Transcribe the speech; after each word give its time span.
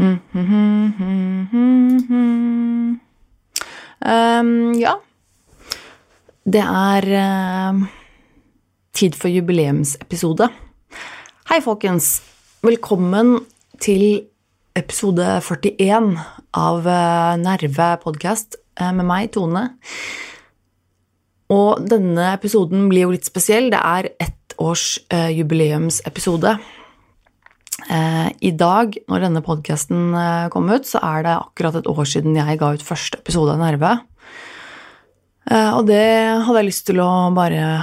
Um, 0.00 0.16
ja. 4.80 4.96
Det 6.48 6.62
er 6.64 7.04
uh, 7.12 7.76
tid 8.96 9.12
for 9.20 9.28
jubileumsepisode. 9.28 10.48
Hei, 11.50 11.58
folkens. 11.60 12.22
Velkommen 12.64 13.44
til 13.80 14.24
episode 14.72 15.40
41 15.44 16.16
av 16.56 16.88
uh, 16.88 17.36
Nerve 17.36 18.00
podkast 18.00 18.56
uh, 18.80 18.96
med 18.96 19.04
meg, 19.04 19.28
Tone. 19.36 19.76
Og 21.52 21.84
denne 21.84 22.32
episoden 22.38 22.88
blir 22.88 23.04
jo 23.04 23.12
litt 23.18 23.28
spesiell. 23.28 23.68
Det 23.68 23.84
er 23.84 24.16
ett 24.16 24.56
års 24.56 24.96
jubileumsepisode. 25.10 26.79
I 27.90 28.50
dag, 28.54 28.94
når 29.10 29.24
denne 29.24 29.42
podkasten 29.42 30.14
kom 30.54 30.68
ut, 30.70 30.86
så 30.86 31.00
er 31.02 31.24
det 31.26 31.32
akkurat 31.34 31.74
et 31.80 31.88
år 31.90 32.06
siden 32.06 32.36
jeg 32.38 32.60
ga 32.60 32.68
ut 32.76 32.84
første 32.86 33.18
episode 33.18 33.56
av 33.56 33.58
Nerve. 33.58 33.90
Og 35.50 35.82
det 35.88 36.04
hadde 36.46 36.60
jeg 36.60 36.68
lyst 36.68 36.86
til 36.86 37.02
å 37.02 37.10
bare 37.34 37.82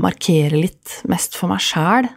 markere 0.00 0.56
litt, 0.56 1.02
mest 1.12 1.36
for 1.36 1.52
meg 1.52 1.60
sjæl. 1.60 2.08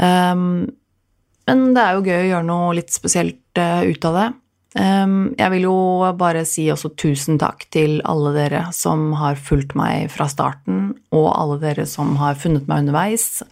Men 0.00 1.66
det 1.76 1.84
er 1.84 1.98
jo 1.98 2.06
gøy 2.06 2.20
å 2.22 2.30
gjøre 2.30 2.48
noe 2.48 2.72
litt 2.78 2.92
spesielt 2.94 3.52
ut 3.60 4.08
av 4.08 4.16
det. 4.16 4.28
Jeg 4.72 5.48
vil 5.52 5.66
jo 5.66 5.76
bare 6.16 6.46
si 6.48 6.62
også 6.72 6.94
tusen 6.96 7.36
takk 7.40 7.66
til 7.74 7.98
alle 8.08 8.30
dere 8.32 8.62
som 8.72 9.10
har 9.20 9.36
fulgt 9.36 9.74
meg 9.76 10.08
fra 10.14 10.24
starten, 10.32 10.94
og 11.12 11.26
alle 11.28 11.58
dere 11.60 11.84
som 11.88 12.14
har 12.16 12.38
funnet 12.40 12.64
meg 12.70 12.86
underveis. 12.86 13.42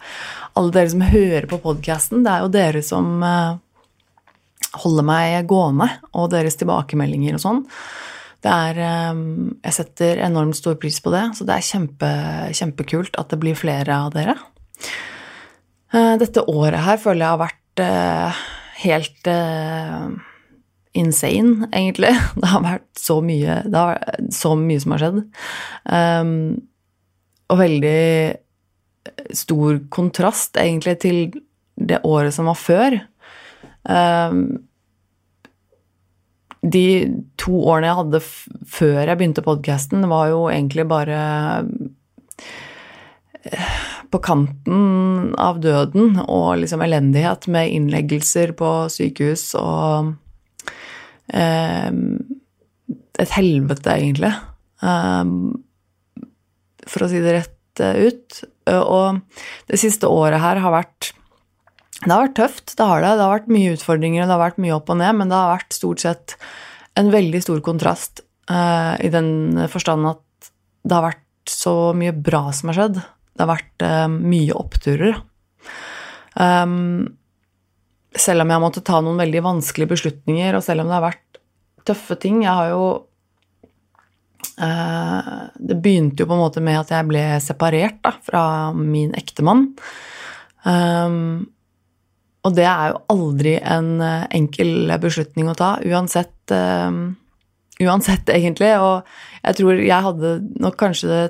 Alle 0.57 0.73
dere 0.73 0.89
som 0.89 1.03
hører 1.05 1.45
på 1.51 1.61
podkasten. 1.61 2.23
Det 2.25 2.31
er 2.33 2.41
jo 2.41 2.49
dere 2.55 2.81
som 2.85 3.21
holder 4.81 5.05
meg 5.05 5.45
gående, 5.51 5.89
og 6.15 6.31
deres 6.33 6.57
tilbakemeldinger 6.57 7.37
og 7.37 7.43
sånn. 7.43 7.61
Det 8.41 8.49
er 8.49 8.81
Jeg 8.81 9.73
setter 9.77 10.23
enormt 10.25 10.57
stor 10.57 10.79
pris 10.81 10.97
på 11.05 11.13
det, 11.13 11.27
så 11.37 11.45
det 11.45 11.53
er 11.59 11.69
kjempe, 11.69 12.11
kjempekult 12.57 13.13
at 13.21 13.29
det 13.29 13.41
blir 13.43 13.59
flere 13.59 13.93
av 14.07 14.09
dere. 14.15 14.33
Dette 15.91 16.47
året 16.49 16.81
her 16.81 16.97
føler 16.97 17.27
jeg 17.27 17.33
har 17.35 17.45
vært 17.45 17.85
helt 18.81 19.31
insane, 20.97 21.69
egentlig. 21.71 22.13
Det 22.41 22.51
har 22.51 22.65
vært 22.65 22.89
så 22.99 23.19
mye 23.25 23.61
så 24.33 24.55
mye 24.59 24.81
som 24.83 24.95
har 24.95 25.03
skjedd. 25.03 25.21
Um, 25.85 26.33
og 27.51 27.61
veldig 27.61 28.01
stor 29.35 29.79
kontrast, 29.91 30.59
egentlig, 30.59 30.99
til 31.03 31.23
det 31.81 32.01
året 32.07 32.35
som 32.35 32.49
var 32.51 32.59
før. 32.59 32.99
Um, 33.83 34.61
de 36.61 36.85
to 37.41 37.63
årene 37.65 37.89
jeg 37.89 37.97
hadde 37.97 38.19
før 38.69 38.99
jeg 39.01 39.17
begynte 39.17 39.43
podkasten, 39.45 40.05
var 40.11 40.29
jo 40.29 40.43
egentlig 40.51 40.85
bare 40.91 41.21
på 44.11 44.19
kanten 44.21 45.31
av 45.41 45.61
døden 45.63 46.19
og 46.27 46.59
liksom 46.61 46.83
elendighet 46.85 47.47
med 47.49 47.71
innleggelser 47.73 48.53
på 48.59 48.69
sykehus 48.93 49.47
og 49.57 50.11
et 51.31 53.35
helvete, 53.35 53.95
egentlig. 53.95 54.31
For 56.91 57.05
å 57.05 57.09
si 57.11 57.21
det 57.23 57.37
rett 57.37 57.81
ut. 57.81 58.41
Og 58.71 59.21
det 59.71 59.79
siste 59.81 60.09
året 60.11 60.43
her 60.43 60.59
har 60.61 60.75
vært 60.75 61.13
Det 62.01 62.11
har 62.11 62.25
vært 62.25 62.39
tøft, 62.39 62.75
det 62.77 62.89
har 62.89 63.03
det. 63.03 63.13
Det 63.15 63.23
har 63.23 63.37
vært 63.37 63.53
mye 63.53 63.77
utfordringer, 63.77 64.25
det 64.25 64.35
har 64.35 64.41
vært 64.41 64.61
mye 64.63 64.75
opp 64.75 64.89
og 64.89 64.99
ned, 64.99 65.15
men 65.19 65.31
det 65.31 65.37
har 65.37 65.53
vært 65.53 65.77
stort 65.77 66.03
sett 66.03 66.35
en 66.99 67.11
veldig 67.13 67.41
stor 67.45 67.61
kontrast 67.63 68.23
i 68.51 69.09
den 69.13 69.61
forstand 69.71 70.09
at 70.09 70.51
det 70.83 70.97
har 70.97 71.05
vært 71.05 71.51
så 71.51 71.75
mye 71.95 72.11
bra 72.11 72.49
som 72.55 72.71
har 72.71 72.79
skjedd. 72.79 72.99
Det 72.99 73.45
har 73.45 73.51
vært 73.53 73.85
mye 74.11 74.57
oppturer. 74.57 75.21
Um, 76.35 77.20
selv 78.17 78.43
om 78.43 78.51
jeg 78.51 78.63
måtte 78.63 78.83
ta 78.85 78.99
noen 79.03 79.21
veldig 79.21 79.43
vanskelige 79.45 79.93
beslutninger, 79.93 80.57
og 80.57 80.65
selv 80.65 80.83
om 80.83 80.91
det 80.91 80.97
har 80.97 81.07
vært 81.07 81.39
tøffe 81.87 82.13
ting 82.21 82.43
Jeg 82.43 82.53
har 82.53 82.67
jo 82.69 82.83
eh, 84.61 85.31
Det 85.57 85.77
begynte 85.81 86.21
jo 86.21 86.27
på 86.29 86.35
en 86.35 86.43
måte 86.43 86.61
med 86.61 86.77
at 86.81 86.91
jeg 86.93 87.07
ble 87.09 87.23
separert 87.41 87.97
da, 88.03 88.13
fra 88.27 88.43
min 88.77 89.15
ektemann. 89.17 89.71
Um, 90.61 91.49
og 92.45 92.53
det 92.57 92.67
er 92.69 92.91
jo 92.91 93.01
aldri 93.13 93.55
en 93.57 93.95
enkel 94.01 94.93
beslutning 95.01 95.49
å 95.49 95.57
ta, 95.57 95.75
uansett, 95.81 96.53
um, 96.53 97.15
uansett 97.81 98.29
egentlig. 98.35 98.73
Og 98.81 99.07
jeg 99.41 99.59
tror 99.61 99.81
jeg 99.81 100.07
hadde 100.07 100.35
nok 100.61 100.77
kanskje 100.81 101.09
det 101.09 101.23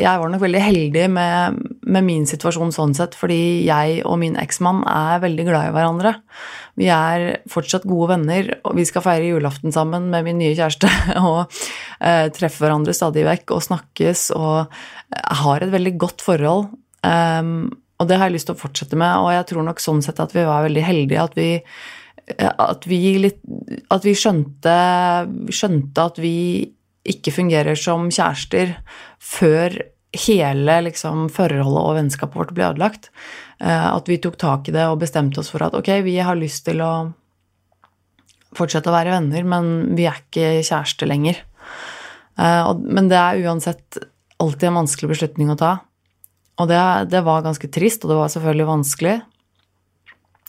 jeg 0.00 0.20
var 0.20 0.30
nok 0.32 0.42
veldig 0.42 0.60
heldig 0.62 1.04
med, 1.12 1.58
med, 1.84 2.06
min 2.06 2.24
situasjon 2.28 2.72
sånn 2.74 2.94
sett, 2.96 3.16
fordi 3.18 3.66
jeg 3.66 4.00
og 4.08 4.18
min 4.22 4.38
eksmann 4.40 4.82
er 4.88 5.22
veldig 5.22 5.46
glad 5.48 5.68
i 5.68 5.74
hverandre. 5.76 6.14
Vi 6.80 6.88
er 6.94 7.26
fortsatt 7.50 7.86
gode 7.88 8.14
venner, 8.14 8.48
og 8.64 8.78
vi 8.78 8.86
skal 8.88 9.04
feire 9.04 9.28
julaften 9.28 9.74
sammen 9.74 10.08
med 10.12 10.26
min 10.26 10.40
nye 10.40 10.56
kjæreste 10.56 10.90
og 11.30 11.42
eh, 12.00 12.26
treffe 12.34 12.64
hverandre 12.64 12.96
stadig 12.96 13.26
vekk 13.28 13.54
og 13.56 13.64
snakkes 13.68 14.30
og 14.38 14.82
har 15.44 15.62
et 15.62 15.72
veldig 15.74 15.94
godt 16.00 16.24
forhold. 16.24 16.70
Um, 17.04 17.70
og 18.00 18.08
det 18.08 18.16
har 18.16 18.28
jeg 18.28 18.38
lyst 18.38 18.48
til 18.48 18.56
å 18.56 18.60
fortsette 18.60 18.98
med, 18.98 19.12
og 19.20 19.32
jeg 19.34 19.48
tror 19.50 19.64
nok 19.66 19.80
sånn 19.82 20.04
sett 20.04 20.20
at 20.22 20.32
vi 20.36 20.44
var 20.48 20.64
veldig 20.66 20.84
heldige 20.84 21.24
at 21.24 21.36
vi 21.36 21.50
at 22.38 22.84
vi, 22.86 22.98
litt, 23.18 23.40
at 23.90 24.04
vi 24.06 24.12
skjønte, 24.14 24.74
skjønte 25.50 26.04
at 26.12 26.20
vi 26.22 26.36
ikke 27.08 27.32
fungerer 27.32 27.78
som 27.78 28.08
kjærester 28.12 28.74
før 29.22 29.76
hele 30.26 30.76
liksom, 30.88 31.28
forholdet 31.32 31.84
og 31.84 31.96
vennskapet 31.96 32.38
vårt 32.40 32.52
ble 32.56 32.66
ødelagt. 32.72 33.10
Eh, 33.62 33.86
at 33.90 34.08
vi 34.10 34.18
tok 34.22 34.38
tak 34.40 34.68
i 34.68 34.74
det 34.74 34.86
og 34.90 35.00
bestemte 35.02 35.40
oss 35.42 35.50
for 35.52 35.62
at 35.64 35.76
ok, 35.76 35.92
vi 36.06 36.18
har 36.18 36.38
lyst 36.38 36.66
til 36.66 36.82
å 36.84 36.92
fortsette 38.56 38.90
å 38.90 38.94
være 38.96 39.14
venner, 39.14 39.46
men 39.46 39.94
vi 39.96 40.08
er 40.10 40.18
ikke 40.18 40.64
kjærester 40.66 41.08
lenger. 41.08 41.38
Eh, 42.40 42.72
men 42.82 43.10
det 43.12 43.20
er 43.20 43.44
uansett 43.46 44.00
alltid 44.40 44.70
en 44.70 44.80
vanskelig 44.82 45.12
beslutning 45.14 45.52
å 45.52 45.60
ta. 45.60 45.76
Og 46.60 46.68
det, 46.68 46.80
det 47.12 47.22
var 47.24 47.44
ganske 47.44 47.70
trist, 47.72 48.04
og 48.04 48.12
det 48.12 48.18
var 48.18 48.32
selvfølgelig 48.32 48.68
vanskelig. 48.68 49.14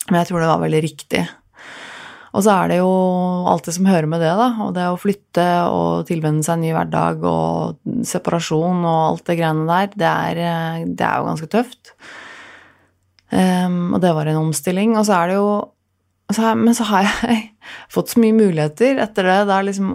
Men 0.10 0.20
jeg 0.20 0.32
tror 0.32 0.42
det 0.42 0.50
var 0.50 0.64
veldig 0.66 0.82
riktig. 0.84 1.22
Og 2.32 2.46
så 2.46 2.54
er 2.54 2.72
det 2.72 2.78
jo 2.80 2.92
alt 3.52 3.66
det 3.68 3.74
som 3.76 3.88
hører 3.90 4.08
med 4.08 4.22
det, 4.24 4.32
da. 4.40 4.48
Og 4.64 4.72
det 4.76 4.88
å 4.88 5.00
flytte 5.00 5.46
og 5.68 6.08
tilvenne 6.08 6.46
seg 6.46 6.58
en 6.58 6.64
ny 6.64 6.72
hverdag 6.76 7.26
og 7.28 7.82
separasjon 8.08 8.86
og 8.86 9.00
alt 9.10 9.26
det 9.28 9.38
greiene 9.42 9.68
der, 9.68 9.90
det 10.00 10.12
er, 10.12 10.86
det 10.88 11.08
er 11.08 11.20
jo 11.20 11.28
ganske 11.28 11.50
tøft. 11.52 11.92
Um, 13.32 13.94
og 13.96 14.02
det 14.04 14.14
var 14.16 14.32
en 14.32 14.42
omstilling. 14.46 14.96
Og 15.00 15.08
så 15.08 15.18
er 15.20 15.32
det 15.32 15.40
jo 15.40 15.52
så 16.32 16.54
Men 16.56 16.72
så 16.72 16.86
har 16.88 17.10
jeg 17.10 17.42
fått 17.96 18.14
så 18.14 18.22
mye 18.24 18.38
muligheter 18.38 19.02
etter 19.04 19.28
det. 19.28 19.38
Det 19.50 19.58
har 19.58 19.68
liksom 19.68 19.92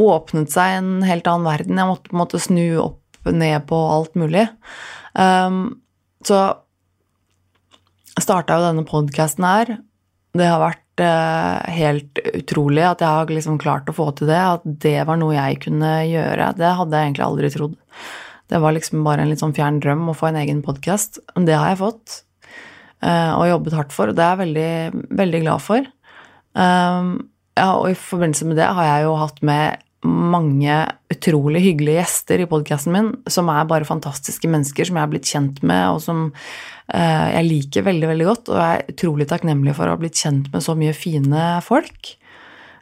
åpnet 0.00 0.48
seg 0.48 0.78
en 0.78 0.90
helt 1.04 1.28
annen 1.28 1.44
verden. 1.44 1.76
Jeg 1.76 1.90
måtte 1.90 2.08
på 2.08 2.16
en 2.16 2.22
måte 2.22 2.40
snu 2.40 2.64
opp 2.80 3.28
ned 3.28 3.66
på 3.68 3.76
alt 3.76 4.16
mulig. 4.16 4.46
Um, 5.12 5.82
så 6.24 6.40
starta 8.20 8.56
jo 8.56 8.70
denne 8.70 8.86
podkasten 8.88 9.44
her. 9.44 9.74
Det 10.36 10.48
har 10.48 10.62
vært 10.62 10.79
helt 10.98 12.18
utrolig 12.34 12.82
at 12.84 13.00
jeg 13.00 13.08
har 13.08 13.30
liksom 13.30 13.60
klart 13.62 13.88
å 13.88 13.94
få 13.96 14.10
til 14.18 14.28
det. 14.28 14.40
At 14.40 14.66
det 14.82 14.98
var 15.08 15.20
noe 15.20 15.36
jeg 15.36 15.60
kunne 15.62 15.92
gjøre. 16.08 16.50
Det 16.58 16.72
hadde 16.80 16.98
jeg 16.98 17.08
egentlig 17.08 17.26
aldri 17.26 17.52
trodd. 17.54 17.78
Det 18.50 18.58
var 18.58 18.74
liksom 18.74 19.04
bare 19.06 19.22
en 19.22 19.30
litt 19.30 19.42
sånn 19.42 19.54
fjern 19.54 19.78
drøm 19.82 20.08
å 20.10 20.16
få 20.16 20.30
en 20.30 20.40
egen 20.40 20.64
podkast. 20.66 21.20
Det 21.38 21.54
har 21.54 21.70
jeg 21.70 21.80
fått, 21.84 22.22
eh, 23.02 23.30
og 23.36 23.46
jobbet 23.46 23.76
hardt 23.78 23.94
for, 23.94 24.10
og 24.10 24.18
det 24.18 24.24
er 24.24 24.34
jeg 24.34 24.42
veldig, 24.42 25.04
veldig 25.20 25.42
glad 25.44 25.62
for. 25.62 25.86
Um, 26.58 27.12
ja, 27.54 27.68
og 27.76 27.92
i 27.92 27.94
forbindelse 27.94 28.48
med 28.48 28.58
det 28.58 28.66
har 28.66 28.88
jeg 28.88 29.06
jo 29.06 29.14
hatt 29.20 29.38
med 29.46 29.86
mange 30.02 30.76
utrolig 31.12 31.60
hyggelige 31.60 32.00
gjester 32.00 32.40
i 32.40 32.48
podkasten 32.48 32.94
min, 32.94 33.10
som 33.28 33.50
er 33.52 33.68
bare 33.68 33.86
fantastiske 33.86 34.48
mennesker 34.48 34.88
som 34.88 34.96
jeg 34.96 35.04
har 35.04 35.12
blitt 35.12 35.28
kjent 35.28 35.60
med, 35.62 35.82
og 35.92 36.00
som 36.02 36.30
jeg 36.90 37.46
liker 37.46 37.84
veldig, 37.86 38.08
veldig 38.10 38.26
godt. 38.26 38.48
Og 38.50 38.62
er 38.64 38.88
utrolig 38.90 39.28
takknemlig 39.30 39.76
for 39.78 39.86
å 39.86 39.94
ha 39.94 40.00
blitt 40.00 40.18
kjent 40.18 40.48
med 40.52 40.64
så 40.64 40.74
mye 40.78 40.96
fine 40.96 41.52
folk. 41.66 42.16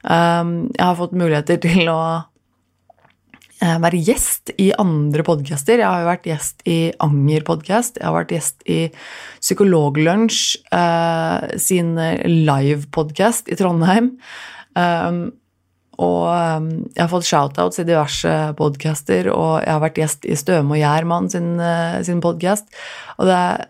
Um, 0.02 0.68
jeg 0.76 0.84
har 0.84 0.98
fått 0.98 1.16
muligheter 1.18 1.58
til 1.62 1.88
å 1.90 2.00
uh, 2.22 3.78
være 3.82 4.02
gjest 4.06 4.52
i 4.56 4.70
andre 4.78 5.24
podcaster. 5.26 5.82
Jeg 5.82 5.88
har 5.88 6.04
jo 6.04 6.10
vært 6.10 6.28
gjest 6.30 6.62
i 6.70 6.78
Anger 7.02 7.46
podkast, 7.48 7.98
jeg 7.98 8.06
har 8.06 8.14
vært 8.14 8.36
gjest 8.36 8.62
i 8.70 8.78
Psykologlunsj 9.40 10.44
uh, 10.70 11.50
sin 11.58 11.96
live-podkast 11.98 13.50
i 13.50 13.58
Trondheim. 13.58 14.14
Um, 14.78 15.22
og 15.98 16.28
um, 16.30 16.68
jeg 16.94 17.02
har 17.02 17.10
fått 17.10 17.26
shoutouts 17.26 17.82
i 17.82 17.88
diverse 17.88 18.36
podcaster, 18.60 19.32
og 19.34 19.58
jeg 19.64 19.72
har 19.74 19.82
vært 19.82 19.98
gjest 19.98 20.28
i 20.30 20.38
Støme 20.38 20.76
og 20.76 20.78
Gjermann 20.78 21.26
sin, 21.32 21.56
sin 22.06 22.22
podkast. 22.22 22.70
Og 23.18 23.26
det 23.26 23.34
er 23.34 23.66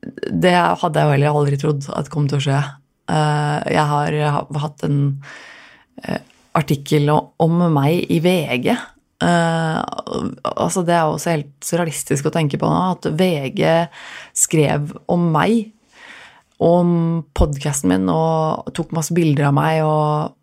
det 0.00 0.54
hadde 0.54 1.02
jeg 1.02 1.14
heller 1.14 1.36
aldri 1.36 1.58
trodd 1.60 1.88
at 1.92 2.10
kom 2.12 2.28
til 2.30 2.40
å 2.40 2.44
skje. 2.44 2.60
Eh, 3.10 3.58
jeg 3.74 3.84
har 3.90 4.46
hatt 4.62 4.86
en 4.86 5.00
eh, 6.04 6.22
artikkel 6.56 7.10
om 7.12 7.58
meg 7.74 8.06
i 8.10 8.20
VG. 8.24 8.72
altså 9.20 10.82
Det 10.86 10.94
er 10.96 11.04
også 11.04 11.34
helt 11.34 11.52
surrealistisk 11.64 12.26
å 12.30 12.32
tenke 12.34 12.58
på 12.58 12.70
nå, 12.70 12.80
at 12.96 13.10
VG 13.12 13.60
skrev 14.32 14.94
om 15.12 15.28
meg, 15.34 15.74
om 16.60 17.20
podkasten 17.36 17.92
min, 17.92 18.08
og 18.12 18.72
tok 18.76 18.96
masse 18.96 19.14
bilder 19.16 19.48
av 19.50 19.56
meg 19.56 19.82
og 19.84 20.40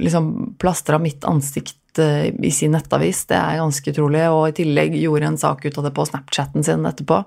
liksom 0.00 0.54
plastra 0.60 1.00
mitt 1.00 1.24
ansikt 1.28 1.80
i 1.98 2.50
sin 2.50 2.74
nettavis. 2.74 3.24
Det 3.30 3.36
er 3.38 3.60
ganske 3.60 3.92
utrolig. 3.92 4.24
Og 4.32 4.48
i 4.48 4.56
tillegg 4.60 4.96
gjorde 4.98 5.28
en 5.30 5.40
sak 5.40 5.64
ut 5.64 5.78
av 5.78 5.86
det 5.86 5.92
på 5.94 6.06
Snapchatten 6.08 6.66
sin 6.66 6.86
etterpå. 6.88 7.22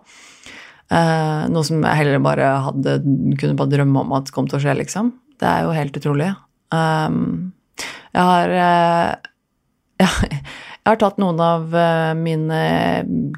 Eh, 0.87 1.41
noe 1.51 1.67
som 1.67 1.83
jeg 1.83 1.99
heller 2.01 2.23
bare 2.23 2.51
hadde 2.67 2.99
kunne 3.39 3.57
bare 3.59 3.73
drømme 3.73 4.05
om 4.05 4.15
at 4.19 4.31
kom 4.35 4.47
til 4.49 4.59
å 4.59 4.63
skje, 4.63 4.77
liksom. 4.79 5.11
Det 5.37 5.49
er 5.49 5.65
jo 5.65 5.75
helt 5.75 5.99
utrolig. 5.99 6.31
Um, 6.73 7.51
jeg 8.15 8.23
har 8.29 8.53
uh, 8.53 9.11
jeg, 10.01 10.31
jeg 10.31 10.89
har 10.89 10.99
tatt 11.01 11.19
noen 11.21 11.41
av 11.43 11.67
uh, 11.75 12.13
mine 12.17 12.61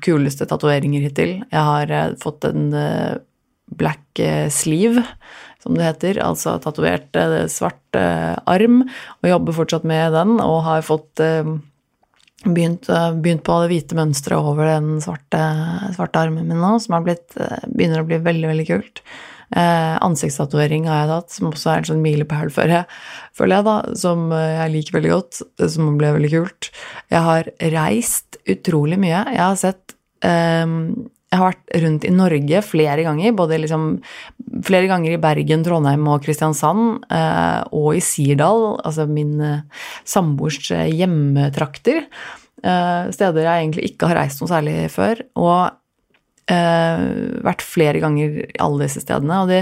kuleste 0.05 0.47
tatoveringer 0.49 1.09
hittil. 1.09 1.39
Jeg 1.49 1.65
har 1.71 1.91
uh, 1.91 2.15
fått 2.21 2.47
en 2.49 2.69
black 3.79 4.21
sleeve 4.51 5.03
som 5.63 5.75
det 5.75 5.87
heter. 5.87 6.19
Altså 6.23 6.57
tatovert 6.63 7.15
eh, 7.19 7.45
svart 7.51 7.97
eh, 7.97 8.35
arm, 8.49 8.83
og 9.21 9.31
jobber 9.31 9.57
fortsatt 9.59 9.87
med 9.87 10.15
den. 10.15 10.37
Og 10.43 10.63
har 10.67 10.85
fått 10.87 11.23
eh, 11.23 11.47
begynt, 12.45 12.88
begynt 13.19 13.44
på 13.45 13.57
det 13.63 13.71
hvite 13.74 13.97
mønsteret 13.97 14.51
over 14.51 14.69
den 14.69 15.01
svarte, 15.03 15.41
svarte, 15.95 16.21
armen 16.21 16.47
min 16.47 16.62
nå, 16.62 16.77
som 16.83 16.97
blitt, 17.03 17.36
begynner 17.68 18.03
å 18.03 18.07
bli 18.07 18.21
veldig, 18.24 18.47
veldig 18.53 18.68
kult. 18.69 19.03
Eh, 19.50 19.95
ansiktstatovering 20.06 20.86
har 20.86 21.01
jeg 21.01 21.09
tatt, 21.09 21.33
som 21.33 21.50
også 21.50 21.71
er 21.71 21.81
en 21.81 21.88
sånn 21.89 22.03
milepæl, 22.03 22.51
føler 22.53 22.83
jeg, 22.83 23.65
da, 23.65 23.77
som 23.97 24.27
jeg 24.31 24.74
liker 24.75 25.00
veldig 25.00 25.13
godt, 25.15 25.39
som 25.74 25.95
ble 25.97 26.12
veldig 26.18 26.33
kult. 26.36 26.69
Jeg 27.09 27.25
har 27.25 27.50
reist 27.74 28.38
utrolig 28.50 29.00
mye. 29.01 29.24
Jeg 29.33 29.42
har 29.42 29.57
sett 29.59 29.97
eh, 30.25 30.68
jeg 31.29 31.37
har 31.37 31.51
vært 31.51 31.75
rundt 31.83 32.05
i 32.07 32.11
Norge 32.13 32.59
flere 32.65 33.03
ganger, 33.05 33.35
både 33.37 33.59
liksom 33.61 33.83
flere 34.65 34.89
ganger 34.89 35.13
i 35.13 35.21
Bergen, 35.21 35.61
Trondheim 35.65 36.07
og 36.09 36.23
Kristiansand, 36.25 37.03
eh, 37.13 37.59
og 37.77 37.91
i 37.99 38.01
Sirdal, 38.01 38.79
altså 38.81 39.05
min 39.09 39.35
eh, 39.45 39.85
samboers 40.09 40.71
eh, 40.73 40.89
hjemmetrakter. 40.89 42.07
Steder 42.59 43.45
jeg 43.45 43.61
egentlig 43.61 43.85
ikke 43.87 44.09
har 44.09 44.17
reist 44.19 44.41
noe 44.41 44.49
særlig 44.51 44.73
før. 44.91 45.21
Og 45.39 45.69
vært 46.49 47.61
flere 47.63 48.01
ganger 48.03 48.33
i 48.41 48.57
alle 48.59 48.83
disse 48.83 48.99
stedene. 48.99 49.37
Og 49.45 49.47
det, 49.47 49.61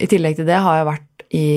i 0.00 0.08
tillegg 0.08 0.38
til 0.38 0.48
det 0.48 0.62
har 0.64 0.78
jeg 0.78 0.86
vært 0.88 1.26
i 1.36 1.48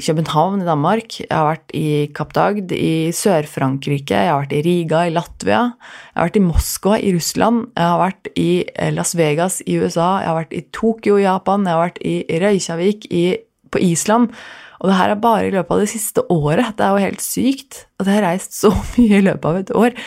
København 0.00 0.62
i 0.62 0.66
Danmark, 0.66 1.18
jeg 1.20 1.28
har 1.30 1.46
vært 1.50 1.74
i 1.76 1.86
Kapp 2.16 2.32
Dagd 2.32 2.72
i 2.72 3.12
Sør-Frankrike, 3.12 4.16
jeg 4.16 4.30
har 4.32 4.40
vært 4.40 4.54
i 4.56 4.62
Riga 4.64 5.02
i 5.06 5.12
Latvia, 5.12 5.60
jeg 5.76 6.16
har 6.16 6.28
vært 6.30 6.38
i 6.40 6.44
Moskva 6.46 6.96
i 6.96 7.12
Russland, 7.12 7.66
jeg 7.76 7.90
har 7.90 8.00
vært 8.00 8.30
i 8.40 8.48
eh, 8.72 8.90
Las 8.96 9.12
Vegas 9.18 9.60
i 9.66 9.76
USA, 9.76 10.08
jeg 10.22 10.30
har 10.30 10.38
vært 10.40 10.56
i 10.56 10.64
Tokyo 10.72 11.20
i 11.20 11.26
Japan, 11.26 11.68
jeg 11.68 11.76
har 11.76 11.84
vært 11.84 12.02
i 12.08 12.16
Reykjavik 12.42 13.06
i, 13.12 13.24
på 13.68 13.84
Island. 13.84 14.32
Og 14.80 14.90
det 14.90 14.98
her 14.98 15.12
er 15.14 15.22
bare 15.22 15.46
i 15.46 15.54
løpet 15.54 15.76
av 15.76 15.84
det 15.84 15.92
siste 15.92 16.24
året. 16.32 16.72
Det 16.78 16.82
er 16.82 16.96
jo 16.96 17.06
helt 17.06 17.22
sykt 17.22 17.84
at 18.00 18.08
jeg 18.08 18.16
har 18.16 18.26
reist 18.32 18.56
så 18.58 18.72
mye 18.96 19.20
i 19.20 19.26
løpet 19.28 19.48
av 19.52 19.60
et 19.60 19.76
år. 19.84 20.02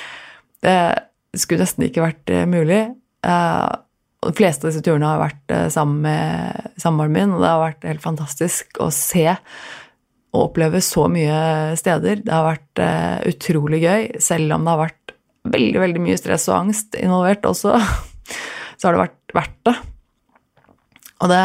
Det 0.65 0.77
skulle 1.39 1.63
nesten 1.63 1.87
ikke 1.87 2.03
vært 2.09 2.33
eh, 2.33 2.47
mulig. 2.49 2.83
Uh, 3.25 3.84
de 4.25 4.37
fleste 4.37 4.65
av 4.65 4.71
disse 4.71 4.83
turene 4.85 5.07
har 5.07 5.21
vært 5.21 5.53
sammen 5.73 6.03
med 6.05 6.69
samboeren 6.81 7.13
min, 7.15 7.33
og 7.35 7.43
det 7.43 7.49
har 7.51 7.61
vært 7.61 7.87
helt 7.89 8.03
fantastisk 8.03 8.79
å 8.83 8.89
se 8.93 9.27
og 10.35 10.49
oppleve 10.49 10.81
så 10.83 11.07
mye 11.11 11.37
steder. 11.79 12.21
Det 12.25 12.33
har 12.33 12.47
vært 12.49 12.81
uh, 12.83 13.19
utrolig 13.29 13.81
gøy, 13.85 14.07
selv 14.23 14.55
om 14.55 14.65
det 14.65 14.73
har 14.73 14.83
vært 14.83 15.15
veldig, 15.55 15.81
veldig 15.83 16.03
mye 16.03 16.19
stress 16.19 16.49
og 16.49 16.57
angst 16.57 16.97
involvert 16.99 17.47
også. 17.47 17.77
Så 18.77 18.87
har 18.87 18.95
det 18.95 19.05
vært 19.05 19.35
verdt 19.37 19.59
det. 19.69 19.75
Og 21.23 21.31
det 21.31 21.43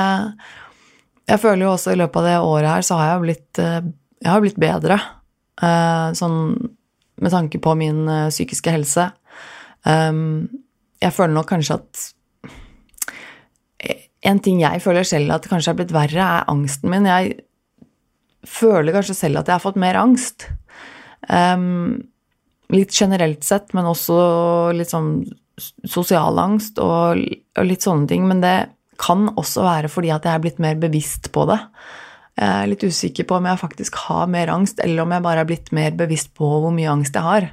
Jeg 1.31 1.39
føler 1.39 1.63
jo 1.63 1.73
også 1.77 1.93
i 1.93 1.99
løpet 2.01 2.19
av 2.19 2.25
det 2.27 2.39
året 2.43 2.73
her 2.73 2.83
så 2.83 2.97
har 2.99 3.13
jeg 3.13 3.23
blitt, 3.23 3.61
uh, 3.63 3.85
jeg 4.19 4.33
har 4.33 4.43
blitt 4.43 4.61
bedre. 4.61 4.97
Sånn 6.17 6.39
med 7.21 7.33
tanke 7.35 7.59
på 7.61 7.75
min 7.77 8.09
psykiske 8.33 8.73
helse. 8.73 9.05
Um, 9.85 10.49
jeg 11.05 11.13
føler 11.13 11.35
nok 11.37 11.51
kanskje 11.53 11.77
at 11.77 12.01
en 14.27 14.41
ting 14.45 14.61
jeg 14.61 14.83
føler 14.85 15.07
selv 15.07 15.33
at 15.37 15.49
kanskje 15.49 15.73
har 15.73 15.79
blitt 15.79 15.95
verre, 15.97 16.25
er 16.25 16.51
angsten 16.53 16.93
min. 16.93 17.09
Jeg 17.09 17.39
føler 18.49 18.97
kanskje 18.97 19.17
selv 19.17 19.41
at 19.41 19.49
jeg 19.49 19.57
har 19.57 19.65
fått 19.65 19.81
mer 19.81 19.99
angst. 20.01 20.49
Um, 21.29 22.03
litt 22.73 22.95
generelt 22.95 23.45
sett, 23.47 23.73
men 23.77 23.89
også 23.89 24.19
litt 24.77 24.93
sånn 24.93 25.25
sosial 25.61 26.39
angst 26.41 26.79
og, 26.81 27.21
og, 27.57 27.65
litt 27.67 27.85
sånne 27.85 28.09
ting. 28.11 28.29
Men 28.29 28.45
det 28.45 28.59
kan 29.01 29.29
også 29.33 29.65
være 29.65 29.91
fordi 29.93 30.13
at 30.13 30.29
jeg 30.29 30.37
er 30.37 30.45
blitt 30.45 30.63
mer 30.63 30.79
bevisst 30.81 31.31
på 31.35 31.47
det. 31.51 31.61
Jeg 32.41 32.49
er 32.49 32.71
litt 32.71 32.85
usikker 32.87 33.27
på 33.29 33.37
om 33.37 33.49
jeg 33.49 33.61
faktisk 33.61 33.99
har 34.07 34.31
mer 34.33 34.53
angst, 34.53 34.81
eller 34.85 35.05
om 35.05 35.13
jeg 35.13 35.25
bare 35.25 35.45
er 35.45 35.49
blitt 35.49 35.73
mer 35.77 35.97
bevisst 35.97 36.33
på 36.37 36.49
hvor 36.63 36.73
mye 36.73 36.93
angst 36.93 37.17
jeg 37.17 37.27
har. 37.27 37.51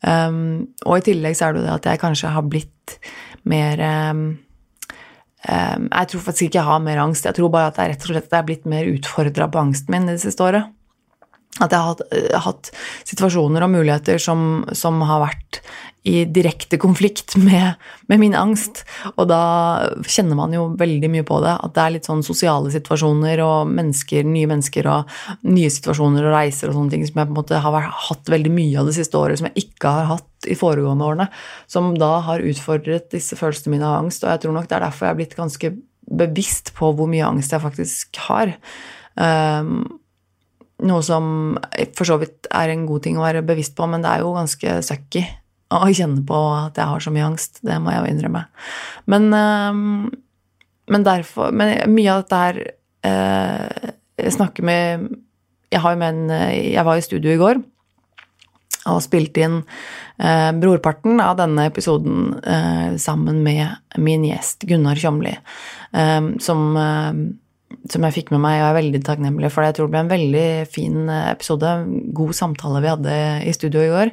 Um, 0.00 0.70
og 0.86 1.00
i 1.00 1.06
tillegg 1.10 1.34
så 1.36 1.48
er 1.48 1.54
det 1.54 1.62
jo 1.62 1.66
det 1.66 1.74
at 1.78 1.88
jeg 1.90 2.02
kanskje 2.02 2.34
har 2.34 2.46
blitt 2.46 2.94
mer 3.48 3.82
um, 4.12 4.22
jeg 5.46 6.08
tror 6.10 6.22
faktisk 6.26 6.48
ikke 6.48 6.58
jeg 6.60 6.68
har 6.68 6.82
mer 6.84 7.00
angst. 7.00 7.24
Jeg 7.24 7.36
tror 7.38 7.52
bare 7.52 7.70
at 7.70 7.80
jeg 7.80 7.94
rett 7.94 8.04
og 8.04 8.12
slett 8.12 8.36
er 8.36 8.46
blitt 8.48 8.68
mer 8.68 8.90
utfordra 8.90 9.48
på 9.48 9.62
angsten 9.62 9.94
min 9.94 10.10
det 10.10 10.20
siste 10.22 10.44
året. 10.44 10.68
At 11.58 11.72
jeg 11.74 11.82
har 11.82 11.94
hatt, 11.94 12.02
uh, 12.14 12.40
hatt 12.46 12.72
situasjoner 13.08 13.64
og 13.66 13.72
muligheter 13.72 14.20
som, 14.22 14.62
som, 14.76 15.00
har 15.08 15.24
vært 15.24 15.62
i 16.08 16.22
direkte 16.24 16.78
konflikt 16.80 17.34
med, 17.36 17.74
med, 18.08 18.20
min 18.22 18.36
angst. 18.38 18.84
Og 19.16 19.26
da 19.28 19.40
kjenner 20.08 20.38
man 20.38 20.54
jo 20.54 20.68
veldig 20.80 21.10
mye 21.12 21.26
på 21.28 21.40
det. 21.44 21.56
At 21.60 21.74
det 21.76 21.82
er 21.82 21.94
litt 21.96 22.08
sånn 22.08 22.24
sosiale 22.24 22.72
situasjoner 22.72 23.42
og 23.44 23.74
mennesker, 23.74 24.24
nye 24.24 24.48
mennesker 24.48 24.88
og 24.88 25.12
nye 25.50 25.72
situasjoner 25.72 26.24
og 26.24 26.36
reiser 26.38 26.70
og 26.70 26.78
sånne 26.78 26.94
ting 26.94 27.04
som 27.08 27.20
jeg 27.20 27.28
på 27.28 27.34
en 27.34 27.40
måte 27.42 27.60
har 27.66 27.90
hatt 28.08 28.32
veldig 28.32 28.54
mye 28.54 28.80
av 28.80 28.88
det 28.88 28.96
siste 28.96 29.20
året, 29.20 29.42
som 29.42 29.50
jeg 29.50 29.66
ikke 29.66 29.92
har 29.98 30.10
hatt 30.14 30.48
i 30.48 30.56
foregående 30.56 31.10
årene. 31.10 31.28
Som 31.68 31.92
da 32.00 32.14
har 32.30 32.48
utfordret 32.48 33.10
disse 33.12 33.36
følelsene 33.36 33.76
mine 33.76 33.90
av 33.90 34.00
angst. 34.00 34.24
Og 34.24 34.32
jeg 34.32 34.46
tror 34.46 34.56
nok 34.56 34.70
det 34.70 34.78
er 34.78 34.86
derfor 34.86 35.10
jeg 35.10 35.16
er 35.16 35.20
blitt 35.20 35.38
ganske 35.42 35.74
bevisst 36.10 36.72
på 36.78 36.94
hvor 36.96 37.10
mye 37.10 37.28
angst 37.28 37.52
jeg 37.54 37.62
faktisk 37.62 38.24
har. 38.30 38.56
Um, 39.20 39.99
noe 40.86 41.02
som 41.04 41.58
for 41.98 42.08
så 42.08 42.16
vidt 42.20 42.48
er 42.54 42.72
en 42.72 42.86
god 42.88 43.04
ting 43.04 43.18
å 43.18 43.24
være 43.24 43.44
bevisst 43.46 43.76
på, 43.78 43.86
men 43.90 44.04
det 44.04 44.10
er 44.12 44.24
jo 44.24 44.34
ganske 44.36 44.80
sucky 44.86 45.24
å 45.70 45.86
kjenne 45.94 46.24
på 46.26 46.38
at 46.56 46.78
jeg 46.78 46.90
har 46.90 47.02
så 47.02 47.12
mye 47.14 47.28
angst. 47.28 47.60
Det 47.66 47.78
må 47.82 47.92
jeg 47.94 48.02
jo 48.02 48.12
innrømme. 48.14 48.44
Men, 49.10 49.30
ehm, 49.34 50.10
men 50.90 51.06
derfor 51.06 51.52
Men 51.52 51.92
mye 51.94 52.10
av 52.10 52.24
dette 52.24 52.36
her 52.36 52.56
eh, 53.06 53.90
Jeg 54.18 54.32
snakker 54.34 54.64
med 54.66 55.08
Jeg 55.70 55.80
har 55.80 55.94
med 55.96 56.08
en 56.08 56.30
Jeg 56.64 56.84
var 56.84 56.96
i 56.96 57.04
studio 57.04 57.30
i 57.30 57.38
går 57.38 57.62
og 58.88 59.02
spilte 59.04 59.42
inn 59.44 59.58
eh, 60.18 60.50
brorparten 60.56 61.20
av 61.20 61.36
denne 61.36 61.66
episoden 61.68 62.40
eh, 62.40 62.96
sammen 62.96 63.42
med 63.44 64.00
min 64.00 64.24
gjest 64.24 64.64
Gunnar 64.64 64.96
Tjomli, 64.96 65.34
som 66.40 66.78
som 67.90 68.04
jeg 68.06 68.16
fikk 68.16 68.32
med 68.34 68.42
meg, 68.42 68.58
og 68.60 68.68
er 68.68 68.78
veldig 68.80 69.00
takknemlig 69.06 69.50
for 69.52 69.62
det. 69.62 69.70
Jeg 69.70 69.78
tror 69.78 69.88
det 69.88 69.94
ble 69.94 70.02
en 70.04 70.12
veldig 70.12 70.48
fin 70.70 70.98
eh, 71.06 71.30
episode. 71.32 71.74
God 72.16 72.36
samtale 72.36 72.82
vi 72.84 72.92
hadde 72.92 73.16
i 73.46 73.54
studio 73.56 73.84
i 73.84 73.92
går. 73.92 74.12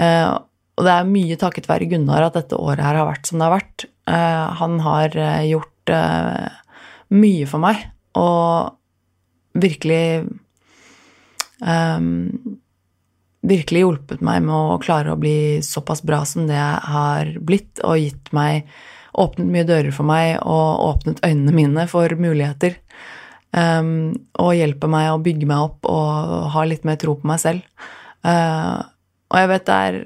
Eh, 0.00 0.28
og 0.74 0.86
det 0.86 0.94
er 0.94 1.10
mye 1.10 1.38
takket 1.38 1.68
være 1.70 1.88
Gunnar 1.92 2.26
at 2.26 2.38
dette 2.38 2.58
året 2.58 2.82
her 2.82 2.98
har 2.98 3.08
vært 3.08 3.28
som 3.30 3.38
det 3.38 3.46
har 3.46 3.56
vært. 3.58 3.86
Eh, 4.10 4.46
han 4.60 4.80
har 4.84 5.20
gjort 5.50 5.70
mye 7.14 7.46
for 7.46 7.60
meg, 7.60 7.82
og 8.16 8.72
virkelig 9.60 10.24
um, 11.60 12.56
Virkelig 13.44 13.82
hjulpet 13.82 14.22
meg 14.24 14.38
med 14.46 14.54
å 14.56 14.78
klare 14.80 15.12
å 15.12 15.18
bli 15.20 15.60
såpass 15.60 16.00
bra 16.00 16.22
som 16.24 16.46
det 16.48 16.56
jeg 16.56 16.78
har 16.88 17.34
blitt, 17.44 17.82
og 17.84 18.00
gitt 18.00 18.30
meg 18.32 18.70
åpnet 19.20 19.50
mye 19.52 19.66
dører 19.68 19.92
for 19.92 20.08
meg 20.08 20.38
og 20.40 20.80
åpnet 20.86 21.20
øynene 21.20 21.52
mine 21.52 21.84
for 21.90 22.14
muligheter. 22.16 22.78
Um, 23.54 24.16
og 24.42 24.56
hjelper 24.58 24.90
meg 24.90 25.12
å 25.12 25.20
bygge 25.22 25.46
meg 25.46 25.68
opp 25.68 25.86
og 25.86 26.48
ha 26.50 26.64
litt 26.66 26.82
mer 26.86 26.98
tro 26.98 27.14
på 27.20 27.28
meg 27.30 27.38
selv. 27.38 27.62
Uh, 28.26 28.82
og 29.30 29.38
jeg 29.38 29.50
vet 29.52 29.68
det 29.68 29.76
er 29.84 29.98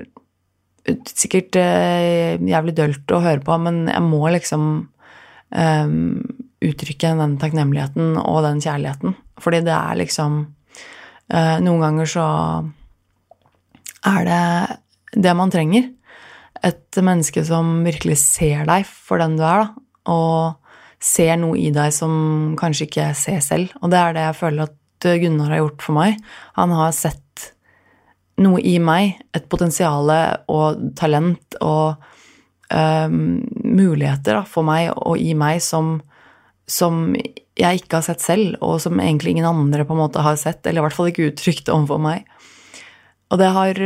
sikkert 1.09 1.59
uh, 1.61 2.37
jævlig 2.45 2.75
dølt 2.77 3.15
å 3.15 3.23
høre 3.25 3.41
på, 3.45 3.57
men 3.65 3.87
jeg 3.89 4.05
må 4.05 4.21
liksom 4.35 4.67
um, 4.85 5.97
uttrykke 6.65 7.15
den 7.23 7.39
takknemligheten 7.41 8.19
og 8.21 8.43
den 8.45 8.61
kjærligheten. 8.65 9.17
Fordi 9.41 9.63
det 9.65 9.77
er 9.77 10.01
liksom 10.03 10.41
uh, 11.33 11.57
Noen 11.65 11.85
ganger 11.87 12.13
så 12.19 12.29
er 14.09 14.29
det 14.29 14.45
det 15.25 15.35
man 15.37 15.53
trenger 15.53 15.89
et 16.67 16.99
menneske 17.01 17.43
som 17.47 17.79
virkelig 17.87 18.19
ser 18.21 18.67
deg 18.69 18.85
for 18.89 19.23
den 19.23 19.39
du 19.39 19.45
er, 19.47 19.65
da, 19.65 19.85
og 20.11 20.68
ser 21.03 21.37
noe 21.39 21.59
i 21.61 21.71
deg 21.75 21.93
som 21.95 22.57
kanskje 22.59 22.89
ikke 22.89 23.05
jeg 23.07 23.19
ser 23.21 23.41
selv. 23.45 23.75
Og 23.83 23.93
det 23.93 24.01
er 24.01 24.17
det 24.17 24.27
jeg 24.27 24.39
føler 24.41 24.69
at 24.69 25.09
Gunnar 25.23 25.53
har 25.55 25.63
gjort 25.63 25.85
for 25.87 25.99
meg. 25.99 26.19
Han 26.59 26.75
har 26.75 26.95
sett 26.97 27.25
noe 28.43 28.61
i 28.63 28.77
meg, 28.83 29.19
et 29.35 29.49
potensial 29.51 30.11
og 30.51 30.83
talent 30.99 31.59
og 31.65 31.99
um, 32.71 33.41
muligheter 33.65 34.39
da, 34.41 34.45
for 34.47 34.67
meg 34.67 34.93
og 34.95 35.19
i 35.19 35.35
meg 35.39 35.63
som, 35.65 35.97
som 36.71 37.11
jeg 37.59 37.83
ikke 37.83 37.99
har 37.99 38.07
sett 38.07 38.23
selv, 38.23 38.59
og 38.63 38.79
som 38.83 39.01
egentlig 39.03 39.35
ingen 39.35 39.49
andre 39.49 39.87
på 39.87 39.97
en 39.97 40.03
måte 40.05 40.23
har 40.23 40.39
sett, 40.39 40.63
eller 40.67 40.83
i 40.83 40.87
hvert 40.87 40.99
fall 40.99 41.11
ikke 41.11 41.31
uttrykt 41.33 41.73
overfor 41.75 42.03
meg. 42.03 42.29
Og 43.29 43.41
det 43.43 43.51
har, 43.53 43.83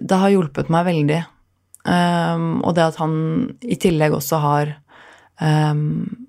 det 0.00 0.18
har, 0.24 0.32
hjulpet 0.32 0.72
meg 0.72 0.88
veldig. 0.88 1.20
Um, 1.86 2.62
og 2.62 2.74
det 2.78 2.88
at 2.92 2.98
han 3.02 3.14
i 3.62 3.76
tillegg 3.80 4.14
også 4.16 4.40
har 4.42 4.72
um, 5.38 6.21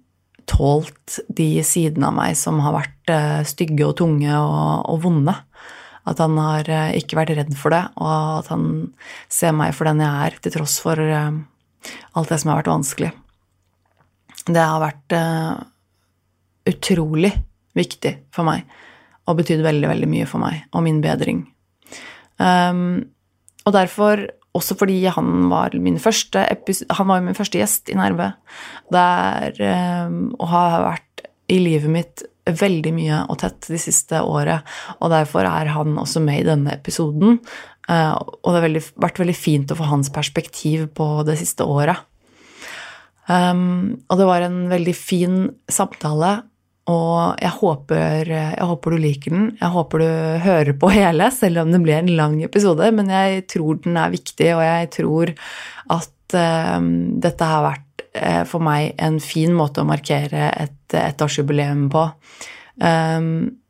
tålt 0.50 1.19
de 1.27 1.47
sidene 1.65 2.09
av 2.09 2.17
meg 2.17 2.38
som 2.39 2.59
har 2.63 2.75
vært 2.75 3.13
uh, 3.13 3.41
stygge 3.47 3.88
og 3.88 3.97
tunge 4.01 4.31
og, 4.38 4.85
og, 4.91 5.01
vonde. 5.05 5.35
At 6.09 6.19
han 6.19 6.38
har 6.41 6.69
uh, 6.69 6.91
ikke 6.97 7.19
vært 7.19 7.35
redd 7.38 7.53
for 7.59 7.75
det, 7.75 7.83
og 7.97 8.13
at 8.43 8.51
han 8.53 8.67
ser 9.31 9.55
meg 9.55 9.75
for 9.77 9.89
den 9.89 10.03
jeg 10.03 10.27
er, 10.27 10.39
til 10.43 10.55
tross 10.57 10.77
for 10.83 11.00
uh, 11.00 11.31
alt 12.13 12.33
det 12.33 12.41
som 12.41 12.53
har 12.53 12.62
vært 12.62 12.73
vanskelig. 12.73 13.12
Det 14.43 14.59
har 14.59 14.81
vært 14.83 15.13
utrolig 16.67 17.29
viktig 17.77 18.12
for 18.33 18.47
meg 18.47 18.65
og 19.29 19.39
betydd 19.39 19.63
veldig, 19.63 19.88
veldig 19.88 20.09
mye 20.12 20.27
for 20.27 20.43
meg 20.43 20.65
og 20.75 20.83
min 20.83 21.00
bedring. 21.03 21.45
Um, 22.41 23.05
og 23.63 23.75
derfor, 23.75 24.25
også 24.53 24.77
fordi 24.77 25.00
han 25.10 25.48
var 25.51 25.74
min 25.81 25.98
første, 26.01 26.45
han 26.45 27.10
var 27.10 27.24
min 27.25 27.38
første 27.38 27.60
gjest 27.60 27.89
i 27.89 27.98
Nerve, 27.98 28.33
der, 28.93 29.57
um, 30.05 30.29
og 30.38 30.48
har 30.51 30.77
vært 30.86 31.25
i 31.51 31.57
livet 31.62 31.91
mitt 31.91 32.24
veldig 32.43 32.91
mye 32.95 33.24
og 33.31 33.39
tett 33.41 33.69
de 33.72 33.79
siste 33.81 34.19
året, 34.22 34.65
og 35.00 35.12
derfor 35.13 35.48
er 35.48 35.72
han 35.74 35.98
også 36.00 36.22
med 36.24 36.43
i 36.43 36.48
denne 36.48 36.75
episoden. 36.75 37.39
Uh, 37.89 38.15
og 38.15 38.50
det 38.51 38.57
har 38.60 38.65
veldig, 38.67 38.83
vært 39.03 39.22
veldig 39.24 39.38
fint 39.38 39.72
å 39.74 39.79
få 39.79 39.89
hans 39.89 40.12
perspektiv 40.13 40.88
på 40.95 41.07
det 41.27 41.39
siste 41.41 41.65
året. 41.67 42.05
Um, 43.27 44.03
og 44.12 44.19
det 44.19 44.27
var 44.27 44.43
en 44.43 44.65
veldig 44.72 44.95
fin 44.98 45.38
samtale 45.72 46.41
og 46.91 47.39
jeg 47.39 47.53
håper, 47.61 48.27
jeg 48.27 48.67
håper, 48.67 48.91
du 48.91 48.99
liker 48.99 49.31
den. 49.31 49.45
Jeg 49.55 49.71
håper 49.71 50.01
du 50.03 50.07
hører 50.43 50.73
på 50.75 50.89
hele, 50.91 51.29
selv 51.31 51.61
om 51.61 51.71
det 51.71 51.79
blir 51.85 52.01
en 52.01 52.11
lang 52.17 52.35
episode. 52.43 52.89
Men 52.97 53.11
jeg 53.13 53.45
tror 53.53 53.79
den 53.85 53.99
er 53.99 54.11
viktig, 54.11 54.49
og 54.57 54.63
jeg 54.65 54.89
tror 54.97 55.31
at 55.95 56.35
uh, 56.35 56.79
dette 57.23 57.49
har 57.53 57.63
vært 57.69 58.03
uh, 58.19 58.43
for 58.49 58.67
meg 58.67 58.97
en 58.99 59.21
fin 59.23 59.55
måte 59.55 59.83
å 59.83 59.87
markere 59.87 60.49
et 60.59 60.97
ettårsjubileum 60.99 61.87
på. 61.93 62.03
Um, 62.83 63.62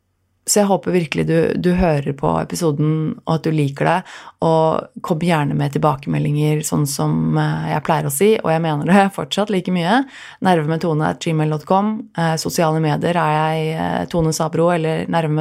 så 0.46 0.60
jeg 0.60 0.68
håper 0.68 0.92
virkelig 0.92 1.24
du, 1.28 1.38
du, 1.56 1.70
hører 1.80 2.16
på 2.20 2.34
episoden, 2.42 3.14
og 3.24 3.38
at 3.38 3.46
du 3.46 3.54
liker 3.56 3.88
det. 3.88 3.96
Og 4.44 5.04
kom 5.06 5.24
gjerne 5.24 5.56
med 5.56 5.72
tilbakemeldinger, 5.76 6.60
sånn 6.68 6.84
som 6.90 7.38
eh, 7.40 7.70
jeg 7.72 7.84
pleier 7.88 8.10
å 8.10 8.12
si, 8.12 8.34
og 8.42 8.52
jeg 8.52 8.64
mener 8.66 8.90
det 8.90 9.06
fortsatt 9.18 9.54
like 9.54 9.72
mye. 9.72 10.02
Nervemetone.gmail.com. 10.44 11.94
Eh, 12.20 12.36
sosiale 12.42 12.84
medier 12.84 13.20
er 13.24 13.38
jeg 13.38 13.70
eh, 13.78 14.02
Tone 14.12 14.36
Sabro 14.36 14.68
eller 14.76 15.08
Nerve. 15.08 15.32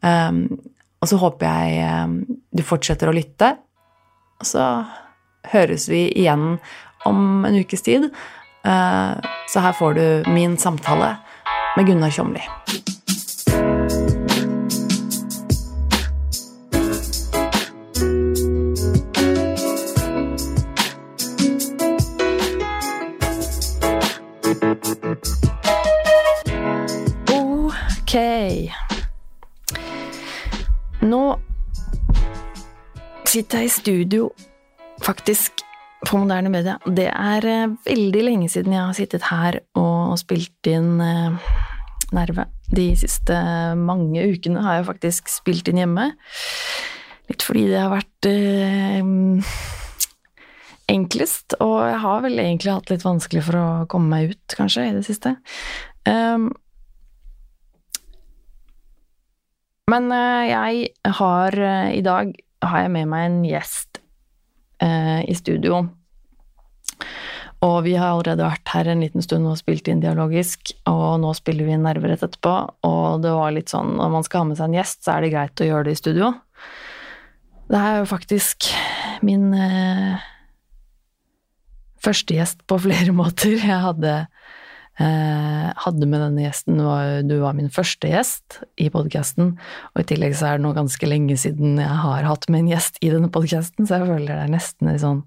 Um, 0.00 0.38
og 1.00 1.08
så 1.08 1.16
håper 1.20 1.44
jeg 1.44 2.38
du 2.56 2.62
fortsetter 2.64 3.10
å 3.10 3.14
lytte. 3.16 3.52
Og 4.40 4.48
så 4.48 4.64
høres 5.52 5.90
vi 5.92 6.06
igjen 6.08 6.54
om 7.08 7.44
en 7.48 7.58
ukes 7.60 7.84
tid. 7.84 8.08
Så 8.60 9.64
her 9.64 9.76
får 9.76 9.96
du 9.96 10.32
min 10.32 10.58
samtale 10.60 11.14
med 11.76 11.88
Gunnar 11.88 12.12
Tjomli. 12.12 12.44
Sitter 33.30 33.62
jeg 33.62 33.68
i 33.68 33.70
studio, 33.70 34.28
faktisk, 35.04 35.60
på 36.08 36.18
Moderne 36.18 36.50
Media. 36.50 36.78
Det 36.82 37.06
er 37.12 37.44
eh, 37.46 37.74
veldig 37.84 38.22
lenge 38.26 38.48
siden 38.50 38.74
jeg 38.74 38.82
har 38.82 38.96
sittet 38.96 39.26
her 39.28 39.60
og 39.78 40.16
spilt 40.18 40.66
inn 40.66 40.96
eh, 41.04 41.52
Nerve. 42.16 42.48
De 42.74 42.88
siste 42.98 43.36
mange 43.78 44.24
ukene 44.32 44.64
har 44.64 44.80
jeg 44.80 44.88
faktisk 44.88 45.30
spilt 45.30 45.70
inn 45.70 45.78
hjemme. 45.78 46.08
Litt 47.30 47.46
fordi 47.46 47.68
det 47.70 47.78
har 47.78 47.92
vært 47.92 48.30
eh, 48.32 48.98
enklest, 50.90 51.54
og 51.62 51.76
jeg 51.86 52.02
har 52.02 52.26
vel 52.26 52.42
egentlig 52.42 52.74
hatt 52.80 52.90
litt 52.90 53.06
vanskelig 53.06 53.46
for 53.46 53.60
å 53.60 53.68
komme 53.92 54.10
meg 54.10 54.34
ut, 54.34 54.58
kanskje, 54.58 54.88
i 54.90 54.96
det 54.98 55.06
siste. 55.06 55.36
Um, 56.08 56.50
Men 59.90 60.06
jeg 60.14 60.90
har 61.18 61.54
I 61.90 62.02
dag 62.06 62.28
har 62.64 62.84
jeg 62.84 62.92
med 62.94 63.08
meg 63.10 63.26
en 63.26 63.40
gjest 63.46 64.00
eh, 64.82 65.22
i 65.24 65.36
studio. 65.36 65.82
Og 67.60 67.76
vi 67.84 67.94
har 67.98 68.14
allerede 68.14 68.46
vært 68.46 68.72
her 68.72 68.88
en 68.88 69.02
liten 69.04 69.24
stund 69.24 69.48
og 69.48 69.58
spilt 69.60 69.88
inn 69.88 70.00
dialogisk, 70.00 70.72
og 70.88 71.20
nå 71.20 71.32
spiller 71.36 71.68
vi 71.68 71.76
inn 71.76 71.84
nerverett 71.84 72.24
etterpå, 72.24 72.54
og 72.88 73.24
det 73.24 73.34
var 73.36 73.52
litt 73.52 73.72
sånn 73.72 73.98
når 73.98 74.14
man 74.14 74.24
skal 74.24 74.44
ha 74.44 74.48
med 74.48 74.60
seg 74.60 74.70
en 74.70 74.78
gjest, 74.78 75.02
så 75.04 75.16
er 75.16 75.26
det 75.26 75.34
greit 75.34 75.60
å 75.60 75.68
gjøre 75.68 75.88
det 75.88 75.96
i 75.96 76.00
studio. 76.00 76.32
Det 77.70 77.80
er 77.80 78.00
jo 78.00 78.08
faktisk 78.10 78.70
min 79.22 79.52
første 82.00 82.38
gjest 82.38 82.64
på 82.64 82.80
flere 82.80 83.12
måter. 83.20 83.60
Jeg 83.60 83.84
hadde 83.84 84.14
Eh, 84.16 84.39
hadde 85.00 86.04
med 86.04 86.20
denne 86.20 86.42
gjesten 86.44 86.80
var, 86.84 87.22
Du 87.24 87.38
var 87.40 87.54
min 87.56 87.70
første 87.72 88.10
gjest 88.10 88.58
i 88.80 88.90
podkasten, 88.92 89.54
og 89.94 90.02
i 90.02 90.06
tillegg 90.10 90.34
så 90.36 90.50
er 90.50 90.58
det 90.58 90.66
nå 90.66 90.74
ganske 90.76 91.08
lenge 91.08 91.36
siden 91.40 91.80
jeg 91.80 92.00
har 92.02 92.28
hatt 92.28 92.48
med 92.52 92.64
en 92.64 92.72
gjest 92.74 93.00
i 93.00 93.12
denne 93.12 93.30
podkasten, 93.32 93.88
så 93.88 94.00
jeg 94.00 94.10
føler 94.10 94.34
det 94.34 94.44
er 94.44 94.52
nesten 94.52 94.90
litt 94.90 95.04
sånn 95.04 95.22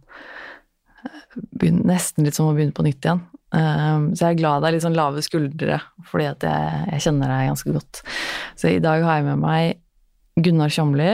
eh, 1.02 1.74
Nesten 1.74 2.28
litt 2.28 2.38
som 2.38 2.52
å 2.52 2.54
begynne 2.54 2.76
på 2.78 2.86
nytt 2.86 3.02
igjen. 3.02 3.24
Eh, 3.56 4.00
så 4.14 4.28
jeg 4.28 4.36
er 4.36 4.42
glad 4.44 4.62
det 4.62 4.70
er 4.70 4.78
litt 4.78 4.86
sånn 4.86 5.00
lave 5.00 5.26
skuldre, 5.26 5.82
fordi 6.12 6.30
at 6.30 6.46
jeg, 6.46 6.88
jeg 6.94 7.06
kjenner 7.08 7.34
deg 7.34 7.52
ganske 7.52 7.78
godt. 7.80 8.04
Så 8.60 8.70
i 8.70 8.82
dag 8.84 9.06
har 9.08 9.22
jeg 9.22 9.30
med 9.32 9.42
meg 9.42 10.44
Gunnar 10.44 10.74
Tjomli 10.74 11.14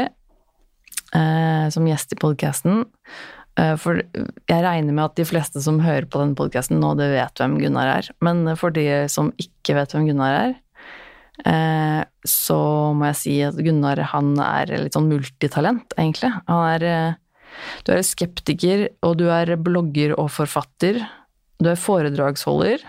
som 1.09 1.87
gjest 1.89 2.11
i 2.13 2.17
podkasten. 2.21 2.83
Eh, 3.59 3.75
for 3.81 3.99
jeg 3.99 4.63
regner 4.63 4.93
med 4.93 5.05
at 5.07 5.17
de 5.19 5.27
fleste 5.27 5.61
som 5.63 5.81
hører 5.83 6.07
på 6.09 6.21
denne 6.21 6.37
podkasten 6.37 6.79
nå, 6.81 6.93
det 6.99 7.09
vet 7.11 7.41
hvem 7.41 7.57
Gunnar 7.61 7.93
er. 7.97 8.09
Men 8.25 8.43
for 8.59 8.73
de 8.75 8.85
som 9.11 9.33
ikke 9.41 9.75
vet 9.77 9.95
hvem 9.95 10.07
Gunnar 10.09 10.37
er, 10.37 10.53
eh, 11.49 12.01
så 12.27 12.59
må 12.95 13.09
jeg 13.09 13.19
si 13.19 13.35
at 13.47 13.59
Gunnar 13.65 14.01
han 14.13 14.35
er 14.43 14.75
litt 14.85 14.95
sånn 14.95 15.09
multitalent, 15.11 15.97
egentlig. 15.97 16.31
Han 16.47 16.67
er 16.75 16.87
eh, 16.87 17.17
Du 17.83 17.91
er 17.91 18.05
skeptiker, 18.05 18.85
og 19.03 19.17
du 19.19 19.25
er 19.33 19.49
blogger 19.57 20.13
og 20.21 20.29
forfatter. 20.31 21.01
Du 21.59 21.67
er 21.71 21.79
foredragsholder, 21.79 22.85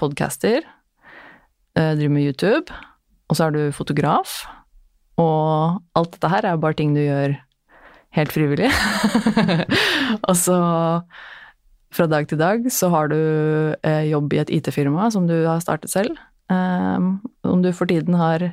podcaster, 0.00 0.64
driver 1.76 2.14
med 2.14 2.24
YouTube, 2.24 2.74
og 3.28 3.36
så 3.36 3.46
er 3.46 3.54
du 3.54 3.60
fotograf. 3.76 4.40
Og 5.20 5.78
alt 5.94 6.16
dette 6.16 6.32
her 6.32 6.46
er 6.46 6.56
jo 6.56 6.62
bare 6.64 6.78
ting 6.80 6.96
du 6.96 7.04
gjør 7.04 7.36
helt 8.16 8.34
frivillig. 8.34 8.70
og 10.28 10.34
så 10.38 10.58
fra 11.96 12.08
dag 12.10 12.28
til 12.28 12.40
dag 12.40 12.66
så 12.72 12.90
har 12.92 13.10
du 13.12 13.18
eh, 13.86 14.06
jobb 14.10 14.34
i 14.34 14.42
et 14.42 14.52
IT-firma 14.58 15.08
som 15.14 15.28
du 15.28 15.36
har 15.46 15.62
startet 15.64 15.92
selv. 15.92 16.16
Um, 16.50 17.18
om 17.46 17.62
du 17.64 17.72
for 17.74 17.90
tiden 17.90 18.14
har 18.18 18.50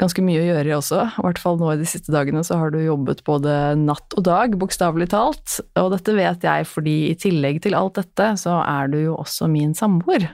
ganske 0.00 0.22
mye 0.24 0.40
å 0.40 0.46
gjøre 0.46 0.70
i 0.70 0.76
også, 0.76 1.02
i 1.04 1.24
hvert 1.26 1.40
fall 1.40 1.58
nå 1.60 1.74
i 1.74 1.80
de 1.80 1.88
siste 1.88 2.12
dagene 2.12 2.42
så 2.46 2.56
har 2.60 2.72
du 2.72 2.78
jobbet 2.80 3.20
både 3.26 3.54
natt 3.80 4.16
og 4.16 4.24
dag, 4.24 4.56
bokstavelig 4.60 5.10
talt. 5.12 5.58
Og 5.80 5.90
dette 5.94 6.16
vet 6.16 6.46
jeg 6.46 6.68
fordi 6.68 6.96
i 7.10 7.18
tillegg 7.20 7.60
til 7.66 7.76
alt 7.76 8.00
dette, 8.00 8.32
så 8.40 8.60
er 8.64 8.88
du 8.92 9.00
jo 9.02 9.18
også 9.20 9.48
min 9.52 9.76
samboer. 9.76 10.30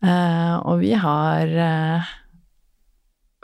Uh, 0.00 0.56
og 0.64 0.80
vi 0.82 0.94
har 0.98 1.54
uh, 1.54 2.12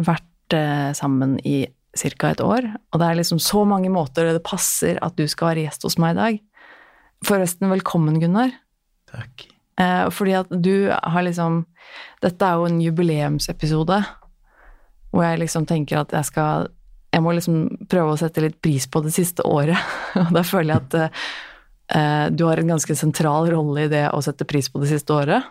vært 0.03 0.57
uh, 0.57 0.91
sammen 0.97 1.37
i 1.45 1.61
ca. 1.97 2.31
et 2.31 2.45
år. 2.45 2.69
Og 2.93 3.01
det 3.01 3.09
er 3.09 3.19
liksom 3.21 3.41
så 3.43 3.65
mange 3.69 3.91
måter 3.93 4.33
det 4.33 4.45
passer 4.47 5.01
at 5.03 5.17
du 5.19 5.27
skal 5.29 5.53
være 5.53 5.67
gjest 5.67 5.87
hos 5.89 5.99
meg 6.03 6.15
i 6.15 6.21
dag. 6.21 6.39
Forresten, 7.27 7.71
velkommen, 7.73 8.21
Gunnar. 8.21 8.53
Takk. 9.11 9.49
Eh, 9.81 10.07
fordi 10.11 10.37
at 10.39 10.51
du 10.51 10.89
har 10.91 11.23
liksom 11.23 11.67
Dette 12.25 12.47
er 12.47 12.57
jo 12.57 12.65
en 12.65 12.79
jubileumsepisode 12.81 13.99
hvor 15.13 15.25
jeg 15.25 15.41
liksom 15.43 15.67
tenker 15.69 16.01
at 16.01 16.15
jeg 16.17 16.29
skal 16.31 16.71
Jeg 17.13 17.25
må 17.25 17.35
liksom 17.37 17.87
prøve 17.89 18.15
å 18.15 18.21
sette 18.21 18.43
litt 18.45 18.57
pris 18.61 18.85
på 18.89 19.01
det 19.05 19.13
siste 19.15 19.45
året. 19.49 19.79
Og 20.21 20.33
da 20.37 20.43
føler 20.45 20.75
jeg 20.75 20.83
at 20.83 20.97
eh, 21.01 21.27
eh, 21.97 22.27
du 22.35 22.45
har 22.49 22.61
en 22.61 22.73
ganske 22.75 22.97
sentral 22.99 23.49
rolle 23.53 23.87
i 23.87 23.93
det 23.93 24.09
å 24.13 24.21
sette 24.25 24.49
pris 24.49 24.69
på 24.69 24.83
det 24.83 24.91
siste 24.91 25.15
året. 25.17 25.47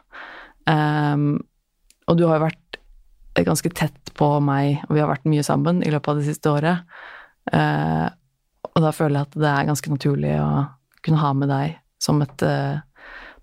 Um, 0.66 1.40
og 2.10 2.18
du 2.18 2.26
har 2.26 2.40
jo 2.40 2.46
vært 2.48 2.80
ganske 3.44 3.72
tett 3.76 4.14
på 4.16 4.30
meg, 4.40 4.80
og 4.88 4.96
vi 4.96 5.02
har 5.04 5.12
vært 5.12 5.28
mye 5.28 5.44
sammen 5.44 5.82
i 5.84 5.92
løpet 5.92 6.14
av 6.14 6.22
det 6.22 6.28
siste 6.30 6.52
året. 6.54 6.86
Uh, 7.52 8.08
og 8.72 8.80
da 8.84 8.92
føler 8.96 9.20
jeg 9.20 9.28
at 9.28 9.40
det 9.44 9.50
er 9.52 9.68
ganske 9.68 9.92
naturlig 9.92 10.36
å 10.40 10.52
kunne 11.06 11.22
ha 11.22 11.34
med 11.38 11.52
deg 11.52 11.76
som 12.02 12.22
et 12.24 12.46
uh, 12.48 12.80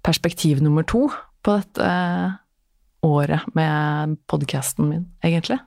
perspektiv 0.03 0.63
nummer 0.65 0.87
to 0.89 1.07
på 1.43 1.59
dette 1.59 1.91
året 3.03 3.55
med 3.59 4.17
podkasten 4.31 4.89
min, 4.89 5.05
egentlig. 5.27 5.59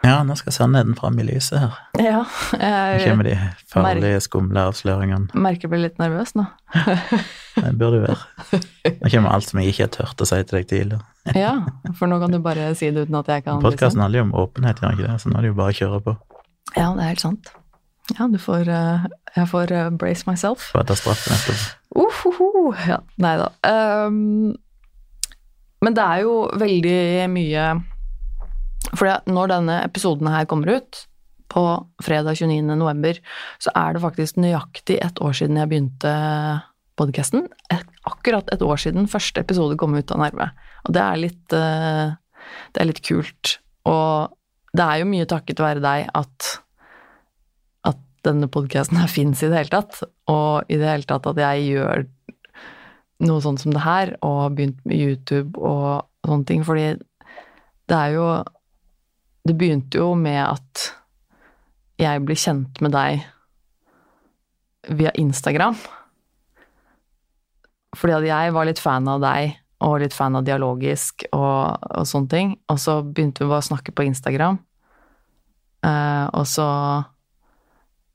Ja, 0.00 0.22
nå 0.24 0.34
skal 0.38 0.54
sannheten 0.54 0.94
fram 0.96 1.18
i 1.20 1.24
lyset 1.28 1.60
her. 1.60 1.74
Ja, 2.00 2.22
jeg 2.56 3.02
kommer 3.04 3.26
de 3.26 3.34
farlige, 3.68 4.22
skumle 4.24 4.62
avsløringene. 4.70 5.28
Merker 5.36 5.68
jeg 5.68 5.72
blir 5.74 5.82
litt 5.82 6.00
nervøs 6.00 6.32
nå. 6.38 6.46
det 7.60 7.74
burde 7.76 7.98
du 7.98 8.06
være. 8.06 8.60
Nå 9.02 9.12
kommer 9.12 9.34
alt 9.34 9.50
som 9.50 9.60
jeg 9.60 9.74
ikke 9.74 9.84
har 9.84 9.92
turt 9.98 10.24
å 10.24 10.28
si 10.30 10.40
til 10.40 10.56
deg 10.56 10.70
tidligere. 10.72 11.04
ja, 11.36 11.52
for 11.98 12.08
nå 12.08 12.16
kan 12.22 12.32
du 12.32 12.40
bare 12.40 12.70
si 12.78 12.88
det 12.88 13.04
uten 13.04 13.20
at 13.20 13.28
jeg 13.28 13.44
kan 13.44 13.60
Podkasten 13.60 14.00
handler 14.00 14.22
jo 14.22 14.28
om 14.30 14.34
åpenhet, 14.46 14.80
gjør 14.80 14.96
ikke 14.96 15.08
det? 15.10 15.18
Så 15.20 15.32
nå 15.32 15.36
er 15.36 15.44
det 15.44 15.52
jo 15.52 15.58
bare 15.60 15.74
å 15.74 15.78
kjøre 15.82 16.00
på. 16.08 16.16
Ja, 16.78 16.88
det 16.96 17.04
er 17.04 17.12
helt 17.12 17.26
sant. 17.26 17.52
Ja, 18.16 18.26
du 18.26 18.40
får 18.42 18.66
uh, 18.66 19.04
Jeg 19.36 19.46
får 19.52 19.76
uh, 19.76 19.84
brace 20.00 20.26
myself. 20.26 20.64
Får 20.72 20.88
ta 20.88 20.96
straffen 20.98 21.36
etterpå. 21.36 21.68
Uh, 22.00 22.24
uh, 22.24 22.42
uh. 22.64 22.88
Ja, 22.88 23.02
nei 23.20 23.36
da. 23.38 23.52
Um, 23.68 24.56
men 25.84 25.96
det 25.96 26.04
er 26.04 26.24
jo 26.24 26.34
veldig 26.60 27.00
mye 27.32 27.68
For 28.96 29.10
når 29.30 29.52
denne 29.52 29.78
episoden 29.84 30.30
her 30.30 30.48
kommer 30.50 30.80
ut, 30.80 31.04
på 31.50 31.62
fredag 32.02 32.38
29. 32.38 32.62
november, 32.78 33.18
så 33.58 33.72
er 33.76 33.94
det 33.94 34.04
faktisk 34.04 34.38
nøyaktig 34.40 35.00
et 35.02 35.20
år 35.22 35.36
siden 35.36 35.58
jeg 35.58 35.70
begynte 35.70 36.12
podkasten. 37.00 37.48
Akkurat 38.08 38.50
et 38.54 38.62
år 38.62 38.80
siden 38.80 39.08
første 39.10 39.42
episode 39.42 39.78
kom 39.80 39.96
ut 39.96 40.14
av 40.14 40.22
Nerve. 40.22 40.50
Og 40.86 40.94
det 40.96 41.02
er 41.04 41.22
litt 41.24 41.56
uh, 41.56 42.16
Det 42.70 42.82
er 42.82 42.88
litt 42.88 43.02
kult. 43.06 43.56
Og 43.88 44.30
det 44.76 44.86
er 44.86 45.00
jo 45.00 45.10
mye 45.10 45.28
takket 45.28 45.62
være 45.62 45.82
deg 45.84 46.10
at 46.14 46.50
at 47.90 47.98
denne 48.26 48.50
podkasten 48.52 49.00
her 49.00 49.10
fins 49.10 49.42
i 49.42 49.48
det 49.48 49.56
hele 49.56 49.72
tatt, 49.72 50.02
og 50.30 50.68
i 50.68 50.78
det 50.78 50.88
hele 50.88 51.08
tatt 51.08 51.26
at 51.30 51.40
jeg 51.40 51.70
gjør 51.72 52.04
noe 53.26 53.42
sånt 53.44 53.62
som 53.62 53.72
det 53.74 53.82
her, 53.84 54.14
og 54.24 54.36
har 54.44 54.54
begynt 54.56 54.80
med 54.88 55.00
YouTube 55.00 55.58
og 55.58 56.06
sånne 56.26 56.46
ting, 56.48 56.62
fordi 56.64 56.94
det 57.90 57.96
er 57.96 58.14
jo 58.14 58.26
Det 59.46 59.56
begynte 59.56 60.00
jo 60.02 60.12
med 60.18 60.42
at 60.44 60.90
jeg 62.00 62.24
ble 62.24 62.36
kjent 62.38 62.80
med 62.84 62.94
deg 62.96 63.24
via 64.96 65.12
Instagram. 65.20 65.76
Fordi 67.96 68.16
at 68.16 68.28
jeg 68.28 68.54
var 68.54 68.68
litt 68.68 68.80
fan 68.80 69.08
av 69.10 69.20
deg, 69.24 69.56
og 69.80 70.00
litt 70.02 70.14
fan 70.14 70.36
av 70.36 70.44
dialogisk 70.44 71.24
og, 71.32 71.80
og 71.80 72.08
sånne 72.08 72.32
ting. 72.32 72.52
Og 72.72 72.80
så 72.80 73.00
begynte 73.04 73.44
vi 73.44 73.50
bare 73.50 73.64
å 73.64 73.70
snakke 73.70 73.94
på 73.96 74.04
Instagram, 74.08 74.60
uh, 75.86 76.26
og 76.36 76.44
så 76.48 76.68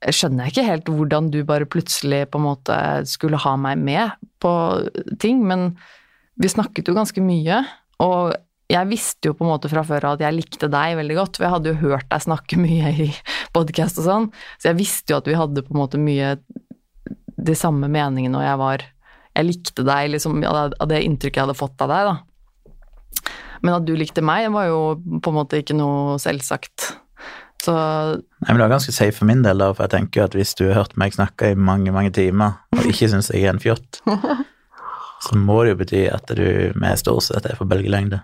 skjønner 0.06 0.46
jeg 0.46 0.52
ikke 0.52 0.66
helt 0.68 0.90
hvordan 0.92 1.30
du 1.32 1.40
bare 1.48 1.66
plutselig 1.66 2.26
på 2.30 2.38
en 2.38 2.46
måte 2.46 2.76
skulle 3.10 3.40
ha 3.42 3.54
meg 3.58 3.80
med 3.82 4.26
på 4.44 4.52
ting, 5.22 5.40
men 5.48 5.72
vi 6.36 6.52
snakket 6.52 6.86
jo 6.86 6.94
ganske 6.94 7.22
mye, 7.24 7.62
og 8.04 8.36
jeg 8.70 8.90
visste 8.90 9.30
jo 9.30 9.36
på 9.38 9.46
en 9.46 9.52
måte 9.52 9.70
fra 9.70 9.84
før 9.86 10.08
av 10.08 10.16
at 10.16 10.24
jeg 10.26 10.34
likte 10.34 10.68
deg 10.70 10.96
veldig 10.98 11.16
godt, 11.20 11.38
for 11.38 11.46
jeg 11.46 11.54
hadde 11.54 11.72
jo 11.72 11.80
hørt 11.84 12.08
deg 12.10 12.24
snakke 12.24 12.58
mye 12.64 12.92
i 13.06 13.08
podkast 13.56 14.00
og 14.02 14.08
sånn, 14.08 14.28
så 14.58 14.72
jeg 14.72 14.80
visste 14.80 15.14
jo 15.14 15.20
at 15.20 15.30
vi 15.30 15.38
hadde 15.38 15.64
på 15.66 15.74
en 15.74 15.82
måte 15.82 16.02
mye 16.02 16.36
de 17.36 17.56
samme 17.58 17.88
meningene, 17.92 18.38
og 18.38 18.46
jeg 18.46 18.62
var 18.62 18.86
Jeg 19.36 19.44
likte 19.44 19.82
deg, 19.84 20.06
liksom, 20.14 20.38
av 20.48 20.86
det 20.88 21.02
inntrykket 21.04 21.36
jeg 21.36 21.44
hadde 21.44 21.58
fått 21.58 21.82
av 21.84 21.90
deg, 21.92 22.06
da. 22.08 23.32
Men 23.60 23.74
at 23.76 23.84
du 23.84 23.90
likte 23.92 24.22
meg, 24.24 24.46
var 24.54 24.70
jo 24.70 24.78
på 24.96 25.28
en 25.28 25.36
måte 25.36 25.60
ikke 25.60 25.76
noe 25.76 26.14
selvsagt. 26.16 26.86
Så 27.60 27.74
Nei, 27.76 28.48
men 28.48 28.56
Det 28.56 28.64
var 28.64 28.72
ganske 28.78 28.94
safe 28.96 29.18
for 29.18 29.28
min 29.28 29.44
del, 29.44 29.60
da, 29.60 29.74
for 29.74 29.84
jeg 29.84 29.92
tenker 29.92 30.24
at 30.24 30.36
hvis 30.38 30.54
du 30.56 30.64
har 30.70 30.80
hørt 30.80 30.96
meg 30.96 31.12
snakke 31.12 31.52
i 31.52 31.58
mange 31.68 31.92
mange 31.92 32.14
timer, 32.16 32.62
og 32.72 32.88
ikke 32.88 33.10
syns 33.12 33.28
jeg 33.28 33.44
er 33.44 33.52
en 33.52 33.60
fjott, 33.60 34.00
så 35.26 35.36
må 35.36 35.62
det 35.64 35.74
jo 35.74 35.80
bety 35.82 36.06
at 36.12 36.32
du 36.32 36.72
med 36.80 36.96
stort 36.96 37.28
sett 37.28 37.44
er 37.44 37.60
på 37.60 37.68
bølgelengde. 37.68 38.22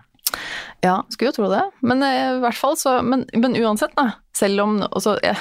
Ja, 0.85 1.03
skulle 1.13 1.31
jo 1.31 1.37
tro 1.37 1.51
det. 1.53 1.63
Men 1.87 2.03
eh, 2.07 2.39
i 2.39 2.43
hvert 2.43 2.59
fall 2.59 2.77
så 2.81 2.99
Men, 3.07 3.25
men 3.35 3.57
uansett, 3.59 3.95
da. 3.99 4.19
Selv 4.37 4.65
om 4.65 4.77
også, 4.89 5.17
jeg, 5.23 5.37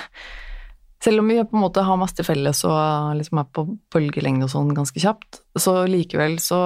selv 1.04 1.24
om 1.24 1.32
vi 1.32 1.40
på 1.42 1.58
en 1.58 1.66
måte 1.66 1.86
har 1.88 2.00
masse 2.00 2.18
til 2.18 2.28
felles 2.28 2.64
og 2.68 3.16
liksom 3.18 3.42
er 3.42 3.50
på 3.56 3.66
bølgelengde 3.94 4.46
og 4.46 4.54
sånn 4.54 4.74
ganske 4.78 5.02
kjapt, 5.02 5.42
så 5.58 5.82
likevel 5.90 6.38
så 6.44 6.62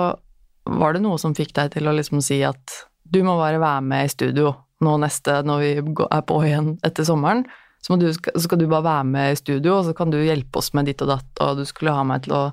var 0.66 0.96
det 0.96 1.04
noe 1.06 1.20
som 1.22 1.36
fikk 1.38 1.54
deg 1.56 1.76
til 1.76 1.88
å 1.88 1.94
liksom 1.96 2.24
si 2.26 2.42
at 2.44 2.80
du 3.06 3.22
må 3.24 3.38
bare 3.38 3.62
være 3.62 3.84
med 3.86 4.08
i 4.08 4.12
studio 4.12 4.56
nå 4.84 4.96
neste, 5.00 5.40
når 5.46 5.62
vi 5.62 5.70
er 6.10 6.24
på 6.28 6.40
igjen 6.44 6.74
etter 6.84 7.06
sommeren. 7.08 7.46
Så, 7.86 7.96
du, 8.02 8.08
så, 8.12 8.42
skal 8.42 8.60
du 8.60 8.66
bare 8.66 8.88
være 8.88 9.06
med 9.08 9.32
i 9.32 9.38
studio, 9.38 9.78
og 9.78 9.86
så 9.86 9.94
kan 9.96 10.10
du 10.12 10.18
hjelpe 10.18 10.58
oss 10.60 10.72
med 10.74 10.90
ditt 10.90 11.04
og 11.06 11.12
datt, 11.14 11.30
og 11.46 11.62
du 11.62 11.68
skulle 11.70 11.94
ha 11.94 12.02
meg 12.08 12.26
til 12.26 12.34
å 12.34 12.44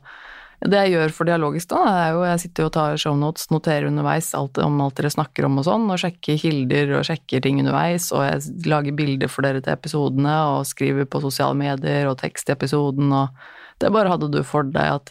Det 0.62 0.78
jeg 0.84 0.92
gjør 0.92 1.12
for 1.14 1.26
dialogisk, 1.26 1.72
da, 1.72 1.80
er 1.90 2.12
jo 2.14 2.20
jeg 2.22 2.40
sitter 2.44 2.68
og 2.68 2.74
tar 2.76 3.00
shownotes, 3.00 3.48
noterer 3.50 3.88
underveis 3.88 4.28
alt, 4.38 4.60
om 4.62 4.76
alt 4.84 5.00
dere 5.00 5.10
snakker 5.10 5.48
om 5.48 5.58
og 5.58 5.66
sånn, 5.66 5.88
og 5.90 5.98
sjekker 5.98 6.38
kilder 6.38 6.92
og 7.00 7.06
sjekker 7.08 7.42
ting 7.42 7.58
underveis, 7.62 8.06
og 8.14 8.22
jeg 8.28 8.68
lager 8.70 8.94
bilder 8.98 9.32
for 9.32 9.46
dere 9.46 9.62
til 9.64 9.74
episodene, 9.74 10.36
og 10.52 10.68
skriver 10.70 11.08
på 11.10 11.22
sosiale 11.24 11.58
medier 11.58 12.06
og 12.10 12.20
tekst 12.22 12.52
i 12.52 12.54
episoden, 12.54 13.10
og 13.10 13.82
det 13.82 13.90
bare 13.90 14.12
hadde 14.12 14.30
du 14.30 14.38
for 14.46 14.68
deg 14.70 15.00
at, 15.00 15.10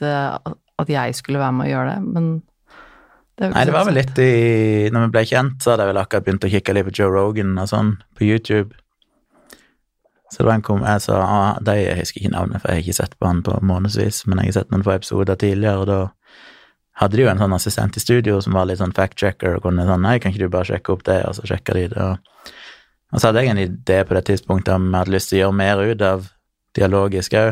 at 0.80 0.94
jeg 0.96 1.20
skulle 1.20 1.42
være 1.42 1.58
med 1.58 1.68
og 1.68 1.74
gjøre 1.76 1.92
det, 1.92 2.16
men 2.16 2.32
det 3.42 3.52
Nei, 3.52 3.66
det 3.66 3.74
var 3.74 3.88
vel 3.88 3.96
litt 3.96 4.20
i 4.22 4.32
Når 4.92 5.06
vi 5.08 5.14
ble 5.16 5.22
kjent, 5.26 5.64
så 5.64 5.72
hadde 5.72 5.86
jeg 5.86 5.94
vel 5.94 6.00
akkurat 6.02 6.26
begynt 6.28 6.46
å 6.46 6.52
kikke 6.52 6.76
litt 6.76 6.88
på 6.90 6.96
Joe 7.00 7.12
Rogan 7.16 7.56
og 7.58 7.70
sånn 7.72 7.96
på 8.20 8.28
YouTube. 8.28 8.76
Så 10.32 10.40
det 10.40 10.48
var 10.48 10.56
en 10.56 10.64
kom, 10.64 10.84
jeg 10.88 11.04
sa 11.04 11.18
ah, 11.20 11.58
de, 11.60 11.74
Jeg 11.76 12.00
husker 12.00 12.22
ikke 12.22 12.32
navnet, 12.32 12.62
for 12.62 12.72
jeg 12.72 12.80
har 12.80 12.86
ikke 12.86 13.00
sett 13.02 13.18
på 13.20 13.28
han 13.28 13.42
på 13.44 13.58
månedsvis, 13.68 14.24
men 14.30 14.40
jeg 14.40 14.54
har 14.54 14.62
sett 14.62 14.72
noen 14.72 14.86
få 14.86 14.94
episoder 14.96 15.40
tidligere, 15.40 15.82
og 15.84 15.90
da 15.90 16.00
hadde 17.02 17.18
de 17.18 17.26
jo 17.26 17.32
en 17.32 17.42
sånn 17.42 17.56
assistent 17.56 17.98
i 17.98 18.04
studio 18.04 18.38
som 18.44 18.56
var 18.56 18.68
litt 18.70 18.80
sånn 18.80 18.94
fact-checker 18.96 19.58
og 19.58 19.66
kunne 19.66 19.88
sånn 19.88 20.06
Nei, 20.06 20.20
kan 20.22 20.32
ikke 20.32 20.46
du 20.46 20.54
bare 20.54 20.70
sjekke 20.70 20.94
opp 20.94 21.04
det? 21.08 21.18
Og 21.28 21.36
så 21.38 21.48
sjekka 21.50 21.76
de 21.76 21.88
det. 21.92 22.06
Og, 22.06 22.54
og 23.12 23.20
så 23.20 23.30
hadde 23.30 23.44
jeg 23.44 23.54
en 23.54 23.64
idé 23.64 23.98
på 24.08 24.16
det 24.18 24.24
tidspunktet 24.30 24.76
om 24.76 24.88
jeg 24.88 25.00
hadde 25.00 25.16
lyst 25.16 25.32
til 25.32 25.40
å 25.40 25.42
gjøre 25.42 25.58
mer 25.64 25.84
ut 25.84 26.06
av 26.06 26.30
dialogisk 26.78 27.36
òg. 27.42 27.52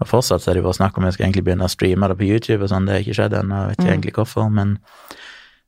Og 0.00 0.08
fortsatt 0.08 0.44
så 0.44 0.52
er 0.52 0.58
det 0.58 0.64
bare 0.64 0.78
snakk 0.78 0.96
om 0.96 1.04
jeg 1.06 1.16
skal 1.16 1.26
egentlig 1.26 1.44
begynne 1.48 1.66
å 1.66 1.72
streame 1.72 2.08
det 2.08 2.16
på 2.16 2.28
YouTube 2.28 2.64
og 2.64 2.70
sånn, 2.72 2.86
det 2.88 2.94
har 2.94 3.02
ikke 3.04 3.16
skjedd 3.18 3.36
ennå, 3.36 3.58
jeg 3.58 3.72
vet 3.72 3.78
ikke 3.78 3.86
mm. 3.86 3.92
egentlig 3.94 4.14
hvorfor, 4.16 4.46
men, 4.56 4.70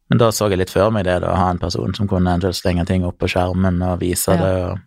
men, 0.09 0.21
da 0.23 0.31
så 0.33 0.49
jeg 0.49 0.63
litt 0.63 0.73
før 0.73 0.89
meg 0.95 1.05
det, 1.05 1.19
da, 1.25 1.35
å 1.35 1.41
ha 1.41 1.51
en 1.53 1.61
person 1.61 1.93
som 1.99 2.09
kunne 2.09 2.33
eventuelt 2.33 2.57
slenge 2.57 2.87
ting 2.89 3.05
opp 3.05 3.19
på 3.21 3.29
skjermen 3.29 3.83
og 3.91 4.01
vise 4.01 4.33
ja. 4.33 4.41
det, 4.41 4.55
og, 4.71 4.87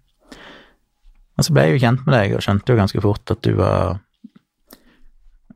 og 1.35 1.45
så 1.45 1.53
ble 1.55 1.65
jeg 1.65 1.75
jo 1.75 1.83
kjent 1.83 2.05
med 2.05 2.15
deg 2.15 2.35
og 2.35 2.43
skjønte 2.45 2.71
jo 2.71 2.79
ganske 2.79 3.03
fort 3.03 3.33
at 3.33 3.41
du 3.43 3.55
var 3.59 3.97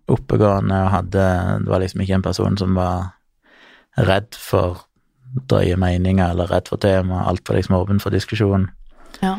oppegående 0.09 0.77
og 0.85 0.91
hadde 0.93 1.25
Det 1.63 1.69
var 1.69 1.83
liksom 1.83 2.03
ikke 2.03 2.17
en 2.17 2.25
person 2.25 2.57
som 2.57 2.75
var 2.77 3.11
redd 3.99 4.35
for 4.37 4.85
drøye 5.49 5.77
meninger 5.77 6.31
eller 6.33 6.49
redd 6.49 6.69
for 6.71 6.81
tema, 6.81 7.23
alt 7.29 7.47
var 7.47 7.59
liksom 7.59 7.77
åpen 7.77 8.01
for 8.01 8.13
diskusjon. 8.13 8.67
Ja. 9.21 9.37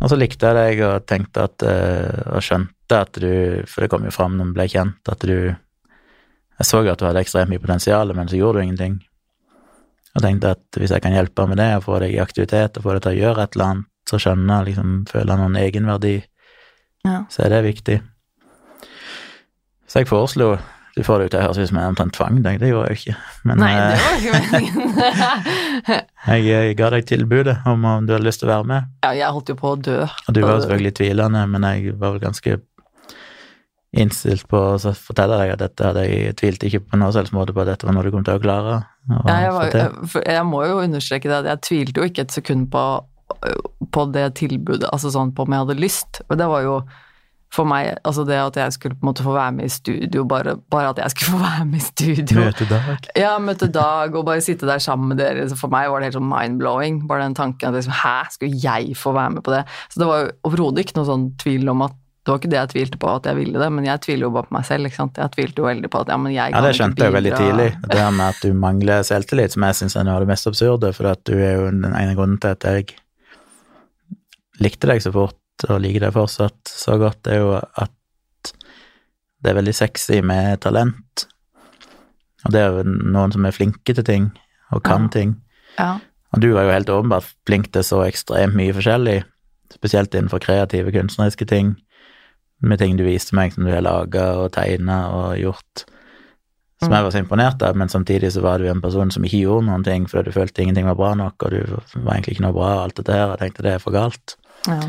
Og 0.00 0.08
så 0.12 0.16
likte 0.16 0.48
jeg 0.48 0.56
deg 0.56 0.82
og 0.86 1.04
tenkte 1.08 1.42
at 1.44 1.62
eh, 1.66 2.32
Og 2.32 2.40
skjønte 2.40 3.00
at 3.04 3.18
du 3.20 3.60
For 3.68 3.84
det 3.84 3.90
kom 3.92 4.06
jo 4.06 4.12
fram 4.14 4.38
når 4.38 4.48
vi 4.48 4.56
ble 4.56 4.66
kjent, 4.72 5.10
at 5.12 5.26
du 5.28 5.52
Jeg 5.52 6.64
så 6.64 6.80
at 6.80 7.00
du 7.00 7.04
hadde 7.04 7.20
ekstremt 7.20 7.52
mye 7.52 7.60
potensial, 7.60 8.14
men 8.16 8.28
så 8.28 8.38
gjorde 8.40 8.60
du 8.60 8.64
ingenting. 8.64 8.98
Og 10.16 10.24
tenkte 10.24 10.54
at 10.56 10.76
hvis 10.80 10.92
jeg 10.92 11.04
kan 11.04 11.14
hjelpe 11.14 11.46
med 11.48 11.56
det, 11.56 11.70
og 11.78 11.86
få 11.86 12.00
deg 12.02 12.12
i 12.12 12.20
aktivitet, 12.20 12.76
og 12.76 12.84
få 12.84 12.96
deg 12.96 13.04
til 13.04 13.12
å 13.14 13.20
gjøre 13.20 13.46
et 13.46 13.56
eller 13.56 13.68
annet, 13.70 13.89
så 14.10 14.20
skjønne, 14.20 14.60
liksom 14.66 15.00
føle 15.10 15.38
noen 15.38 15.56
egenverdi, 15.60 16.18
ja. 17.06 17.22
så 17.30 17.46
er 17.46 17.54
det 17.54 17.64
viktig. 17.70 18.00
Så 19.90 20.02
jeg 20.02 20.10
foreslo 20.10 20.54
du 20.96 21.04
får 21.06 21.20
det 21.20 21.26
jo 21.26 21.30
til 21.30 21.38
å 21.38 21.42
høres 21.44 21.58
ut 21.60 21.70
som 21.70 21.78
jeg 21.78 21.90
omtrent 21.92 22.14
tvang 22.16 22.38
deg, 22.44 22.56
det 22.60 22.70
gjorde 22.72 22.88
jeg 22.90 22.96
jo 22.96 23.00
ikke. 23.00 23.12
Men, 23.46 23.60
Nei, 23.62 23.68
det 23.78 24.00
var 24.02 24.16
ikke 24.18 24.32
meningen. 24.34 24.96
jeg, 26.30 26.46
jeg, 26.48 26.72
ga 26.80 26.88
deg 26.96 27.06
tilbudet 27.08 27.54
om 27.70 27.86
om 27.86 28.08
du 28.08 28.16
hadde 28.16 28.26
lyst 28.26 28.42
til 28.42 28.50
å 28.50 28.52
være 28.56 28.66
med. 28.68 28.88
Ja, 29.06 29.12
jeg 29.20 29.36
holdt 29.36 29.52
jo 29.52 29.56
på 29.60 29.70
å 29.70 29.78
dø. 29.78 30.00
Og 30.04 30.34
du 30.34 30.42
var 30.42 30.56
jo 30.56 30.64
selvfølgelig 30.64 30.92
tvilende, 30.98 31.44
men 31.52 31.68
jeg 31.68 31.94
var 31.94 32.16
vel 32.16 32.24
ganske 32.24 32.58
innstilt 33.90 34.46
på 34.50 34.58
å 34.74 34.92
fortelle 34.94 35.38
deg 35.40 35.54
at 35.54 35.62
dette 35.62 35.86
hadde 35.88 36.04
jeg 36.06 36.34
tvilte 36.38 36.68
ikke 36.68 36.82
på 36.90 36.98
noen 36.98 37.14
selvs 37.14 37.32
måte 37.34 37.54
på 37.54 37.62
at 37.64 37.72
dette 37.72 37.86
var 37.88 37.96
noe 37.96 38.06
du 38.06 38.12
kom 38.14 38.26
til 38.26 38.38
å 38.38 38.42
klare. 38.42 38.76
Ja, 39.10 39.38
jeg, 39.46 39.54
var, 39.56 40.20
jeg, 40.26 40.44
må 40.46 40.64
jo 40.66 40.82
understreke 40.82 41.30
det 41.30 41.40
jeg 41.48 41.64
tvilte 41.66 42.02
jo 42.02 42.10
ikke 42.10 42.26
et 42.26 42.34
sekund 42.34 42.68
på, 42.74 42.84
på 43.90 44.08
det 44.14 44.26
tilbudet, 44.40 44.88
altså 44.90 45.12
sånn 45.12 45.34
på 45.34 45.46
om 45.46 45.54
jeg 45.54 45.64
hadde 45.64 45.80
lyst. 45.80 46.20
Og 46.28 46.38
det 46.40 46.50
var 46.50 46.66
jo 46.66 46.80
for 47.50 47.66
meg, 47.66 47.96
altså 48.06 48.22
det 48.22 48.36
at 48.38 48.56
jeg 48.60 48.74
skulle 48.76 48.94
på 48.94 49.02
en 49.02 49.08
måte 49.08 49.24
få 49.26 49.32
være 49.34 49.54
med 49.56 49.66
i 49.66 49.72
studio, 49.74 50.22
bare, 50.30 50.54
bare 50.70 50.92
at 50.92 51.00
jeg 51.02 51.14
skulle 51.16 51.32
få 51.32 51.40
være 51.42 51.64
med 51.66 51.80
i 51.80 51.82
studio 51.82 52.44
Møte 52.44 52.66
Dag? 52.70 53.08
Ja, 53.18 53.32
møte 53.42 53.66
Dag, 53.74 54.14
og 54.14 54.28
bare 54.28 54.44
sitte 54.44 54.68
der 54.68 54.82
sammen 54.82 55.10
med 55.10 55.18
dere. 55.18 55.48
Så 55.50 55.58
for 55.58 55.72
meg 55.72 55.88
var 55.90 55.98
det 55.98 56.10
helt 56.10 56.18
sånn 56.20 56.30
mind-blowing. 56.30 57.00
Bare 57.10 57.26
den 57.26 57.34
tanken 57.38 57.72
at 57.72 57.80
liksom, 57.80 57.96
hæ, 58.04 58.14
skulle 58.36 58.60
jeg 58.62 58.94
få 58.98 59.16
være 59.18 59.34
med 59.34 59.46
på 59.46 59.56
det? 59.56 59.64
Så 59.90 60.02
det 60.02 60.08
var 60.12 60.22
jo 60.22 60.30
overhodet 60.46 60.86
ikke 60.86 61.00
noe 61.00 61.10
sånn 61.10 61.26
tvil 61.42 61.74
om 61.74 61.82
at 61.88 61.98
det 62.20 62.30
var 62.30 62.38
ikke 62.38 62.52
det 62.52 62.58
jeg 62.58 62.70
tvilte 62.74 62.98
på 63.00 63.10
at 63.16 63.26
jeg 63.26 63.36
ville 63.38 63.58
det, 63.58 63.66
men 63.72 63.86
jeg 63.88 64.00
tviler 64.04 64.26
jo 64.28 64.32
bare 64.34 64.46
på 64.46 64.54
meg 64.54 64.64
selv. 64.68 64.86
ikke 64.86 65.00
sant? 65.00 65.18
Jeg 65.18 65.34
tvilte 65.34 65.62
jo 65.62 65.66
veldig 65.66 65.90
på 65.90 66.02
at 66.04 66.10
ja, 66.12 66.18
men 66.20 66.34
jeg 66.36 66.52
kan... 66.52 66.60
Ja, 66.60 66.68
det 66.68 66.78
skjønte 66.78 67.02
jeg 67.02 67.10
jo 67.10 67.16
veldig 67.16 67.32
tidlig. 67.34 67.68
Det 67.90 68.08
med 68.14 68.26
at 68.26 68.42
du 68.44 68.50
mangler 68.54 69.06
selvtillit, 69.08 69.56
som 69.56 69.66
jeg 69.66 69.78
syns 69.80 69.96
er 69.96 70.06
noe 70.06 70.18
av 70.20 70.26
det 70.26 70.30
mest 70.30 70.50
absurde, 70.50 70.92
for 70.94 71.10
at 71.10 71.24
du 71.26 71.34
er 71.34 71.56
jo 71.56 71.70
den 71.72 71.88
ene 71.90 72.14
grunnen 72.18 72.38
til 72.42 72.52
at 72.54 72.68
jeg 72.68 72.92
likte 74.60 74.90
deg 74.90 75.02
så 75.02 75.12
fort, 75.14 75.36
og 75.68 75.80
liker 75.82 76.06
deg 76.06 76.14
fortsatt 76.16 76.70
så 76.70 76.96
godt, 77.00 77.26
er 77.28 77.42
jo 77.42 77.54
at 77.58 78.52
det 79.40 79.52
er 79.52 79.56
veldig 79.56 79.74
sexy 79.76 80.20
med 80.24 80.60
talent. 80.64 81.26
Og 82.44 82.52
det 82.54 82.60
er 82.60 82.72
jo 82.72 82.84
noen 82.84 83.32
som 83.32 83.44
er 83.44 83.56
flinke 83.56 83.94
til 83.96 84.04
ting, 84.04 84.30
og 84.72 84.82
kan 84.84 85.08
Ja. 85.08 85.08
ting. 85.08 85.36
Ja. 85.78 85.98
Og 86.32 86.40
du 86.40 86.52
var 86.52 86.64
jo 86.64 86.72
helt 86.72 86.88
åpenbart 86.88 87.34
flink 87.46 87.72
til 87.72 87.82
så 87.82 88.04
ekstremt 88.06 88.54
mye 88.54 88.72
forskjellig, 88.72 89.24
spesielt 89.72 90.14
innenfor 90.14 90.40
kreative, 90.40 90.92
kunstneriske 90.92 91.46
ting, 91.46 91.76
med 92.62 92.78
ting 92.78 92.96
du 92.96 93.04
viste 93.04 93.34
meg 93.34 93.52
som 93.52 93.64
du 93.64 93.70
har 93.70 93.82
laga 93.82 94.36
og 94.36 94.52
tegna 94.52 95.08
og 95.08 95.38
gjort, 95.38 95.84
som 96.82 96.92
jeg 96.92 97.04
var 97.04 97.10
så 97.10 97.18
imponert 97.18 97.62
av, 97.62 97.76
men 97.76 97.88
samtidig 97.88 98.32
så 98.32 98.40
var 98.40 98.58
du 98.58 98.68
en 98.68 98.80
person 98.80 99.10
som 99.10 99.24
ikke 99.24 99.42
gjorde 99.42 99.66
noen 99.66 99.84
ting 99.84 100.06
fordi 100.08 100.30
du 100.30 100.32
følte 100.32 100.62
ingenting 100.62 100.86
var 100.86 100.96
bra 100.96 101.14
nok, 101.14 101.42
og 101.42 101.50
du 101.50 101.60
var 102.04 102.14
egentlig 102.14 102.36
ikke 102.36 102.46
noe 102.46 102.56
bra, 102.56 102.70
og 102.76 102.84
alt 102.84 102.96
dette 102.96 103.12
her, 103.12 103.32
og 103.32 103.38
tenkte 103.38 103.62
det 103.62 103.74
er 103.74 103.78
for 103.82 103.92
galt. 103.92 104.36
Ja. 104.68 104.80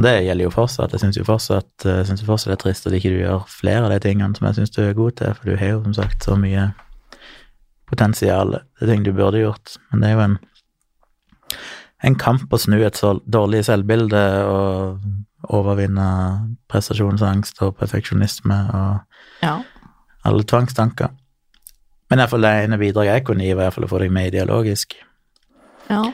Og 0.00 0.04
det 0.06 0.14
gjelder 0.24 0.46
jo 0.46 0.52
fortsatt. 0.54 0.94
Jeg 0.94 1.02
syns 1.02 1.18
jo 1.18 1.26
fortsatt, 1.28 1.84
jeg 1.84 2.06
synes 2.08 2.22
jo 2.22 2.28
fortsatt 2.30 2.54
det 2.54 2.56
er 2.56 2.62
trist 2.62 2.86
at 2.88 2.94
ikke 2.96 3.10
du 3.12 3.18
gjør 3.20 3.42
flere 3.52 3.82
av 3.84 3.90
de 3.92 3.98
tingene 4.00 4.32
som 4.36 4.46
jeg 4.48 4.56
syns 4.56 4.72
du 4.72 4.78
er 4.80 4.96
god 4.96 5.18
til, 5.18 5.34
for 5.36 5.50
du 5.50 5.58
har 5.60 5.74
jo 5.74 5.82
som 5.84 5.96
sagt 5.98 6.24
så 6.24 6.36
mye 6.40 6.70
potensial. 7.90 8.54
Det 8.78 8.86
er 8.86 8.92
ting 8.94 9.04
du 9.04 9.12
burde 9.12 9.42
gjort, 9.42 9.74
men 9.90 10.00
det 10.00 10.08
er 10.08 10.14
jo 10.14 10.22
en, 10.24 10.38
en 12.08 12.16
kamp 12.22 12.48
å 12.48 12.62
snu 12.62 12.78
et 12.80 12.96
så 12.96 13.12
dårlig 13.28 13.66
selvbilde 13.68 14.24
og 14.48 15.52
overvinne 15.52 16.08
prestasjonsangst 16.70 17.60
og 17.66 17.76
perfeksjonisme 17.76 18.58
og 18.80 19.44
ja. 19.44 19.58
alle 20.24 20.48
tvangstanker. 20.48 21.12
Men 22.10 22.24
iallfall 22.24 22.48
det 22.48 22.56
ene 22.64 22.80
bidraget 22.80 23.20
jeg 23.20 23.28
kunne 23.28 23.44
gi, 23.44 23.52
var 23.52 23.68
iallfall 23.68 23.84
å 23.84 23.92
få 23.92 24.00
deg 24.00 24.16
med 24.16 24.32
ideologisk. 24.32 24.96
ja. 25.92 26.04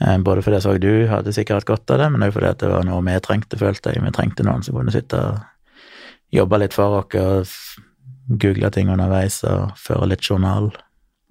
Eh, 0.00 0.18
Både 0.24 0.42
fordi 0.42 0.58
jeg 0.58 0.66
så 0.66 0.76
du 0.80 0.92
hadde 1.10 1.34
sikkert 1.36 1.68
godt 1.68 1.90
av 1.92 2.00
det, 2.02 2.10
men 2.12 2.24
også 2.24 2.38
fordi 2.38 2.52
det 2.62 2.72
var 2.72 2.86
noe 2.88 3.04
vi 3.06 3.18
trengte, 3.24 3.60
følte 3.60 3.92
jeg. 3.92 4.04
Vi 4.04 4.14
trengte 4.16 4.46
noen 4.46 4.64
som 4.64 4.78
kunne 4.78 4.94
sitte 4.94 5.20
og 5.20 6.34
jobbe 6.34 6.60
litt 6.62 6.76
for 6.76 7.00
oss 7.02 7.16
og 7.18 8.38
google 8.40 8.70
ting 8.70 8.90
underveis 8.92 9.40
og 9.44 9.74
føre 9.80 10.08
litt 10.12 10.24
journal. 10.24 10.70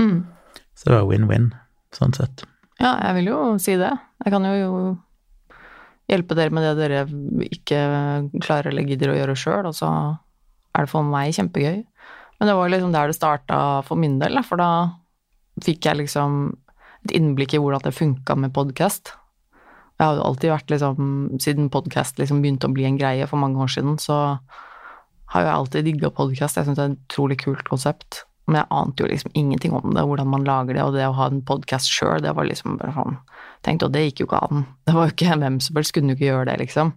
Mm. 0.01 0.23
Så 0.75 0.89
det 0.89 0.97
var 0.97 1.07
win-win, 1.07 1.51
sånn 1.95 2.15
sett. 2.15 2.43
Ja, 2.79 2.95
jeg 3.07 3.19
vil 3.19 3.31
jo 3.31 3.39
si 3.59 3.75
det. 3.79 3.91
Jeg 4.23 4.33
kan 4.33 4.45
jo 4.47 4.97
hjelpe 6.09 6.35
dere 6.37 6.53
med 6.55 6.65
det 6.65 6.75
dere 6.79 7.03
ikke 7.45 7.79
klarer 8.41 8.71
eller 8.71 8.87
gidder 8.87 9.13
å 9.13 9.17
gjøre 9.17 9.37
sjøl, 9.37 9.69
og 9.69 9.75
så 9.77 9.89
er 10.75 10.85
det 10.85 10.91
for 10.91 11.05
meg 11.05 11.35
kjempegøy. 11.37 11.83
Men 12.39 12.49
det 12.49 12.55
var 12.55 12.71
liksom 12.71 12.93
der 12.95 13.11
det 13.11 13.17
starta 13.17 13.59
for 13.87 13.99
min 13.99 14.17
del, 14.21 14.39
for 14.47 14.61
da 14.61 14.71
fikk 15.63 15.89
jeg 15.89 15.99
liksom 16.03 16.39
et 17.05 17.15
innblikk 17.17 17.55
i 17.55 17.61
hvordan 17.61 17.85
det 17.85 17.95
funka 17.95 18.35
med 18.39 18.53
podkast. 18.55 19.13
Jeg 19.99 20.07
har 20.07 20.15
jo 20.15 20.25
alltid 20.29 20.53
vært 20.53 20.71
liksom 20.71 21.07
Siden 21.43 21.67
podkast 21.73 22.19
liksom 22.21 22.39
begynte 22.43 22.69
å 22.69 22.73
bli 22.75 22.85
en 22.87 22.99
greie 22.99 23.27
for 23.27 23.41
mange 23.41 23.59
år 23.59 23.71
siden, 23.71 23.97
så 23.99 24.39
har 25.33 25.45
jeg 25.45 25.53
alltid 25.53 25.85
digga 25.85 26.09
podkast. 26.15 26.57
Jeg 26.57 26.67
syns 26.67 26.79
det 26.79 26.85
er 26.85 26.93
et 26.93 27.01
utrolig 27.05 27.37
kult 27.43 27.63
konsept. 27.67 28.23
Men 28.49 28.63
jeg 28.63 28.71
ante 28.73 29.03
jo 29.03 29.09
liksom 29.11 29.35
ingenting 29.37 29.75
om 29.77 29.91
det, 29.93 30.01
hvordan 30.09 30.31
man 30.31 30.45
lager 30.47 30.73
det, 30.73 30.81
og 30.81 30.95
det 30.95 31.05
å 31.05 31.13
ha 31.19 31.27
en 31.29 31.43
podkast 31.45 31.91
sjøl, 31.93 32.23
det 32.25 32.31
var 32.33 32.47
liksom 32.49 32.79
bare 32.79 32.95
sånn 32.95 33.19
Tenkte 33.61 33.89
Og 33.89 33.93
det 33.93 34.05
gikk 34.07 34.23
jo 34.23 34.25
ikke 34.29 34.39
an. 34.47 34.63
Det 34.87 34.95
var 34.95 35.09
jo 35.09 35.13
ikke 35.13 35.35
hvem 35.43 35.59
som 35.61 35.77
helst 35.77 35.93
kunne 35.93 36.13
jo 36.13 36.17
ikke 36.17 36.29
gjøre 36.29 36.47
det, 36.49 36.55
liksom. 36.63 36.93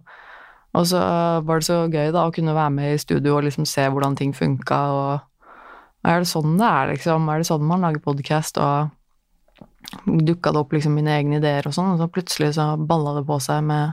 Og 0.79 0.87
så 0.89 1.03
var 1.45 1.61
det 1.61 1.67
så 1.67 1.79
gøy 1.93 2.13
da 2.15 2.23
å 2.25 2.33
kunne 2.33 2.55
være 2.57 2.73
med 2.73 2.95
i 2.95 3.01
studio 3.03 3.35
og 3.37 3.45
liksom 3.45 3.67
se 3.69 3.85
hvordan 3.91 4.17
ting 4.17 4.33
funka, 4.33 4.79
og 4.95 6.09
er 6.09 6.23
det 6.23 6.31
sånn 6.31 6.57
det 6.57 6.69
er, 6.71 6.93
liksom? 6.95 7.29
Er 7.29 7.43
det 7.43 7.49
sånn 7.51 7.67
man 7.69 7.85
lager 7.85 8.01
podkast, 8.07 8.63
og 8.63 8.95
dukka 10.07 10.53
det 10.53 10.61
opp 10.63 10.73
liksom 10.73 10.95
mine 10.97 11.11
egne 11.19 11.39
ideer 11.41 11.67
og 11.69 11.75
sånn, 11.77 11.93
og 11.95 11.99
så 12.01 12.09
plutselig 12.13 12.55
så 12.57 12.71
balla 12.79 13.17
det 13.19 13.27
på 13.29 13.39
seg 13.43 13.65
med 13.69 13.93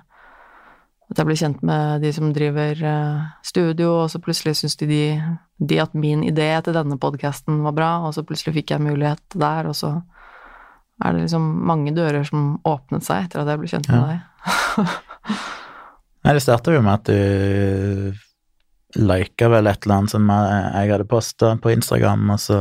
at 1.10 1.18
jeg 1.18 1.26
ble 1.26 1.36
kjent 1.40 1.64
med 1.66 2.04
de 2.06 2.12
som 2.14 2.30
driver 2.36 2.84
eh, 2.86 3.22
studio, 3.44 3.88
og 4.04 4.12
så 4.14 4.20
plutselig 4.22 4.54
syntes 4.60 4.76
de, 4.78 5.00
de, 5.58 5.80
at 5.82 5.96
min 5.98 6.22
idé 6.28 6.52
til 6.64 6.76
denne 6.78 7.00
podkasten 7.02 7.64
var 7.66 7.74
bra, 7.74 7.90
og 8.06 8.14
så 8.14 8.22
plutselig 8.24 8.54
fikk 8.60 8.76
jeg 8.76 8.86
mulighet 8.86 9.24
der, 9.34 9.66
og 9.72 9.74
så 9.76 9.96
er 11.04 11.16
det 11.16 11.24
liksom 11.26 11.48
mange 11.66 11.96
dører 11.98 12.24
som 12.28 12.60
åpnet 12.68 13.04
seg 13.08 13.26
etter 13.26 13.42
at 13.42 13.50
jeg 13.50 13.62
ble 13.64 13.72
kjent 13.72 13.90
med 13.90 13.98
Ja. 13.98 14.06
deg. 14.06 14.20
Nei, 16.28 16.34
det 16.36 16.42
starta 16.44 16.74
jo 16.76 16.82
med 16.84 16.94
at 17.00 17.10
du 17.10 18.14
lika 19.00 19.48
vel 19.54 19.70
et 19.72 19.86
eller 19.86 19.96
annet 20.02 20.12
som 20.14 20.30
jeg 20.30 20.92
hadde 20.92 21.06
posta 21.10 21.54
på 21.62 21.72
Instagram, 21.74 22.30
og 22.36 22.40
så 22.44 22.58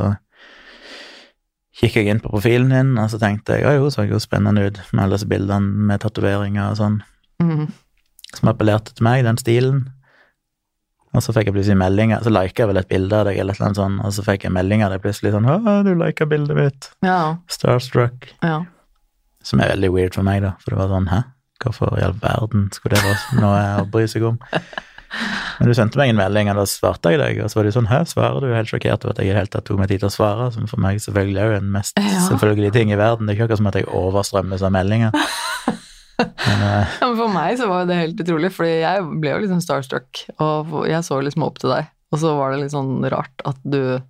gikk 1.83 1.99
jeg 2.01 2.11
inn 2.11 2.23
på 2.23 2.31
profilen 2.33 2.73
din, 2.73 2.97
og 2.99 3.11
så 3.13 3.21
tenkte 3.23 3.59
jeg 3.59 3.69
å 3.69 3.75
jo, 3.77 3.93
så 3.95 4.07
jo 4.09 4.19
spennende 4.23 4.67
ut 4.67 4.81
med 4.93 5.05
alle 5.05 5.19
disse 5.19 5.29
bildene 5.31 5.87
med 5.91 6.03
tatoveringer 6.03 6.73
og 6.73 6.81
sånn, 6.81 6.99
mm. 7.43 7.69
som 8.35 8.51
appellerte 8.51 8.97
til 8.97 9.07
meg, 9.07 9.23
den 9.27 9.39
stilen. 9.41 9.87
Og 11.17 11.25
så 11.25 11.33
fikk 11.33 11.49
jeg 11.49 11.57
plutselig 11.57 11.79
meldinger, 11.81 12.21
så 12.23 12.33
lika 12.35 12.65
jeg 12.65 12.71
vel 12.73 12.81
et 12.83 12.91
bilde 12.91 13.17
av 13.17 13.29
deg, 13.29 13.39
eller 13.41 13.63
annet 13.63 13.79
sånt, 13.79 14.03
og 14.05 14.13
så 14.15 14.25
fikk 14.27 14.45
jeg 14.45 14.55
melding 14.55 14.85
av 14.85 14.93
deg 14.93 15.05
plutselig 15.05 15.33
sånn 15.35 15.49
'Å, 15.49 15.79
du 15.87 15.95
lika 15.97 16.27
bildet 16.29 16.59
mitt'. 16.59 16.91
Ja, 17.07 17.39
Starstruck. 17.49 18.35
ja. 18.43 18.65
Som 19.43 19.61
er 19.61 19.73
veldig 19.73 19.93
weird 19.95 20.15
for 20.15 20.27
meg, 20.27 20.43
da, 20.43 20.57
for 20.61 20.75
det 20.75 20.79
var 20.79 20.93
sånn 20.93 21.09
'hæ, 21.09 21.23
hvorfor 21.63 21.99
i 21.99 22.05
all 22.05 22.19
verden 22.21 22.69
skulle 22.73 22.97
det 22.97 23.05
være 23.07 23.41
noe 23.41 23.63
å 23.83 23.91
bry 23.91 24.07
seg 24.07 24.23
om'? 24.23 24.39
Men 25.59 25.69
du 25.69 25.75
sendte 25.75 25.99
meg 25.99 26.13
en 26.13 26.21
melding, 26.21 26.51
og 26.53 26.61
da 26.61 26.65
svarte 26.71 27.11
jeg 27.13 27.19
deg, 27.21 27.41
og 27.43 27.51
så 27.51 27.59
var 27.59 27.65
det 27.67 27.75
sånn 27.75 27.89
'hæ, 27.91 28.01
svarer 28.07 28.41
du?' 28.41 28.55
Helt 28.55 28.69
sjokkert 28.71 29.05
over 29.05 29.11
at 29.11 29.19
jeg 29.19 29.27
i 29.27 29.33
det 29.33 29.37
hele 29.41 29.53
tatt 29.53 29.65
tok 29.67 29.79
meg 29.79 29.89
tid 29.89 30.01
til 30.01 30.09
å 30.09 30.15
svare, 30.15 30.53
som 30.55 30.67
for 30.71 30.81
meg 30.81 30.99
selvfølgelig 31.03 31.41
er 31.43 31.51
jo 31.51 31.57
en 31.59 31.73
mest 31.73 31.99
Ja. 31.99 32.21
selvfølgelige 32.29 32.73
ting 32.73 32.93
i 32.93 32.97
verden. 32.97 33.27
Det 33.27 33.35
er 33.35 33.37
ikke 33.39 33.49
akkurat 33.49 33.59
som 33.59 33.67
at 33.67 33.75
jeg 33.75 33.87
overstrømmes 33.87 34.63
av 34.63 34.73
meldinger. 34.73 35.11
Men, 36.19 36.63
uh, 36.63 36.87
Ja, 37.01 37.07
men 37.09 37.17
for 37.17 37.29
meg 37.29 37.59
så 37.59 37.69
var 37.69 37.87
det 37.87 37.97
helt 37.97 38.21
utrolig, 38.21 38.51
fordi 38.53 38.81
jeg 38.83 39.03
ble 39.21 39.31
jo 39.35 39.43
liksom 39.45 39.61
starstruck, 39.63 40.25
og 40.41 40.87
jeg 40.89 41.03
så 41.07 41.21
liksom 41.23 41.43
opp 41.47 41.59
til 41.59 41.71
deg, 41.71 41.87
og 42.13 42.19
så 42.19 42.37
var 42.39 42.53
det 42.53 42.61
litt 42.63 42.73
sånn 42.75 43.03
rart 43.11 43.43
at 43.47 43.57
du 43.65 44.01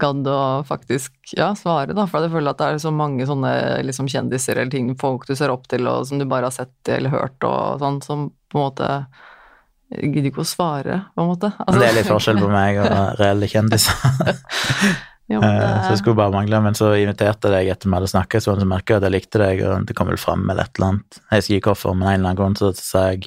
gadd 0.00 0.26
å 0.26 0.64
faktisk 0.64 1.12
ja, 1.36 1.50
svare, 1.54 1.92
da, 1.92 2.06
for 2.08 2.24
jeg 2.24 2.32
føler 2.32 2.48
at 2.54 2.58
det 2.62 2.66
er 2.66 2.78
så 2.80 2.92
mange 2.94 3.26
sånne 3.28 3.50
liksom 3.84 4.08
kjendiser 4.08 4.56
eller 4.56 4.70
ting, 4.72 4.94
folk 4.96 5.26
du 5.28 5.34
ser 5.36 5.52
opp 5.52 5.66
til, 5.68 5.84
og 5.90 6.06
som 6.08 6.18
du 6.18 6.24
bare 6.24 6.48
har 6.48 6.54
sett 6.54 6.88
eller 6.88 7.12
hørt 7.12 7.44
og 7.44 7.82
sånn, 7.82 8.00
som 8.02 8.30
på 8.52 8.56
en 8.56 8.64
måte 8.70 8.90
gidder 9.90 10.30
ikke 10.30 10.42
å 10.42 10.48
svare, 10.48 10.96
på 11.14 11.22
en 11.22 11.28
måte. 11.30 11.52
Altså, 11.62 11.80
det 11.80 11.88
er 11.90 11.94
litt 12.00 12.08
forskjell 12.10 12.40
på 12.42 12.48
meg 12.50 12.78
og 12.82 12.96
reelle 13.22 13.48
kjendiser. 13.50 13.94
Ja, 15.26 15.40
men 15.42 15.56
Eh, 15.56 15.60
Så 15.60 15.88
det 15.88 15.90
det, 15.90 15.98
skulle 15.98 16.14
bare 16.20 16.30
mangle, 16.30 16.60
men 16.62 16.76
så 16.78 16.92
inviterte 16.94 17.48
jeg 17.50 17.54
deg 17.66 17.70
etter 17.72 17.88
vi 17.90 17.96
hadde 17.96 18.06
snakket, 18.12 18.44
sånn, 18.44 18.60
så 18.62 18.66
merket 18.70 18.92
jeg 18.92 19.00
at 19.00 19.06
jeg 19.08 19.14
likte 19.16 19.40
deg, 19.42 19.62
og 19.66 19.86
det 19.88 19.96
kom 19.98 20.06
vel 20.06 20.20
fram 20.22 20.44
med 20.46 20.60
et 20.62 20.78
eller 20.78 20.92
annet. 20.92 21.16
Jeg 21.32 21.40
husker 21.40 21.56
ikke 21.56 21.72
hvorfor, 21.72 21.96
men 21.98 22.06
en 22.06 22.12
eller 22.20 22.28
annen 22.28 22.38
grunn 22.38 22.54
så 22.60 22.68
sa 22.78 23.02
jeg 23.10 23.24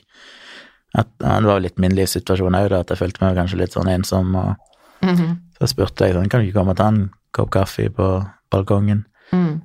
at 0.95 1.09
ja, 1.19 1.33
det 1.43 1.49
var 1.49 1.59
jo 1.59 1.65
litt 1.65 1.81
min 1.83 1.97
livssituasjon 1.97 2.55
òg, 2.55 2.71
at 2.77 2.93
jeg 2.93 3.01
følte 3.01 3.25
meg 3.25 3.35
kanskje 3.41 3.59
litt 3.59 3.75
sånn 3.75 3.91
ensom, 3.91 4.31
og 4.39 4.55
Mhm, 5.03 5.35
så 5.59 5.67
spurte 5.73 6.07
jeg 6.07 6.15
sånn, 6.15 6.29
kan 6.31 6.39
du 6.39 6.47
ikke 6.47 6.57
komme 6.61 6.71
og 6.71 6.79
ta 6.79 6.87
en 6.87 7.01
kopp 7.35 7.51
kaffe 7.57 7.89
på 7.91 8.07
balkongen? 8.51 9.03
mm, 9.35 9.59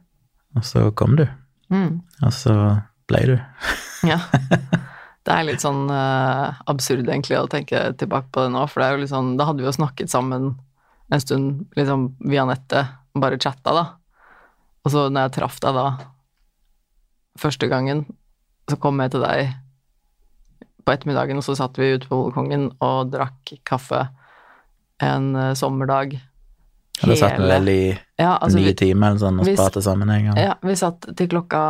Og 0.59 0.67
så 0.67 0.89
kom 0.95 1.15
du, 1.19 1.25
mm. 1.71 2.01
og 2.27 2.33
så 2.35 2.59
ble 3.07 3.23
du. 3.31 3.37
Ja. 4.11 4.19
Det 5.25 5.33
er 5.33 5.47
litt 5.49 5.63
sånn 5.65 5.87
uh, 5.89 6.61
absurd 6.69 7.09
egentlig 7.09 7.39
å 7.39 7.49
tenke 7.51 7.81
tilbake 8.01 8.29
på 8.33 8.45
det 8.45 8.53
nå, 8.53 8.67
for 8.69 8.83
det 8.83 8.87
er 8.87 8.97
jo 8.97 9.03
litt 9.05 9.13
sånn 9.13 9.35
Da 9.41 9.47
hadde 9.49 9.65
vi 9.65 9.69
jo 9.71 9.77
snakket 9.77 10.13
sammen 10.13 10.53
en 11.13 11.21
stund 11.21 11.77
liksom 11.79 12.11
via 12.25 12.45
nettet, 12.49 12.93
bare 13.17 13.39
chatta, 13.41 13.73
da. 13.77 13.85
Og 14.85 14.93
så 14.93 15.07
når 15.09 15.29
jeg 15.29 15.35
traff 15.39 15.61
deg 15.65 15.77
da 15.77 15.87
første 17.41 17.69
gangen, 17.71 18.05
så 18.71 18.79
kom 18.81 19.01
jeg 19.03 19.15
til 19.15 19.25
deg 19.25 19.53
på 20.85 20.93
ettermiddagen, 20.93 21.41
og 21.41 21.47
så 21.47 21.57
satt 21.57 21.79
vi 21.81 21.95
ute 21.97 22.09
på 22.09 22.19
balkongen 22.21 22.71
og 22.85 23.13
drakk 23.15 23.55
kaffe 23.69 24.07
en 25.03 25.35
eh, 25.37 25.55
sommerdag. 25.59 26.19
Da 27.03 27.17
satt 27.19 27.39
vi 27.41 27.47
vel 27.51 27.69
i 27.73 27.79
ja, 28.21 28.37
altså, 28.39 28.55
ni 28.61 28.71
timer 28.79 29.11
eller 29.11 29.19
sånn 29.25 29.41
og 29.43 29.49
hvis- 29.49 29.59
pratet 29.59 29.83
sammen 29.83 30.09
en 30.15 30.29
gang. 30.29 30.37
ja, 30.39 30.53
vi 30.63 30.77
satt 30.79 31.09
til 31.19 31.27
klokka 31.29 31.63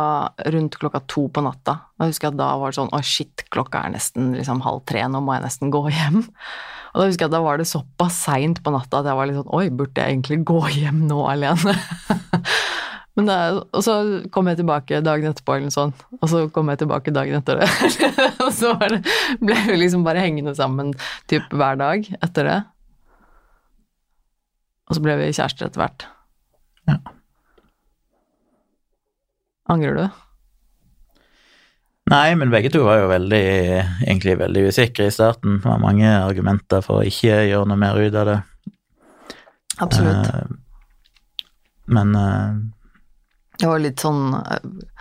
rundt 0.53 0.77
klokka 0.77 1.01
to 1.09 1.27
på 1.33 1.41
natta. 1.41 1.79
Da 1.97 2.05
husker 2.05 2.27
jeg 2.29 2.33
at 2.35 2.37
da 2.43 2.51
var 2.61 2.69
det 2.71 2.77
sånn 2.77 2.91
Å, 2.93 3.01
shit, 3.03 3.43
klokka 3.49 3.81
er 3.87 3.95
nesten 3.95 4.35
liksom 4.37 4.61
halv 4.61 4.83
tre, 4.85 5.01
nå 5.09 5.21
må 5.25 5.33
jeg 5.33 5.43
nesten 5.47 5.71
gå 5.73 5.81
hjem. 5.89 6.21
Og 6.95 7.01
da 7.01 7.07
husker 7.09 7.25
jeg 7.25 7.31
at 7.33 7.35
da 7.35 7.41
var 7.43 7.57
det 7.59 7.65
såpass 7.67 8.21
seint 8.23 8.61
på 8.63 8.71
natta 8.71 9.01
at 9.01 9.05
jeg 9.09 9.17
var 9.17 9.25
litt 9.27 9.35
sånn 9.41 9.49
Oi, 9.57 9.65
burde 9.69 9.99
jeg 9.99 10.13
egentlig 10.15 10.37
gå 10.45 10.61
hjem 10.77 11.01
nå 11.09 11.25
alene? 11.27 11.73
Men 13.15 13.25
det, 13.29 13.35
er- 13.35 13.59
og 13.71 13.81
så 13.83 13.93
kom 14.31 14.47
jeg 14.51 14.57
tilbake 14.59 15.01
dagen 15.03 15.31
etterpå, 15.31 15.55
eller 15.55 15.69
noe 15.69 15.75
sånt. 15.75 16.01
Og 16.19 16.27
så 16.27 16.41
kom 16.51 16.67
jeg 16.67 16.81
tilbake 16.81 17.13
dagen 17.15 17.37
etter 17.39 17.61
det. 17.61 17.69
og 18.45 18.49
så 18.51 18.73
var 18.75 18.91
det, 18.91 19.01
ble 19.39 19.55
vi 19.69 19.77
liksom 19.79 20.03
bare 20.03 20.19
hengende 20.19 20.51
sammen 20.57 20.91
typ 21.31 21.47
hver 21.55 21.79
dag 21.79 22.03
etter 22.21 22.49
det. 22.49 22.57
Og 24.85 24.97
så 24.97 25.01
ble 25.01 25.15
vi 25.19 25.31
kjærester 25.33 25.67
etter 25.67 25.81
hvert. 25.81 26.05
Ja. 26.89 26.99
Angrer 29.73 29.97
du? 29.97 30.05
Nei, 32.11 32.35
men 32.37 32.51
begge 32.53 32.69
to 32.69 32.83
var 32.85 32.99
jo 33.01 33.07
veldig, 33.09 33.45
egentlig 34.05 34.35
veldig 34.37 34.67
usikre 34.69 35.07
i 35.09 35.13
starten. 35.13 35.57
Det 35.57 35.65
var 35.65 35.81
mange 35.81 36.05
argumenter 36.05 36.83
for 36.85 37.01
å 37.01 37.07
ikke 37.07 37.39
gjøre 37.49 37.65
noe 37.71 37.81
mer 37.81 37.97
ut 37.97 38.17
av 38.21 38.29
det. 38.29 38.37
Absolutt. 39.81 40.29
Uh, 40.29 41.01
men 41.97 42.13
uh, 42.13 42.53
Det 43.57 43.67
var 43.67 43.81
litt 43.83 43.99
sånn 44.01 44.31
uh, 44.33 44.93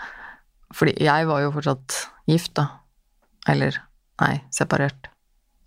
Fordi 0.74 0.96
jeg 1.06 1.28
var 1.28 1.44
jo 1.44 1.52
fortsatt 1.54 1.98
gift, 2.28 2.56
da. 2.58 2.66
Eller 3.52 3.76
nei, 4.24 4.32
separert. 4.52 5.12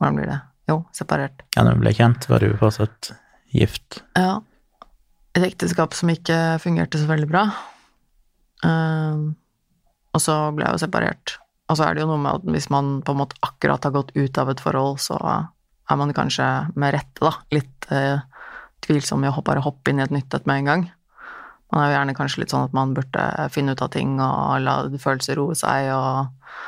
Hvordan 0.01 0.19
blir 0.19 0.29
det? 0.33 0.41
Jo, 0.67 0.81
separert. 0.91 1.45
ja, 1.55 1.63
når 1.63 1.77
vi 1.77 1.85
ble 1.85 1.95
kjent, 1.95 2.27
var 2.27 2.43
du 2.43 2.57
fortsatt 2.59 3.13
gift. 3.57 4.01
Ja. 4.17 4.39
Et 5.37 5.43
ekteskap 5.45 5.93
som 5.97 6.09
ikke 6.11 6.57
fungerte 6.63 6.99
så 7.01 7.09
veldig 7.09 7.27
bra. 7.29 7.43
Ehm, 8.65 9.35
og 10.15 10.23
så 10.23 10.37
ble 10.55 10.65
jeg 10.65 10.77
jo 10.77 10.83
separert. 10.85 11.37
Og 11.67 11.77
så 11.77 11.85
er 11.85 11.95
det 11.95 12.05
jo 12.05 12.11
noe 12.11 12.21
med 12.23 12.39
at 12.39 12.47
hvis 12.55 12.69
man 12.73 13.01
på 13.05 13.13
en 13.13 13.21
måte 13.21 13.37
akkurat 13.45 13.83
har 13.83 13.93
gått 13.95 14.13
ut 14.15 14.39
av 14.39 14.51
et 14.53 14.63
forhold, 14.63 15.01
så 15.03 15.17
er 15.19 15.99
man 15.99 16.15
kanskje 16.15 16.47
med 16.79 16.95
rette, 16.95 17.19
da, 17.21 17.33
litt 17.53 17.89
uh, 17.91 18.23
tvilsom 18.85 19.25
i 19.25 19.29
å 19.29 19.43
bare 19.43 19.63
hoppe 19.65 19.91
inn 19.91 19.99
i 20.01 20.05
et 20.05 20.15
nytt 20.15 20.33
et 20.35 20.47
med 20.47 20.63
en 20.63 20.71
gang. 20.71 20.85
Man 21.73 21.83
er 21.83 21.89
jo 21.89 21.97
gjerne 21.97 22.15
kanskje 22.15 22.41
litt 22.41 22.53
sånn 22.53 22.69
at 22.69 22.75
man 22.75 22.93
burde 22.95 23.23
finne 23.51 23.75
ut 23.75 23.83
av 23.83 23.91
ting 23.91 24.15
og 24.23 24.63
la 24.63 24.77
følelser 25.03 25.39
roe 25.39 25.55
seg, 25.59 25.91
og 25.91 26.63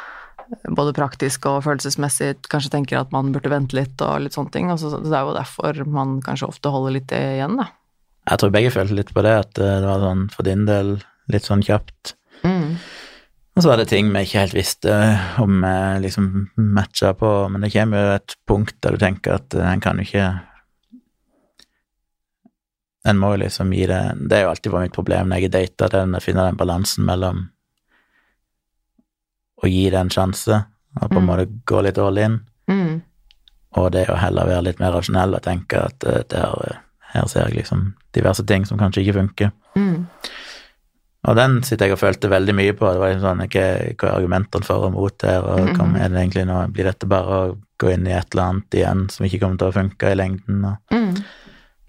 både 0.70 0.96
praktisk 0.98 1.46
og 1.50 1.64
følelsesmessig 1.66 2.34
kanskje 2.50 2.72
tenker 2.74 3.00
at 3.00 3.12
man 3.16 3.34
burde 3.34 3.52
vente 3.52 3.78
litt 3.78 4.02
og 4.06 4.24
litt 4.24 4.38
sånne 4.38 4.54
ting. 4.54 4.72
Og 4.74 4.80
så 4.82 4.94
det 4.98 5.12
er 5.12 5.28
jo 5.28 5.36
derfor 5.38 5.84
man 5.90 6.18
kanskje 6.26 6.50
ofte 6.50 6.74
holder 6.74 6.98
litt 6.98 7.14
igjen, 7.16 7.60
da. 7.60 7.70
Jeg 8.30 8.42
tror 8.42 8.54
begge 8.54 8.74
følte 8.74 8.98
litt 8.98 9.14
på 9.16 9.24
det, 9.26 9.36
at 9.46 9.62
eh, 9.62 9.78
det 9.82 9.88
var 9.90 10.04
sånn 10.04 10.26
for 10.34 10.46
din 10.46 10.66
del 10.68 10.98
litt 11.34 11.48
sånn 11.48 11.64
kjapt. 11.66 12.14
Mm. 12.44 12.76
Og 13.58 13.64
så 13.64 13.72
var 13.72 13.82
det 13.82 13.90
ting 13.92 14.12
vi 14.14 14.22
ikke 14.24 14.44
helt 14.44 14.56
visste 14.56 14.94
om 15.42 15.58
vi 15.64 15.74
liksom 16.06 16.28
matcha 16.76 17.14
på, 17.18 17.32
men 17.52 17.66
det 17.66 17.74
kommer 17.74 18.06
jo 18.06 18.14
et 18.20 18.36
punkt 18.48 18.78
der 18.86 18.96
du 18.96 19.02
tenker 19.02 19.40
at 19.40 19.58
eh, 19.58 19.72
en 19.74 19.84
kan 19.84 20.00
jo 20.00 20.08
ikke 20.08 20.30
En 23.08 23.16
må 23.16 23.30
jo 23.32 23.40
liksom 23.40 23.70
gi 23.72 23.86
det 23.88 24.00
Det 24.28 24.36
er 24.36 24.42
jo 24.44 24.50
alltid 24.52 24.74
vært 24.74 24.90
mitt 24.90 24.96
problem 24.98 25.30
når 25.32 25.46
jeg 25.46 25.52
dater, 25.54 25.92
det 25.92 26.02
er 26.02 26.18
å 26.20 26.24
finne 26.24 26.44
den 26.46 26.58
balansen 26.60 27.06
mellom 27.08 27.46
å 29.64 29.68
gi 29.70 29.90
det 29.90 30.00
en 30.00 30.10
sjanse, 30.10 30.66
og 31.02 31.10
på 31.10 31.18
en 31.18 31.26
Mm. 31.26 31.30
måte 31.30 31.48
gå 31.66 31.84
litt 31.84 31.98
all 31.98 32.18
in, 32.18 32.40
Mm. 32.70 33.02
og 33.78 33.92
det 33.92 34.08
å 34.08 34.18
heller 34.18 34.46
være 34.46 34.64
litt 34.64 34.80
mer 34.80 34.92
rasjonell 34.92 35.36
og 35.36 35.42
tenke 35.42 35.78
at 35.86 36.04
eh, 36.04 36.24
det 36.30 36.40
her, 36.40 36.80
her 37.14 37.26
ser 37.28 37.48
jeg 37.48 37.56
liksom 37.64 37.94
diverse 38.14 38.46
ting 38.46 38.66
som 38.66 38.78
kanskje 38.78 39.04
ikke 39.04 39.20
funker. 39.20 39.52
Mm. 39.76 40.08
Og 41.28 41.36
den 41.36 41.62
sitter 41.64 41.86
jeg 41.88 41.94
og 41.98 42.00
følte 42.00 42.30
veldig 42.32 42.54
mye 42.56 42.74
på. 42.74 42.88
Det 42.94 43.00
var 43.02 43.10
liksom 43.12 43.26
sånn, 43.28 43.42
hva, 43.52 43.64
hva 44.00 44.08
er 44.08 44.16
argumentene 44.16 44.64
for 44.66 44.86
og 44.88 44.94
mot 44.94 45.22
her, 45.28 45.44
og 45.44 45.74
hva 45.76 45.88
er 46.00 46.10
det 46.10 46.22
egentlig 46.22 46.46
nå? 46.48 46.60
Blir 46.72 46.88
dette 46.88 47.10
bare 47.12 47.28
å 47.28 47.58
gå 47.78 47.92
inn 47.94 48.08
i 48.08 48.14
et 48.16 48.32
eller 48.32 48.44
annet 48.46 48.78
igjen 48.80 49.10
som 49.12 49.26
ikke 49.28 49.42
kommer 49.42 49.58
til 49.60 49.68
å 49.68 49.76
funke 49.76 50.12
i 50.14 50.16
lengden? 50.16 50.64
Og... 50.66 50.96
Mm. 50.96 51.24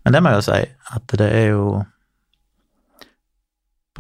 Men 0.05 0.13
det 0.17 0.23
må 0.23 0.33
jeg 0.33 0.41
jo 0.41 0.47
si, 0.49 0.61
at 0.97 1.07
det 1.21 1.31
er 1.31 1.49
jo 1.53 1.85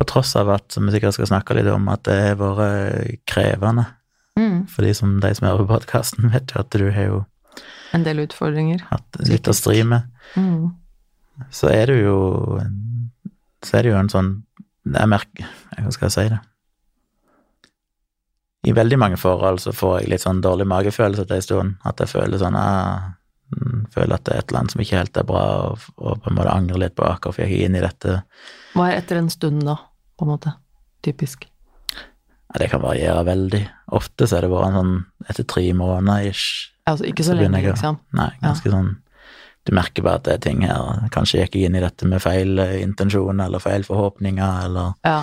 På 0.00 0.06
tross 0.08 0.32
av 0.40 0.48
at, 0.54 0.66
som 0.72 0.86
vi 0.88 0.94
sikkert 0.96 1.14
skal 1.18 1.28
snakke 1.28 1.54
litt 1.58 1.68
om, 1.70 1.88
at 1.92 2.02
det 2.08 2.18
har 2.32 2.38
vært 2.40 3.20
krevende 3.28 3.86
Mm. 4.38 4.62
for 4.70 4.86
de 4.86 4.92
som, 4.94 5.16
de 5.20 5.28
som 5.34 5.48
hører 5.48 5.64
på 5.66 5.72
podkasten, 5.74 6.30
vet 6.32 6.52
jo 6.54 6.60
at 6.62 6.70
du 6.72 6.86
har 6.94 7.08
jo 7.10 7.16
En 7.92 8.04
del 8.06 8.22
utfordringer. 8.22 8.84
hatt 8.88 9.18
litt 9.26 9.48
å 9.50 9.52
stri 9.52 9.82
med. 9.84 10.06
Mm. 10.38 10.70
Så 11.50 11.68
er 11.72 11.90
det 11.90 11.96
jo 12.04 12.60
Så 13.66 13.76
er 13.76 13.82
det 13.82 13.90
jo 13.90 13.98
en 13.98 14.08
sånn 14.12 14.30
Jeg 14.86 15.08
merker 15.10 15.48
Hva 15.76 15.92
skal 15.92 16.06
jeg 16.06 16.14
si 16.14 16.24
det? 16.30 16.38
I 18.68 18.72
veldig 18.76 18.98
mange 19.00 19.16
forhold 19.20 19.60
så 19.64 19.72
får 19.72 20.00
jeg 20.02 20.10
litt 20.12 20.24
sånn 20.24 20.42
dårlig 20.44 20.66
magefølelse 20.68 21.24
til 21.26 21.36
en 21.38 21.44
stund. 21.46 21.76
At 21.88 22.00
jeg 22.02 22.12
føler 22.12 22.40
sånn 22.42 22.56
ah, 22.60 23.10
mm, 23.56 23.86
Føler 23.94 24.14
at 24.18 24.24
det 24.28 24.34
er 24.34 24.42
et 24.44 24.50
eller 24.52 24.60
annet 24.62 24.74
som 24.76 24.82
ikke 24.84 24.98
helt 25.00 25.16
er 25.16 25.28
bra, 25.28 25.44
og, 25.70 25.86
og 25.96 26.20
på 26.22 26.30
en 26.30 26.36
måte 26.36 26.52
angrer 26.54 26.82
litt 26.84 26.96
på 26.98 27.08
hvorfor 27.08 27.40
jeg 27.44 27.54
gikk 27.54 27.68
inn 27.70 27.78
i 27.80 27.84
dette. 27.84 28.18
Hva 28.76 28.90
er 28.90 29.00
etter 29.00 29.16
en 29.22 29.32
stund, 29.32 29.64
da, 29.66 29.78
på 30.20 30.26
en 30.28 30.34
måte? 30.34 30.52
Typisk. 31.04 31.46
Ja, 32.50 32.58
det 32.58 32.70
kan 32.72 32.82
variere 32.82 33.22
veldig. 33.28 33.62
Ofte 33.96 34.26
så 34.26 34.38
er 34.38 34.46
det 34.46 34.50
bare 34.52 34.70
en 34.70 34.78
sånn 34.78 34.96
etter 35.30 35.46
tre 35.48 35.64
måneder 35.76 36.30
ish. 36.30 36.70
Altså 36.90 37.06
ikke 37.06 37.22
Så 37.24 37.32
så 37.34 37.38
lenge, 37.38 37.60
jeg 37.62 37.72
liksom. 37.76 38.00
Nei, 38.18 38.30
ganske 38.42 38.70
sånn 38.72 38.96
Du 39.68 39.74
merker 39.76 40.02
bare 40.02 40.18
at 40.18 40.24
det 40.24 40.32
er 40.32 40.40
ting 40.46 40.62
her 40.64 41.04
Kanskje 41.12 41.42
gikk 41.42 41.54
jeg 41.58 41.68
inn 41.68 41.76
i 41.76 41.82
dette 41.84 42.06
med 42.08 42.22
feil 42.24 42.56
intensjon 42.56 42.80
intensjoner 42.88 43.44
eller 43.46 43.60
feil 43.62 43.84
forhåpninger, 43.84 44.64
eller 44.64 44.94
Ja. 45.04 45.18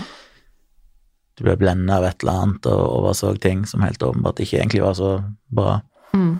du 1.35 1.43
ble 1.43 1.55
blenda 1.57 1.97
av 1.97 2.05
et 2.05 2.21
eller 2.23 2.43
annet 2.43 2.65
og 2.69 2.83
overså 3.01 3.33
ting 3.41 3.65
som 3.65 3.81
helt 3.81 3.99
åpenbart 3.99 4.39
ikke 4.39 4.59
egentlig 4.61 4.83
var 4.85 4.93
så 4.93 5.09
bra. 5.49 5.81
Mm. 6.13 6.39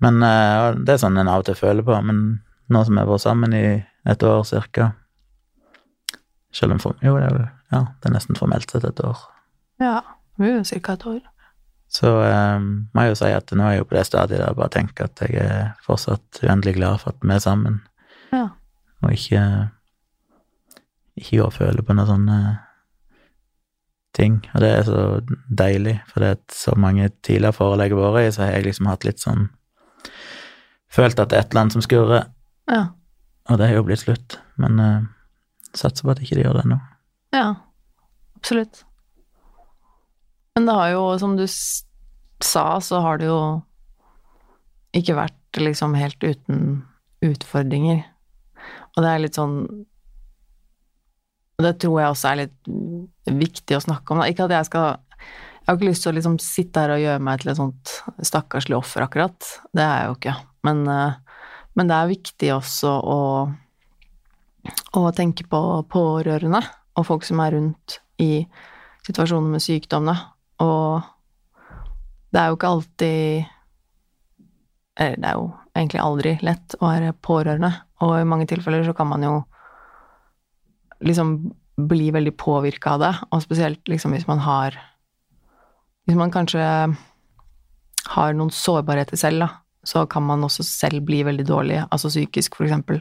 Men 0.00 0.22
eh, 0.22 0.74
det 0.84 0.96
er 0.96 1.00
sånn 1.04 1.16
en 1.20 1.28
av 1.28 1.44
og 1.44 1.46
til 1.48 1.54
føler 1.60 1.84
på. 1.86 1.96
Men 2.04 2.40
nå 2.68 2.84
som 2.84 2.94
vi 2.96 3.00
har 3.04 3.08
vært 3.08 3.24
sammen 3.24 3.54
i 3.56 3.64
et 4.10 4.22
år 4.26 4.42
cirka 4.48 4.90
Selv 6.54 6.72
om 6.76 6.78
for, 6.82 6.94
Jo, 7.02 7.16
det 7.18 7.24
er, 7.26 7.34
vel- 7.34 7.48
ja, 7.74 7.78
det 8.00 8.08
er 8.10 8.14
nesten 8.14 8.36
formelt 8.38 8.70
sett 8.70 8.84
et 8.86 9.00
år. 9.04 9.18
ja. 9.80 10.00
Det 10.38 10.48
er 10.50 10.56
jo 10.56 10.80
ca. 10.82 10.92
et 10.92 11.04
år. 11.06 11.20
Så 11.94 12.08
um, 12.10 12.88
må 12.94 13.02
jeg 13.04 13.10
jo 13.12 13.14
si 13.20 13.28
at 13.30 13.52
nå 13.54 13.62
er 13.68 13.70
jeg 13.76 13.78
jo 13.78 13.84
på 13.86 13.94
det 13.94 14.06
stadiet 14.08 14.38
der 14.40 14.48
jeg 14.48 14.56
bare 14.58 14.72
tenker 14.74 15.04
at 15.04 15.20
jeg 15.22 15.34
er 15.44 15.68
fortsatt 15.86 16.40
uendelig 16.42 16.74
glad 16.74 16.98
for 16.98 17.10
at 17.14 17.22
vi 17.22 17.30
er 17.36 17.38
sammen, 17.44 17.76
Ja. 18.32 18.48
og 19.02 19.12
ikke 19.12 19.42
ikke 21.16 21.36
går 21.38 21.46
og 21.46 21.52
føle 21.54 21.82
på 21.86 21.94
noen 21.94 22.08
sånne 22.10 22.38
ting. 24.14 24.40
Og 24.54 24.60
det 24.64 24.70
er 24.72 24.82
så 24.88 25.04
deilig, 25.58 26.00
for 26.10 26.20
det 26.24 26.30
er 26.32 26.40
så 26.50 26.74
mange 26.76 27.08
tidligere 27.22 27.52
forhold 27.54 27.80
jeg 27.84 27.92
har 27.94 28.02
vært 28.12 28.26
i, 28.28 28.32
så 28.34 28.42
har 28.42 28.52
jeg 28.56 28.64
liksom 28.68 28.86
hatt 28.90 29.04
litt 29.06 29.22
sånn 29.22 29.48
Følt 30.94 31.18
at 31.18 31.30
det 31.30 31.36
er 31.38 31.42
et 31.42 31.50
eller 31.54 31.60
annet 31.64 31.72
som 31.74 31.82
skurrer, 31.82 32.26
Ja. 32.70 32.82
og 33.50 33.58
det 33.58 33.66
har 33.68 33.74
jo 33.74 33.82
blitt 33.86 33.98
slutt. 34.04 34.36
Men 34.56 34.78
uh, 34.80 35.00
satser 35.78 36.06
på 36.06 36.14
at 36.14 36.22
ikke 36.24 36.38
de 36.38 36.44
gjør 36.46 36.58
det 36.58 36.66
ennå. 36.66 36.80
ja. 37.36 37.46
Absolutt. 38.44 38.82
Men 40.54 40.66
det 40.68 40.74
har 40.76 40.88
jo, 40.92 41.04
som 41.16 41.32
du 41.38 41.46
sa, 41.48 42.64
så 42.84 42.98
har 43.00 43.18
det 43.22 43.30
jo 43.30 43.38
ikke 44.92 45.16
vært 45.16 45.60
liksom 45.62 45.96
helt 45.96 46.20
uten 46.20 46.58
utfordringer. 47.24 48.02
Og 48.94 49.00
det 49.00 49.10
er 49.10 49.22
litt 49.24 49.38
sånn 49.40 49.56
det 51.62 51.76
tror 51.78 52.00
jeg 52.00 52.12
også 52.12 52.30
er 52.30 52.40
litt 52.42 52.70
viktig 53.40 53.76
å 53.78 53.82
snakke 53.84 54.14
om. 54.14 54.22
Ikke 54.26 54.48
at 54.48 54.54
jeg 54.56 54.68
skal 54.70 54.96
Jeg 55.64 55.70
har 55.70 55.78
ikke 55.78 55.88
lyst 55.88 56.02
til 56.04 56.10
å 56.10 56.16
liksom 56.18 56.34
sitte 56.44 56.80
her 56.82 56.90
og 56.92 57.00
gjøre 57.00 57.20
meg 57.24 57.40
til 57.40 57.50
et 57.54 57.56
sånt 57.56 57.92
stakkarslig 58.28 58.76
offer, 58.76 59.06
akkurat. 59.06 59.46
Det 59.72 59.80
er 59.80 59.94
jeg 60.02 60.10
jo 60.10 60.16
ikke. 60.18 60.34
Men, 60.68 60.82
eh, 60.92 61.14
men 61.72 61.88
det 61.88 61.96
er 61.96 62.10
viktig 62.10 62.50
også 62.52 62.90
å, 63.00 63.20
å 64.96 65.08
tenke 65.16 65.46
på 65.50 65.60
pårørende 65.90 66.60
og 66.94 67.06
folk 67.08 67.26
som 67.26 67.40
er 67.42 67.56
rundt 67.56 67.98
i 68.22 68.44
situasjoner 69.06 69.56
med 69.56 69.62
sykdommene. 69.62 70.14
Og 70.62 71.02
det 72.32 72.40
er 72.40 72.50
jo 72.50 72.58
ikke 72.58 72.70
alltid 72.70 73.50
Eller 74.94 75.18
det 75.18 75.26
er 75.26 75.38
jo 75.40 75.46
egentlig 75.74 76.00
aldri 76.00 76.32
lett 76.46 76.76
å 76.78 76.86
være 76.86 77.16
pårørende, 77.18 77.72
og 78.06 78.12
i 78.14 78.26
mange 78.30 78.46
tilfeller 78.46 78.84
så 78.86 78.92
kan 78.94 79.08
man 79.10 79.24
jo 79.26 79.32
liksom 81.02 81.32
bli 81.90 82.12
veldig 82.14 82.36
påvirka 82.38 82.92
av 82.94 83.00
det, 83.02 83.10
og 83.34 83.42
spesielt 83.42 83.90
liksom 83.90 84.14
hvis 84.14 84.28
man 84.30 84.38
har 84.44 84.78
Hvis 86.06 86.18
man 86.20 86.30
kanskje 86.30 86.62
har 88.12 88.34
noen 88.36 88.50
sårbarheter 88.52 89.16
selv, 89.16 89.40
da, 89.40 89.48
så 89.88 90.04
kan 90.06 90.22
man 90.22 90.44
også 90.44 90.62
selv 90.62 91.00
bli 91.08 91.22
veldig 91.24 91.46
dårlig, 91.48 91.78
altså 91.88 92.10
psykisk, 92.12 92.58
for 92.58 92.66
eksempel. 92.66 93.00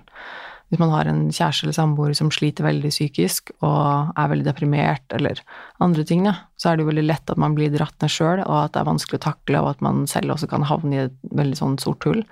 Hvis 0.74 0.82
man 0.82 0.90
har 0.90 1.06
en 1.06 1.28
kjæreste 1.30 1.68
eller 1.68 1.76
samboer 1.78 2.16
som 2.18 2.32
sliter 2.34 2.66
veldig 2.66 2.90
psykisk 2.90 3.52
og 3.60 4.16
er 4.18 4.30
veldig 4.32 4.48
deprimert 4.48 5.14
eller 5.14 5.38
andre 5.86 6.02
ting, 6.10 6.24
ja, 6.26 6.34
så 6.58 6.72
er 6.72 6.80
det 6.80 6.82
jo 6.82 6.88
veldig 6.88 7.04
lett 7.06 7.30
at 7.30 7.38
man 7.38 7.54
blir 7.54 7.70
dratt 7.70 7.94
ned 8.02 8.10
sjøl, 8.10 8.42
og 8.42 8.56
at 8.58 8.74
det 8.74 8.82
er 8.82 8.88
vanskelig 8.88 9.20
å 9.20 9.26
takle, 9.28 9.62
og 9.62 9.70
at 9.76 9.84
man 9.86 10.08
selv 10.10 10.34
også 10.34 10.50
kan 10.50 10.66
havne 10.66 10.96
i 10.96 11.04
et 11.04 11.20
veldig 11.30 11.60
sånn 11.60 11.78
sort 11.84 12.08
hull. 12.10 12.24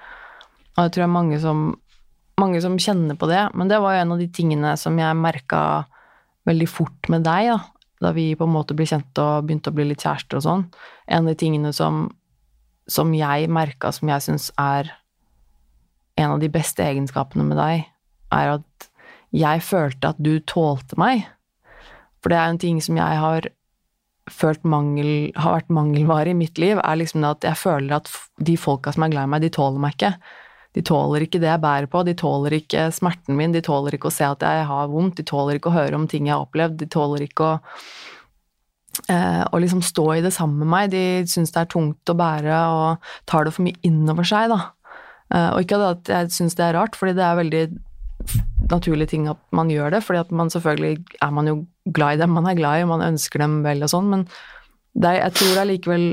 Og 0.73 0.79
jeg 0.79 0.95
tror 0.95 1.03
det 1.03 1.05
er 1.05 1.13
mange 1.13 1.37
som, 1.43 1.61
mange 2.41 2.63
som 2.65 2.79
kjenner 2.81 3.19
på 3.21 3.29
det, 3.29 3.43
men 3.53 3.69
det 3.69 3.77
var 3.85 3.93
jo 3.93 4.07
en 4.07 4.15
av 4.17 4.25
de 4.25 4.29
tingene 4.33 4.73
som 4.81 4.97
jeg 4.97 5.21
merka 5.21 5.61
veldig 6.49 6.69
fort 6.73 7.13
med 7.13 7.29
deg, 7.29 7.51
da, 7.53 7.59
da 8.07 8.15
vi 8.17 8.31
på 8.33 8.49
en 8.49 8.55
måte 8.57 8.73
ble 8.73 8.89
kjent 8.89 9.21
og 9.21 9.45
begynte 9.45 9.69
å 9.69 9.77
bli 9.77 9.85
litt 9.91 10.01
kjærester 10.01 10.41
og 10.41 10.47
sånn. 10.47 10.65
En 11.05 11.27
av 11.27 11.29
de 11.29 11.37
tingene 11.45 11.77
som, 11.77 12.07
som 12.89 13.13
jeg 13.13 13.53
merka 13.53 13.93
som 13.93 14.09
jeg 14.09 14.25
syns 14.31 14.49
er 14.57 14.89
en 16.17 16.39
av 16.39 16.41
de 16.41 16.49
beste 16.49 16.81
egenskapene 16.81 17.45
med 17.45 17.61
deg, 17.61 17.85
er 18.33 18.57
at 18.57 18.89
jeg 19.31 19.63
følte 19.63 20.11
at 20.11 20.19
du 20.19 20.35
tålte 20.47 20.97
meg. 20.99 21.25
For 22.21 22.33
det 22.33 22.37
er 22.37 22.51
en 22.51 22.61
ting 22.61 22.81
som 22.83 22.99
jeg 22.99 23.19
har 23.23 23.47
følt 24.31 24.63
mangel, 24.67 25.31
har 25.35 25.57
vært 25.57 25.73
mangelvare 25.73 26.31
i 26.31 26.37
mitt 26.37 26.59
liv, 26.61 26.79
er 26.79 26.99
liksom 26.99 27.23
det 27.23 27.31
at 27.31 27.49
jeg 27.49 27.59
føler 27.63 27.97
at 27.97 28.11
de 28.39 28.55
folka 28.59 28.93
som 28.93 29.05
er 29.05 29.13
glad 29.13 29.27
i 29.27 29.31
meg, 29.33 29.43
de 29.43 29.51
tåler 29.53 29.81
meg 29.81 29.97
ikke. 29.97 30.13
De 30.77 30.83
tåler 30.87 31.25
ikke 31.25 31.41
det 31.41 31.49
jeg 31.49 31.63
bærer 31.63 31.89
på, 31.91 32.03
de 32.07 32.13
tåler 32.15 32.55
ikke 32.61 32.85
smerten 32.95 33.35
min, 33.35 33.51
de 33.51 33.63
tåler 33.65 33.97
ikke 33.97 34.07
å 34.07 34.13
se 34.13 34.27
at 34.27 34.45
jeg 34.45 34.67
har 34.69 34.91
vondt, 34.91 35.17
de 35.19 35.27
tåler 35.27 35.59
ikke 35.59 35.71
å 35.71 35.75
høre 35.75 35.97
om 35.97 36.07
ting 36.07 36.29
jeg 36.29 36.35
har 36.37 36.45
opplevd, 36.45 36.77
de 36.79 36.87
tåler 36.91 37.25
ikke 37.25 37.49
å 37.49 37.55
eh, 39.11 39.43
å 39.51 39.59
liksom 39.59 39.81
stå 39.83 40.05
i 40.15 40.23
det 40.23 40.31
sammen 40.35 40.63
med 40.63 40.71
meg. 40.71 40.93
De 40.93 41.03
syns 41.27 41.51
det 41.51 41.65
er 41.65 41.71
tungt 41.73 42.11
å 42.11 42.17
bære 42.17 42.61
og 42.75 43.11
tar 43.29 43.47
det 43.47 43.55
for 43.55 43.67
mye 43.67 43.79
innover 43.87 44.27
seg, 44.27 44.53
da. 44.53 44.61
Eh, 45.33 45.49
og 45.49 45.65
ikke 45.65 45.81
at 45.89 46.11
jeg 46.13 46.35
syns 46.37 46.55
det 46.59 46.69
er 46.69 46.77
rart, 46.79 46.95
fordi 46.99 47.17
det 47.19 47.25
er 47.27 47.41
veldig 47.41 47.65
naturlig 48.71 49.09
ting 49.11 49.27
at 49.31 49.39
man 49.55 49.71
gjør 49.71 49.95
det, 49.95 50.03
fordi 50.05 50.21
at 50.21 50.33
man 50.35 50.51
selvfølgelig 50.53 51.05
er 51.21 51.31
man 51.35 51.49
jo 51.49 51.55
glad 51.93 52.17
i 52.17 52.21
dem 52.21 52.35
man 52.35 52.47
er 52.47 52.57
glad 52.59 52.81
i, 52.81 52.89
man 52.89 53.05
ønsker 53.05 53.41
dem 53.41 53.61
vel 53.65 53.83
og 53.83 53.91
sånn, 53.91 54.11
men 54.11 54.27
er, 55.01 55.17
jeg 55.25 55.33
tror 55.37 55.51
det 55.51 55.61
er 55.61 55.71
likevel 55.71 56.05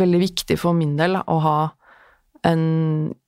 veldig 0.00 0.20
viktig 0.20 0.56
for 0.60 0.76
min 0.76 0.96
del 0.98 1.18
å 1.20 1.38
ha 1.44 1.58
en, 2.48 2.62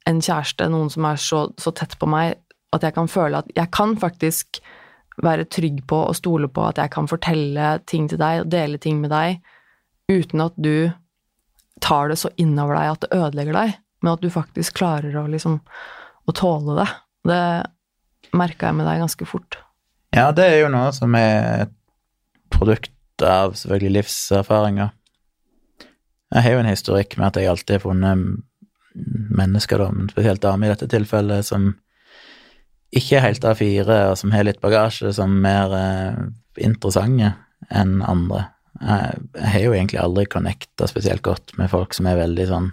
en, 0.08 0.22
kjæreste, 0.24 0.68
noen 0.72 0.90
som 0.92 1.06
er 1.08 1.20
så, 1.20 1.42
så, 1.60 1.72
tett 1.76 1.98
på 2.00 2.08
meg, 2.08 2.38
at 2.72 2.86
jeg 2.86 2.96
kan 2.96 3.10
føle 3.10 3.42
at 3.42 3.50
jeg 3.56 3.68
kan 3.74 3.94
faktisk 4.00 4.62
være 5.22 5.44
trygg 5.52 5.82
på 5.88 5.98
og 6.08 6.16
stole 6.16 6.48
på 6.48 6.64
at 6.64 6.80
jeg 6.80 6.92
kan 6.94 7.08
fortelle 7.10 7.74
ting 7.86 8.08
til 8.08 8.20
deg 8.20 8.42
og 8.42 8.52
dele 8.52 8.80
ting 8.80 9.02
med 9.02 9.12
deg 9.12 9.42
uten 10.10 10.40
at 10.46 10.56
du 10.56 10.90
tar 11.84 12.08
det 12.08 12.16
så 12.20 12.30
innover 12.40 12.78
deg 12.78 12.94
at 12.94 13.04
det 13.04 13.18
ødelegger 13.18 13.58
deg, 13.58 13.74
men 14.02 14.14
at 14.14 14.24
du 14.24 14.30
faktisk 14.32 14.78
klarer 14.80 15.18
å 15.20 15.26
liksom 15.30 15.60
å 16.28 16.34
tåle 16.36 16.78
det. 16.80 16.88
Det 17.28 17.42
merka 18.38 18.70
jeg 18.70 18.78
med 18.78 18.88
deg 18.88 19.02
ganske 19.02 19.28
fort. 19.28 19.58
Ja, 20.12 20.30
det 20.36 20.46
er 20.48 20.58
jo 20.62 20.72
noe 20.72 20.90
som 20.94 21.14
er 21.16 21.66
et 21.66 21.76
produkt 22.52 23.24
av 23.24 23.56
selvfølgelig 23.56 23.98
livserfaringer. 24.00 24.92
Jeg 26.32 26.44
har 26.46 26.54
jo 26.54 26.62
en 26.62 26.70
historikk 26.70 27.16
med 27.18 27.28
at 27.28 27.40
jeg 27.40 27.50
alltid 27.50 27.76
har 27.76 27.84
funnet 27.84 28.42
mennesker, 29.32 29.80
da, 29.80 29.88
men 29.92 30.10
spesielt 30.12 30.42
damer 30.44 30.68
i 30.68 30.72
dette 30.72 30.88
tilfellet, 30.92 31.46
som 31.48 31.70
ikke 32.92 33.18
er 33.18 33.26
helt 33.26 33.44
A4, 33.48 33.98
og 34.10 34.18
som 34.20 34.32
har 34.34 34.44
litt 34.44 34.60
bagasje, 34.60 35.12
som 35.16 35.32
er 35.38 35.44
mer 35.46 35.76
eh, 35.78 36.18
interessante 36.64 37.32
enn 37.72 38.00
andre. 38.04 38.46
Jeg, 38.82 39.22
jeg, 39.36 39.48
har 39.54 39.64
jo 39.64 39.74
egentlig 39.76 40.00
aldri 40.02 40.26
connecta 40.28 40.88
spesielt 40.90 41.24
godt 41.24 41.54
med 41.60 41.70
folk 41.72 41.96
som 41.96 42.08
er 42.08 42.20
veldig 42.20 42.48
sånn 42.50 42.70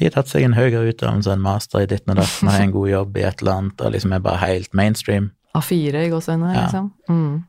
De 0.00 0.08
har 0.08 0.14
tatt 0.14 0.30
seg 0.30 0.46
en 0.46 0.56
høyere 0.56 0.88
utdannelse, 0.88 1.34
en 1.34 1.44
master 1.44 1.84
i 1.84 1.88
ditt 1.90 2.08
og 2.08 2.16
datt, 2.16 2.36
har 2.48 2.62
en 2.64 2.74
god 2.74 2.88
jobb 2.88 3.16
i 3.20 3.24
et 3.28 3.42
eller 3.42 3.58
annet, 3.58 3.82
og 3.84 3.92
liksom 3.92 4.14
er 4.16 4.24
bare 4.24 4.40
helt 4.46 4.72
mainstream. 4.76 5.30
A4 5.58 6.06
i 6.06 6.12
gåseøynene, 6.12 6.54
ja. 6.54 6.62
liksom. 6.64 6.92
Mm. 7.12 7.42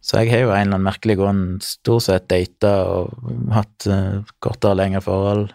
Så 0.00 0.22
jeg 0.22 0.32
har 0.32 0.42
jo 0.42 0.50
en 0.50 0.56
eller 0.56 0.74
annen 0.74 0.86
merkelig 0.88 1.16
grunn 1.20 1.42
stort 1.62 2.06
sett 2.06 2.28
data 2.32 2.72
og 2.88 3.32
hatt 3.54 3.86
uh, 3.86 4.22
kortere 4.42 4.74
og 4.74 4.80
lengre 4.80 5.02
forhold, 5.04 5.50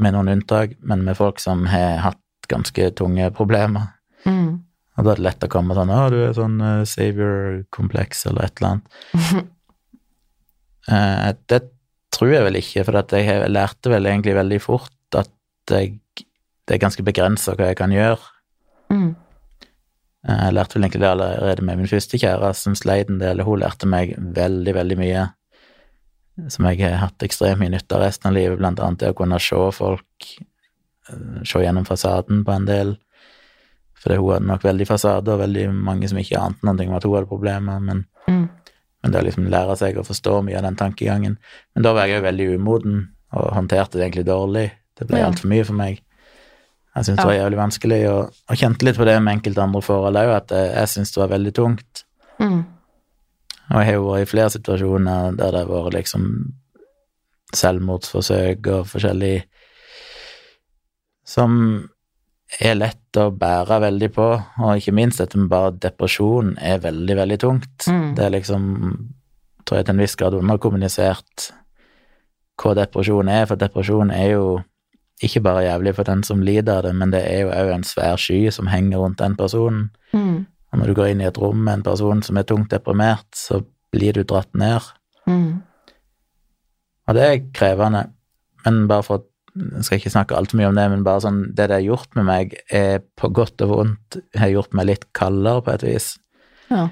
med 0.00 0.14
noen 0.14 0.30
unntak, 0.32 0.78
men 0.80 1.02
med 1.04 1.18
folk 1.18 1.40
som 1.42 1.66
har 1.68 1.98
hatt 2.04 2.48
ganske 2.48 2.86
tunge 2.96 3.26
problemer. 3.36 3.90
Mm. 4.24 4.60
Og 4.96 5.06
da 5.06 5.12
er 5.12 5.20
det 5.20 5.26
lett 5.26 5.44
å 5.44 5.50
komme 5.50 5.76
sånn 5.76 5.92
'Å, 5.92 6.00
du 6.12 6.18
er 6.22 6.36
sånn 6.36 6.56
uh, 6.60 6.86
savior-kompleks', 6.88 8.26
eller 8.30 8.46
et 8.46 8.60
eller 8.60 8.70
annet. 8.70 9.52
uh, 10.88 11.32
det 11.50 11.60
tror 12.14 12.34
jeg 12.34 12.44
vel 12.46 12.60
ikke, 12.60 12.84
for 12.86 13.16
jeg 13.16 13.50
lærte 13.50 13.92
vel 13.92 14.10
egentlig 14.10 14.36
veldig 14.38 14.60
fort 14.62 15.18
at 15.18 15.30
jeg, 15.70 15.98
det 16.66 16.76
er 16.76 16.82
ganske 16.82 17.04
begrensa 17.06 17.54
hva 17.54 17.70
jeg 17.70 17.78
kan 17.78 17.92
gjøre. 17.94 18.20
Mm. 18.90 19.10
Uh, 20.26 20.40
jeg 20.46 20.54
lærte 20.56 20.76
vel 20.76 20.86
egentlig 20.86 21.02
det 21.04 21.10
allerede 21.10 21.66
med 21.66 21.80
min 21.80 21.90
første 21.90 22.20
kjæreste, 22.20 22.66
som 22.66 22.78
sleit 22.78 23.10
en 23.10 23.20
del. 23.22 23.44
Hun 23.46 23.62
lærte 23.62 23.88
meg 23.90 24.16
veldig, 24.18 24.76
veldig 24.76 24.98
mye 25.00 25.28
som 26.50 26.64
jeg 26.70 26.80
har 26.80 27.02
hatt 27.02 27.22
ekstremt 27.26 27.60
mye 27.60 27.74
nytte 27.74 27.98
av 27.98 28.06
resten 28.06 28.30
av 28.30 28.36
livet, 28.36 28.56
blant 28.56 28.80
annet 28.80 29.02
det 29.02 29.10
å 29.12 29.16
kunne 29.18 29.36
se 29.42 29.58
folk 29.76 30.30
Eh, 31.10 31.42
se 31.44 31.62
gjennom 31.62 31.84
fasaden 31.84 32.44
på 32.44 32.52
en 32.52 32.66
del. 32.66 32.96
For 34.00 34.16
hun 34.16 34.32
hadde 34.32 34.48
nok 34.48 34.64
veldig 34.64 34.86
fasade, 34.88 35.32
og 35.32 35.42
veldig 35.42 35.66
mange 35.74 36.08
som 36.08 36.18
ikke 36.20 36.40
ante 36.40 36.64
noe 36.64 36.86
om 36.86 36.96
at 36.96 37.04
hun 37.04 37.16
hadde 37.18 37.28
problemer. 37.28 37.82
Men, 37.84 38.04
mm. 38.28 38.46
Men 39.00 39.12
det 39.12 39.22
å 39.22 39.26
liksom 39.26 39.48
lære 39.52 39.76
seg 39.80 39.98
å 39.98 40.04
forstå 40.04 40.40
mye 40.46 40.58
av 40.58 40.66
den 40.68 40.78
tankegangen. 40.80 41.38
Men 41.74 41.86
da 41.86 41.94
var 41.96 42.08
jeg 42.08 42.20
jo 42.20 42.26
veldig 42.26 42.48
umoden, 42.60 43.00
og 43.36 43.52
håndterte 43.54 43.98
det 43.98 44.06
egentlig 44.08 44.26
dårlig. 44.28 44.66
Det 44.98 45.06
ble 45.08 45.22
ja. 45.22 45.30
altfor 45.30 45.52
mye 45.52 45.66
for 45.68 45.78
meg. 45.78 46.02
Jeg 46.90 47.06
syntes 47.06 47.20
ja. 47.20 47.22
det 47.22 47.30
var 47.30 47.38
jævlig 47.38 47.60
vanskelig, 47.60 48.00
og, 48.10 48.38
og, 48.50 48.58
kjente 48.58 48.86
litt 48.86 48.98
på 48.98 49.06
det 49.08 49.16
med 49.22 49.38
enkelte 49.38 49.64
andre 49.64 49.82
forhold 49.86 50.20
òg, 50.20 50.32
at 50.34 50.54
jeg, 50.56 50.72
jeg 50.74 50.92
syntes 50.94 51.14
det 51.14 51.22
var 51.22 51.32
veldig 51.32 51.52
tungt. 51.56 52.02
Mm. 52.40 52.58
Og 53.70 53.76
jeg 53.78 53.86
har 53.86 53.96
jo 53.96 54.08
vært 54.08 54.26
i 54.26 54.30
flere 54.32 54.52
situasjoner 54.56 55.38
der 55.38 55.54
det 55.54 55.62
har 55.62 55.70
vært 55.70 55.96
liksom 55.96 56.26
selvmordsforsøk 57.54 58.68
og 58.74 58.90
forskjellig 58.90 59.36
som 61.26 61.54
er 62.58 62.74
lett 62.74 63.18
å 63.20 63.28
bære 63.30 63.78
veldig 63.84 64.10
på, 64.14 64.26
og 64.64 64.80
ikke 64.80 64.94
minst 64.96 65.22
dette 65.22 65.38
med 65.38 65.50
bare 65.52 65.76
depresjon 65.78 66.56
er 66.58 66.82
veldig, 66.82 67.16
veldig 67.20 67.38
tungt. 67.40 67.86
Mm. 67.86 68.14
Det 68.18 68.26
er 68.26 68.34
liksom, 68.34 68.64
tror 69.64 69.80
jeg 69.80 69.86
til 69.86 69.94
en 69.94 70.02
viss 70.02 70.18
grad 70.18 70.36
underkommunisert 70.38 71.50
hva 72.60 72.74
depresjon 72.76 73.30
er, 73.32 73.46
for 73.48 73.60
depresjon 73.60 74.10
er 74.12 74.34
jo 74.34 74.44
ikke 75.24 75.42
bare 75.44 75.66
jævlig 75.66 75.94
for 75.96 76.08
den 76.08 76.22
som 76.24 76.42
lider 76.44 76.80
av 76.80 76.86
det, 76.88 76.94
men 76.96 77.12
det 77.12 77.20
er 77.28 77.44
jo 77.44 77.52
òg 77.52 77.74
en 77.74 77.86
svær 77.86 78.20
sky 78.20 78.42
som 78.52 78.70
henger 78.72 79.02
rundt 79.02 79.20
den 79.20 79.36
personen. 79.36 79.90
Mm. 80.16 80.46
Og 80.70 80.78
når 80.80 80.90
du 80.90 80.96
går 80.96 81.10
inn 81.12 81.22
i 81.24 81.28
et 81.28 81.40
rom 81.40 81.60
med 81.64 81.78
en 81.78 81.86
person 81.86 82.22
som 82.24 82.38
er 82.40 82.46
tungt 82.48 82.70
deprimert, 82.72 83.26
så 83.36 83.60
blir 83.92 84.16
du 84.16 84.22
dratt 84.24 84.50
ned. 84.56 84.86
Mm. 85.28 85.60
Og 87.08 87.16
det 87.18 87.26
er 87.26 87.42
krevende, 87.56 88.06
men 88.64 88.84
bare 88.90 89.04
for 89.06 89.20
å 89.20 89.26
jeg 89.60 89.86
skal 89.86 90.00
ikke 90.00 90.12
snakke 90.14 90.36
altfor 90.38 90.60
mye 90.60 90.70
om 90.70 90.78
det, 90.78 90.86
men 90.92 91.04
bare 91.06 91.24
sånn 91.24 91.40
Det 91.56 91.68
det 91.70 91.76
har 91.78 91.84
gjort 91.84 92.16
med 92.18 92.26
meg, 92.28 92.56
er 92.72 93.04
på 93.18 93.30
godt 93.34 93.62
og 93.66 93.72
vondt 93.74 94.18
har 94.38 94.52
gjort 94.52 94.74
meg 94.76 94.90
litt 94.90 95.06
kaldere, 95.16 95.64
på 95.66 95.74
et 95.74 95.86
vis. 95.86 96.10
Ja. 96.70 96.88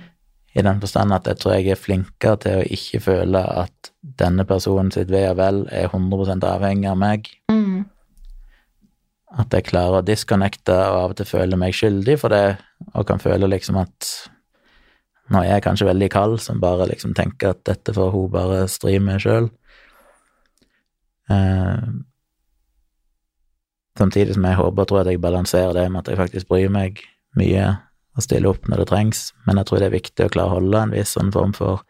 I 0.58 0.64
den 0.64 0.80
forstand 0.82 1.14
at 1.14 1.28
jeg 1.28 1.38
tror 1.38 1.54
jeg 1.54 1.70
er 1.72 1.78
flinkere 1.78 2.40
til 2.42 2.60
å 2.60 2.66
ikke 2.78 3.02
føle 3.04 3.42
at 3.62 3.92
denne 4.18 4.46
personen 4.48 4.90
sitt 4.94 5.12
ve 5.12 5.26
og 5.30 5.38
vel 5.38 5.62
er 5.70 5.90
100 5.92 6.40
avhengig 6.48 6.88
av 6.90 6.98
meg. 6.98 7.28
Mm. 7.52 7.84
At 9.38 9.52
jeg 9.54 9.68
klarer 9.68 10.00
å 10.00 10.06
disconnecte 10.06 10.72
og 10.72 10.98
av 11.02 11.12
og 11.12 11.20
til 11.20 11.28
føle 11.28 11.60
meg 11.60 11.76
skyldig 11.76 12.16
for 12.20 12.34
det, 12.34 12.58
og 12.94 13.06
kan 13.06 13.22
føle 13.22 13.50
liksom 13.50 13.78
at 13.82 14.10
nå 15.28 15.42
er 15.42 15.58
jeg 15.58 15.64
kanskje 15.66 15.90
veldig 15.90 16.08
kald, 16.12 16.38
som 16.40 16.60
bare 16.60 16.88
liksom 16.88 17.12
tenker 17.16 17.52
at 17.52 17.60
dette 17.68 17.92
får 17.94 18.14
hun 18.14 18.30
bare 18.32 18.62
stri 18.72 18.96
med 19.04 19.20
sjøl. 19.20 19.50
Eh, 21.28 21.88
Samtidig 23.98 24.36
som 24.36 24.46
jeg 24.46 24.58
håper 24.58 24.84
og 24.84 24.90
tror 24.90 25.02
at 25.02 25.10
jeg 25.10 25.20
balanserer 25.22 25.74
det 25.74 25.88
med 25.90 26.04
at 26.04 26.12
jeg 26.12 26.20
faktisk 26.20 26.48
bryr 26.50 26.70
meg 26.72 27.02
mye 27.38 27.66
og 28.18 28.24
stiller 28.24 28.52
opp 28.52 28.66
når 28.70 28.82
det 28.82 28.88
trengs, 28.90 29.20
men 29.46 29.60
jeg 29.60 29.68
tror 29.68 29.80
det 29.80 29.88
er 29.88 29.94
viktig 29.94 30.26
å 30.26 30.32
klare 30.32 30.50
å 30.50 30.58
holde 30.58 30.80
en 30.82 30.94
viss 30.94 31.14
sånn 31.14 31.30
form 31.34 31.54
for 31.54 31.84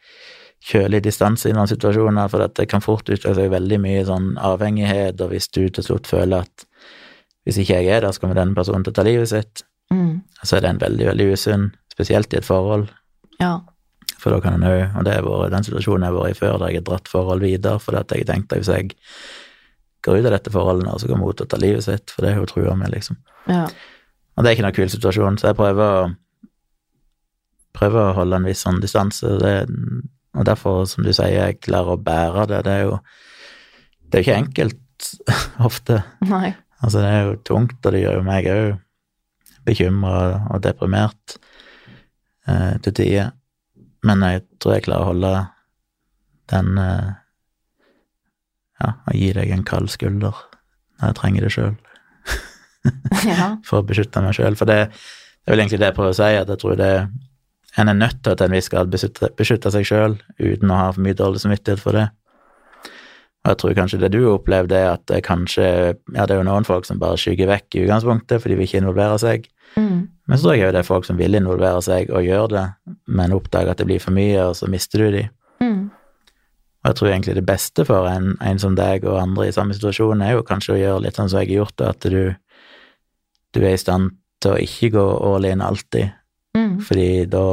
kjølig 0.69 1.01
distanse 1.07 1.49
i 1.49 1.55
noen 1.57 1.71
situasjoner, 1.71 2.29
for 2.29 2.45
det 2.45 2.67
kan 2.69 2.83
fort 2.85 3.07
utvikle 3.07 3.35
seg 3.37 3.53
veldig 3.53 3.79
mye 3.81 4.05
sånn 4.09 4.33
avhengighet, 4.43 5.21
og 5.25 5.33
hvis 5.33 5.49
du 5.55 5.63
til 5.69 5.87
slutt 5.87 6.11
føler 6.11 6.45
at 6.45 6.67
hvis 7.47 7.63
ikke 7.63 7.79
jeg 7.79 7.97
er 7.97 8.05
der, 8.05 8.13
så 8.13 8.21
kommer 8.21 8.37
denne 8.37 8.57
personen 8.57 8.85
til 8.85 8.93
å 8.93 8.99
ta 8.99 9.07
livet 9.07 9.31
sitt, 9.31 9.65
mm. 9.95 10.21
så 10.43 10.59
er 10.59 10.65
det 10.65 10.73
en 10.75 10.83
veldig, 10.83 11.07
veldig 11.13 11.29
usunn, 11.33 11.69
spesielt 11.95 12.35
i 12.35 12.41
et 12.43 12.49
forhold. 12.49 12.91
Ja. 13.41 13.55
For 14.19 14.35
da 14.35 14.43
kan 14.45 14.59
en 14.59 14.67
òg, 14.69 14.99
og 14.99 15.07
det 15.07 15.15
er 15.15 15.25
vært 15.25 15.55
den 15.55 15.65
situasjonen 15.65 16.05
jeg 16.05 16.13
har 16.13 16.19
vært 16.19 16.35
i 16.35 16.39
før, 16.43 16.59
der 16.59 16.73
jeg 16.75 16.83
har 16.83 16.89
dratt 16.91 17.11
forhold 17.13 17.45
videre 17.47 17.81
fordi 17.81 18.03
at 18.03 18.17
jeg 18.17 18.29
tenkte 18.29 18.59
at 18.59 18.65
hvis 18.65 18.73
jeg 18.75 18.97
går 20.09 20.19
ut 20.19 20.29
av 20.31 20.35
dette 20.35 20.53
forholdet 20.55 20.91
og 20.91 21.03
så 21.03 21.11
kommer 21.11 21.31
hun 21.31 21.39
til 21.39 21.47
å 21.47 21.53
ta 21.53 21.61
livet 21.61 21.87
sitt, 21.87 22.11
for 22.15 22.25
det 22.25 22.35
har 22.35 22.43
hun 22.43 22.51
trua 22.51 22.75
med, 22.79 22.91
liksom. 22.97 23.21
Ja. 23.47 23.67
Og 24.35 24.45
det 24.45 24.51
er 24.51 24.57
ikke 24.57 24.67
noen 24.67 24.79
kul 24.81 24.91
situasjon, 24.93 25.39
så 25.41 25.51
jeg 25.51 25.59
prøver 25.59 25.95
å 26.03 26.09
prøver 27.79 28.09
å 28.09 28.15
holde 28.17 28.41
en 28.41 28.49
viss 28.49 28.65
sånn 28.65 28.81
distanse, 28.83 29.37
det, 29.39 29.55
og 30.35 30.47
derfor, 30.49 30.83
som 30.91 31.05
du 31.07 31.13
sier, 31.13 31.35
jeg 31.37 31.61
klarer 31.63 31.95
å 31.95 32.03
bære 32.03 32.47
det. 32.51 32.63
Det 32.67 32.75
er 32.75 32.87
jo 32.89 32.97
det 34.09 34.19
er 34.19 34.25
ikke 34.25 34.41
enkelt 34.43 35.09
ofte. 35.69 36.03
Nei. 36.27 36.53
Altså, 36.79 37.03
det 37.03 37.11
er 37.11 37.25
jo 37.27 37.39
tungt, 37.47 37.79
og 37.83 37.95
det 37.95 38.03
gjør 38.03 38.21
jo 38.21 38.27
meg 38.27 38.51
òg 38.53 38.69
bekymra 39.69 40.21
og 40.55 40.63
deprimert 40.65 41.37
eh, 42.49 42.75
til 42.85 42.95
tider. 42.97 43.33
Men 44.07 44.23
jeg 44.25 44.45
tror 44.63 44.77
jeg 44.77 44.87
klarer 44.87 45.05
å 45.05 45.11
holde 45.11 45.33
den 46.53 46.79
eh, 46.81 47.09
ja, 48.79 48.95
å 49.07 49.15
gi 49.17 49.31
deg 49.37 49.53
en 49.55 49.67
kald 49.67 49.91
skulder 49.93 50.37
når 50.99 51.11
jeg 51.11 51.19
trenger 51.19 51.47
det 51.47 51.55
sjøl. 51.55 51.75
ja. 53.31 53.49
For 53.67 53.81
å 53.81 53.87
beskytte 53.87 54.23
meg 54.25 54.37
sjøl. 54.39 54.59
For 54.59 54.71
det, 54.71 54.79
det, 54.91 55.47
er 55.47 55.55
vel 55.55 55.65
egentlig 55.65 55.81
det 55.83 55.91
jeg 55.91 55.99
prøver 55.99 56.15
å 56.15 56.19
si, 56.19 56.31
at 56.39 56.53
jeg 56.53 56.63
tror 56.63 56.79
det 56.79 56.93
en 57.79 57.91
er 57.93 57.99
nødt 57.99 58.23
til 58.25 58.35
til 58.35 58.49
en 58.49 58.57
viss 58.57 58.71
grad 58.73 58.91
beskytte, 58.91 59.31
beskytte 59.39 59.71
seg 59.71 59.87
sjøl 59.87 60.17
uten 60.41 60.73
å 60.73 60.79
ha 60.81 60.89
for 60.95 61.05
mye 61.05 61.19
dårlig 61.19 61.45
samvittighet 61.45 61.83
for 61.83 61.95
det. 61.95 62.09
Og 63.45 63.53
jeg 63.53 63.61
tror 63.61 63.77
kanskje 63.79 64.01
det 64.03 64.11
du 64.13 64.19
opplevde, 64.33 64.75
er 64.75 64.97
at 64.97 65.05
det 65.11 65.23
kanskje 65.27 65.65
Ja, 66.17 66.27
det 66.27 66.35
er 66.35 66.41
jo 66.41 66.49
noen 66.49 66.67
folk 66.67 66.89
som 66.89 66.99
bare 66.99 67.21
skygger 67.21 67.51
vekk 67.53 67.77
i 67.77 67.85
utgangspunktet, 67.87 68.43
for 68.43 68.51
de 68.51 68.59
vil 68.59 68.67
ikke 68.67 68.83
involvere 68.83 69.19
seg. 69.23 69.47
Mm. 69.77 70.09
Men 70.29 70.39
så 70.39 70.49
tror 70.49 70.57
jeg 70.57 70.67
jo 70.67 70.75
det 70.75 70.83
er 70.83 70.89
folk 70.89 71.07
som 71.07 71.21
vil 71.21 71.39
involvere 71.39 71.81
seg 71.85 72.11
og 72.11 72.27
gjør 72.27 72.51
det, 72.53 72.67
men 73.07 73.37
oppdager 73.37 73.73
at 73.73 73.81
det 73.81 73.87
blir 73.89 74.03
for 74.03 74.17
mye, 74.17 74.41
og 74.49 74.57
så 74.59 74.69
mister 74.71 75.05
du 75.05 75.15
de. 75.15 75.25
Og 76.89 76.95
jeg 76.95 76.99
tror 77.01 77.11
egentlig 77.11 77.35
det 77.37 77.45
beste 77.45 77.85
for 77.85 78.09
en, 78.09 78.31
en, 78.41 78.61
som 78.63 78.77
deg 78.79 79.05
og 79.05 79.19
andre 79.21 79.51
i 79.51 79.53
samme 79.53 79.77
situasjon, 79.77 80.23
er 80.25 80.39
jo 80.39 80.47
kanskje 80.49 80.73
å 80.73 80.79
gjøre 80.81 81.03
litt 81.05 81.21
sånn 81.21 81.29
som 81.29 81.43
jeg 81.43 81.51
har 81.51 81.59
gjort, 81.61 81.85
at 81.85 82.07
du, 82.09 82.23
du 83.53 83.61
er 83.61 83.75
i 83.75 83.81
stand 83.81 84.15
til 84.41 84.55
å 84.55 84.63
ikke 84.63 84.95
gå 84.95 85.05
all 85.29 85.45
in 85.45 85.65
alltid, 85.65 86.15
Mm. 86.57 86.79
Fordi 86.81 87.27
da 87.31 87.45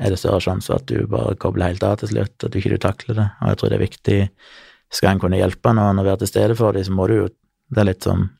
er 0.00 0.12
det 0.12 0.18
større 0.20 0.40
sjanse 0.42 0.70
for 0.70 0.80
at 0.80 0.88
du 0.88 1.04
bare 1.10 1.36
kobler 1.40 1.70
helt 1.70 1.84
av 1.84 1.98
til 2.00 2.12
slutt, 2.14 2.36
at 2.40 2.52
du 2.52 2.58
ikke 2.58 2.72
du 2.74 2.80
takler 2.82 3.18
det. 3.18 3.26
Og 3.42 3.52
jeg 3.52 3.60
tror 3.60 3.70
det 3.70 3.78
er 3.78 3.86
viktig 3.86 4.18
Skal 4.88 5.10
en 5.10 5.20
kunne 5.20 5.36
hjelpe 5.36 5.74
noen 5.76 6.00
og 6.00 6.06
være 6.06 6.22
til 6.22 6.30
stede 6.30 6.54
for 6.56 6.72
dem, 6.72 6.86
så 6.86 6.94
må 6.96 7.06
du 7.10 7.14
jo 7.18 7.26
Det 7.68 7.82
er 7.82 7.90
litt 7.90 8.06
som 8.06 8.30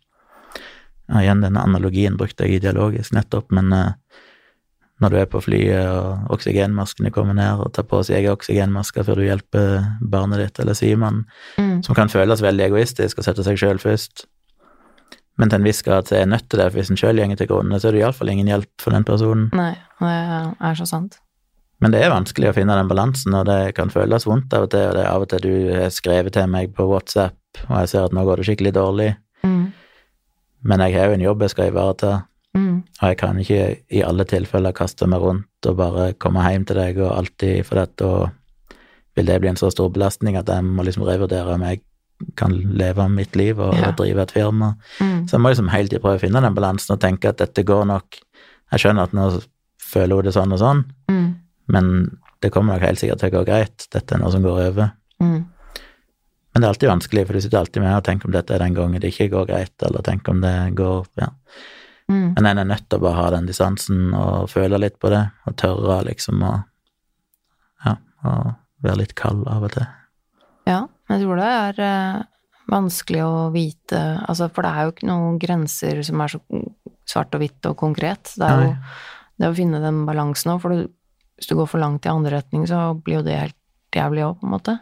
ja, 1.08 1.20
Igjen, 1.20 1.42
denne 1.44 1.64
analogien 1.64 2.16
brukte 2.16 2.46
jeg 2.46 2.62
ideologisk 2.62 3.12
nettopp, 3.16 3.52
men 3.56 3.72
eh, 3.72 3.92
når 5.00 5.10
du 5.10 5.16
er 5.20 5.26
på 5.30 5.40
flyet 5.44 5.86
og 5.86 6.32
oksygenmaskene 6.34 7.12
kommer 7.14 7.34
ned, 7.38 7.60
og 7.62 7.72
tar 7.76 7.84
på 7.86 8.00
seg 8.02 8.16
egen 8.18 8.32
oksygenmaske 8.34 9.04
før 9.06 9.20
du 9.20 9.26
hjelper 9.28 9.84
barnet 10.02 10.38
ditt 10.42 10.58
eller 10.58 10.74
Simon, 10.74 11.24
Mm. 11.58 11.82
som 11.84 11.94
kan 11.94 12.08
føles 12.08 12.42
veldig 12.42 12.66
egoistisk 12.66 13.18
og 13.18 13.24
sette 13.24 13.44
seg 13.46 13.56
sjøl 13.60 13.78
først. 13.78 14.26
Men 15.38 15.48
til 15.50 15.60
en 15.60 15.64
viss 15.68 15.82
grad 15.86 16.08
så 16.08 16.16
er 16.16 16.24
jeg 16.24 16.32
nødt 16.32 16.48
til 16.50 16.58
det, 16.58 16.72
for 16.72 16.80
hvis 16.80 16.90
en 16.90 16.96
sjøl 16.98 17.16
går 17.22 17.36
til 17.38 17.46
grunne, 17.46 17.78
så 17.78 17.88
er 17.88 17.92
det 17.92 18.00
iallfall 18.02 18.28
ingen 18.32 18.48
hjelp 18.50 18.70
for 18.82 18.90
den 18.90 19.04
personen. 19.06 19.50
Nei, 19.54 19.74
det 20.00 20.56
er 20.60 20.74
så 20.74 20.86
sant. 20.86 21.20
Men 21.80 21.92
det 21.94 22.00
er 22.02 22.10
vanskelig 22.10 22.48
å 22.50 22.54
finne 22.56 22.74
den 22.74 22.88
balansen, 22.90 23.34
og 23.38 23.46
det 23.46 23.74
kan 23.76 23.88
føles 23.88 24.26
vondt 24.26 24.52
av 24.52 24.64
og 24.66 24.70
til. 24.72 24.88
Og 24.88 24.94
det 24.98 25.04
er 25.04 25.12
av 25.12 25.22
og 25.22 25.28
til 25.30 25.38
du 25.44 25.52
har 25.76 25.90
skrevet 25.94 26.32
til 26.34 26.48
meg 26.50 26.72
på 26.74 26.88
WhatsApp, 26.90 27.36
og 27.68 27.76
jeg 27.84 27.88
ser 27.88 28.08
at 28.08 28.12
nå 28.16 28.24
går 28.26 28.36
det 28.42 28.46
skikkelig 28.48 28.74
dårlig, 28.74 29.16
Mm. 29.44 29.72
men 30.64 30.80
jeg 30.80 30.94
har 30.98 31.06
jo 31.06 31.12
en 31.14 31.20
jobb 31.20 31.40
jeg 31.42 31.50
skal 31.50 31.70
ivareta, 31.70 32.24
Mm. 32.58 32.78
og 33.02 33.08
jeg 33.12 33.16
kan 33.20 33.38
ikke 33.42 33.62
i 33.94 34.02
alle 34.02 34.24
tilfeller 34.28 34.72
kaste 34.76 35.06
meg 35.10 35.20
rundt 35.22 35.66
og 35.70 35.76
bare 35.78 36.08
komme 36.18 36.42
hjem 36.48 36.64
til 36.66 36.76
deg 36.80 36.98
og 37.04 37.12
alltid, 37.16 37.64
for 37.68 37.78
dette, 37.80 38.04
og 38.08 38.30
vil 39.16 39.26
det 39.30 39.40
bli 39.42 39.50
en 39.52 39.56
så 39.60 39.70
stor 39.74 39.90
belastning 39.94 40.36
at 40.40 40.48
jeg 40.50 40.64
må 40.66 40.82
liksom 40.86 41.04
revurdere 41.06 41.54
om 41.54 41.62
jeg 41.66 41.80
kan 42.38 42.50
leve 42.52 43.08
mitt 43.14 43.36
liv 43.38 43.58
og 43.62 43.74
Ja. 43.78 43.92
drive 43.92 44.22
et 44.22 44.32
firma. 44.34 44.72
Mm. 45.00 45.26
Så 45.28 45.36
jeg 45.36 45.40
må 45.40 45.50
liksom 45.52 45.68
hele 45.70 45.88
tiden 45.88 46.02
prøve 46.02 46.18
å 46.18 46.24
finne 46.26 46.40
den 46.42 46.54
balansen 46.54 46.94
og 46.96 47.00
tenke 47.00 47.28
at 47.28 47.38
dette 47.38 47.62
går 47.64 47.84
nok. 47.86 48.18
Jeg 48.72 48.80
skjønner 48.80 49.02
at 49.06 49.12
nå 49.14 49.42
føler 49.80 50.16
hun 50.16 50.24
det 50.24 50.34
sånn 50.34 50.52
og 50.52 50.58
sånn, 50.58 50.84
Mm. 51.08 51.34
men 51.68 52.18
det 52.42 52.50
kommer 52.52 52.74
nok 52.74 52.82
helt 52.82 52.98
sikkert 52.98 53.18
til 53.20 53.30
å 53.30 53.38
gå 53.38 53.44
greit. 53.46 53.86
Dette 53.90 54.14
er 54.14 54.18
noe 54.18 54.30
som 54.32 54.42
går 54.42 54.68
over. 54.70 54.92
Mm. 55.20 55.46
Men 56.54 56.62
det 56.62 56.64
er 56.64 56.72
alltid 56.72 56.90
vanskelig, 56.90 57.26
for 57.26 57.32
du 57.34 57.40
sitter 57.40 57.58
alltid 57.58 57.82
med 57.82 57.96
og 57.96 58.04
tenker 58.04 58.26
om 58.26 58.32
dette 58.32 58.50
er 58.54 58.58
den 58.58 58.74
gangen 58.74 59.00
det 59.00 59.12
ikke 59.14 59.30
går 59.30 59.46
greit, 59.46 59.82
eller 59.82 60.02
tenker 60.02 60.30
om 60.30 60.40
det 60.40 60.74
går 60.74 61.06
ja. 61.20 61.28
Mm. 62.08 62.32
Men 62.36 62.46
en 62.46 62.62
er 62.62 62.68
nødt 62.70 62.86
til 62.88 63.00
å 63.00 63.04
bare 63.04 63.20
ha 63.20 63.28
den 63.34 63.48
distansen 63.48 64.14
og 64.16 64.48
føle 64.52 64.80
litt 64.80 64.96
på 65.00 65.10
det, 65.12 65.26
og 65.44 65.56
tørre 65.60 66.00
liksom 66.08 66.40
å 66.46 66.54
ja, 67.84 67.94
å 68.24 68.34
være 68.84 69.02
litt 69.02 69.14
kald 69.18 69.44
av 69.50 69.66
og 69.68 69.74
til. 69.76 69.86
Ja, 70.68 70.80
jeg 71.12 71.22
tror 71.24 71.40
det 71.40 71.50
er 71.52 71.82
eh, 71.84 72.22
vanskelig 72.68 73.22
å 73.24 73.36
vite 73.54 74.00
altså, 74.28 74.50
For 74.52 74.64
det 74.64 74.72
er 74.72 74.84
jo 74.84 74.92
ikke 74.92 75.08
noen 75.08 75.38
grenser 75.40 76.02
som 76.04 76.20
er 76.20 76.34
så 76.34 76.40
svart 77.08 77.32
og 77.36 77.40
hvitt 77.42 77.68
og 77.70 77.78
konkret. 77.80 78.34
Det 78.36 78.48
er 78.48 78.64
jo 78.66 78.72
det 79.38 79.48
å 79.48 79.56
finne 79.56 79.80
den 79.80 80.02
balansen 80.08 80.52
òg, 80.52 80.60
for 80.64 80.74
du, 80.74 80.88
hvis 81.38 81.48
du 81.48 81.54
går 81.56 81.70
for 81.70 81.80
langt 81.80 82.04
i 82.04 82.12
andre 82.12 82.34
retning, 82.36 82.66
så 82.68 82.90
blir 82.96 83.20
jo 83.20 83.26
det 83.26 83.38
helt 83.38 83.96
jævlig 83.96 84.26
òg, 84.26 84.40
på 84.40 84.48
en 84.48 84.52
måte. 84.52 84.74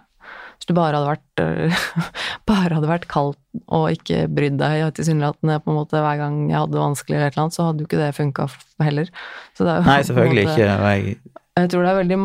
Hvis 0.66 0.74
du 0.74 0.80
bare 0.80 0.98
hadde 0.98 1.12
vært 1.12 1.42
eh, 1.44 1.82
bare 2.50 2.74
hadde 2.74 2.88
vært 2.90 3.04
kald 3.06 3.36
og 3.70 3.84
ikke 3.94 4.24
brydd 4.34 4.56
deg 4.58 4.88
tilsynelatende 4.96 5.60
på 5.62 5.70
en 5.70 5.76
måte 5.78 6.00
hver 6.02 6.18
gang 6.18 6.40
jeg 6.50 6.58
hadde 6.58 6.74
det 6.74 6.82
vanskelig 6.82 7.14
eller 7.16 7.28
et 7.30 7.36
eller 7.36 7.44
annet, 7.44 7.54
så 7.56 7.66
hadde 7.68 7.84
jo 7.84 7.86
ikke 7.86 8.00
det 8.00 8.08
funka 8.16 8.46
heller. 8.82 9.12
Så 9.54 9.62
det 9.62 9.76
er 9.76 9.86
Nei, 9.86 10.00
selvfølgelig 10.08 10.48
måte- 10.48 10.56
ikke. 10.58 10.96
Jeg, 10.96 11.44
jeg 11.62 11.70
tror 11.70 11.86
det 11.86 11.92
er 11.92 12.00
veldig 12.02 12.18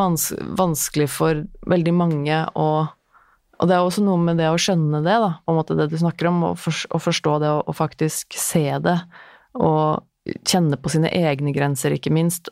vanskelig 0.57 1.07
for 1.13 1.43
veldig 1.69 1.93
mange 1.95 2.39
å 2.57 2.67
Og 3.61 3.67
det 3.69 3.75
er 3.77 3.85
også 3.85 4.01
noe 4.01 4.17
med 4.17 4.39
det 4.41 4.47
å 4.49 4.57
skjønne 4.57 5.03
det, 5.05 5.19
da, 5.21 5.35
på 5.45 5.53
en 5.53 5.59
måte 5.59 5.75
det 5.77 5.85
du 5.91 5.97
snakker 6.01 6.31
om, 6.31 6.39
å, 6.49 6.55
for, 6.57 6.73
og 6.97 7.03
forstå 7.05 7.35
det 7.43 7.49
og, 7.53 7.61
og 7.69 7.75
faktisk 7.77 8.33
se 8.33 8.63
det, 8.81 8.95
og 9.53 10.01
kjenne 10.49 10.79
på 10.81 10.89
sine 10.89 11.11
egne 11.13 11.53
grenser, 11.53 11.93
ikke 11.93 12.09
minst, 12.09 12.49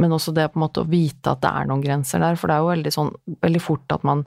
men 0.00 0.12
også 0.16 0.32
det 0.32 0.46
på 0.54 0.56
en 0.56 0.64
måte 0.64 0.80
å 0.80 0.88
vite 0.88 1.34
at 1.34 1.42
det 1.44 1.50
er 1.52 1.68
noen 1.68 1.84
grenser 1.84 2.24
der, 2.24 2.40
for 2.40 2.48
det 2.48 2.56
er 2.56 2.64
jo 2.64 2.70
veldig 2.72 2.92
sånn, 2.96 3.12
veldig 3.44 3.62
fort 3.66 3.92
at 3.98 4.08
man, 4.08 4.24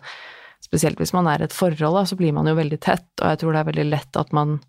spesielt 0.64 1.00
hvis 1.02 1.16
man 1.16 1.30
er 1.32 1.42
i 1.42 1.48
et 1.48 1.56
forhold, 1.56 1.96
da, 1.98 2.04
så 2.06 2.18
blir 2.20 2.36
man 2.36 2.50
jo 2.50 2.58
veldig 2.58 2.80
tett, 2.84 3.10
og 3.22 3.32
jeg 3.32 3.42
tror 3.42 3.56
det 3.56 3.62
er 3.62 3.72
veldig 3.72 3.88
lett 3.90 4.20
at 4.20 4.36
man 4.36 4.60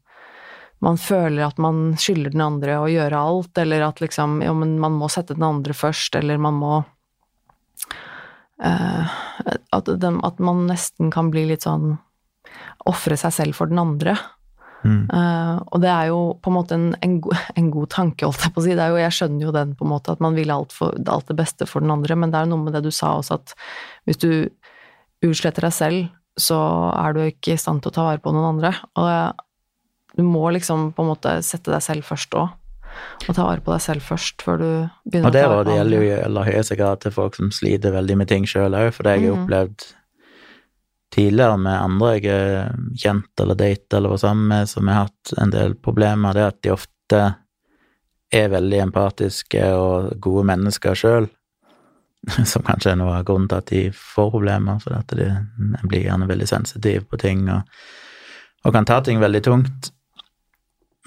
man 0.80 0.96
føler 0.96 1.44
at 1.44 1.58
man 1.60 1.92
skylder 2.00 2.32
den 2.32 2.40
andre 2.40 2.78
å 2.80 2.88
gjøre 2.88 3.18
alt, 3.20 3.58
eller 3.60 3.84
at 3.84 4.00
liksom 4.00 4.40
Jo, 4.44 4.54
men 4.56 4.78
man 4.80 4.96
må 4.96 5.10
sette 5.12 5.36
den 5.36 5.44
andre 5.44 5.76
først, 5.76 6.16
eller 6.16 6.40
man 6.40 6.56
må 6.56 6.78
uh, 8.64 9.16
at, 9.76 9.90
den, 10.00 10.20
at 10.24 10.40
man 10.40 10.66
nesten 10.70 11.12
kan 11.12 11.30
bli 11.32 11.46
litt 11.52 11.68
sånn 11.68 11.98
Ofre 12.88 13.16
seg 13.20 13.34
selv 13.36 13.58
for 13.58 13.68
den 13.68 13.78
andre. 13.78 14.16
mm, 14.82 15.02
Uh, 15.12 15.60
og 15.68 15.82
det 15.82 15.90
er 15.92 16.06
jo 16.08 16.20
på 16.40 16.48
en 16.48 16.54
måte 16.56 16.74
en, 16.78 16.86
en, 17.04 17.18
go 17.20 17.34
en 17.60 17.68
god 17.70 17.90
tanke, 17.92 18.24
holdt 18.24 18.46
jeg 18.46 18.54
på 18.54 18.62
å 18.62 18.64
si. 18.64 18.72
Det 18.72 18.84
er 18.86 18.94
jo, 18.94 19.02
jeg 19.02 19.16
skjønner 19.18 19.44
jo 19.44 19.52
den 19.52 19.74
på 19.76 19.84
en 19.84 19.92
måte, 19.92 20.14
at 20.16 20.22
man 20.24 20.38
vil 20.38 20.50
alt, 20.54 20.72
for, 20.72 20.96
alt 21.12 21.28
det 21.28 21.36
beste 21.36 21.68
for 21.68 21.84
den 21.84 21.92
andre, 21.92 22.16
men 22.16 22.32
det 22.32 22.40
er 22.40 22.48
jo 22.48 22.54
noe 22.54 22.64
med 22.64 22.74
det 22.78 22.82
du 22.86 22.90
sa 22.94 23.12
også, 23.18 23.36
at 23.36 23.52
hvis 24.08 24.22
du 24.24 24.30
utsletter 25.26 25.66
deg 25.66 25.74
selv, 25.76 26.08
så 26.40 26.58
er 26.94 27.14
du 27.16 27.22
ikke 27.26 27.54
i 27.54 27.60
stand 27.60 27.82
til 27.82 27.92
å 27.92 27.96
ta 27.96 28.06
vare 28.06 28.22
på 28.22 28.32
noen 28.32 28.54
andre. 28.54 28.72
Og 29.00 30.16
du 30.16 30.24
må 30.26 30.48
liksom 30.54 30.90
på 30.96 31.04
en 31.04 31.12
måte 31.12 31.36
sette 31.46 31.72
deg 31.72 31.84
selv 31.84 32.06
først 32.08 32.34
òg. 32.38 32.56
Og 33.28 33.36
ta 33.36 33.44
vare 33.46 33.62
på 33.62 33.70
deg 33.70 33.82
selv 33.84 34.02
først, 34.02 34.42
før 34.42 34.58
du 34.58 34.68
begynner 35.06 35.30
og 35.30 35.34
det 35.36 35.44
å 35.44 35.48
ta 35.48 35.52
andre. 35.52 35.60
Og 35.60 35.68
det 35.68 35.78
gjelder 35.78 35.96
jo 35.96 36.08
i 36.08 36.22
aller 36.24 36.48
høyeste 36.50 36.78
grad 36.80 37.02
til 37.04 37.14
folk 37.14 37.38
som 37.38 37.52
sliter 37.54 37.94
veldig 37.94 38.16
med 38.22 38.30
ting 38.32 38.48
sjøl 38.50 38.76
òg, 38.76 38.90
for 38.96 39.06
det 39.06 39.12
har 39.14 39.20
jeg 39.22 39.30
har 39.30 39.42
opplevd 39.44 39.86
tidligere 41.10 41.58
med 41.58 41.74
andre 41.74 42.10
jeg 42.16 42.26
er 42.30 42.74
kjent 43.02 43.42
eller 43.42 43.58
date 43.58 43.98
eller 43.98 44.14
var 44.14 44.22
sammen 44.22 44.50
med, 44.50 44.70
som 44.70 44.90
har 44.90 45.08
hatt 45.08 45.32
en 45.42 45.54
del 45.54 45.74
problemer, 45.74 46.34
det 46.34 46.42
er 46.44 46.52
at 46.52 46.60
de 46.62 46.74
ofte 46.74 47.22
er 48.30 48.52
veldig 48.52 48.82
empatiske 48.84 49.62
og 49.74 50.12
gode 50.22 50.44
mennesker 50.52 50.98
sjøl, 50.98 51.26
som 52.52 52.62
kanskje 52.66 52.92
er 52.92 53.00
noe 53.00 53.14
av 53.20 53.24
grunnen 53.28 53.48
til 53.48 53.60
at 53.62 53.70
de 53.72 53.86
får 53.96 54.30
problemer, 54.34 54.80
for 54.82 54.96
at 54.98 55.14
de, 55.16 55.30
de 55.56 55.88
blir 55.88 56.04
gjerne 56.08 56.28
veldig 56.30 56.48
sensitiv 56.50 57.06
på 57.10 57.20
ting 57.20 57.46
og, 57.48 57.62
og 58.64 58.76
kan 58.76 58.84
ta 58.88 59.00
ting 59.04 59.22
veldig 59.22 59.42
tungt. 59.46 59.90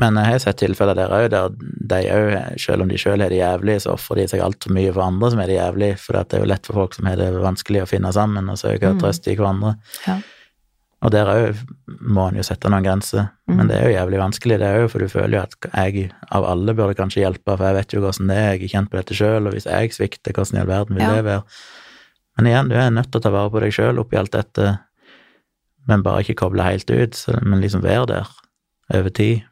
Men 0.01 0.17
jeg 0.17 0.25
har 0.25 0.39
sett 0.41 0.57
tilfeller 0.57 0.97
der 0.97 1.11
òg, 1.13 1.27
der 1.29 1.51
de 1.53 1.99
òg, 2.09 2.31
selv 2.57 2.81
om 2.81 2.89
de 2.89 2.97
sjøl 2.97 3.21
er 3.21 3.29
det 3.29 3.37
jævlig, 3.43 3.75
så 3.83 3.93
ofrer 3.93 4.23
de 4.23 4.27
seg 4.31 4.41
altfor 4.41 4.73
mye 4.73 4.89
for 4.89 5.05
andre 5.05 5.29
som 5.29 5.41
er 5.43 5.51
det 5.51 5.59
jævlig, 5.59 5.89
for 6.01 6.17
det 6.17 6.33
er 6.39 6.41
jo 6.41 6.49
lett 6.49 6.65
for 6.65 6.79
folk 6.81 6.97
som 6.97 7.09
har 7.11 7.19
det 7.21 7.27
vanskelig 7.43 7.83
å 7.83 7.89
finne 7.91 8.09
sammen 8.15 8.49
og 8.49 8.57
søke 8.57 8.89
Mm. 8.89 9.03
trøst 9.03 9.29
i 9.29 9.35
hverandre. 9.37 9.75
Ja. 10.07 10.17
Og 11.03 11.11
der 11.11 11.27
òg 11.27 11.57
må 11.99 12.29
en 12.29 12.37
jo 12.39 12.43
sette 12.47 12.69
noen 12.71 12.85
grenser, 12.85 13.29
Mm. 13.49 13.55
men 13.57 13.67
det 13.67 13.75
er 13.75 13.89
jo 13.89 13.95
jævlig 13.97 14.19
vanskelig, 14.21 14.57
det 14.61 14.69
òg, 14.79 14.85
for 14.89 14.99
du 15.03 15.09
føler 15.11 15.35
jo 15.35 15.41
at 15.43 15.55
jeg 15.73 16.11
av 16.31 16.45
alle 16.47 16.73
burde 16.73 16.95
kanskje 16.95 17.19
hjelpe, 17.25 17.57
for 17.57 17.65
jeg 17.67 17.75
vet 17.75 17.91
jo 17.93 17.99
hvordan 17.99 18.27
det 18.31 18.37
er, 18.37 18.51
jeg 18.55 18.63
er 18.63 18.71
kjent 18.71 18.89
på 18.89 18.97
dette 19.01 19.13
sjøl, 19.19 19.47
og 19.47 19.53
hvis 19.53 19.67
jeg 19.67 19.91
svikter, 19.91 20.31
hvordan 20.31 20.57
i 20.57 20.61
all 20.61 20.67
verden 20.71 20.95
vil 20.95 21.03
Ja. 21.03 21.15
det 21.17 21.25
være? 21.25 21.43
Men 22.37 22.47
igjen, 22.47 22.69
du 22.69 22.75
er 22.79 22.89
nødt 22.89 23.11
til 23.11 23.19
å 23.19 23.23
ta 23.23 23.29
vare 23.35 23.49
på 23.51 23.59
deg 23.59 23.73
sjøl 23.75 23.99
oppi 23.99 24.17
alt 24.17 24.31
dette, 24.31 24.79
men 25.87 26.01
bare 26.03 26.23
ikke 26.23 26.35
koble 26.39 26.63
helt 26.63 26.89
ut, 26.89 27.13
så, 27.19 27.35
men 27.43 27.59
liksom 27.61 27.83
være 27.83 28.05
der 28.07 28.27
over 28.93 29.09
tid. 29.09 29.43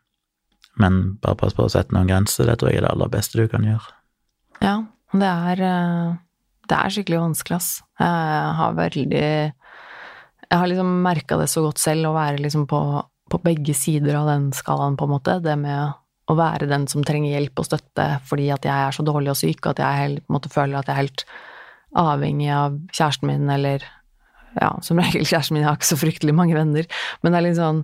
Men 0.80 1.18
bare 1.22 1.36
pass 1.36 1.54
på 1.54 1.66
å 1.68 1.70
sette 1.70 1.92
noen 1.92 2.08
grenser, 2.08 2.46
det 2.48 2.58
tror 2.60 2.72
jeg 2.72 2.78
er 2.80 2.88
det 2.88 2.92
aller 2.94 3.10
beste 3.12 3.38
du 3.38 3.48
kan 3.52 3.62
gjøre. 3.68 3.92
Ja, 4.64 4.78
det 5.14 5.28
er 5.28 5.62
eh, 5.62 6.16
Det 6.72 6.78
er 6.78 6.90
skikkelig 6.96 7.20
vanskelig, 7.20 7.56
ass. 7.58 7.82
Jeg 8.00 8.56
har 8.56 8.74
veldig 8.78 9.54
Jeg 10.52 10.60
har 10.60 10.68
liksom 10.68 10.92
merka 11.06 11.38
det 11.40 11.48
så 11.52 11.64
godt 11.64 11.80
selv, 11.80 12.10
å 12.10 12.16
være 12.18 12.42
liksom 12.44 12.66
på, 12.70 12.82
på 13.32 13.40
begge 13.46 13.76
sider 13.78 14.18
av 14.20 14.28
den 14.28 14.50
skalaen, 14.56 14.98
på 15.00 15.08
en 15.08 15.14
måte. 15.14 15.38
Det 15.44 15.56
med 15.60 15.96
å 16.32 16.36
være 16.38 16.68
den 16.70 16.86
som 16.92 17.06
trenger 17.08 17.34
hjelp 17.34 17.60
og 17.60 17.68
støtte 17.68 18.08
fordi 18.28 18.50
at 18.54 18.68
jeg 18.68 18.88
er 18.88 18.96
så 18.96 19.06
dårlig 19.08 19.34
og 19.34 19.40
syk, 19.40 19.72
at 19.72 19.82
jeg 19.82 20.02
helt, 20.02 20.28
måte 20.32 20.52
føler 20.52 20.80
at 20.80 20.92
jeg 20.92 20.96
er 20.96 21.02
helt 21.06 21.26
avhengig 22.02 22.52
av 22.56 22.78
kjæresten 22.92 23.32
min, 23.32 23.50
eller 23.52 23.88
Ja, 24.52 24.74
som 24.84 25.00
regel 25.00 25.24
kjæresten 25.30 25.56
min, 25.56 25.64
jeg 25.64 25.70
har 25.70 25.80
ikke 25.80 25.94
så 25.94 26.00
fryktelig 26.00 26.36
mange 26.36 26.56
venner, 26.58 26.88
men 27.24 27.32
det 27.32 27.40
er 27.40 27.46
litt 27.48 27.60
sånn 27.60 27.84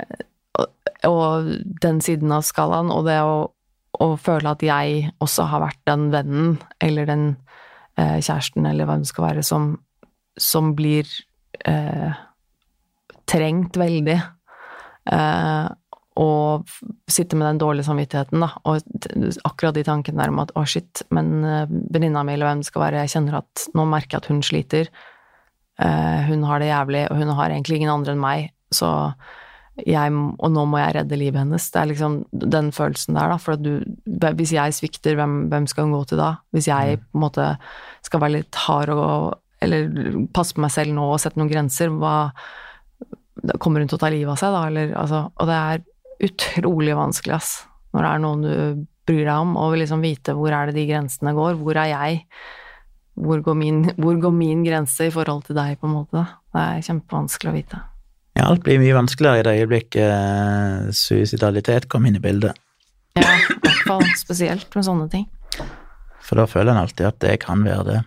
eh, 0.00 0.26
og 1.08 1.48
den 1.80 2.00
siden 2.04 2.32
av 2.32 2.44
skalaen, 2.44 2.92
og 2.92 3.06
det 3.06 3.20
å 3.24 3.50
å 3.98 4.14
føle 4.20 4.52
at 4.52 4.62
jeg 4.64 5.10
også 5.22 5.46
har 5.50 5.64
vært 5.64 5.80
den 5.88 6.08
vennen 6.12 6.54
eller 6.82 7.08
den 7.08 7.24
eh, 7.98 8.18
kjæresten 8.22 8.68
eller 8.68 8.88
hva 8.88 8.98
det 9.00 9.10
skal 9.10 9.26
være, 9.26 9.44
som, 9.46 9.72
som 10.40 10.74
blir 10.78 11.08
eh, 11.68 12.20
trengt 13.30 13.78
veldig. 13.80 14.18
Eh, 15.10 15.68
og 16.20 16.72
sitte 17.08 17.38
med 17.38 17.46
den 17.46 17.60
dårlige 17.62 17.86
samvittigheten, 17.86 18.42
da. 18.42 18.50
Og 18.68 18.82
akkurat 19.48 19.76
de 19.76 19.84
tankene 19.86 20.20
der 20.20 20.32
om 20.32 20.42
at 20.42 20.52
å, 20.58 20.64
shit, 20.68 21.04
men 21.14 21.44
eh, 21.46 21.76
venninna 21.94 22.24
mi 22.26 22.34
eller 22.34 22.50
hvem 22.50 22.64
det 22.64 22.68
skal 22.68 22.84
være, 22.86 23.04
jeg 23.04 23.14
kjenner 23.14 23.40
at 23.40 23.66
nå 23.78 23.86
merker 23.88 24.16
jeg 24.16 24.24
at 24.24 24.32
hun 24.32 24.42
sliter. 24.44 24.90
Eh, 25.80 26.26
hun 26.28 26.42
har 26.48 26.60
det 26.60 26.72
jævlig, 26.72 27.04
og 27.08 27.22
hun 27.22 27.36
har 27.38 27.52
egentlig 27.52 27.80
ingen 27.80 27.94
andre 27.94 28.16
enn 28.16 28.24
meg, 28.24 28.50
så 28.74 28.90
jeg, 29.86 30.12
og 30.12 30.50
nå 30.52 30.64
må 30.68 30.80
jeg 30.80 30.96
redde 30.98 31.16
livet 31.16 31.40
hennes. 31.40 31.68
Det 31.72 31.78
er 31.80 31.88
liksom 31.88 32.16
den 32.30 32.68
følelsen 32.74 33.16
der, 33.16 33.30
da. 33.32 33.38
For 33.40 33.56
at 33.56 33.62
du 33.64 33.80
Hvis 34.36 34.52
jeg 34.52 34.74
svikter, 34.76 35.14
hvem, 35.16 35.46
hvem 35.48 35.66
skal 35.70 35.86
hun 35.86 35.94
gå 35.94 36.02
til 36.10 36.20
da? 36.20 36.34
Hvis 36.52 36.68
jeg 36.68 36.98
på 37.00 37.16
en 37.16 37.24
måte 37.24 37.46
skal 38.04 38.20
være 38.20 38.34
litt 38.40 38.58
hard 38.66 38.92
og 38.92 39.38
Eller 39.60 39.90
passe 40.34 40.56
på 40.56 40.62
meg 40.64 40.72
selv 40.74 40.94
nå 40.96 41.06
og 41.12 41.20
sette 41.20 41.40
noen 41.40 41.52
grenser, 41.52 41.92
hva 41.92 42.32
Kommer 43.60 43.80
hun 43.80 43.88
til 43.88 43.96
å 43.96 44.00
ta 44.02 44.10
livet 44.12 44.34
av 44.34 44.36
seg, 44.36 44.52
da? 44.52 44.62
Eller 44.68 44.90
altså 45.00 45.20
Og 45.40 45.46
det 45.48 45.56
er 45.56 45.84
utrolig 46.26 46.96
vanskelig, 46.96 47.38
ass. 47.38 47.52
Når 47.94 48.04
det 48.04 48.10
er 48.10 48.20
noen 48.20 48.42
du 48.44 48.82
bryr 49.08 49.24
deg 49.24 49.44
om, 49.46 49.54
og 49.56 49.76
liksom 49.80 50.02
vite 50.04 50.34
hvor 50.36 50.52
er 50.52 50.68
det 50.68 50.76
de 50.76 50.84
grensene 50.90 51.32
går, 51.34 51.56
hvor 51.62 51.78
er 51.80 51.88
jeg, 51.88 52.18
hvor 53.20 53.40
går 53.44 53.56
min, 53.56 53.80
hvor 53.96 54.18
går 54.20 54.34
min 54.36 54.60
grense 54.66 55.08
i 55.08 55.14
forhold 55.14 55.46
til 55.48 55.56
deg, 55.56 55.78
på 55.80 55.88
en 55.88 55.96
måte. 55.96 56.26
Det 56.52 56.66
er 56.66 56.84
kjempevanskelig 56.84 57.50
å 57.50 57.56
vite. 57.56 57.80
Ja, 58.36 58.46
alt 58.46 58.62
blir 58.64 58.78
mye 58.80 58.94
vanskeligere 58.96 59.40
i 59.40 59.46
det 59.48 59.56
øyeblikket 59.58 60.04
eh, 60.04 60.92
suicidalitet 60.94 61.88
kom 61.90 62.06
inn 62.06 62.20
i 62.20 62.22
bildet. 62.22 62.60
Ja, 63.18 63.26
i 63.26 63.58
hvert 63.64 63.84
fall 63.88 64.06
spesielt 64.20 64.76
med 64.76 64.86
sånne 64.86 65.08
ting. 65.12 65.26
For 66.24 66.38
da 66.38 66.46
føler 66.48 66.74
en 66.74 66.84
alltid 66.84 67.08
at 67.08 67.18
det 67.24 67.40
kan 67.42 67.64
være 67.66 67.86
det 67.88 68.00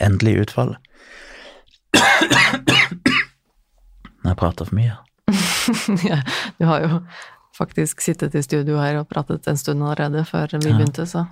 endelige 0.00 0.46
utfallet. 0.46 0.78
Når 4.22 4.32
jeg 4.32 4.38
prater 4.40 4.64
for 4.68 4.74
mye. 4.78 4.96
Ja, 6.08 6.22
du 6.58 6.64
har 6.64 6.80
jo 6.86 7.00
faktisk 7.58 8.00
sittet 8.00 8.34
i 8.38 8.42
studio 8.42 8.78
her 8.80 9.00
og 9.02 9.08
pratet 9.10 9.46
en 9.50 9.58
stund 9.60 9.82
allerede 9.84 10.22
før 10.24 10.46
vi 10.54 10.70
Ja. 10.70 10.76
begynte, 10.78 11.04
så 11.06 11.26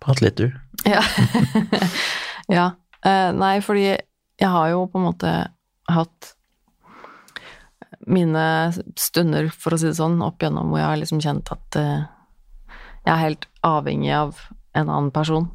Prat 0.00 0.20
litt, 0.20 0.36
du. 0.36 0.50
Ja. 0.84 1.00
ja. 2.58 2.66
Eh, 3.04 3.30
nei, 3.36 3.54
fordi 3.64 3.86
jeg 3.94 4.50
har 4.52 4.68
jo 4.74 4.82
på 4.92 5.00
en 5.00 5.06
måte 5.08 5.30
hatt 5.88 6.30
mine 8.04 8.42
stunder, 9.00 9.48
for 9.48 9.72
å 9.72 9.78
si 9.80 9.88
det 9.88 9.96
sånn, 9.96 10.18
opp 10.24 10.42
gjennom 10.44 10.68
hvor 10.68 10.82
jeg 10.82 10.90
har 10.90 11.00
liksom 11.00 11.22
kjent 11.24 11.48
at 11.54 11.78
eh, 11.80 12.02
jeg 13.06 13.12
er 13.14 13.22
helt 13.22 13.46
avhengig 13.64 14.12
av 14.16 14.38
en 14.74 14.88
annen 14.88 15.10
person, 15.14 15.48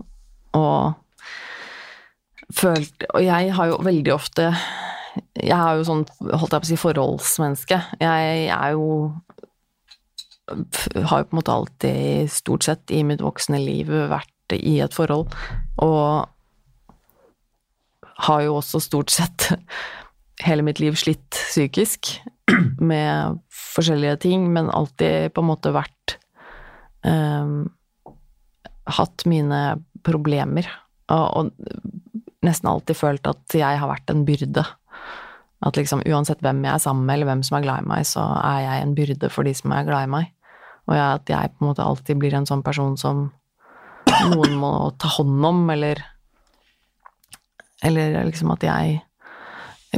og 0.58 0.96
følt 2.56 3.04
Og 3.14 3.22
jeg 3.22 3.52
har 3.54 3.68
jo 3.70 3.76
veldig 3.86 4.14
ofte 4.16 4.48
Jeg 5.38 5.54
er 5.54 5.78
jo 5.78 5.84
sånn, 5.86 6.00
holdt 6.32 6.56
jeg 6.56 6.64
på 6.64 6.66
å 6.66 6.70
si, 6.72 6.78
forholdsmenneske. 6.82 7.78
Jeg 8.02 8.48
er 8.50 8.72
jo 8.74 8.88
har 10.50 11.22
jo 11.22 11.28
på 11.30 11.36
en 11.36 11.38
måte 11.38 11.54
alltid, 11.54 12.32
stort 12.34 12.66
sett 12.66 12.90
i 12.90 13.04
mitt 13.06 13.22
voksne 13.22 13.60
liv, 13.62 13.92
vært 14.10 14.56
i 14.56 14.80
et 14.82 14.96
forhold, 14.96 15.36
og 15.78 16.26
har 18.26 18.42
jo 18.42 18.56
også 18.58 18.82
stort 18.82 19.14
sett 19.14 19.52
hele 20.48 20.66
mitt 20.66 20.82
liv 20.82 20.98
slitt 21.00 21.30
psykisk 21.36 22.16
med 22.92 23.38
forskjellige 23.54 24.18
ting, 24.26 24.48
men 24.54 24.72
alltid 24.74 25.36
på 25.36 25.44
en 25.44 25.50
måte 25.52 25.76
vært 25.76 26.18
ehm, 27.06 27.70
Hatt 28.98 29.26
mine 29.30 29.80
problemer, 30.06 30.68
og, 31.12 31.26
og 31.38 32.46
nesten 32.46 32.70
alltid 32.72 32.98
følt 32.98 33.28
at 33.28 33.56
jeg 33.58 33.80
har 33.82 33.90
vært 33.90 34.12
en 34.14 34.26
byrde. 34.28 34.64
At 35.66 35.76
liksom 35.76 36.06
uansett 36.08 36.40
hvem 36.44 36.62
jeg 36.64 36.72
er 36.72 36.84
sammen 36.84 37.08
med, 37.08 37.18
eller 37.18 37.34
hvem 37.34 37.42
som 37.44 37.58
er 37.58 37.66
glad 37.66 37.84
i 37.84 37.90
meg, 37.90 38.06
så 38.08 38.24
er 38.40 38.62
jeg 38.64 38.86
en 38.86 38.96
byrde 38.96 39.32
for 39.34 39.48
de 39.48 39.54
som 39.58 39.74
er 39.76 39.88
glad 39.88 40.08
i 40.08 40.14
meg. 40.14 40.30
Og 40.88 40.96
jeg, 40.96 41.20
at 41.20 41.30
jeg 41.34 41.52
på 41.54 41.64
en 41.64 41.70
måte 41.70 41.86
alltid 41.86 42.22
blir 42.22 42.38
en 42.38 42.48
sånn 42.50 42.64
person 42.66 42.96
som 42.98 43.28
noen 44.32 44.56
må 44.58 44.72
ta 45.00 45.12
hånd 45.20 45.46
om, 45.46 45.68
eller 45.76 46.02
Eller 47.80 48.26
liksom 48.28 48.50
at 48.52 48.64
jeg 48.64 48.98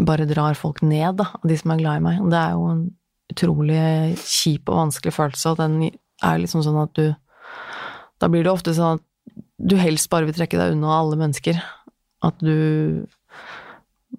bare 0.06 0.28
drar 0.30 0.54
folk 0.54 0.84
ned, 0.86 1.16
da, 1.18 1.32
de 1.42 1.56
som 1.58 1.72
er 1.74 1.80
glad 1.80 1.98
i 1.98 2.04
meg. 2.06 2.20
Og 2.22 2.30
det 2.30 2.38
er 2.38 2.52
jo 2.54 2.68
en 2.70 2.84
utrolig 3.32 4.18
kjip 4.22 4.70
og 4.70 4.78
vanskelig 4.84 5.14
følelse, 5.16 5.50
og 5.50 5.58
den 5.58 5.78
er 6.22 6.42
liksom 6.42 6.62
sånn 6.62 6.78
at 6.84 6.94
du 6.94 7.08
Da 8.22 8.30
blir 8.30 8.46
det 8.46 8.54
ofte 8.54 8.74
sånn 8.78 9.00
at 9.00 9.08
du 9.62 9.78
helst 9.78 10.10
bare 10.12 10.28
vil 10.30 10.38
trekke 10.38 10.60
deg 10.60 10.76
unna 10.76 10.94
alle 11.00 11.18
mennesker. 11.20 11.58
At 12.26 12.38
du 12.42 13.08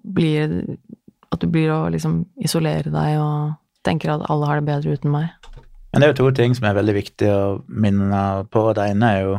blir 0.03 0.77
At 1.31 1.41
du 1.41 1.47
blir 1.49 1.71
å 1.73 1.87
liksom 1.89 2.23
isolere 2.45 2.91
deg 2.93 3.15
og 3.17 3.55
tenker 3.87 4.13
at 4.13 4.25
alle 4.29 4.47
har 4.47 4.59
det 4.59 4.67
bedre 4.67 4.93
uten 4.93 5.11
meg. 5.11 5.31
Men 5.91 6.01
det 6.01 6.07
er 6.07 6.11
jo 6.13 6.19
to 6.19 6.35
ting 6.37 6.53
som 6.57 6.67
er 6.69 6.77
veldig 6.77 6.93
viktig 6.95 7.29
å 7.29 7.41
minne 7.67 8.19
på. 8.53 8.63
Det 8.77 8.85
ene 8.91 9.09
er 9.09 9.23
jo 9.25 9.33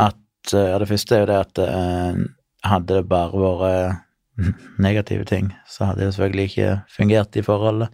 at 0.00 0.54
ja, 0.54 0.78
Det 0.80 0.88
første 0.88 1.16
er 1.16 1.22
jo 1.22 1.28
det 1.30 1.38
at 1.40 1.60
eh, 1.66 2.22
hadde 2.64 2.96
det 2.96 3.08
bare 3.10 3.44
vært 3.44 4.06
negative 4.88 5.28
ting, 5.28 5.52
så 5.68 5.90
hadde 5.90 6.06
det 6.06 6.14
selvfølgelig 6.14 6.48
ikke 6.48 6.70
fungert 6.96 7.36
i 7.36 7.44
forholdet. 7.44 7.92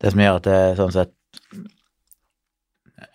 Det 0.00 0.12
som 0.12 0.24
gjør 0.24 0.40
at 0.40 0.48
det 0.48 0.60
sånn 0.80 0.96
sett 0.96 1.14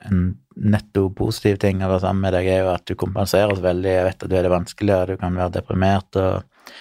en 0.08 0.22
netto 0.56 1.08
positiv 1.16 1.60
ting 1.60 1.84
å 1.84 1.90
være 1.90 2.04
sammen 2.06 2.24
med 2.26 2.36
deg, 2.36 2.48
er 2.48 2.64
jo 2.64 2.72
at 2.74 2.86
du 2.88 2.96
kompenserer 3.00 3.56
så 3.56 3.64
veldig. 3.64 3.92
Jeg 3.92 4.08
vet 4.08 4.26
at 4.26 4.32
du 4.32 4.36
er 4.38 4.46
det 4.46 4.54
vanskeligere, 4.54 5.14
du 5.14 5.22
kan 5.22 5.36
være 5.36 5.56
deprimert, 5.60 6.20
og, 6.20 6.74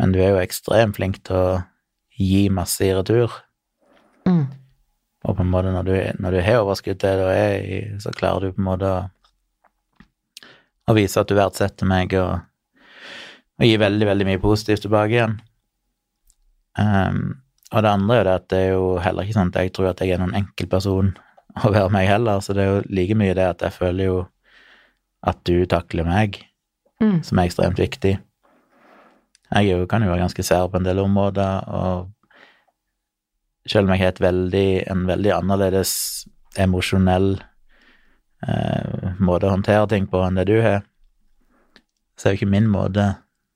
men 0.00 0.14
du 0.14 0.20
er 0.22 0.34
jo 0.34 0.42
ekstremt 0.42 0.98
flink 0.98 1.20
til 1.26 1.38
å 1.38 1.60
gi 2.20 2.44
masse 2.52 2.84
i 2.84 2.92
retur. 2.94 3.32
Mm. 4.28 4.44
Og 5.26 5.36
på 5.36 5.44
en 5.44 5.52
måte 5.52 5.72
når 5.74 5.88
du, 5.88 5.94
når 6.22 6.36
du 6.36 6.42
har 6.44 6.62
overskudd 6.62 7.00
til 7.00 7.18
det 7.18 7.26
du 7.26 7.32
er 7.32 7.56
i, 7.60 7.80
så 8.00 8.12
klarer 8.16 8.46
du 8.46 8.54
på 8.54 8.62
en 8.62 8.68
måte 8.70 8.88
å, 8.88 9.02
å 10.90 10.96
vise 10.96 11.20
at 11.20 11.28
du 11.28 11.36
verdsetter 11.36 11.88
meg 11.88 12.14
og, 12.20 12.40
og 13.60 13.66
gi 13.66 13.76
veldig, 13.80 14.08
veldig 14.08 14.28
mye 14.30 14.42
positivt 14.42 14.86
tilbake 14.86 15.16
igjen. 15.18 15.36
Um, 16.78 17.40
og 17.70 17.84
det 17.84 17.90
andre 17.90 18.14
er 18.16 18.20
jo 18.20 18.26
det 18.26 18.36
at 18.38 18.46
det 18.50 18.60
er 18.60 18.70
jo 18.72 18.86
heller 19.02 19.26
ikke 19.26 19.36
sånn 19.36 19.50
at 19.52 19.58
jeg 19.60 19.72
tror 19.74 19.90
at 19.90 20.00
jeg 20.02 20.14
er 20.14 20.22
noen 20.22 20.38
enkel 20.38 20.70
person 20.70 21.12
å 21.58 21.72
være 21.72 21.90
meg 21.92 22.08
heller, 22.08 22.40
så 22.44 22.54
det 22.56 22.64
er 22.64 22.70
jo 22.70 22.82
like 22.94 23.16
mye 23.18 23.34
det 23.34 23.46
at 23.46 23.64
jeg 23.66 23.76
føler 23.76 24.04
jo 24.06 24.18
at 25.26 25.42
du 25.44 25.66
takler 25.66 26.06
meg, 26.08 26.44
Mm. 27.00 27.22
som 27.24 27.38
er 27.38 27.46
ekstremt 27.48 27.78
viktig. 27.80 28.18
Jeg 29.50 29.68
er 29.70 29.78
jo, 29.78 29.86
kan 29.88 30.02
jo 30.04 30.10
være 30.10 30.20
ganske 30.20 30.42
sær 30.44 30.66
på 30.68 30.76
en 30.76 30.84
del 30.84 30.98
områder, 31.00 31.64
og 31.72 32.10
selv 33.66 33.88
om 33.88 33.94
jeg 33.94 34.04
har 34.04 34.20
veldig, 34.20 34.84
en 34.92 35.06
veldig 35.08 35.32
annerledes 35.32 35.94
emosjonell 36.60 37.40
eh, 38.46 39.16
måte 39.16 39.48
å 39.48 39.54
håndtere 39.54 39.88
ting 39.88 40.10
på 40.12 40.20
enn 40.26 40.36
det 40.36 40.44
du 40.50 40.58
har, 40.60 40.84
så 42.20 42.28
er 42.28 42.34
jo 42.34 42.42
ikke 42.42 42.52
min 42.52 42.68
måte 42.68 43.14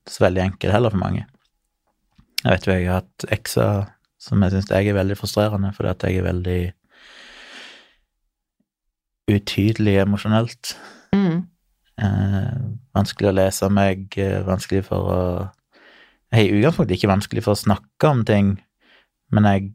så 0.09 0.25
veldig 0.25 0.43
enkel 0.49 0.73
heller 0.73 0.95
for 0.95 1.05
mange. 1.05 1.27
Jeg 2.41 2.49
vet 2.51 2.67
jo 2.67 2.73
jeg 2.73 2.89
har 2.89 3.03
hatt 3.03 3.29
ekser 3.33 3.87
som 4.25 4.41
jeg 4.41 4.55
syns 4.55 4.73
er 4.73 4.97
veldig 4.97 5.17
frustrerende, 5.21 5.73
fordi 5.77 5.93
at 5.93 6.09
jeg 6.09 6.23
er 6.23 6.29
veldig 6.31 6.61
utydelig 9.31 9.97
emosjonelt. 10.03 10.75
Mm. 11.15 11.45
Eh, 12.03 12.55
vanskelig 12.97 13.31
å 13.31 13.37
lese 13.39 13.71
meg, 13.71 14.07
eh, 14.19 14.43
vanskelig 14.47 14.85
for 14.85 15.11
å 15.15 15.51
Jeg 16.35 16.49
er 16.49 16.51
i 16.51 16.59
utgangspunktet 16.59 16.97
ikke 16.97 17.13
vanskelig 17.13 17.43
for 17.45 17.55
å 17.55 17.63
snakke 17.63 18.09
om 18.11 18.25
ting, 18.25 18.61
men 19.31 19.45
jeg 19.45 19.71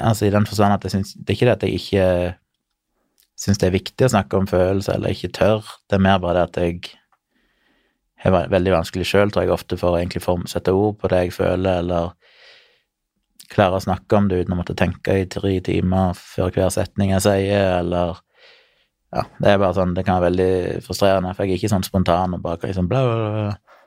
Altså 0.00 0.26
i 0.26 0.30
den 0.30 0.46
forstand 0.46 0.72
at 0.72 0.82
jeg 0.82 0.90
syns 0.90 1.12
Det 1.14 1.30
er 1.30 1.36
ikke 1.36 1.46
det 1.46 1.52
at 1.52 1.62
jeg 1.62 1.74
ikke 1.74 2.36
syns 3.38 3.58
det 3.58 3.68
er 3.68 3.76
viktig 3.76 4.06
å 4.06 4.10
snakke 4.10 4.36
om 4.36 4.48
følelser, 4.50 4.96
eller 4.96 5.14
ikke 5.14 5.30
tør. 5.30 5.62
Det 5.86 5.94
er 5.94 6.02
mer 6.02 6.18
bare 6.18 6.40
det 6.40 6.48
at 6.48 6.56
jeg 6.56 6.80
har 8.18 8.48
veldig 8.50 8.72
vanskelig 8.74 9.06
sjøl, 9.06 9.30
tror 9.30 9.44
jeg, 9.44 9.52
ofte 9.54 9.78
for 9.78 9.94
å 9.94 10.00
egentlig 10.00 10.24
sette 10.50 10.74
ord 10.74 10.98
på 10.98 11.10
det 11.12 11.20
jeg 11.22 11.36
føler, 11.36 11.78
eller 11.84 12.16
klare 13.52 13.78
å 13.78 13.82
snakke 13.82 14.18
om 14.18 14.28
det 14.28 14.42
uten 14.42 14.54
å 14.54 14.58
måtte 14.60 14.76
tenke 14.78 15.16
i 15.22 15.28
tre 15.30 15.54
timer 15.64 16.16
før 16.18 16.52
hver 16.54 16.72
setning 16.74 17.14
jeg 17.14 17.24
sier, 17.24 17.78
eller 17.80 18.18
ja, 19.08 19.24
det 19.40 19.50
er 19.50 19.60
bare 19.60 19.76
sånn, 19.76 19.94
det 19.96 20.04
kan 20.04 20.18
være 20.20 20.28
veldig 20.28 20.82
frustrerende, 20.84 21.32
for 21.36 21.46
jeg 21.48 21.56
er 21.56 21.62
ikke 21.62 21.72
sånn 21.72 21.86
spontan 21.86 22.36
og 22.36 22.42
bare 22.44 22.68
liksom 22.68 22.90
bla, 22.90 23.04
bla, 23.06 23.30
bla. 23.32 23.78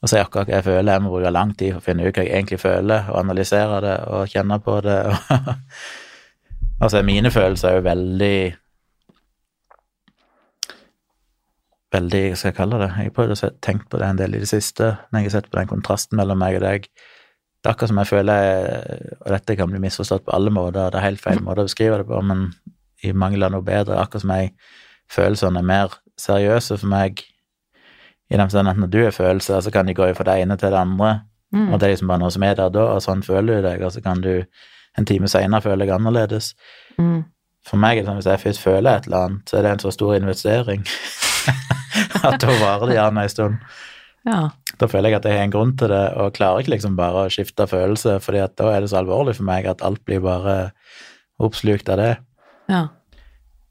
Og 0.00 0.08
si 0.08 0.16
akkurat 0.16 0.48
hva 0.48 0.56
jeg 0.56 0.64
føler. 0.64 0.94
Jeg 0.94 1.04
må 1.04 1.10
bruke 1.12 1.32
lang 1.34 1.50
tid 1.52 1.74
for 1.74 1.82
å 1.82 1.84
finne 1.84 2.06
ut 2.06 2.16
hva 2.16 2.24
jeg 2.24 2.32
egentlig 2.32 2.60
føler, 2.62 3.10
og 3.12 3.18
analysere 3.20 3.82
det 3.84 3.96
og 4.08 4.32
kjenne 4.32 4.60
på 4.64 4.78
det. 4.86 5.02
Altså, 6.80 7.02
mine 7.04 7.28
følelser 7.28 7.68
er 7.68 7.74
jo 7.76 7.82
veldig 7.84 8.36
Veldig, 11.92 12.20
hva 12.30 12.36
skal 12.38 12.48
jeg 12.48 12.56
kalle 12.56 12.78
det? 12.80 12.86
Jeg 12.94 13.10
har 13.10 13.14
prøvd 13.18 13.34
å 13.34 13.48
tenke 13.66 13.88
på 13.90 13.98
det 14.00 14.06
en 14.06 14.20
del 14.20 14.36
i 14.38 14.40
det 14.40 14.48
siste, 14.48 14.92
når 15.10 15.20
jeg 15.20 15.26
har 15.26 15.34
sett 15.34 15.48
på 15.50 15.58
den 15.58 15.68
kontrasten 15.68 16.20
mellom 16.20 16.38
meg 16.40 16.56
og 16.56 16.62
deg. 16.62 16.86
Det 17.60 17.68
er 17.68 17.74
akkurat 17.74 17.90
som 17.92 17.98
jeg 18.00 18.08
føler, 18.08 19.16
og 19.20 19.32
dette 19.34 19.56
kan 19.56 19.68
bli 19.68 19.80
misforstått 19.82 20.24
på 20.24 20.32
alle 20.32 20.50
måter, 20.50 20.90
det 20.90 20.96
er 21.00 21.04
helt 21.10 21.20
feil 21.20 21.42
måte 21.44 21.60
å 21.60 21.68
beskrive 21.68 21.98
det 22.00 22.06
på, 22.08 22.20
men 22.24 22.46
i 23.04 23.12
mangel 23.12 23.44
av 23.44 23.52
noe 23.52 23.64
bedre, 23.64 23.98
akkurat 24.00 24.24
som 24.24 24.32
jeg 24.32 24.54
følelsene 25.12 25.60
er 25.60 25.66
mer 25.68 25.98
seriøse 26.20 26.78
for 26.80 26.88
meg, 26.88 27.20
i 28.30 28.36
den 28.38 28.46
forstand 28.46 28.70
at 28.70 28.78
når 28.80 28.90
du 28.92 29.00
er 29.04 29.10
følelser, 29.12 29.60
så 29.60 29.72
kan 29.74 29.86
de 29.88 29.94
gå 29.98 30.08
fra 30.14 30.24
det 30.30 30.38
ene 30.42 30.56
til 30.56 30.72
det 30.72 30.80
andre, 30.80 31.20
Mm. 31.52 31.72
og 31.72 31.80
det 31.80 31.86
er 31.86 31.90
liksom 31.90 32.06
bare 32.06 32.22
noe 32.22 32.30
som 32.30 32.42
er 32.46 32.54
der 32.54 32.68
da, 32.70 32.82
og 32.94 33.00
sånn 33.02 33.24
føler 33.26 33.56
du 33.58 33.64
deg, 33.66 33.80
og 33.82 33.90
så 33.90 34.00
kan 34.04 34.20
du 34.22 34.44
en 34.98 35.06
time 35.06 35.26
senere 35.26 35.64
føle 35.64 35.82
deg 35.82 35.90
annerledes. 35.96 36.52
Mm. 36.98 37.24
For 37.66 37.76
meg 37.76 37.98
er 37.98 38.04
det 38.04 38.06
sånn, 38.06 38.20
hvis 38.20 38.28
jeg 38.30 38.42
først 38.44 38.62
føler 38.62 38.96
et 39.00 39.08
eller 39.08 39.24
annet, 39.26 39.50
så 39.50 39.58
er 39.58 39.62
det 39.66 39.72
en 39.72 39.82
så 39.82 39.90
stor 39.90 40.14
investering 40.14 40.84
at 42.28 42.38
da 42.40 42.54
varer 42.60 42.86
det 42.86 42.96
gjerne 43.00 43.24
en 43.26 43.32
stund. 43.34 43.58
Ja. 44.28 44.38
Da 44.80 44.88
føler 44.88 45.12
jeg 45.12 45.20
at 45.20 45.26
jeg 45.28 45.36
har 45.36 45.44
en 45.44 45.52
grunn 45.52 45.74
til 45.76 45.92
det, 45.92 46.04
og 46.16 46.32
klarer 46.36 46.62
ikke 46.62 46.72
liksom 46.74 46.96
bare 46.96 47.26
å 47.26 47.32
skifte 47.32 47.66
følelse, 47.68 48.16
fordi 48.24 48.40
at 48.40 48.56
da 48.56 48.70
er 48.72 48.80
det 48.80 48.90
så 48.92 49.00
alvorlig 49.02 49.36
for 49.36 49.48
meg 49.48 49.68
at 49.68 49.84
alt 49.84 50.00
blir 50.08 50.22
bare 50.24 50.56
oppslukt 51.40 51.90
av 51.92 52.00
det. 52.00 52.14
Ja. 52.72 52.86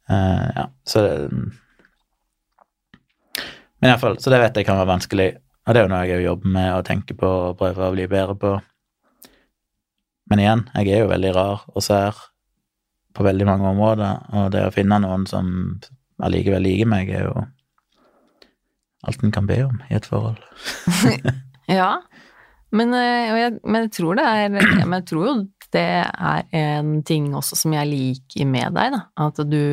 Uh, 0.10 0.46
ja, 0.56 0.66
så 0.90 1.06
det 1.06 1.14
Men 3.80 3.94
iallfall, 3.94 4.18
så 4.20 4.32
det 4.34 4.42
vet 4.42 4.58
jeg 4.60 4.68
kan 4.68 4.78
være 4.78 4.92
vanskelig. 4.92 5.30
Og 5.66 5.74
det 5.74 5.80
er 5.80 5.86
jo 5.86 5.92
noe 5.94 6.08
jeg 6.10 6.26
jobber 6.26 6.52
med 6.52 6.70
og 6.76 6.86
tenker 6.88 7.16
på 7.16 7.28
og 7.30 7.60
prøver 7.60 7.86
å 7.86 7.94
bli 7.94 8.08
bedre 8.12 8.36
på. 8.36 8.56
Men 10.30 10.42
igjen, 10.44 10.66
jeg 10.76 10.92
er 10.94 11.06
jo 11.06 11.14
veldig 11.14 11.32
rar 11.38 11.64
og 11.72 11.86
sær 11.86 12.18
på 13.16 13.26
veldig 13.26 13.48
mange 13.48 13.70
områder, 13.72 14.26
og 14.36 14.52
det 14.54 14.66
å 14.68 14.74
finne 14.74 15.00
noen 15.02 15.24
som 15.30 15.48
allikevel 16.22 16.68
liker 16.68 16.90
meg, 16.92 17.10
er 17.10 17.30
jo 17.30 17.46
alt 19.08 19.24
en 19.24 19.32
kan 19.32 19.48
be 19.48 19.62
om 19.64 19.78
i 19.90 19.96
et 19.96 20.08
forhold. 20.10 20.40
ja, 21.80 21.92
men, 22.76 22.94
eh, 22.94 23.30
jeg, 23.40 23.56
men, 23.64 23.88
jeg, 23.88 23.94
tror 23.98 24.20
er 24.22 24.44
jeg 24.50 25.06
tror 25.10 25.30
jo 25.30 25.38
det 25.74 25.86
er 25.86 26.46
en 26.58 27.00
ting 27.06 27.30
også 27.38 27.58
som 27.60 27.74
jeg 27.76 27.90
liker 27.90 28.48
med 28.50 28.74
deg, 28.78 28.96
da. 28.96 29.02
At 29.22 29.42
du 29.46 29.64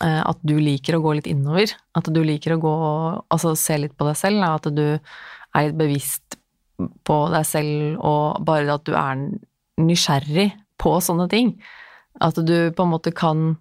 eh, 0.00 0.22
At 0.24 0.40
du 0.40 0.56
liker 0.56 0.96
å 0.96 1.02
gå 1.04 1.18
litt 1.18 1.28
innover. 1.28 1.74
At 1.98 2.08
du 2.08 2.22
liker 2.24 2.56
å 2.56 2.62
gå 2.62 2.76
Altså 3.34 3.54
se 3.60 3.76
litt 3.80 3.96
på 3.98 4.08
deg 4.08 4.16
selv. 4.16 4.40
Da. 4.40 4.54
At 4.56 4.70
du 4.72 4.86
er 4.88 5.68
litt 5.68 5.76
bevisst 5.76 6.38
på 7.06 7.18
deg 7.30 7.44
selv, 7.46 8.00
og 8.00 8.40
bare 8.48 8.72
at 8.74 8.86
du 8.88 8.94
er 8.96 9.20
nysgjerrig 9.82 10.48
på 10.80 10.96
sånne 11.04 11.28
ting. 11.30 11.52
At 12.24 12.40
du 12.40 12.72
på 12.72 12.86
en 12.86 12.92
måte 12.92 13.12
kan 13.14 13.52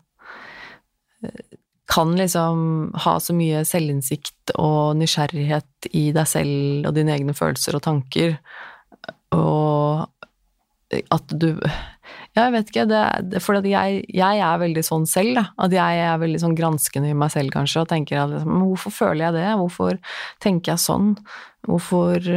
kan 1.92 2.16
liksom 2.16 2.92
ha 3.04 3.18
så 3.20 3.36
mye 3.36 3.66
selvinnsikt 3.68 4.54
og 4.56 4.96
nysgjerrighet 5.00 5.92
i 5.98 6.10
deg 6.16 6.30
selv 6.30 6.88
og 6.88 6.96
dine 6.96 7.16
egne 7.18 7.36
følelser 7.36 7.78
og 7.78 7.84
tanker, 7.88 8.38
og 9.36 10.08
at 10.92 11.40
du 11.40 11.56
Ja, 12.36 12.46
jeg 12.46 12.52
vet 12.54 12.70
ikke, 12.72 12.84
det, 12.88 13.40
for 13.44 13.60
jeg, 13.68 14.04
jeg, 14.08 14.40
er 14.44 14.60
veldig 14.60 14.82
sånn 14.88 15.06
selv, 15.08 15.34
da. 15.36 15.44
At 15.60 15.74
jeg 15.76 15.98
er 16.00 16.20
veldig 16.20 16.40
sånn 16.40 16.56
granskende 16.56 17.10
i 17.12 17.16
meg 17.16 17.32
selv, 17.34 17.52
kanskje, 17.52 17.84
og 17.84 17.90
tenker 17.92 18.22
at 18.22 18.32
liksom, 18.32 18.62
hvorfor 18.70 18.94
føler 18.96 19.26
jeg 19.26 19.36
det? 19.36 19.48
Hvorfor 19.60 20.00
tenker 20.44 20.74
jeg 20.74 20.84
sånn? 20.84 21.10
Hvorfor, 21.68 22.30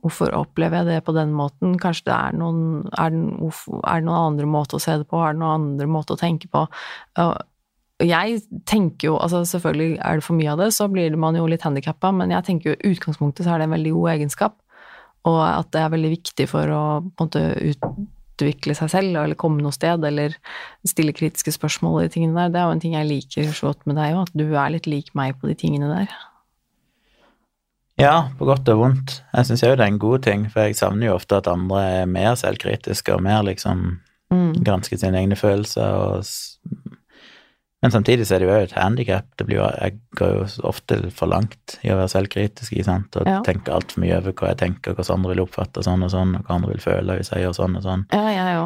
hvorfor 0.00 0.32
opplever 0.40 0.80
jeg 0.80 0.88
det 0.88 1.02
på 1.04 1.16
den 1.16 1.34
måten? 1.36 1.76
Kanskje 1.80 2.08
det 2.08 2.16
er 2.16 2.38
noen 2.40 2.62
er 2.96 3.12
det, 3.12 3.52
er 3.52 4.00
det 4.00 4.08
noen 4.08 4.22
andre 4.22 4.48
måter 4.56 4.80
å 4.80 4.84
se 4.86 4.96
det 5.02 5.08
på? 5.10 5.20
Er 5.20 5.36
det 5.36 5.42
noen 5.44 5.68
andre 5.68 5.90
måter 5.98 6.16
å 6.16 6.22
tenke 6.24 6.48
på? 6.52 6.64
Jeg 8.04 8.40
tenker 8.68 9.08
jo, 9.08 9.16
altså 9.16 9.40
selvfølgelig 9.48 9.96
er 10.04 10.18
det 10.18 10.24
for 10.26 10.36
mye 10.36 10.52
av 10.52 10.60
det, 10.60 10.72
så 10.76 10.88
blir 10.92 11.14
man 11.16 11.36
jo 11.38 11.46
litt 11.48 11.64
handikappa, 11.64 12.10
men 12.12 12.34
jeg 12.34 12.44
tenker 12.44 12.70
jo 12.70 12.76
i 12.76 12.92
utgangspunktet 12.92 13.46
så 13.46 13.54
er 13.54 13.62
det 13.62 13.70
en 13.70 13.76
veldig 13.76 13.94
god 13.94 14.10
egenskap, 14.16 14.58
og 15.26 15.40
at 15.46 15.70
det 15.72 15.80
er 15.80 15.94
veldig 15.94 16.12
viktig 16.12 16.46
for 16.50 16.74
å 16.76 16.82
på 17.08 17.24
en 17.24 17.30
måte 17.30 17.44
utvikle 17.72 18.76
seg 18.76 18.92
selv, 18.92 19.16
eller 19.22 19.40
komme 19.40 19.64
noe 19.64 19.72
sted, 19.74 20.04
eller 20.04 20.36
stille 20.86 21.16
kritiske 21.16 21.56
spørsmål 21.56 21.96
og 21.96 22.04
de 22.04 22.12
tingene 22.12 22.36
der. 22.36 22.52
Det 22.52 22.60
er 22.60 22.68
jo 22.68 22.76
en 22.76 22.84
ting 22.84 22.96
jeg 22.98 23.08
liker 23.08 23.52
så 23.56 23.72
godt 23.72 23.88
med 23.88 23.96
deg 23.96 24.12
òg, 24.12 24.28
at 24.28 24.36
du 24.36 24.46
er 24.52 24.74
litt 24.76 24.90
lik 24.90 25.14
meg 25.16 25.40
på 25.40 25.48
de 25.48 25.56
tingene 25.58 25.88
der. 25.88 26.12
Ja, 27.96 28.28
på 28.36 28.44
godt 28.44 28.68
og 28.68 28.82
vondt. 28.82 29.20
Jeg 29.32 29.48
syns 29.48 29.62
jo 29.64 29.72
det 29.72 29.80
er 29.86 29.88
en 29.88 30.02
god 30.02 30.26
ting, 30.26 30.50
for 30.52 30.68
jeg 30.68 30.76
savner 30.76 31.08
jo 31.08 31.16
ofte 31.16 31.40
at 31.40 31.48
andre 31.48 31.80
er 32.02 32.10
mer 32.10 32.36
selvkritiske 32.36 33.14
og 33.16 33.24
mer 33.24 33.40
liksom 33.48 33.86
mm. 34.32 34.52
gransker 34.66 35.00
sine 35.00 35.22
egne 35.22 35.38
følelser 35.40 35.96
og 35.96 36.26
men 37.84 37.92
samtidig 37.92 38.24
så 38.26 38.34
er 38.34 38.42
det 38.42 38.48
jo 38.48 38.56
et 38.56 38.72
handikap. 38.72 39.42
Jeg 39.46 39.98
går 40.16 40.32
jo 40.32 40.46
ofte 40.66 40.96
for 41.14 41.28
langt 41.28 41.76
i 41.84 41.92
å 41.92 41.98
være 41.98 42.08
selvkritisk 42.14 42.72
ikke 42.72 42.86
sant? 42.88 43.18
og 43.20 43.28
ja. 43.28 43.42
tenker 43.44 43.76
altfor 43.76 44.02
mye 44.02 44.16
over 44.16 44.32
hva 44.32 44.54
jeg 44.54 44.62
tenker, 44.64 44.96
hvordan 44.96 45.20
andre 45.20 45.34
vil 45.34 45.42
oppfatte 45.44 45.84
sånn 45.84 46.06
og 46.06 46.10
sånn, 46.14 46.32
og 46.38 46.48
hva 46.48 46.56
andre 46.56 46.72
vil 46.72 46.82
føle 46.82 47.18
hvis 47.18 47.30
jeg 47.34 47.44
gjør 47.44 47.58
sånn 47.60 47.76
og 47.78 47.84
sånn. 47.84 48.06
Ja, 48.16 48.24
ja, 48.32 48.46
ja. 48.54 48.64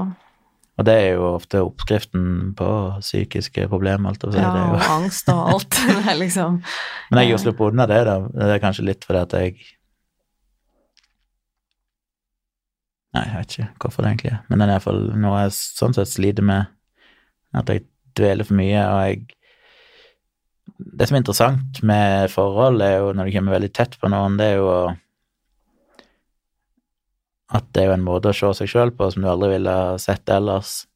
Og 0.80 0.86
det 0.88 0.94
er 0.96 1.10
jo 1.18 1.26
ofte 1.34 1.60
oppskriften 1.60 2.54
på 2.56 2.70
psykiske 3.02 3.66
problemer, 3.68 4.14
alt 4.14 4.22
å 4.24 4.30
si. 4.32 4.40
Ja, 4.40 4.54
og 4.70 4.86
angst 4.94 5.28
og 5.28 5.42
alt. 5.56 5.82
det 6.06 6.16
liksom 6.22 6.62
Men 7.10 7.20
jeg 7.20 7.34
har 7.34 7.42
sluppet 7.42 7.74
unna 7.74 7.90
det, 7.90 8.00
da. 8.08 8.16
Det 8.30 8.48
er 8.54 8.62
kanskje 8.62 8.86
litt 8.88 9.04
fordi 9.04 9.26
at 9.26 9.36
jeg 9.36 9.58
Nei, 13.10 13.24
jeg 13.26 13.36
vet 13.36 13.54
ikke 13.56 13.70
hvorfor 13.82 14.06
det 14.06 14.10
egentlig 14.12 14.30
er, 14.30 14.42
men 14.46 14.60
det 14.60 14.66
er 14.68 14.76
iallfall 14.76 15.00
noe 15.18 15.38
jeg 15.42 15.54
sånn 15.58 15.96
sett 15.96 16.12
sliter 16.12 16.44
med. 16.46 16.68
At 17.58 17.72
jeg 17.72 17.89
dveler 18.18 18.46
for 18.48 18.58
mye, 18.58 18.80
og 18.86 19.04
jeg 19.08 19.36
Det 20.80 21.06
som 21.06 21.16
er 21.16 21.20
interessant 21.20 21.82
med 21.84 22.30
forhold, 22.32 22.80
er 22.80 22.94
jo 23.02 23.12
når 23.12 23.28
du 23.28 23.32
kommer 23.34 23.52
veldig 23.52 23.72
tett 23.76 23.98
på 24.00 24.08
noen, 24.08 24.38
det 24.40 24.46
er 24.46 24.54
jo 24.62 24.70
at 27.50 27.66
det 27.74 27.82
er 27.82 27.90
jo 27.90 27.96
en 27.98 28.06
måte 28.06 28.30
å 28.30 28.36
se 28.36 28.48
seg 28.56 28.70
sjøl 28.70 28.92
på 28.96 29.10
som 29.12 29.24
du 29.24 29.28
aldri 29.28 29.50
ville 29.56 29.74
sett 30.00 30.30
ellers. 30.32 30.86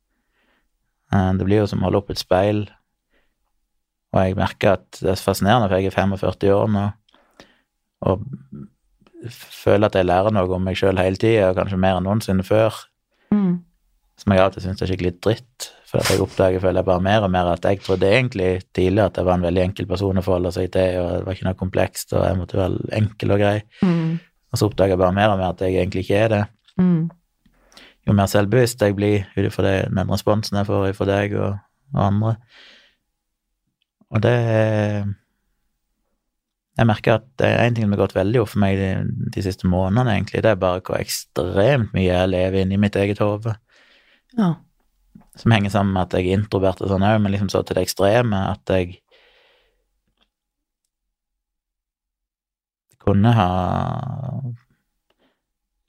Eh, 1.12 1.32
det 1.36 1.44
blir 1.44 1.60
jo 1.64 1.68
som 1.68 1.82
å 1.82 1.88
holde 1.88 2.00
opp 2.00 2.14
et 2.14 2.22
speil, 2.22 2.64
og 4.14 4.22
jeg 4.22 4.38
merker 4.38 4.76
at 4.76 5.00
det 5.00 5.10
er 5.10 5.20
fascinerende, 5.20 5.68
for 5.68 5.82
jeg 5.82 5.90
er 5.90 5.96
45 5.98 6.54
år 6.54 6.70
nå, 6.70 6.84
og 8.06 8.24
føler 9.32 9.88
at 9.88 9.96
jeg 9.98 10.06
lærer 10.06 10.34
noe 10.34 10.52
om 10.54 10.62
meg 10.62 10.78
sjøl 10.78 11.00
hele 11.00 11.18
tida, 11.18 11.52
kanskje 11.56 11.80
mer 11.80 11.98
enn 11.98 12.06
noensinne 12.06 12.44
før. 12.46 12.76
Mm. 13.34 13.64
Som 14.20 14.34
jeg 14.34 14.44
alltid 14.44 14.66
syns 14.66 14.84
er 14.84 14.90
skikkelig 14.90 15.14
dritt. 15.24 15.70
At 16.00 16.10
jeg 16.10 16.22
oppdager 16.24 16.62
føler 16.62 16.80
jeg 16.80 16.88
bare 16.88 17.02
mer 17.04 17.24
og 17.26 17.32
mer 17.32 17.48
at 17.52 17.66
jeg 17.68 17.80
trodde 17.84 18.08
egentlig 18.10 18.48
tidligere 18.74 19.10
at 19.10 19.18
jeg 19.20 19.26
var 19.28 19.38
en 19.38 19.46
veldig 19.46 19.62
enkel 19.62 19.86
person 19.90 20.18
å 20.18 20.24
forholde 20.24 20.52
seg 20.56 20.70
til, 20.74 21.00
og 21.00 21.10
det 21.12 21.24
var 21.26 21.36
ikke 21.36 21.48
noe 21.48 21.58
komplekst, 21.60 22.14
og 22.14 22.24
jeg 22.26 22.38
måtte 22.38 22.58
være 22.58 22.94
enkel 22.98 23.34
og 23.34 23.42
grei. 23.42 23.58
Mm. 23.84 24.16
Og 24.50 24.60
så 24.60 24.68
oppdager 24.68 24.94
jeg 24.94 25.02
bare 25.02 25.16
mer 25.16 25.34
og 25.34 25.40
mer 25.40 25.52
at 25.52 25.62
jeg 25.62 25.78
egentlig 25.78 26.04
ikke 26.06 26.22
er 26.24 26.32
det. 26.32 26.42
Mm. 26.80 27.02
Jo 28.04 28.14
mer 28.16 28.30
selvbevisst 28.30 28.82
jeg 28.84 28.96
blir 28.98 29.28
ut 29.36 29.46
ifra 29.46 29.76
den 29.86 30.12
responsen 30.12 30.58
jeg 30.60 30.68
får 30.68 30.90
fra 30.98 31.08
deg 31.08 31.36
og, 31.38 31.60
og, 31.94 32.00
andre. 32.04 32.34
Og 34.14 34.22
det 34.22 34.38
Jeg 36.74 36.86
merker 36.90 37.20
at 37.20 37.26
det 37.38 37.46
er 37.46 37.68
én 37.68 37.74
ting 37.74 37.86
som 37.86 37.92
har 37.94 38.02
gått 38.02 38.16
veldig 38.16 38.40
opp 38.42 38.50
for 38.50 38.62
meg 38.64 38.76
de, 38.80 38.88
de, 39.30 39.42
siste 39.46 39.68
månedene, 39.70 40.16
egentlig. 40.16 40.42
Det 40.42 40.50
er 40.50 40.58
bare 40.58 40.82
hvor 40.82 40.98
ekstremt 40.98 41.94
mye 41.94 42.08
jeg 42.08 42.30
lever 42.32 42.64
inni 42.64 42.80
mitt 42.82 42.96
eget 42.98 43.22
hode. 43.22 43.54
Ja 44.34 44.56
som 45.36 45.54
henger 45.54 45.72
sammen 45.72 45.94
med 45.96 46.06
at 46.06 46.14
jeg 46.18 46.28
er 46.28 46.38
introvert 46.38 46.82
og 46.82 46.90
sånn 46.90 47.06
òg, 47.06 47.18
men 47.22 47.34
liksom 47.34 47.50
så 47.52 47.62
til 47.62 47.78
det 47.78 47.86
ekstreme 47.88 48.38
at 48.52 48.70
jeg 48.70 49.00
kunne 53.04 53.34
ha 53.36 53.48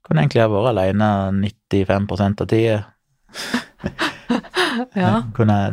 Kunne 0.05 0.21
egentlig 0.21 0.43
ha 0.43 0.49
vært 0.51 0.69
alene 0.69 1.07
95 1.71 2.11
av 2.13 2.45
tida. 2.45 2.75
ja. 4.93 5.23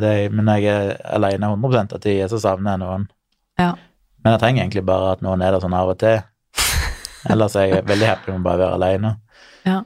Det, 0.01 0.13
men 0.33 0.47
når 0.49 0.63
jeg 0.63 0.71
er 0.73 0.95
alene 1.19 1.51
100 1.53 1.93
av 1.99 2.01
tida, 2.01 2.31
så 2.33 2.41
savner 2.41 2.73
jeg 2.73 2.81
noen. 2.81 3.05
Ja. 3.61 3.75
Men 4.25 4.33
jeg 4.33 4.41
trenger 4.41 4.63
egentlig 4.63 4.87
bare 4.89 5.11
at 5.13 5.25
noen 5.27 5.45
er 5.45 5.53
der 5.53 5.61
sånn 5.61 5.77
av 5.77 5.93
og 5.93 6.01
til. 6.01 6.23
Ellers 7.35 7.59
er 7.61 7.69
jeg 7.69 7.85
veldig 7.91 8.09
happy 8.09 8.33
med 8.33 8.41
å 8.41 8.47
bare 8.47 8.63
være 8.63 8.79
alene. 8.79 9.13
Ja. 9.69 9.83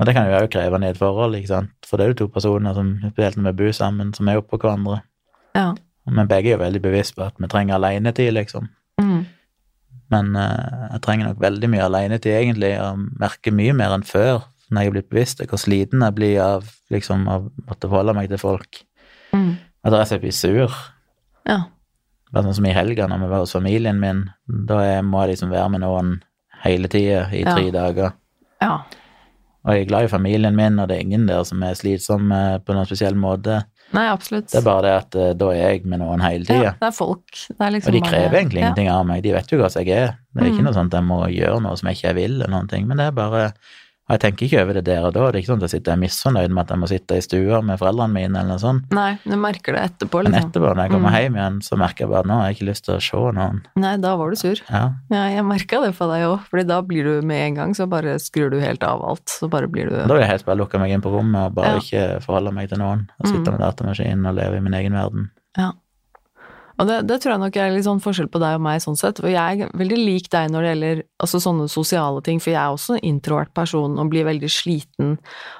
Og 0.00 0.08
det 0.08 0.14
kan 0.16 0.30
jo 0.30 0.38
òg 0.38 0.48
kreve 0.48 0.80
et 0.88 0.96
forhold, 0.96 1.36
ikke 1.36 1.50
sant. 1.50 1.72
For 1.84 2.00
det 2.00 2.04
er 2.04 2.12
jo 2.14 2.20
to 2.22 2.28
personer 2.32 2.72
som 2.76 2.94
spesielt 3.02 3.36
når 3.36 3.50
vi 3.50 3.58
bor 3.58 3.74
sammen, 3.76 4.14
som 4.16 4.28
er 4.28 4.40
oppå 4.40 4.56
hverandre. 4.56 5.02
Ja. 5.54 5.74
Men 6.08 6.28
begge 6.30 6.48
er 6.48 6.56
jo 6.56 6.62
veldig 6.62 6.80
bevisst 6.82 7.18
på 7.18 7.26
at 7.26 7.36
vi 7.36 7.50
trenger 7.52 7.76
alenetid, 7.76 8.32
liksom. 8.32 8.70
Mm. 9.00 9.26
Men 10.10 10.30
uh, 10.38 10.86
jeg 10.94 11.02
trenger 11.04 11.28
nok 11.28 11.42
veldig 11.42 11.68
mye 11.74 11.84
alenetid, 11.84 12.32
egentlig, 12.32 12.72
og 12.80 13.02
merker 13.20 13.54
mye 13.54 13.74
mer 13.76 13.92
enn 13.94 14.06
før, 14.08 14.46
når 14.70 14.80
jeg 14.80 14.90
er 14.90 14.94
blitt 14.94 15.10
bevisst 15.10 15.42
hvor 15.50 15.60
sliten 15.60 16.06
jeg 16.06 16.16
blir 16.16 16.38
av 16.44 16.70
liksom, 16.94 17.26
å 17.28 17.36
måtte 17.68 17.90
forholde 17.90 18.16
meg 18.16 18.30
til 18.32 18.40
folk. 18.40 18.80
Mm. 19.34 19.52
At 19.84 19.98
jeg 20.14 20.22
blir 20.24 20.34
sur. 20.34 20.80
Ja. 21.48 21.60
Bare 22.30 22.46
sånn 22.46 22.60
som 22.60 22.70
i 22.70 22.74
helga, 22.74 23.08
når 23.10 23.20
vi 23.20 23.30
var 23.34 23.44
hos 23.44 23.54
familien 23.56 24.00
min, 24.00 24.24
da 24.46 24.80
må 25.04 25.24
jeg 25.24 25.34
liksom 25.34 25.52
være 25.52 25.74
med 25.74 25.84
noen 25.84 26.16
hele 26.64 26.88
tida 26.92 27.26
i 27.34 27.44
tre 27.44 27.68
ja. 27.68 27.74
dager. 27.74 28.16
Ja. 28.62 28.74
Og 29.66 29.74
jeg 29.74 29.84
er 29.84 29.90
glad 29.90 30.06
i 30.06 30.12
familien 30.12 30.56
min, 30.56 30.78
og 30.80 30.88
det 30.88 30.96
er 30.96 31.04
ingen 31.04 31.26
der 31.28 31.44
som 31.44 31.60
er 31.66 31.76
slitsom 31.76 32.30
på 32.64 32.76
noen 32.76 32.88
spesiell 32.88 33.18
måte. 33.18 33.60
Nei, 33.90 34.06
absolutt. 34.06 34.46
Det 34.52 34.60
er 34.60 34.64
bare 34.66 34.82
det 34.86 34.92
at 34.94 35.16
uh, 35.18 35.28
da 35.34 35.50
er 35.50 35.60
jeg 35.74 35.88
med 35.90 36.00
noen 36.02 36.22
hele 36.22 36.46
tida. 36.46 36.70
Ja, 36.70 36.72
det 36.78 36.88
er 36.90 36.94
folk. 36.94 37.26
Det 37.48 37.58
er 37.58 37.74
liksom 37.74 37.90
og 37.90 37.96
de 37.96 38.02
krever 38.04 38.28
bare, 38.28 38.42
egentlig 38.44 38.62
ja. 38.62 38.68
ingenting 38.68 38.90
av 38.92 39.06
meg. 39.08 39.22
De 39.24 39.32
vet 39.34 39.50
jo 39.52 39.58
hva 39.58 39.70
jeg 39.74 39.90
er. 39.90 40.12
Det 40.30 40.42
er 40.42 40.46
mm. 40.46 40.52
ikke 40.52 40.66
noe 40.66 40.76
sånt 40.76 40.94
at 40.94 41.00
jeg 41.00 41.08
må 41.08 41.20
gjøre 41.34 41.62
noe 41.64 41.80
som 41.80 41.90
jeg 41.90 41.98
ikke 41.98 42.14
vil, 42.20 42.36
eller 42.38 42.52
noen 42.54 42.70
ting, 42.70 42.86
men 42.86 43.02
det 43.02 43.08
er 43.10 43.16
bare 43.16 43.42
og 44.10 44.16
jeg 44.16 44.22
tenker 44.24 44.46
ikke 44.48 44.62
over 44.64 44.74
det 44.74 44.82
der 44.88 45.04
og 45.06 45.12
da. 45.14 45.28
Det 45.30 45.38
er 45.38 45.44
ikke 45.44 45.52
sånn 45.52 45.60
at 45.60 45.68
jeg 45.68 45.78
sitter 45.78 45.98
misfornøyd 46.00 46.50
med 46.50 46.64
at 46.64 46.72
jeg 46.74 46.82
må 46.82 46.86
sitte 46.90 47.18
i 47.20 47.22
stua 47.22 47.60
med 47.62 47.78
foreldrene 47.78 48.10
mine, 48.16 48.40
eller 48.40 48.56
noe 48.56 48.58
sånt. 48.58 48.88
Nei, 48.96 49.12
du 49.22 49.36
merker 49.38 49.76
det 49.76 49.84
etterpå, 49.86 50.24
liksom. 50.26 50.34
Men 50.34 50.48
etterpå, 50.48 50.72
når 50.72 50.82
jeg 50.82 50.92
kommer 50.96 51.14
mm. 51.14 51.18
hjem 51.20 51.36
igjen, 51.38 51.60
så 51.62 51.78
merker 51.78 52.02
jeg 52.02 52.10
bare 52.10 52.24
at 52.24 52.30
nå 52.30 52.38
har 52.40 52.48
jeg 52.48 52.56
ikke 52.56 52.66
lyst 52.72 52.86
til 52.88 52.96
å 52.96 53.04
se 53.06 53.20
noen. 53.36 53.60
Nei, 53.84 53.92
da 54.02 54.14
var 54.18 54.34
du 54.34 54.40
sur. 54.40 54.62
Ja, 54.66 54.82
ja 55.14 55.20
jeg 55.30 55.44
merka 55.46 55.82
det 55.84 55.92
for 56.00 56.10
deg 56.10 56.26
òg, 56.26 56.48
fordi 56.50 56.64
da 56.72 56.80
blir 56.90 57.06
du 57.06 57.28
med 57.30 57.44
en 57.44 57.60
gang, 57.60 57.76
så 57.78 57.86
bare 57.92 58.16
skrur 58.18 58.50
du 58.50 58.58
helt 58.58 58.82
av 58.86 59.04
alt. 59.06 59.28
Så 59.30 59.46
bare 59.52 59.70
blir 59.70 59.92
du 59.92 59.94
Da 60.00 60.10
vil 60.10 60.24
jeg 60.24 60.32
helst 60.32 60.48
bare 60.48 60.58
lukke 60.58 60.82
meg 60.82 60.96
inn 60.96 61.04
på 61.06 61.14
rommet 61.14 61.52
og 61.52 61.60
bare 61.60 61.76
ja. 61.76 61.84
ikke 61.84 62.24
forholde 62.26 62.56
meg 62.56 62.72
til 62.74 62.82
noen. 62.82 63.06
Og 63.20 63.30
sitte 63.30 63.46
mm. 63.46 63.54
med 63.54 63.62
datamaskinen 63.62 64.26
og 64.26 64.36
leve 64.42 64.58
i 64.58 64.66
min 64.66 64.74
egen 64.80 64.98
verden. 64.98 65.30
Ja. 65.54 65.70
Og 66.80 66.88
det, 66.88 66.96
det, 67.10 67.18
tror 67.20 67.34
jeg 67.34 67.42
nok 67.42 67.56
er 67.60 67.72
litt 67.74 67.84
sånn 67.84 68.00
forskjell 68.00 68.30
på 68.32 68.40
deg 68.40 68.56
og 68.56 68.62
meg 68.64 68.80
sånn 68.80 68.96
sett, 68.96 69.18
for 69.20 69.28
jeg 69.28 69.64
er 69.66 69.72
veldig 69.76 69.98
lik 70.00 70.30
deg 70.32 70.48
når 70.52 70.64
det 70.64 70.70
gjelder 70.70 71.02
altså 71.20 71.40
sånne 71.44 71.66
sosiale 71.68 72.22
ting, 72.24 72.40
for 72.40 72.54
jeg 72.54 72.60
er 72.60 72.76
også 72.76 72.96
en 72.96 73.06
introvert 73.10 73.52
person 73.56 73.98
og 74.00 74.12
blir 74.12 74.24
veldig 74.28 74.48
sliten 74.50 75.18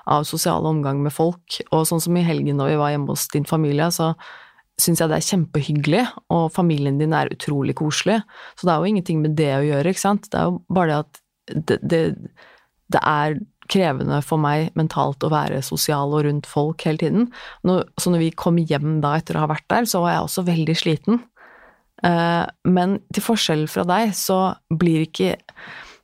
av 0.09 0.25
sosial 0.29 0.65
omgang 0.71 1.03
med 1.05 1.13
folk, 1.13 1.61
og 1.69 1.85
sånn 1.91 2.01
som 2.01 2.17
i 2.17 2.25
helgen 2.25 2.57
når 2.61 2.73
vi 2.73 2.81
var 2.81 2.95
hjemme 2.95 3.13
hos 3.13 3.27
din 3.35 3.49
familie, 3.49 3.91
så 3.93 4.15
syns 4.81 5.03
jeg 5.03 5.13
det 5.13 5.19
er 5.19 5.29
kjempehyggelig, 5.29 6.05
og 6.33 6.47
familien 6.55 6.97
din 6.97 7.13
er 7.13 7.29
utrolig 7.35 7.77
koselig. 7.77 8.23
Så 8.57 8.65
det 8.65 8.73
er 8.73 8.81
jo 8.81 8.93
ingenting 8.95 9.21
med 9.21 9.37
det 9.37 9.53
å 9.59 9.67
gjøre, 9.67 9.93
ikke 9.93 10.07
sant. 10.07 10.31
Det 10.33 10.41
er 10.41 10.49
jo 10.49 10.63
bare 10.73 10.89
det 10.89 11.01
at 11.03 11.21
det, 11.69 11.79
det, 11.85 12.03
det 12.97 13.03
er 13.05 13.37
krevende 13.71 14.21
for 14.27 14.41
meg 14.43 14.75
mentalt 14.79 15.23
å 15.25 15.33
være 15.33 15.63
sosial 15.65 16.15
og 16.17 16.25
rundt 16.27 16.49
folk 16.51 16.83
hele 16.87 17.01
tiden. 17.03 17.29
Når, 17.67 17.85
så 18.01 18.13
når 18.13 18.25
vi 18.25 18.31
kom 18.39 18.59
hjem 18.61 18.99
da 19.05 19.17
etter 19.19 19.39
å 19.39 19.45
ha 19.45 19.51
vært 19.53 19.69
der, 19.73 19.89
så 19.89 20.03
var 20.05 20.17
jeg 20.17 20.27
også 20.27 20.47
veldig 20.49 20.77
sliten. 20.79 21.23
Eh, 22.07 22.45
men 22.69 22.99
til 23.15 23.25
forskjell 23.25 23.67
fra 23.71 23.85
deg, 23.89 24.15
så 24.17 24.41
blir 24.71 25.07
ikke 25.07 25.37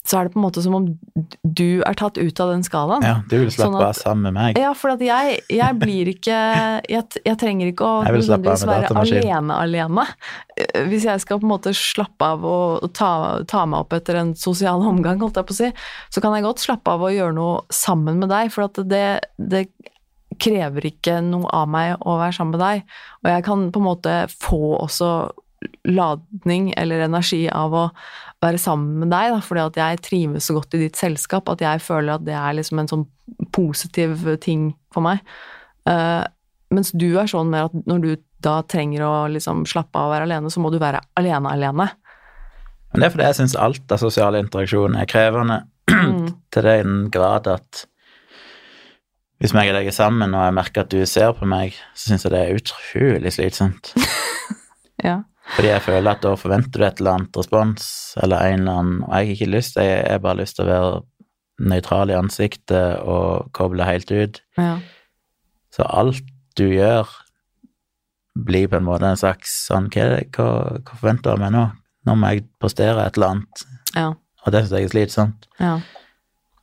så 0.07 0.21
er 0.21 0.27
det 0.27 0.35
på 0.35 0.39
en 0.41 0.45
måte 0.45 0.63
som 0.63 0.75
om 0.79 0.87
du 1.43 1.83
er 1.83 1.97
tatt 1.99 2.19
ut 2.19 2.41
av 2.43 2.53
den 2.53 2.63
skalaen. 2.67 3.05
Ja, 3.07 3.17
du 3.27 3.37
vil 3.41 3.51
slappe 3.51 3.73
Sånn 3.75 3.87
av 3.89 3.97
sammen 3.99 4.29
med 4.29 4.37
meg. 4.37 4.61
Ja, 4.61 4.71
for 4.79 4.95
at 4.95 5.03
jeg, 5.03 5.41
jeg 5.51 5.79
blir 5.81 6.11
ikke 6.13 6.37
jeg, 6.87 7.23
jeg 7.27 7.39
trenger 7.41 7.73
ikke 7.73 7.89
å 7.89 8.05
nødvendigvis 8.07 8.67
være 8.69 8.93
alene 9.03 9.57
alene. 9.57 10.07
Hvis 10.91 11.09
jeg 11.09 11.23
skal 11.25 11.41
på 11.43 11.49
en 11.49 11.55
måte 11.57 11.75
slappe 11.77 12.31
av 12.37 12.47
og 12.47 12.87
ta, 12.97 13.11
ta 13.51 13.65
meg 13.69 13.85
opp 13.85 13.97
etter 13.99 14.21
en 14.23 14.35
sosial 14.39 14.85
omgang, 14.87 15.19
holdt 15.23 15.41
jeg 15.41 15.49
på 15.49 15.57
å 15.57 15.59
si, 15.59 15.73
så 16.15 16.23
kan 16.23 16.37
jeg 16.37 16.47
godt 16.47 16.63
slappe 16.63 16.95
av 16.95 17.05
og 17.07 17.17
gjøre 17.17 17.37
noe 17.37 17.65
sammen 17.75 18.23
med 18.23 18.31
deg, 18.33 18.53
for 18.55 18.69
at 18.69 18.81
det, 18.87 19.07
det 19.37 19.67
krever 20.43 20.87
ikke 20.91 21.19
noe 21.25 21.51
av 21.55 21.67
meg 21.71 21.97
å 21.99 22.19
være 22.21 22.37
sammen 22.39 22.57
med 22.57 22.63
deg. 22.63 22.87
Og 23.25 23.33
jeg 23.33 23.47
kan 23.49 23.67
på 23.73 23.83
en 23.83 23.89
måte 23.89 24.15
få 24.37 24.63
også 24.79 25.11
ladning 25.89 26.73
eller 26.77 27.07
energi 27.07 27.47
av 27.49 27.75
å 27.75 27.85
være 28.47 28.63
sammen 28.63 29.03
med 29.03 29.13
deg, 29.13 29.35
da, 29.35 29.43
fordi 29.45 29.65
at 29.65 29.81
jeg 29.83 30.01
trives 30.07 30.49
så 30.49 30.57
godt 30.57 30.77
i 30.79 30.85
ditt 30.87 30.99
selskap 30.99 31.51
at 31.53 31.63
jeg 31.65 31.83
føler 31.85 32.17
at 32.17 32.25
det 32.27 32.35
er 32.39 32.57
liksom 32.57 32.81
en 32.83 32.91
sånn 32.91 33.05
positiv 33.55 34.25
ting 34.43 34.71
for 34.95 35.05
meg. 35.05 35.21
Uh, 35.87 36.25
mens 36.75 36.91
du 36.97 37.09
er 37.19 37.31
sånn 37.31 37.53
mer 37.53 37.69
at 37.69 37.77
når 37.87 38.03
du 38.03 38.11
da 38.47 38.61
trenger 38.69 39.05
å 39.07 39.13
liksom 39.33 39.65
slappe 39.69 39.99
av 39.99 40.09
og 40.09 40.15
være 40.17 40.27
alene, 40.29 40.51
så 40.53 40.63
må 40.63 40.71
du 40.73 40.79
være 40.83 41.01
alene 41.19 41.53
alene. 41.53 41.89
Men 42.93 43.03
det 43.03 43.09
er 43.09 43.15
fordi 43.15 43.29
jeg 43.29 43.39
syns 43.41 43.57
alt 43.61 43.93
av 43.93 44.01
sosial 44.03 44.39
interaksjon 44.39 44.99
er 44.99 45.11
krevende 45.11 45.63
Mm. 45.87 46.33
til 46.51 46.65
den 46.67 46.95
grad 47.15 47.47
at 47.47 47.85
hvis 49.39 49.53
meg 49.55 49.69
og 49.71 49.77
deg 49.77 49.87
er 49.87 49.95
sammen, 49.95 50.33
og 50.35 50.47
jeg 50.47 50.55
merker 50.57 50.83
at 50.83 50.91
du 50.91 50.99
ser 51.07 51.31
på 51.37 51.47
meg, 51.49 51.77
så 51.95 52.11
syns 52.11 52.25
jeg 52.25 52.33
det 52.33 52.41
er 52.41 52.59
utrolig 52.61 53.33
slitsomt. 53.37 53.93
Ja. 55.05 55.19
Fordi 55.55 55.69
jeg 55.71 55.83
føler 55.85 56.11
at 56.11 56.23
da 56.25 56.33
forventer 56.37 56.81
du 56.83 56.85
et 56.87 56.99
eller 57.01 57.13
annet 57.21 57.37
respons, 57.39 57.85
eller 58.23 58.43
en 58.51 58.61
eller 58.65 58.79
annen 58.81 59.03
Og 59.05 59.13
jeg 59.15 59.27
har 59.29 59.35
ikke 59.37 59.51
lyst, 59.53 59.77
jeg 59.79 60.03
har 60.11 60.19
bare 60.25 60.41
lyst 60.41 60.57
til 60.59 60.67
å 60.67 60.69
være 60.73 61.03
nøytral 61.71 62.11
i 62.11 62.17
ansiktet 62.19 62.99
og 63.07 63.47
koble 63.57 63.85
helt 63.89 64.11
ut. 64.11 64.43
ja. 64.59 64.79
Så 65.77 65.85
alt 65.93 66.23
du 66.57 66.65
gjør, 66.73 67.07
blir 68.37 68.69
på 68.69 68.77
en 68.79 68.85
måte 68.87 69.05
en 69.09 69.17
slags 69.21 69.53
sånn 69.69 69.91
Hva, 69.93 70.07
hva, 70.33 70.47
hva 70.81 70.95
forventer 70.97 71.29
du 71.31 71.33
av 71.35 71.41
meg 71.43 71.53
nå? 71.53 71.65
Nå 72.07 72.15
må 72.17 72.31
jeg 72.33 72.45
postere 72.63 73.05
et 73.07 73.17
eller 73.19 73.35
annet, 73.35 73.65
Ja. 73.97 74.09
og 74.47 74.53
det 74.53 74.63
syns 74.65 74.73
jeg 74.79 74.85
er 74.85 74.93
slitsomt. 74.95 75.47
ja. 75.61 75.79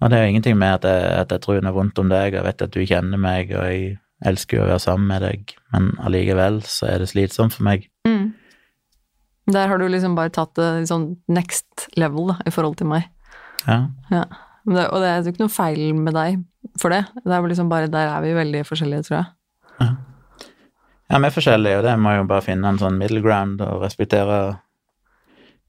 Og 0.02 0.10
det 0.10 0.18
er 0.18 0.24
jo 0.26 0.30
ingenting 0.34 0.58
med 0.60 0.74
at 0.74 0.84
jeg, 0.84 1.12
at 1.22 1.30
jeg 1.32 1.42
tror 1.42 1.62
noe 1.64 1.72
vondt 1.74 2.00
om 2.00 2.10
deg, 2.10 2.34
og 2.36 2.44
vet 2.44 2.62
at 2.62 2.72
du 2.76 2.82
kjenner 2.86 3.18
meg, 3.18 3.52
og 3.56 3.64
jeg 3.72 3.98
elsker 4.26 4.58
jo 4.58 4.64
å 4.66 4.68
være 4.68 4.80
sammen 4.84 5.08
med 5.08 5.22
deg, 5.22 5.54
men 5.72 5.92
allikevel 6.04 6.58
så 6.68 6.90
er 6.90 6.98
det 7.00 7.08
slitsomt 7.14 7.54
for 7.56 7.64
meg. 7.64 7.86
Der 9.52 9.68
har 9.68 9.78
du 9.78 9.88
liksom 9.92 10.16
bare 10.16 10.32
tatt 10.32 10.54
det 10.56 10.88
sånn 10.88 11.18
next 11.28 11.90
level 12.00 12.32
da, 12.32 12.40
i 12.48 12.54
forhold 12.54 12.78
til 12.80 12.88
meg. 12.94 13.10
Ja. 13.68 13.86
Ja. 14.12 14.24
Det, 14.64 14.86
og 14.88 15.02
det 15.04 15.10
er 15.10 15.20
jo 15.20 15.34
ikke 15.34 15.44
noe 15.44 15.52
feil 15.52 15.82
med 15.98 16.16
deg 16.16 16.44
for 16.80 16.94
det. 16.94 17.04
Det 17.20 17.32
er 17.32 17.42
jo 17.44 17.52
liksom 17.52 17.72
bare 17.72 17.92
Der 17.92 18.08
er 18.14 18.22
vi 18.24 18.36
veldig 18.38 18.64
forskjellige, 18.68 19.08
tror 19.10 19.18
jeg. 19.20 19.96
ja, 21.10 21.20
vi 21.20 21.28
er 21.28 21.36
forskjellige, 21.36 21.80
og 21.82 21.84
det 21.84 21.98
må 22.00 22.16
jo 22.16 22.28
bare 22.30 22.46
finne 22.46 22.72
en 22.72 22.80
sånn 22.80 23.00
middle 23.00 23.20
ground 23.26 23.60
og 23.66 23.84
respektere 23.84 24.62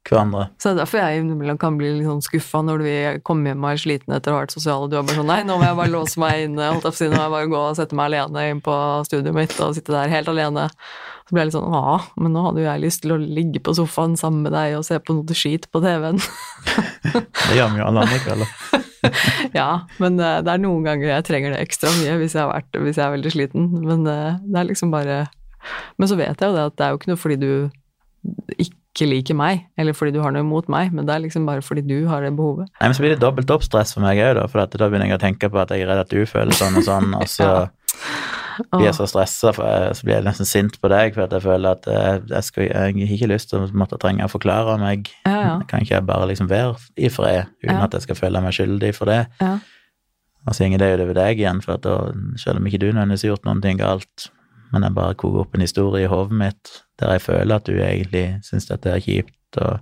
hverandre. 0.04 0.48
Så 0.60 0.70
det 0.70 0.74
er 0.74 0.80
derfor 0.82 1.00
jeg 1.00 1.22
innimellom 1.22 1.58
kan 1.60 1.78
bli 1.80 1.90
litt 1.96 2.06
sånn 2.06 2.22
skuffa 2.24 2.60
når 2.64 2.82
vi 2.84 2.94
kommer 3.26 3.50
hjem 3.50 3.64
og 3.64 3.70
er 3.70 3.80
sliten 3.80 4.14
etter 4.16 4.32
å 4.32 4.36
ha 4.36 4.42
vært 4.44 4.56
og 4.60 4.90
du 4.92 4.98
er 4.98 5.06
bare 5.06 5.16
sånn 5.16 5.30
Nei, 5.32 5.40
nå 5.48 5.56
må 5.58 5.64
jeg 5.64 5.78
bare 5.80 5.92
låse 5.94 6.20
meg 6.20 6.44
inne, 6.44 6.70
holdt 6.76 6.98
si, 6.98 7.08
nå 7.08 7.16
må 7.16 7.22
jeg 7.22 7.34
bare 7.34 7.50
gå 7.54 7.62
og 7.62 7.78
sette 7.78 7.98
meg 7.98 8.12
alene 8.12 8.46
inn 8.52 8.62
på 8.64 8.76
studioet 9.08 9.38
mitt 9.38 9.56
og 9.64 9.74
sitte 9.78 9.94
der 9.96 10.12
helt 10.12 10.30
alene. 10.30 10.68
Så 11.24 11.32
ble 11.32 11.40
jeg 11.40 11.48
litt 11.48 11.56
sånn 11.56 11.72
Ja, 11.72 11.94
men 12.20 12.34
nå 12.36 12.42
hadde 12.44 12.60
jo 12.60 12.66
jeg 12.68 12.82
lyst 12.82 13.02
til 13.04 13.14
å 13.14 13.20
ligge 13.20 13.62
på 13.64 13.72
sofaen 13.76 14.16
sammen 14.20 14.44
med 14.44 14.52
deg 14.52 14.76
og 14.76 14.84
se 14.84 14.98
på 15.00 15.16
noe 15.16 15.36
skit 15.36 15.70
på 15.72 15.80
TV-en. 15.84 16.20
Det 17.14 17.56
gjør 17.56 17.72
vi 17.72 17.80
jo 17.80 17.86
alle 17.86 18.04
andre 18.04 18.20
kvelder. 18.24 18.82
ja, 19.60 19.68
men 20.00 20.20
eh, 20.20 20.38
det 20.44 20.52
er 20.52 20.60
noen 20.62 20.84
ganger 20.86 21.10
jeg 21.10 21.26
trenger 21.28 21.52
det 21.54 21.62
ekstra 21.64 21.90
mye 21.98 22.14
hvis 22.20 22.36
jeg, 22.36 22.40
har 22.40 22.52
vært, 22.52 22.78
hvis 22.80 23.00
jeg 23.00 23.04
er 23.04 23.14
veldig 23.14 23.32
sliten. 23.34 23.66
Men 23.84 24.06
eh, 24.08 24.38
det 24.44 24.60
er 24.60 24.68
liksom 24.70 24.92
bare 24.94 25.18
Men 26.00 26.08
så 26.10 26.16
vet 26.16 26.40
jeg 26.40 26.48
jo 26.50 26.56
det 26.56 26.64
at 26.70 26.78
det 26.78 26.86
er 26.86 26.92
jo 26.92 27.00
ikke 27.00 27.12
noe 27.12 27.20
fordi 27.20 27.38
du 27.40 27.50
ikke 28.60 29.08
liker 29.08 29.36
meg, 29.36 29.64
eller 29.80 29.96
fordi 29.96 30.14
du 30.14 30.20
har 30.22 30.32
noe 30.32 30.44
imot 30.44 30.68
meg, 30.72 30.92
men 30.94 31.08
det 31.08 31.16
er 31.16 31.24
liksom 31.24 31.48
bare 31.48 31.64
fordi 31.64 31.82
du 31.84 32.06
har 32.08 32.24
det 32.24 32.32
behovet. 32.36 32.70
Nei, 32.78 32.86
men 32.88 32.96
så 32.96 33.04
blir 33.04 33.14
det 33.16 33.22
dobbelt 33.24 33.50
opp 33.52 33.64
stress 33.66 33.92
for 33.96 34.04
meg 34.04 34.20
òg, 34.22 34.36
da, 34.38 34.44
for 34.48 34.62
at 34.62 34.76
da 34.76 34.88
begynner 34.88 35.10
jeg 35.10 35.18
å 35.18 35.24
tenke 35.24 35.50
på 35.52 35.60
at 35.60 35.72
jeg 35.74 35.84
er 35.84 35.90
redd 35.90 36.04
at 36.04 36.12
du 36.12 36.22
føler 36.30 36.56
sånn 36.56 36.78
og 36.80 36.86
sånn, 36.86 37.12
og 37.18 37.28
så 37.28 37.48
Ja. 37.54 38.42
Blir 38.72 38.86
jeg 38.88 38.94
så 38.98 39.06
stressa, 39.10 39.52
så 39.54 40.04
blir 40.06 40.16
jeg 40.18 40.24
nesten 40.26 40.48
sint 40.48 40.78
på 40.82 40.90
deg, 40.92 41.14
for 41.16 41.26
at 41.26 41.32
jeg 41.36 41.44
føler 41.44 41.76
at 41.78 41.88
eh, 41.90 42.20
jeg, 42.30 42.44
skal, 42.48 42.66
jeg 42.68 43.08
har 43.08 43.14
ikke 43.18 43.30
lyst 43.30 43.50
til 43.52 43.62
å 43.64 43.68
måtte 43.76 43.98
trenge 44.02 44.26
å 44.26 44.32
forklare 44.32 44.76
meg. 44.82 45.10
Ja, 45.26 45.34
ja. 45.44 45.54
Kan 45.70 45.84
ikke 45.84 45.96
jeg 45.98 46.06
bare 46.08 46.28
liksom 46.30 46.50
være 46.50 46.74
i 46.96 47.10
fred, 47.12 47.50
uten 47.62 47.76
Ja. 47.76 47.84
at 47.88 47.94
jeg 47.98 48.06
skal 48.06 48.20
føle 48.20 48.42
meg 48.44 48.56
skyldig 48.56 48.94
for 48.96 49.10
det? 49.10 49.20
Ja. 49.40 49.58
Og 50.44 50.54
så 50.54 50.68
går 50.68 50.78
det 50.82 50.90
jo 50.92 51.04
over 51.06 51.14
deg 51.16 51.38
igjen, 51.40 51.62
for 51.64 51.78
at 51.78 51.86
da, 51.86 51.94
selv 52.36 52.60
om 52.60 52.66
ikke 52.68 52.82
du 52.82 52.90
nødvendigvis 52.90 53.22
har 53.24 53.32
gjort 53.32 53.62
ting 53.64 53.78
galt, 53.80 54.26
men 54.72 54.82
jeg 54.82 54.94
bare 54.96 55.14
koker 55.14 55.44
opp 55.44 55.54
en 55.54 55.64
historie 55.64 56.04
i 56.04 56.10
hodet 56.10 56.36
mitt 56.36 56.74
der 57.00 57.14
jeg 57.16 57.22
føler 57.24 57.56
at 57.56 57.66
du 57.66 57.72
egentlig 57.78 58.26
syns 58.46 58.68
dette 58.68 58.90
er 58.90 59.02
kjipt, 59.02 59.58
og 59.62 59.80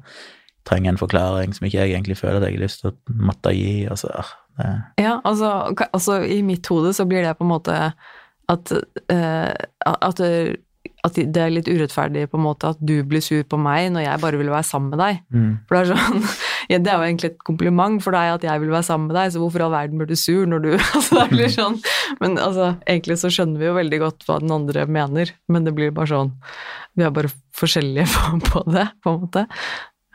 trenger 0.68 0.92
en 0.92 1.00
forklaring 1.00 1.52
som 1.56 1.66
ikke 1.66 1.80
jeg 1.82 1.92
egentlig 1.96 2.16
føler 2.20 2.38
at 2.38 2.46
jeg 2.46 2.56
har 2.58 2.64
lyst 2.64 2.82
til 2.84 2.92
å 2.92 3.16
måtte 3.26 3.52
gi, 3.56 3.86
Altså, 3.90 4.12
det, 4.58 4.68
Ja, 5.02 5.18
altså, 5.24 5.74
altså 5.92 6.20
i 6.22 6.42
mitt 6.46 6.66
hode 6.70 6.92
så 6.94 7.04
blir 7.08 7.24
det 7.26 7.36
på 7.38 7.44
en 7.44 7.50
måte 7.52 7.78
at, 8.52 8.72
uh, 9.12 9.50
at, 9.86 10.20
det, 10.20 10.60
at 11.06 11.18
det 11.18 11.42
er 11.42 11.52
litt 11.52 11.68
urettferdig 11.70 12.26
på 12.30 12.38
en 12.38 12.44
måte 12.44 12.72
at 12.74 12.80
du 12.82 12.94
blir 13.08 13.22
sur 13.24 13.42
på 13.48 13.58
meg 13.60 13.90
når 13.94 14.04
jeg 14.06 14.22
bare 14.22 14.40
vil 14.40 14.52
være 14.52 14.68
sammen 14.68 14.92
med 14.92 15.02
deg. 15.02 15.20
mm. 15.32 15.52
For 15.68 15.76
det 15.76 15.82
er 15.82 15.90
sånn 15.92 16.22
ja, 16.72 16.78
Det 16.78 16.92
er 16.92 16.96
jo 16.96 17.08
egentlig 17.08 17.30
et 17.32 17.44
kompliment 17.48 18.02
for 18.04 18.16
deg 18.16 18.36
at 18.36 18.46
jeg 18.46 18.62
vil 18.62 18.74
være 18.74 18.88
sammen 18.88 19.10
med 19.10 19.18
deg, 19.18 19.32
så 19.34 19.42
hvorfor 19.42 19.62
i 19.62 19.66
all 19.66 19.74
verden 19.74 20.02
blir 20.02 20.10
du 20.10 20.18
sur 20.18 20.44
når 20.48 20.64
du 20.66 20.70
altså, 20.96 21.20
det 21.20 21.28
blir 21.32 21.54
sånn, 21.54 21.78
Men 22.20 22.36
altså, 22.40 22.74
egentlig 22.86 23.18
så 23.22 23.32
skjønner 23.32 23.62
vi 23.62 23.70
jo 23.70 23.78
veldig 23.78 24.02
godt 24.02 24.28
hva 24.28 24.40
den 24.42 24.54
andre 24.54 24.86
mener, 24.90 25.34
men 25.52 25.68
det 25.68 25.76
blir 25.78 25.94
bare 25.94 26.12
sånn 26.12 26.34
Vi 26.98 27.06
er 27.06 27.14
bare 27.14 27.32
forskjellige 27.58 28.10
på, 28.14 28.42
på 28.50 28.66
det, 28.72 28.88
på 29.02 29.14
en 29.14 29.24
måte. 29.24 29.46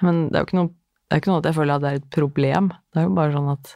Men 0.05 0.27
det 0.29 0.37
er 0.37 0.43
jo 0.43 0.49
ikke 0.49 0.59
noe, 0.59 0.71
det 1.07 1.15
er 1.15 1.21
ikke 1.21 1.31
noe 1.31 1.41
at 1.41 1.49
jeg 1.49 1.57
føler 1.57 1.77
at 1.77 1.83
det 1.83 1.89
er 1.89 1.99
et 2.01 2.09
problem. 2.13 2.71
Det 2.93 3.01
er 3.01 3.07
jo 3.07 3.17
bare 3.17 3.33
sånn 3.33 3.51
at 3.53 3.75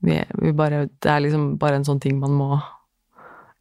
vi, 0.00 0.16
vi 0.40 0.52
bare 0.56 0.86
Det 0.88 1.10
er 1.12 1.24
liksom 1.26 1.42
bare 1.60 1.80
en 1.80 1.86
sånn 1.86 2.00
ting 2.00 2.18
man 2.20 2.32
må 2.32 2.54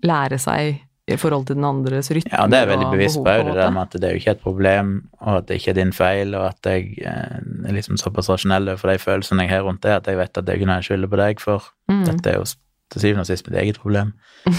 lære 0.05 0.39
seg 0.41 0.79
i 1.09 1.17
forhold 1.17 1.47
til 1.49 1.57
den 1.57 1.65
andres 1.65 2.11
rytme 2.13 2.31
Ja, 2.31 2.45
det 2.45 2.57
er 2.57 2.65
jeg 2.65 2.69
veldig 2.73 2.89
bevisst 2.91 3.17
på, 3.17 3.33
det 3.47 3.55
der 3.57 3.71
med 3.73 3.81
at 3.81 3.95
det 3.97 4.07
er 4.07 4.13
jo 4.13 4.21
ikke 4.21 4.35
et 4.35 4.43
problem, 4.43 4.91
og 5.19 5.37
at 5.37 5.47
det 5.49 5.55
ikke 5.59 5.71
er 5.71 5.77
din 5.79 5.93
feil, 5.95 6.35
og 6.37 6.43
at 6.51 6.69
jeg 6.69 6.81
eh, 7.01 7.39
er 7.65 7.73
liksom 7.75 7.97
såpass 7.97 8.29
rasjonell 8.29 8.69
overfor 8.69 8.91
de 8.91 8.99
følelsene 9.01 9.45
jeg 9.47 9.53
har 9.55 9.65
rundt 9.65 9.83
det, 9.83 9.95
at 9.95 10.07
jeg 10.07 10.19
vet 10.19 10.37
at 10.37 10.45
det 10.45 10.53
er 10.53 10.59
ikke 10.59 10.69
noe 10.69 10.79
jeg 10.81 10.89
skylder 10.89 11.11
på 11.13 11.21
deg 11.23 11.41
for. 11.43 11.71
Mm. 11.89 12.03
Dette 12.11 12.29
er 12.29 12.37
jo 12.37 12.45
til 12.89 13.01
syvende 13.01 13.25
og 13.25 13.29
sist 13.29 13.49
mitt 13.49 13.59
eget 13.61 13.81
problem. 13.81 14.13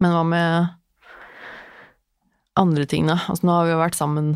Men 0.00 0.10
hva 0.12 0.24
med 0.28 0.48
andre 2.60 2.84
ting, 2.88 3.08
da? 3.08 3.18
Altså, 3.28 3.46
nå 3.46 3.52
har 3.56 3.64
vi 3.66 3.74
jo 3.74 3.82
vært 3.82 3.98
sammen 3.98 4.34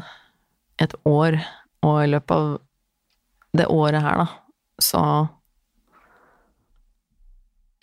et 0.82 0.94
år, 1.08 1.40
og 1.86 1.96
i 2.04 2.10
løpet 2.12 2.36
av 2.36 2.46
det 3.58 3.66
året 3.72 4.02
her, 4.04 4.22
da, 4.22 4.26
så 4.82 5.02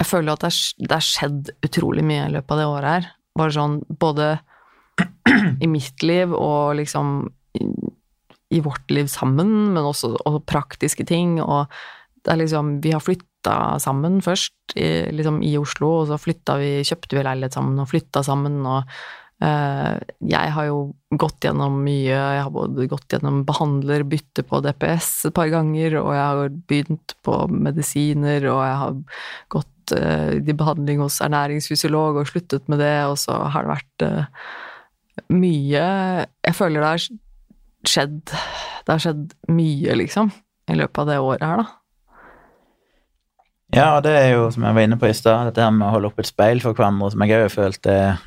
Jeg 0.01 0.09
føler 0.09 0.35
at 0.35 0.43
det 0.81 0.91
har 0.91 1.03
skjedd 1.03 1.53
utrolig 1.65 2.03
mye 2.05 2.25
i 2.27 2.33
løpet 2.33 2.51
av 2.55 2.59
det 2.59 2.67
året 2.71 2.91
her. 2.91 3.11
Bare 3.39 3.55
sånn 3.55 3.77
både 3.87 4.33
i 5.63 5.69
mitt 5.71 6.03
liv 6.03 6.33
og 6.35 6.75
liksom 6.79 7.29
i, 7.59 7.67
i 8.55 8.63
vårt 8.63 8.91
liv 8.91 9.07
sammen, 9.11 9.51
men 9.75 9.87
også 9.87 10.13
og 10.27 10.41
praktiske 10.49 11.07
ting, 11.07 11.39
og 11.43 11.71
det 12.25 12.33
er 12.33 12.41
liksom 12.41 12.79
Vi 12.83 12.91
har 12.95 13.03
flytta 13.03 13.77
sammen 13.79 14.17
først, 14.25 14.55
i, 14.75 15.11
liksom 15.13 15.43
i 15.45 15.53
Oslo, 15.59 15.91
og 16.01 16.09
så 16.09 16.17
flytta 16.19 16.57
vi, 16.59 16.71
kjøpte 16.87 17.17
vi 17.17 17.25
leilighet 17.27 17.55
sammen 17.55 17.79
og 17.79 17.91
flytta 17.91 18.23
sammen, 18.25 18.63
og 18.65 18.89
jeg 19.35 20.51
har 20.55 20.67
jo 20.69 20.79
gått 21.19 21.43
gjennom 21.43 21.77
mye. 21.83 22.15
Jeg 22.15 22.43
har 22.43 22.51
både 22.53 22.87
gått 22.91 23.11
gjennom 23.11 23.43
behandler, 23.47 24.05
bytte 24.07 24.45
på 24.47 24.61
DPS 24.63 25.09
et 25.29 25.35
par 25.35 25.49
ganger, 25.51 25.97
og 25.99 26.11
jeg 26.15 26.23
har 26.23 26.53
begynt 26.69 27.15
på 27.25 27.39
medisiner, 27.51 28.47
og 28.51 28.61
jeg 28.63 28.77
har 28.81 28.99
gått 29.57 29.95
eh, 29.97 30.37
i 30.39 30.55
behandling 30.55 31.03
hos 31.03 31.19
ernæringsfysiolog 31.25 32.21
og 32.21 32.29
sluttet 32.31 32.69
med 32.71 32.81
det, 32.83 32.97
og 33.09 33.17
så 33.21 33.37
har 33.53 33.65
det 33.65 33.75
vært 33.75 34.05
eh, 34.07 34.45
mye 35.31 35.83
Jeg 36.43 36.55
føler 36.57 36.81
det 36.83 36.89
har 36.89 37.03
skjedd 37.87 38.17
Det 38.27 38.91
har 38.91 38.99
skjedd 38.99 39.29
mye, 39.47 39.95
liksom, 40.01 40.31
i 40.71 40.77
løpet 40.79 41.03
av 41.03 41.11
det 41.11 41.19
året 41.23 41.45
her, 41.45 41.63
da. 41.63 41.81
Ja, 43.75 43.87
det 43.99 44.11
er 44.13 44.29
jo, 44.35 44.47
som 44.53 44.63
jeg 44.63 44.77
var 44.77 44.85
inne 44.85 44.97
på 45.01 45.07
i 45.09 45.15
stad, 45.17 45.49
dette 45.49 45.63
her 45.63 45.73
med 45.73 45.87
å 45.87 45.95
holde 45.95 46.11
opp 46.11 46.21
et 46.21 46.29
speil 46.29 46.61
for 46.63 46.77
hverandre, 46.77 47.09
som 47.11 47.23
jeg 47.25 47.35
òg 47.35 47.47
har 47.47 47.53
følt 47.53 47.89
er 47.91 48.21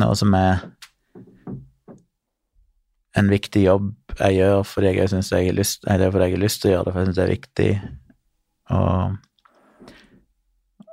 noe 0.00 0.16
som 0.18 0.34
er 0.36 0.64
en 3.16 3.30
viktig 3.32 3.62
jobb 3.64 3.92
jeg 4.16 4.38
gjør 4.38 4.62
fordi 4.68 4.92
jeg 4.96 5.12
syns 5.12 5.32
jeg 5.32 5.48
har 5.48 5.56
lyst 5.56 5.84
det 5.84 5.96
er 5.96 6.12
fordi 6.12 6.28
jeg 6.28 6.36
har 6.36 6.42
lyst 6.42 6.62
til 6.62 6.70
å 6.70 6.74
gjøre 6.74 6.86
det, 6.86 6.92
for 6.92 7.00
jeg 7.00 7.08
syns 7.08 7.18
det 7.18 7.24
er 7.24 7.34
viktig. 7.34 7.70
Og, 8.76 9.16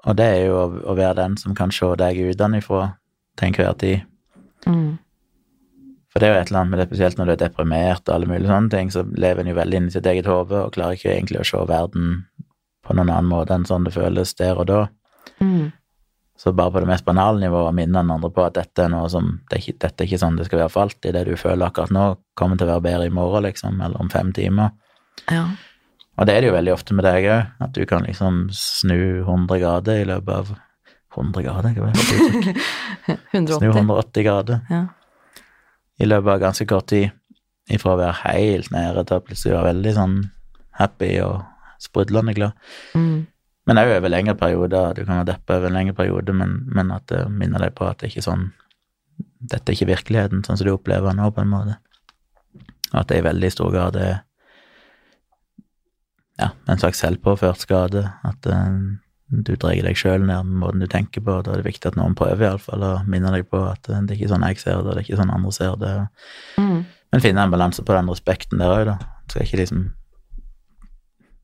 og 0.04 0.18
det 0.20 0.28
er 0.28 0.42
jo 0.48 0.58
å, 0.60 0.66
å 0.92 0.98
være 1.00 1.20
den 1.22 1.38
som 1.40 1.56
kan 1.58 1.72
se 1.74 1.90
deg 2.00 2.20
utenfra 2.34 2.84
til 3.40 3.50
enhver 3.50 3.80
tid. 3.82 4.10
Mm. 4.68 4.92
For 6.14 6.22
det 6.22 6.28
er 6.28 6.36
jo 6.36 6.42
et 6.44 6.52
eller 6.52 6.60
annet 6.62 6.72
med 6.72 6.80
det, 6.84 6.88
spesielt 6.92 7.18
når 7.18 7.26
du 7.26 7.34
er 7.34 7.42
deprimert 7.42 8.04
og 8.06 8.16
alle 8.16 8.28
mulige 8.30 8.52
sånne 8.52 8.70
ting, 8.70 8.92
så 8.94 9.02
lever 9.02 9.42
en 9.42 9.50
jo 9.50 9.58
veldig 9.58 9.80
inni 9.80 9.94
sitt 9.96 10.10
eget 10.10 10.30
hode 10.30 10.60
og 10.60 10.76
klarer 10.76 11.00
ikke 11.00 11.16
egentlig 11.16 11.42
å 11.42 11.48
se 11.48 11.62
verden 11.72 12.12
på 12.84 12.94
noen 12.94 13.10
annen 13.10 13.32
måte 13.32 13.56
enn 13.56 13.66
sånn 13.66 13.88
det 13.88 13.96
føles 13.96 14.36
der 14.38 14.60
og 14.62 14.68
da. 14.70 14.82
Mm. 15.42 15.72
Så 16.40 16.52
bare 16.58 16.74
på 16.74 16.82
det 16.82 16.90
mest 16.90 17.06
banale 17.06 17.40
nivået 17.40 17.76
minner 17.76 18.02
minne 18.02 18.02
den 18.02 18.12
andre 18.16 18.30
på 18.34 18.44
at 18.44 18.56
dette 18.58 18.84
er 18.84 18.90
noe 18.90 19.10
som 19.12 19.28
det 19.50 19.58
er 19.58 19.62
ikke, 19.62 19.80
Dette 19.86 20.02
er 20.04 20.08
ikke 20.10 20.22
sånn 20.24 20.40
det 20.40 20.48
skal 20.48 20.64
være 20.64 20.74
for 20.74 20.88
alltid. 20.88 21.14
Det 21.14 21.26
du 21.28 21.36
føler 21.38 21.68
akkurat 21.68 21.94
nå, 21.94 22.06
kommer 22.40 22.58
til 22.58 22.68
å 22.68 22.74
være 22.74 22.86
bedre 22.88 23.06
i 23.08 23.14
morgen, 23.14 23.46
liksom, 23.46 23.78
eller 23.86 24.02
om 24.02 24.10
fem 24.10 24.34
timer. 24.34 24.74
Ja. 25.30 25.46
Og 26.18 26.28
det 26.28 26.36
er 26.36 26.42
det 26.42 26.50
jo 26.50 26.56
veldig 26.58 26.74
ofte 26.74 26.98
med 26.98 27.06
deg 27.08 27.28
òg, 27.30 27.54
at 27.66 27.74
du 27.74 27.86
kan 27.90 28.06
liksom 28.06 28.48
snu 28.54 28.98
100 29.24 29.62
grader 29.62 30.02
i 30.02 30.10
løpet 30.10 30.34
av 30.36 30.52
100 31.14 31.46
grader, 31.46 31.78
hva 31.78 31.90
er 31.90 31.98
det 31.98 32.06
for 32.10 32.26
uttrykk? 32.26 32.62
Snu 33.34 33.70
180. 33.70 33.78
180 33.78 34.26
grader 34.26 34.62
Ja. 34.74 34.84
i 36.02 36.08
løpet 36.10 36.34
av 36.34 36.40
ganske 36.42 36.66
kort 36.70 36.88
tid. 36.90 37.12
Ifra 37.72 37.94
å 37.94 38.00
være 38.00 38.18
helt 38.26 38.72
nede 38.74 39.06
til 39.08 39.20
å 39.20 39.24
plutselig 39.24 39.54
være 39.56 39.70
veldig 39.70 39.94
sånn 39.96 40.16
happy 40.80 41.12
og 41.24 41.44
sprudlende 41.82 42.34
glad. 42.36 42.58
Mm. 42.98 43.28
Men 43.70 43.80
òg 43.80 43.94
over 43.96 44.12
lengre 44.12 44.36
perioder. 44.36 44.96
Du 44.98 45.06
kan 45.06 45.22
være 45.22 45.30
deppa 45.32 45.58
over 45.58 45.70
en 45.70 45.78
lengre 45.78 45.96
periode, 45.96 46.36
men, 46.36 46.60
men 46.68 46.92
at 46.92 47.08
det 47.12 47.24
minner 47.32 47.64
deg 47.64 47.76
på 47.78 47.88
at 47.88 48.02
det 48.02 48.12
ikke 48.12 48.24
er 48.24 48.30
sånn 48.32 48.52
Dette 49.44 49.70
er 49.70 49.76
ikke 49.76 49.92
virkeligheten 49.92 50.42
sånn 50.46 50.58
som 50.58 50.68
du 50.68 50.72
opplever 50.74 51.12
den 51.12 51.20
nå, 51.20 51.28
på 51.36 51.44
en 51.44 51.52
måte. 51.52 51.74
Og 52.94 53.02
at 53.02 53.10
det 53.10 53.18
i 53.20 53.26
veldig 53.26 53.50
stor 53.52 53.74
grad 53.74 53.98
er 54.00 54.14
ja, 56.40 56.50
en 56.72 56.80
slags 56.80 57.02
selvpåført 57.04 57.62
skade. 57.62 58.06
At 58.26 58.48
uh, 58.48 58.72
du 59.28 59.54
drar 59.56 59.76
deg 59.86 60.00
sjøl 60.00 60.24
ned 60.24 60.48
med 60.48 60.62
måten 60.64 60.84
du 60.84 60.88
tenker 60.90 61.24
på. 61.26 61.42
Da 61.44 61.54
er 61.54 61.62
det 61.62 61.68
viktig 61.68 61.92
at 61.92 62.00
noen 62.00 62.16
prøver 62.18 62.48
iallfall 62.48 62.88
å 62.88 62.94
minne 63.10 63.34
deg 63.36 63.50
på 63.52 63.62
at 63.68 63.92
uh, 63.92 64.00
det 64.00 64.16
er 64.16 64.22
ikke 64.22 64.32
sånn 64.32 64.48
jeg 64.48 64.64
ser 64.64 64.80
det, 64.80 64.94
det 64.94 65.02
er 65.02 65.06
ikke 65.06 65.20
sånn 65.20 65.36
andre 65.36 65.54
ser 65.56 65.78
det. 65.82 65.94
Mm. 66.62 66.80
Men 67.14 67.26
finne 67.28 67.46
en 67.46 67.54
balanse 67.54 67.86
på 67.86 68.00
den 68.00 68.10
respekten 68.10 68.64
der 68.64 68.74
òg, 68.74 68.88
da. 68.94 68.98
Skal 69.30 69.46
ikke 69.46 69.62
liksom 69.62 69.84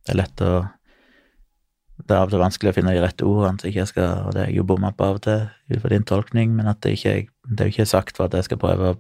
Det 0.08 0.16
er 0.16 0.24
lett 0.24 0.42
å 0.42 0.54
Det 2.10 2.16
er 2.16 2.24
av 2.24 2.32
og 2.32 2.34
til 2.34 2.42
vanskelig 2.42 2.72
å 2.72 2.74
finne 2.74 2.94
de 2.96 3.02
rette 3.04 3.26
ordene, 3.28 3.62
så 3.62 3.70
ikke 3.70 3.84
jeg 3.84 3.92
skal 3.92 4.24
Og 4.26 4.34
det 4.34 4.42
er 4.42 4.48
jeg 4.50 4.58
jo 4.58 4.68
bomma 4.72 4.90
på 4.98 5.06
av 5.06 5.20
og 5.20 5.26
til, 5.28 5.44
ut 5.70 5.82
fra 5.84 5.92
din 5.94 6.08
tolkning, 6.10 6.56
men 6.58 6.72
at 6.72 6.82
det 6.82 6.96
ikke 6.98 7.16
Det 7.46 7.60
er 7.60 7.70
jo 7.70 7.76
ikke 7.76 7.92
sagt 7.92 8.18
for 8.18 8.26
at 8.26 8.38
jeg 8.38 8.50
skal 8.50 8.62
prøve 8.62 8.94
å 8.94 9.00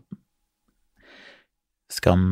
skam 1.89 2.26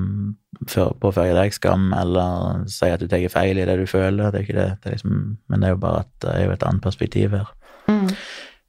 påføre 1.01 1.33
deg 1.33 1.53
skam, 1.53 1.89
eller 1.97 2.63
si 2.69 2.89
at 2.89 3.01
du 3.01 3.07
tar 3.09 3.25
feil 3.33 3.57
i 3.57 3.65
det 3.65 3.77
du 3.79 3.85
føler. 3.89 4.31
Det 4.31 4.39
er 4.39 4.45
ikke 4.45 4.57
det. 4.57 4.69
det 4.83 4.89
er 4.89 4.95
liksom, 4.97 5.17
men 5.49 5.61
det 5.61 5.69
er 5.69 5.73
jo 5.73 5.81
bare 5.81 6.03
at 6.05 6.11
det 6.23 6.33
er 6.33 6.45
jo 6.45 6.53
et 6.53 6.65
annet 6.69 6.85
perspektiv 6.85 7.35
her. 7.37 7.51
Mm. 7.89 8.07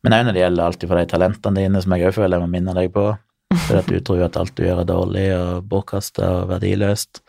Men 0.05 0.17
òg 0.17 0.27
når 0.27 0.37
det 0.37 0.43
gjelder 0.43 0.65
alltid 0.65 0.91
for 0.91 1.01
de 1.01 1.11
talentene 1.11 1.63
dine, 1.63 1.83
som 1.85 1.95
jeg 1.97 2.09
òg 2.09 2.17
føler 2.17 2.37
jeg 2.37 2.45
må 2.45 2.51
minne 2.53 2.77
deg 2.77 2.93
på. 2.95 3.07
For 3.67 3.81
at 3.81 3.89
du 3.89 3.99
tror 4.05 4.27
at 4.27 4.37
alt 4.41 4.55
du 4.57 4.65
gjør 4.65 4.83
er 4.83 4.89
dårlig 4.89 5.27
og 5.37 5.69
bortkasta 5.69 6.29
og 6.43 6.51
verdiløst. 6.53 7.23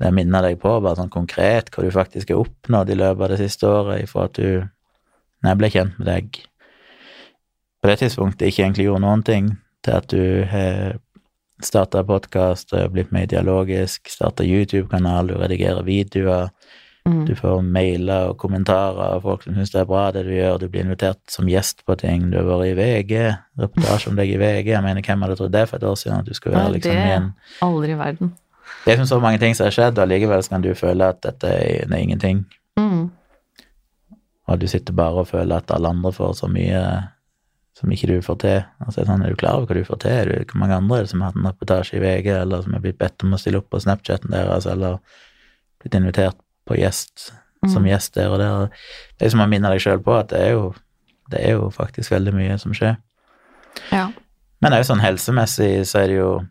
Det 0.00 0.12
minner 0.16 0.46
deg 0.46 0.60
på, 0.62 0.72
bare 0.80 0.96
sånn 0.96 1.12
konkret, 1.12 1.68
hva 1.74 1.84
du 1.84 1.90
faktisk 1.92 2.32
har 2.32 2.40
oppnådd 2.40 2.92
i 2.92 2.96
løpet 2.96 3.26
av 3.26 3.32
det 3.34 3.40
siste 3.42 3.68
året, 3.68 4.04
ifra 4.06 4.24
at 4.30 4.38
du, 4.38 4.62
når 5.42 5.52
jeg 5.52 5.60
ble 5.60 5.70
kjent 5.74 5.98
med 6.00 6.08
deg 6.08 6.40
på 7.80 7.88
det 7.88 7.98
tidspunktet, 8.00 8.48
ikke 8.48 8.64
egentlig 8.64 8.88
gjorde 8.88 9.04
noen 9.04 9.24
ting, 9.24 9.54
til 9.84 9.96
at 9.96 10.08
du 10.12 10.24
har 10.48 10.98
starta 11.64 12.02
podkast, 12.08 12.72
blitt 12.92 13.12
mer 13.12 13.28
dialogisk, 13.28 14.08
starta 14.08 14.44
YouTube-kanal, 14.44 15.28
du 15.28 15.36
redigerer 15.40 15.84
videoer, 15.84 16.48
Mm. 17.06 17.24
du 17.24 17.32
får 17.34 17.62
mailer 17.64 18.28
og 18.28 18.36
kommentarer 18.38 19.14
av 19.16 19.22
folk 19.24 19.42
som 19.46 19.54
syns 19.56 19.70
det 19.72 19.80
er 19.80 19.86
bra 19.88 20.02
det 20.12 20.26
du 20.26 20.34
gjør, 20.34 20.58
du 20.60 20.66
blir 20.68 20.84
invitert 20.84 21.20
som 21.32 21.48
gjest 21.48 21.80
på 21.88 21.96
ting, 21.96 22.26
du 22.28 22.36
har 22.36 22.44
vært 22.44 22.68
i 22.68 22.74
VG, 22.76 23.14
reportasje 23.62 24.10
om 24.10 24.18
deg 24.20 24.34
i 24.34 24.36
VG, 24.36 24.68
jeg 24.74 24.84
mener, 24.84 25.00
hvem 25.06 25.24
hadde 25.24 25.38
trodd 25.40 25.54
det 25.54 25.62
for 25.70 25.80
et 25.80 25.86
år 25.88 25.96
siden, 25.96 26.18
at 26.20 26.28
du 26.28 26.36
skulle 26.36 26.58
være 26.58 26.74
liksom 26.76 26.92
i 27.00 27.14
en 27.14 27.30
Aldri 27.64 27.94
i 27.94 27.98
verden. 27.98 28.34
Det 28.84 28.92
er 28.92 28.96
som 28.96 29.06
så 29.06 29.20
mange 29.20 29.38
ting 29.42 29.54
som 29.54 29.66
har 29.66 29.74
skjedd, 29.76 29.98
og 29.98 30.04
allikevel 30.06 30.42
kan 30.48 30.62
du 30.64 30.70
føle 30.74 31.08
at 31.12 31.20
dette 31.22 31.44
er, 31.52 31.86
det 31.86 31.92
er 31.96 32.02
ingenting, 32.04 32.44
Mm. 32.78 33.10
og 34.48 34.58
du 34.58 34.66
sitter 34.66 34.92
bare 34.96 35.20
og 35.22 35.28
føler 35.28 35.56
at 35.60 35.70
alle 35.74 35.88
andre 35.92 36.12
får 36.12 36.32
så 36.38 36.48
mye 36.50 36.80
som 37.76 37.90
ikke 37.92 38.06
du 38.10 38.20
får 38.24 38.38
til. 38.42 38.62
Altså, 38.84 39.04
sånn, 39.06 39.22
er 39.24 39.30
du 39.30 39.36
klar 39.40 39.56
over 39.60 39.66
hva 39.70 39.74
du 39.78 39.84
får 39.84 40.00
til? 40.02 40.10
Er 40.10 40.24
du, 40.30 40.44
hvor 40.50 40.58
mange 40.60 40.74
andre 40.76 40.96
er 40.98 41.02
det 41.06 41.10
som 41.12 41.20
har 41.22 41.30
hatt 41.30 41.36
en 41.40 41.46
reportasje 41.50 41.96
i 41.96 42.00
VG, 42.02 42.26
eller 42.42 42.62
som 42.62 42.74
er 42.74 42.80
blitt 42.84 42.98
bedt 42.98 43.24
om 43.24 43.32
å 43.36 43.38
stille 43.40 43.60
opp 43.60 43.68
på 43.70 43.80
Snapchaten 43.80 44.30
deres, 44.34 44.66
eller 44.66 44.98
blitt 45.80 45.94
invitert 45.96 46.36
på 46.68 46.76
gjest 46.80 47.30
som 47.68 47.82
Mm. 47.84 47.88
gjest 47.90 48.14
der 48.14 48.28
og 48.32 48.38
der. 48.38 48.70
Det 49.18 49.26
er 49.26 49.30
som 49.30 49.40
å 49.40 49.48
minne 49.48 49.68
deg 49.70 49.80
sjøl 49.80 50.02
på 50.02 50.18
at 50.18 50.28
det 50.28 50.40
er, 50.40 50.50
jo, 50.52 50.74
det 51.30 51.40
er 51.44 51.50
jo 51.58 51.70
faktisk 51.70 52.10
veldig 52.10 52.32
mye 52.34 52.58
som 52.58 52.72
skjer. 52.72 52.96
Ja. 53.92 54.10
Men 54.62 54.72
òg 54.72 54.84
sånn 54.84 55.00
helsemessig 55.00 55.84
så 55.86 56.00
er 56.02 56.06
det 56.08 56.16
jo 56.16 56.46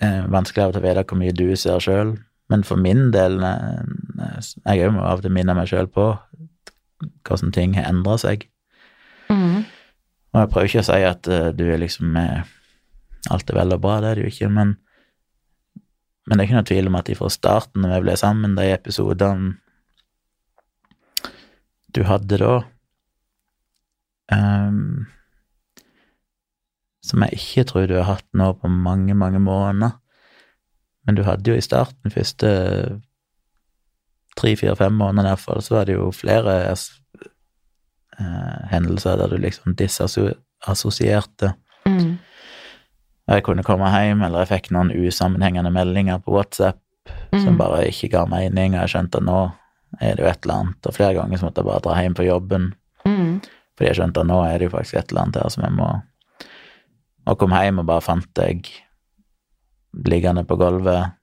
eh, 0.00 0.24
vanskelig 0.32 0.68
og 0.68 0.76
til 0.76 0.82
å 0.82 0.86
vite 0.86 1.04
hvor 1.06 1.20
mye 1.20 1.36
du 1.36 1.46
ser 1.58 1.82
sjøl. 1.82 2.16
Men 2.52 2.62
for 2.66 2.78
min 2.78 3.10
del 3.14 3.40
eh, 3.42 4.50
Jeg 4.64 4.86
òg 4.86 4.94
må 4.94 5.02
av 5.04 5.20
og 5.20 5.26
til 5.26 5.34
minne 5.34 5.56
meg 5.56 5.70
sjøl 5.70 5.88
på 5.90 6.12
hvordan 7.26 7.52
ting 7.52 7.74
har 7.76 7.90
endra 7.90 8.16
seg. 8.20 8.46
Mm. 9.28 9.66
Og 10.32 10.40
jeg 10.40 10.50
prøver 10.52 10.70
ikke 10.70 10.84
å 10.84 10.88
si 10.88 11.02
at 11.08 11.28
eh, 11.32 11.52
du 11.56 11.66
er 11.68 11.82
liksom 11.82 12.16
eh, 12.20 12.42
Alt 13.34 13.50
er 13.50 13.58
vel 13.58 13.74
og 13.74 13.82
bra, 13.82 13.98
det 14.00 14.10
er 14.12 14.18
det 14.20 14.26
jo 14.26 14.34
ikke, 14.34 14.50
men 14.54 14.76
men 16.26 16.38
det 16.38 16.42
er 16.42 16.48
ikke 16.48 16.56
noe 16.56 16.66
tvil 16.66 16.88
om 16.90 16.96
at 16.98 17.10
fra 17.14 17.28
starten, 17.30 17.82
når 17.82 17.92
vi 17.92 17.98
ble 18.02 18.14
sammen, 18.18 18.56
de 18.58 18.64
episodene 18.74 19.52
du 21.94 22.02
hadde 22.04 22.38
da 22.42 22.54
ehm, 24.34 25.06
Som 27.06 27.22
jeg 27.22 27.38
ikke 27.38 27.64
tror 27.70 27.86
du 27.86 27.94
har 28.00 28.08
hatt 28.16 28.26
nå 28.34 28.48
på 28.58 28.68
mange, 28.72 29.14
mange 29.14 29.38
måneder. 29.42 29.92
Men 31.06 31.14
du 31.14 31.22
hadde 31.22 31.46
jo 31.52 31.54
i 31.54 31.62
starten, 31.62 32.10
første 32.10 32.48
tre, 34.36 34.56
fire, 34.58 34.74
fem 34.76 34.92
måneder 34.98 35.30
iallfall, 35.30 35.62
så 35.62 35.76
var 35.78 35.86
det 35.88 35.94
jo 35.96 36.08
flere 36.12 36.56
eh, 36.74 38.62
hendelser 38.72 39.16
der 39.20 39.30
du 39.32 39.36
liksom 39.40 39.76
disassosierte. 39.78 41.52
Mm. 41.86 42.16
Jeg 43.30 43.42
kunne 43.46 43.64
komme 43.66 43.88
hjem, 43.90 44.22
eller 44.26 44.44
jeg 44.44 44.50
fikk 44.52 44.68
noen 44.74 44.90
usammenhengende 44.94 45.70
meldinger 45.74 46.18
på 46.22 46.34
WhatsApp 46.36 46.82
som 47.32 47.54
Mm. 47.54 47.58
bare 47.58 47.86
ikke 47.88 48.08
ga 48.10 48.24
mening, 48.26 48.74
og 48.74 48.80
jeg 48.82 48.88
skjønte 48.96 49.18
at 49.18 49.26
nå 49.26 49.40
er 50.00 50.14
det 50.16 50.24
jo 50.24 50.30
et 50.30 50.42
eller 50.44 50.54
annet. 50.60 50.86
Og 50.86 50.94
flere 50.94 51.14
ganger 51.14 51.38
så 51.38 51.46
måtte 51.46 51.62
jeg 51.62 51.66
bare 51.70 51.80
dra 51.84 51.94
hjem 52.02 52.14
på 52.18 52.26
jobben, 52.26 52.72
Mm. 53.06 53.40
fordi 53.78 53.88
jeg 53.88 53.96
skjønte 53.96 54.20
at 54.20 54.26
nå 54.26 54.38
er 54.44 54.58
det 54.58 54.64
jo 54.70 54.76
faktisk 54.76 54.94
et 54.98 55.08
eller 55.10 55.22
annet 55.22 55.36
her 55.42 55.48
som 55.48 55.62
jeg 55.64 55.72
må 55.72 55.88
Og 57.26 57.38
kom 57.40 57.54
hjem 57.56 57.82
og 57.82 57.88
bare 57.88 58.04
fant 58.04 58.28
deg 58.38 58.68
liggende 60.06 60.44
på 60.46 60.58
gulvet 60.60 61.16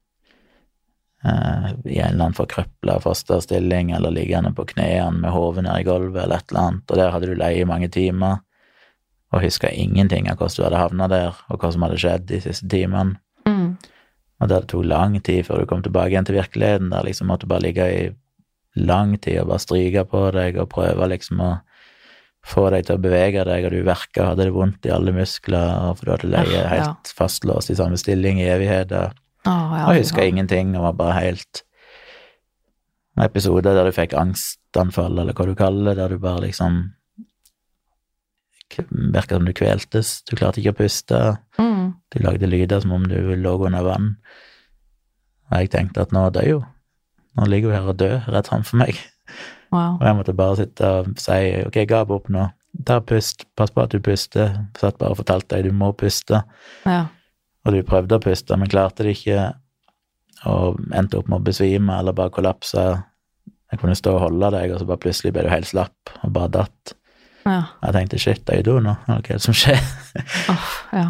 eh, 1.24 1.68
i 1.86 2.00
en 2.00 2.14
eller 2.16 2.26
annen 2.26 2.38
forkrøpla 2.38 2.98
fosterstilling, 3.04 3.94
eller 3.96 4.12
liggende 4.12 4.54
på 4.56 4.66
knærne 4.74 5.22
med 5.22 5.32
hodet 5.32 5.66
nede 5.68 5.84
i 5.84 5.88
gulvet, 5.88 6.24
eller 6.26 6.42
et 6.42 6.52
eller 6.52 6.68
annet, 6.68 6.90
og 6.90 7.00
der 7.00 7.14
hadde 7.14 7.30
du 7.30 7.38
leie 7.40 7.62
i 7.62 7.70
mange 7.70 7.92
timer 7.94 8.42
og 9.34 9.42
huska 9.42 9.72
ingenting 9.72 10.28
av 10.30 10.38
hvordan 10.38 10.60
du 10.60 10.66
hadde 10.68 10.82
havna 10.82 11.10
der, 11.10 11.38
og 11.50 11.62
hva 11.62 11.72
som 11.74 11.86
hadde 11.86 12.02
skjedd 12.02 12.28
de 12.30 12.40
siste 12.44 12.68
timene. 12.70 13.18
Mm. 13.50 13.78
Og 14.42 14.50
det 14.52 14.60
tok 14.70 14.86
lang 14.86 15.16
tid 15.26 15.48
før 15.48 15.64
du 15.64 15.70
kom 15.70 15.82
tilbake 15.86 16.14
igjen 16.14 16.28
til 16.28 16.38
virkeligheten, 16.38 16.92
der 16.94 17.08
liksom 17.08 17.32
måtte 17.32 17.48
du 17.48 17.54
bare 17.54 17.66
ligge 17.66 17.88
i 17.90 18.04
lang 18.76 19.16
tid 19.22 19.40
og 19.42 19.50
bare 19.54 19.64
stryke 19.64 20.04
på 20.10 20.28
deg 20.36 20.58
og 20.62 20.70
prøve 20.74 21.10
liksom 21.10 21.42
å 21.42 21.52
få 22.44 22.66
deg 22.74 22.88
til 22.88 22.98
å 22.98 23.04
bevege 23.04 23.44
deg, 23.48 23.66
og 23.68 23.72
du 23.72 23.84
verka, 23.88 24.30
hadde 24.32 24.48
det 24.48 24.56
vondt 24.56 24.88
i 24.88 24.92
alle 24.94 25.14
muskler, 25.16 25.94
for 25.98 26.06
du 26.06 26.14
hadde 26.16 26.32
leie 26.32 26.52
Ja, 26.52 26.64
ja. 26.64 26.72
helt 26.74 27.14
fastlåst 27.16 27.72
i 27.72 27.78
samme 27.80 28.00
stilling 28.00 28.42
i 28.42 28.50
evigheter, 28.52 29.14
ja, 29.48 29.56
og 29.88 29.96
huska 29.98 30.26
ingenting, 30.28 30.76
og 30.78 30.90
var 30.90 31.00
bare 31.00 31.22
helt 31.22 31.64
En 33.14 33.28
episode 33.28 33.70
der 33.70 33.86
du 33.86 33.94
fikk 33.94 34.16
angstanfall, 34.18 35.20
eller 35.22 35.36
hva 35.38 35.46
du 35.46 35.54
kaller 35.54 35.92
det, 35.92 36.00
der 36.00 36.16
du 36.16 36.22
bare 36.22 36.48
liksom 36.48 36.80
Virka 38.74 39.36
som 39.36 39.46
du 39.46 39.54
kveltes, 39.54 40.24
du 40.26 40.34
klarte 40.34 40.58
ikke 40.58 40.72
å 40.74 40.78
puste. 40.80 41.18
Mm. 41.62 41.92
Du 42.10 42.18
lagde 42.26 42.50
lyder 42.50 42.82
som 42.82 42.96
om 42.96 43.04
du 43.06 43.36
lå 43.38 43.52
under 43.68 43.86
vann. 43.86 44.08
Og 45.52 45.62
jeg 45.62 45.70
tenkte 45.76 46.08
at 46.08 46.16
nå 46.16 46.24
dør 46.34 46.48
jo. 46.48 46.60
Nå 47.38 47.46
ligger 47.50 47.70
hun 47.70 47.78
her 47.78 47.92
og 47.94 48.00
dør 48.02 48.26
rett 48.34 48.50
framfor 48.50 48.82
meg. 48.82 48.98
Wow. 49.74 49.98
Og 49.98 50.06
jeg 50.06 50.18
måtte 50.20 50.36
bare 50.38 50.60
sitte 50.60 50.90
og 51.00 51.10
si 51.22 51.40
ok, 51.66 51.80
gap 51.90 52.14
opp 52.14 52.30
nå. 52.34 52.46
Ta 52.88 53.00
pust, 53.06 53.46
pass 53.58 53.74
på 53.74 53.84
at 53.84 53.94
du 53.94 54.02
puster. 54.04 54.54
Satt 54.78 55.00
bare 55.02 55.14
og 55.16 55.20
fortalte 55.22 55.58
deg 55.58 55.70
du 55.70 55.78
må 55.78 55.92
puste. 55.98 56.44
Ja. 56.86 57.08
Og 57.64 57.76
du 57.76 57.82
prøvde 57.88 58.20
å 58.20 58.24
puste, 58.24 58.58
men 58.60 58.70
klarte 58.72 59.06
det 59.06 59.16
ikke. 59.18 59.48
Og 60.50 60.82
endte 60.94 61.22
opp 61.22 61.30
med 61.32 61.40
å 61.40 61.48
besvime 61.48 61.96
eller 62.02 62.16
bare 62.18 62.34
kollapse 62.34 62.82
Jeg 63.72 63.80
kunne 63.80 63.96
stå 63.96 64.18
og 64.18 64.26
holde 64.26 64.50
deg, 64.54 64.74
og 64.74 64.82
så 64.82 64.86
bare 64.90 65.02
plutselig 65.02 65.32
ble 65.34 65.48
du 65.48 65.50
helt 65.50 65.70
slapp 65.70 66.12
og 66.22 66.34
bare 66.36 66.52
datt. 66.60 66.94
Ja. 67.44 67.64
Jeg 67.82 67.96
tenkte 67.96 68.20
shit, 68.22 68.44
er 68.50 68.60
jeg 68.60 68.68
do 68.68 68.76
nå? 68.84 68.94
Hva 69.08 69.18
er 69.18 69.26
det 69.32 69.42
som 69.44 69.58
skjer? 69.58 69.80
Oh, 70.52 70.68
ja. 70.94 71.08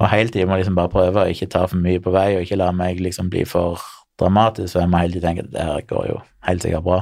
Og 0.00 0.08
hele 0.12 0.32
tiden 0.32 0.48
må 0.48 0.56
jeg 0.56 0.64
liksom 0.64 0.78
bare 0.78 0.92
prøve 0.92 1.24
å 1.24 1.32
ikke 1.32 1.48
ta 1.52 1.66
for 1.68 1.80
mye 1.80 2.00
på 2.00 2.12
vei, 2.14 2.30
og 2.36 2.46
ikke 2.46 2.58
la 2.60 2.70
meg 2.72 3.02
liksom 3.04 3.28
bli 3.32 3.44
for 3.48 3.80
dramatisk, 4.20 4.72
så 4.72 4.82
jeg 4.82 4.92
må 4.92 5.00
hele 5.00 5.16
tiden 5.16 5.28
tenke 5.28 5.44
at 5.44 5.52
det 5.52 5.66
her 5.68 5.84
går 5.88 6.08
jo 6.08 6.16
helt 6.48 6.64
sikkert 6.64 6.86
bra. 6.86 6.98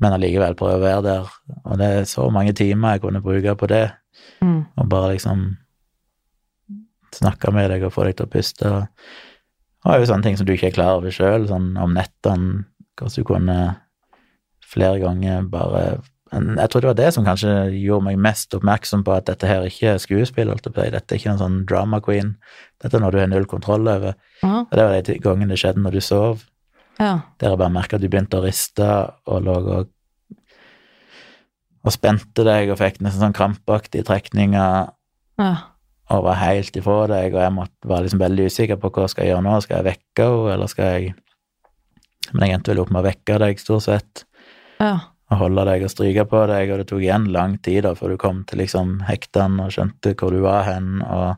Men 0.00 0.12
allikevel 0.12 0.54
prøve 0.58 0.76
å 0.76 0.82
være 0.84 1.02
der. 1.06 1.30
Og 1.64 1.78
det 1.80 1.86
er 1.86 2.08
så 2.10 2.26
mange 2.30 2.52
timer 2.56 2.96
jeg 2.96 3.04
kunne 3.06 3.22
bruke 3.24 3.54
på 3.56 3.68
det, 3.72 3.86
Mm. 4.42 4.66
og 4.76 4.88
bare 4.88 5.12
liksom 5.14 5.56
snakke 7.14 7.52
med 7.54 7.70
deg 7.70 7.84
og 7.86 7.92
få 7.94 8.04
deg 8.04 8.16
til 8.18 8.26
å 8.26 8.32
puste. 8.32 8.72
Og, 8.72 9.86
det 9.86 9.94
er 9.94 10.02
jo 10.02 10.08
sånne 10.10 10.26
ting 10.26 10.36
som 10.36 10.46
du 10.48 10.52
ikke 10.54 10.70
er 10.72 10.76
klar 10.76 10.96
over 10.98 11.14
sjøl, 11.14 11.46
sånn 11.48 11.70
om 11.80 11.94
nettene, 11.96 12.64
hvordan 12.98 13.14
du 13.16 13.24
kunne 13.28 13.58
flere 14.66 15.00
ganger 15.00 15.48
bare 15.48 16.02
Jeg 16.32 16.68
tror 16.68 16.80
det 16.82 16.88
var 16.90 16.96
det 16.98 17.12
som 17.14 17.24
kanskje 17.24 17.52
gjorde 17.78 18.04
meg 18.08 18.18
mest 18.18 18.52
oppmerksom 18.52 19.04
på 19.06 19.12
at 19.14 19.28
dette 19.28 19.46
her 19.46 19.62
ikke 19.62 19.92
er 19.94 20.00
skuespill. 20.02 20.50
Dette 20.50 21.14
er 21.14 21.20
ikke 21.20 21.30
en 21.30 21.38
sånn 21.38 21.60
drama 21.64 22.00
queen. 22.02 22.34
Dette 22.82 22.98
er 22.98 23.00
noe 23.00 23.12
du 23.14 23.20
har 23.20 23.28
null 23.30 23.46
kontroll 23.46 23.86
over. 23.88 24.16
Ja. 24.42 24.64
Og 24.66 24.74
det 24.74 24.84
var 24.84 25.00
de 25.06 25.14
gangene 25.22 25.54
det 25.54 25.60
skjedde 25.62 25.80
når 25.84 25.92
du 25.92 26.00
sov, 26.00 26.42
ja. 26.98 27.12
der 27.40 27.52
jeg 27.52 27.60
bare 27.60 27.74
merka 27.74 27.98
at 27.98 28.04
du 28.04 28.08
begynte 28.08 28.40
å 28.40 28.44
riste 28.44 28.88
og 29.26 29.44
lå 29.44 29.58
og 29.80 29.92
og 31.86 31.94
spente 31.94 32.44
deg 32.46 32.72
og 32.72 32.80
fikk 32.80 33.00
nesten 33.04 33.22
sånn 33.22 33.36
krampaktige 33.36 34.06
trekninger 34.06 34.88
ja. 35.38 35.50
og 36.10 36.24
var 36.26 36.40
helt 36.40 36.78
ifra 36.78 37.04
deg, 37.12 37.36
og 37.36 37.44
jeg 37.44 37.54
måtte, 37.54 37.76
var 37.86 38.02
liksom 38.02 38.22
veldig 38.22 38.48
usikker 38.50 38.80
på 38.82 38.90
hva 38.90 39.06
skal 39.10 39.26
jeg 39.26 39.34
gjøre 39.34 39.44
nå. 39.46 39.58
Skal 39.62 39.78
jeg 39.78 39.88
vekke 39.92 40.26
henne, 40.26 40.54
eller 40.56 40.72
skal 40.72 40.90
jeg 40.96 41.14
Men 42.34 42.42
jeg 42.42 42.56
endte 42.56 42.72
vel 42.72 42.80
opp 42.82 42.88
med 42.90 43.04
å 43.04 43.06
vekke 43.06 43.36
deg, 43.38 43.60
stort 43.62 43.84
sett, 43.84 44.24
ja. 44.82 44.96
og 45.30 45.38
holde 45.44 45.62
deg 45.68 45.84
og 45.86 45.92
stryke 45.92 46.24
på 46.26 46.40
deg, 46.50 46.72
og 46.74 46.80
det 46.80 46.86
tok 46.90 47.04
igjen 47.04 47.28
lang 47.30 47.54
tid 47.62 47.84
da 47.86 47.92
før 47.94 48.16
du 48.16 48.18
kom 48.18 48.40
til 48.50 48.58
liksom 48.64 48.96
hektene 49.06 49.68
og 49.68 49.70
skjønte 49.76 50.16
hvor 50.18 50.34
du 50.34 50.40
var 50.42 50.66
hen, 50.66 51.04
og, 51.06 51.36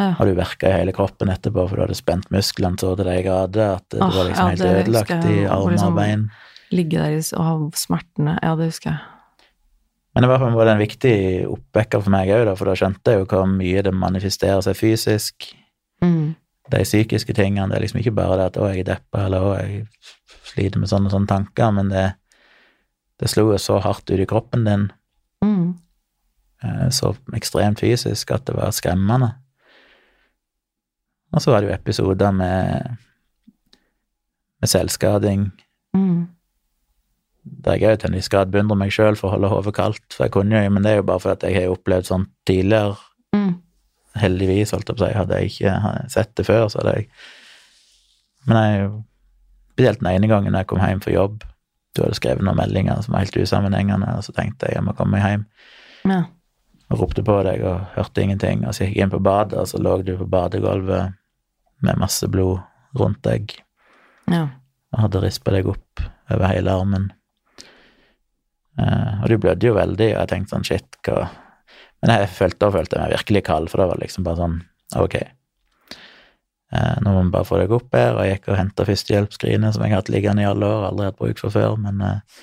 ja. 0.00 0.14
og 0.18 0.26
du 0.26 0.34
verka 0.38 0.68
i 0.68 0.76
hele 0.80 0.92
kroppen 0.96 1.28
etterpå, 1.32 1.68
for 1.68 1.76
du 1.76 1.82
hadde 1.84 1.96
spent 1.98 2.30
musklene 2.34 2.78
så 2.80 2.94
til 2.98 3.06
de 3.10 3.16
grader 3.26 3.76
at 3.76 3.86
det 3.92 4.00
Åh, 4.02 4.12
var 4.16 4.28
liksom 4.30 4.44
ja, 4.44 4.50
helt 4.54 4.62
det 4.64 4.74
ødelagt 4.84 5.10
i 5.10 5.34
jeg, 5.34 5.44
i 5.44 5.46
armer 5.46 5.72
liksom- 5.76 5.92
og 5.92 5.96
bein. 6.00 6.30
Ligge 6.70 6.98
der 7.02 7.16
og 7.38 7.44
ha 7.44 7.54
smertene. 7.74 8.38
Ja, 8.42 8.54
det 8.56 8.68
husker 8.70 8.90
jeg. 8.90 9.00
Men 10.14 10.22
det 10.22 10.28
var, 10.30 10.38
var 10.50 10.64
det 10.66 10.72
en 10.72 10.82
viktig 10.82 11.14
oppvekker 11.50 12.02
for 12.02 12.10
meg 12.10 12.28
òg, 12.34 12.48
for 12.58 12.66
da 12.66 12.74
skjønte 12.78 13.12
jeg 13.12 13.20
jo 13.20 13.26
hvor 13.30 13.46
mye 13.46 13.82
det 13.82 13.92
manifesterer 13.94 14.62
seg 14.62 14.76
fysisk. 14.78 15.46
Mm. 16.02 16.34
De 16.70 16.82
psykiske 16.84 17.34
tingene. 17.34 17.68
Det 17.70 17.76
er 17.78 17.84
liksom 17.84 18.00
ikke 18.00 18.14
bare 18.14 18.36
det 18.38 18.46
at 18.46 18.56
'å, 18.58 18.68
jeg 18.70 18.80
er 18.80 18.88
deppa', 18.94 19.26
eller 19.26 19.40
'å, 19.40 19.52
jeg 19.60 19.86
sliter 20.44 20.78
med 20.78 20.88
sånne 20.88 21.06
og 21.06 21.12
sånne 21.14 21.30
tanker', 21.30 21.74
men 21.74 21.88
det, 21.90 22.14
det 23.20 23.28
slo 23.30 23.50
jo 23.50 23.58
så 23.58 23.80
hardt 23.82 24.10
ut 24.10 24.18
i 24.20 24.26
kroppen 24.26 24.64
din, 24.64 24.90
Mm. 25.42 25.74
eh, 26.62 26.88
så 26.90 27.14
ekstremt 27.34 27.80
fysisk, 27.80 28.30
at 28.30 28.44
det 28.46 28.54
var 28.56 28.70
skremmende. 28.70 29.34
Og 31.32 31.42
så 31.42 31.52
var 31.52 31.62
det 31.62 31.70
jo 31.70 31.74
episoder 31.76 32.32
med, 32.34 32.96
med 34.60 34.68
selvskading, 34.68 35.50
Mm. 35.94 36.28
der 37.64 37.72
jeg 37.74 37.90
òg 37.90 37.98
til 37.98 38.10
en 38.10 38.14
viss 38.14 38.28
grad 38.30 38.50
beundrer 38.52 38.78
meg 38.78 38.92
sjøl 38.94 39.16
for 39.18 39.26
å 39.26 39.32
holde 39.32 39.48
hodet 39.50 39.72
kaldt, 39.74 40.04
for 40.14 40.24
jeg 40.24 40.30
kunne 40.36 40.60
jo, 40.62 40.70
men 40.70 40.84
det 40.84 40.92
er 40.92 40.96
jo 41.00 41.06
bare 41.08 41.22
fordi 41.24 41.50
jeg 41.50 41.64
har 41.64 41.72
opplevd 41.74 42.06
sånt 42.06 42.28
tidligere. 42.46 42.94
Mm. 43.34 43.56
Heldigvis, 44.20 44.70
holdt 44.70 44.88
jeg 44.88 44.96
på 44.96 45.02
å 45.02 45.08
si. 45.08 45.16
Hadde 45.18 45.38
jeg 45.40 45.50
ikke 45.50 46.08
sett 46.14 46.34
det 46.36 46.46
før, 46.46 46.68
så 46.68 46.78
hadde 46.82 46.96
jeg 46.98 47.08
Men 48.46 48.56
jeg 48.56 48.90
Spesielt 49.74 50.00
den 50.00 50.10
ene 50.12 50.28
gangen 50.28 50.54
jeg 50.54 50.66
kom 50.66 50.78
hjem 50.82 51.00
fra 51.00 51.12
jobb. 51.12 51.44
Du 51.96 52.02
hadde 52.02 52.14
skrevet 52.18 52.42
noen 52.44 52.58
meldinger 52.58 53.00
som 53.02 53.14
var 53.14 53.22
helt 53.24 53.36
usammenhengende, 53.36 54.10
og 54.16 54.24
så 54.26 54.32
tenkte 54.36 54.66
jeg 54.68 54.76
jeg 54.76 54.84
må 54.84 54.92
komme 54.98 55.16
meg 55.16 55.24
hjem. 55.24 55.44
Ja. 56.10 56.24
Og 56.90 57.00
ropte 57.00 57.22
på 57.24 57.36
deg 57.46 57.62
og 57.64 57.86
hørte 57.94 58.20
ingenting. 58.20 58.66
Og 58.66 58.74
så 58.74 58.84
gikk 58.84 58.96
jeg 58.98 59.06
inn 59.06 59.12
på 59.14 59.22
badet, 59.24 59.56
og 59.58 59.66
så 59.70 59.80
lå 59.80 59.94
du 60.04 60.12
på 60.18 60.26
badegulvet 60.28 61.14
med 61.86 62.00
masse 62.00 62.28
blod 62.30 62.60
rundt 62.98 63.22
deg 63.26 63.54
ja. 64.30 64.46
og 64.92 65.02
hadde 65.04 65.22
rispa 65.24 65.54
deg 65.54 65.68
opp 65.70 66.02
over 66.30 66.46
hele 66.50 66.74
armen. 66.74 67.10
Uh, 68.80 69.20
og 69.22 69.28
du 69.30 69.36
blødde 69.42 69.68
jo 69.68 69.76
veldig, 69.76 70.12
og 70.14 70.18
jeg 70.22 70.30
tenkte 70.30 70.54
sånn 70.54 70.66
shit, 70.66 71.00
hva 71.06 71.28
Men 72.00 72.14
jeg 72.14 72.30
følte, 72.32 72.62
da 72.62 72.70
følte 72.72 72.96
jeg 72.96 73.02
meg 73.02 73.12
virkelig 73.18 73.42
kald, 73.44 73.68
for 73.68 73.82
da 73.82 73.90
var 73.90 73.98
det 73.98 74.06
liksom 74.06 74.24
bare 74.24 74.40
sånn 74.40 74.54
ok. 74.96 75.16
Uh, 76.70 76.96
nå 77.04 77.12
må 77.12 77.24
vi 77.26 77.34
bare 77.34 77.48
få 77.48 77.58
deg 77.60 77.74
opp 77.76 77.96
her, 77.98 78.14
og 78.14 78.24
jeg 78.24 78.38
gikk 78.38 78.48
og 78.48 78.56
henta 78.56 78.86
førstehjelpsskrinet 78.88 79.76
som 79.76 79.84
jeg 79.84 79.92
har 79.92 80.00
hatt 80.00 80.12
liggende 80.12 80.46
i 80.46 80.48
alle 80.48 80.70
år, 80.70 80.86
aldri 80.88 81.10
hatt 81.10 81.18
bruk 81.18 81.42
for 81.42 81.52
før, 81.52 81.76
men 81.82 82.00
eh, 82.06 82.40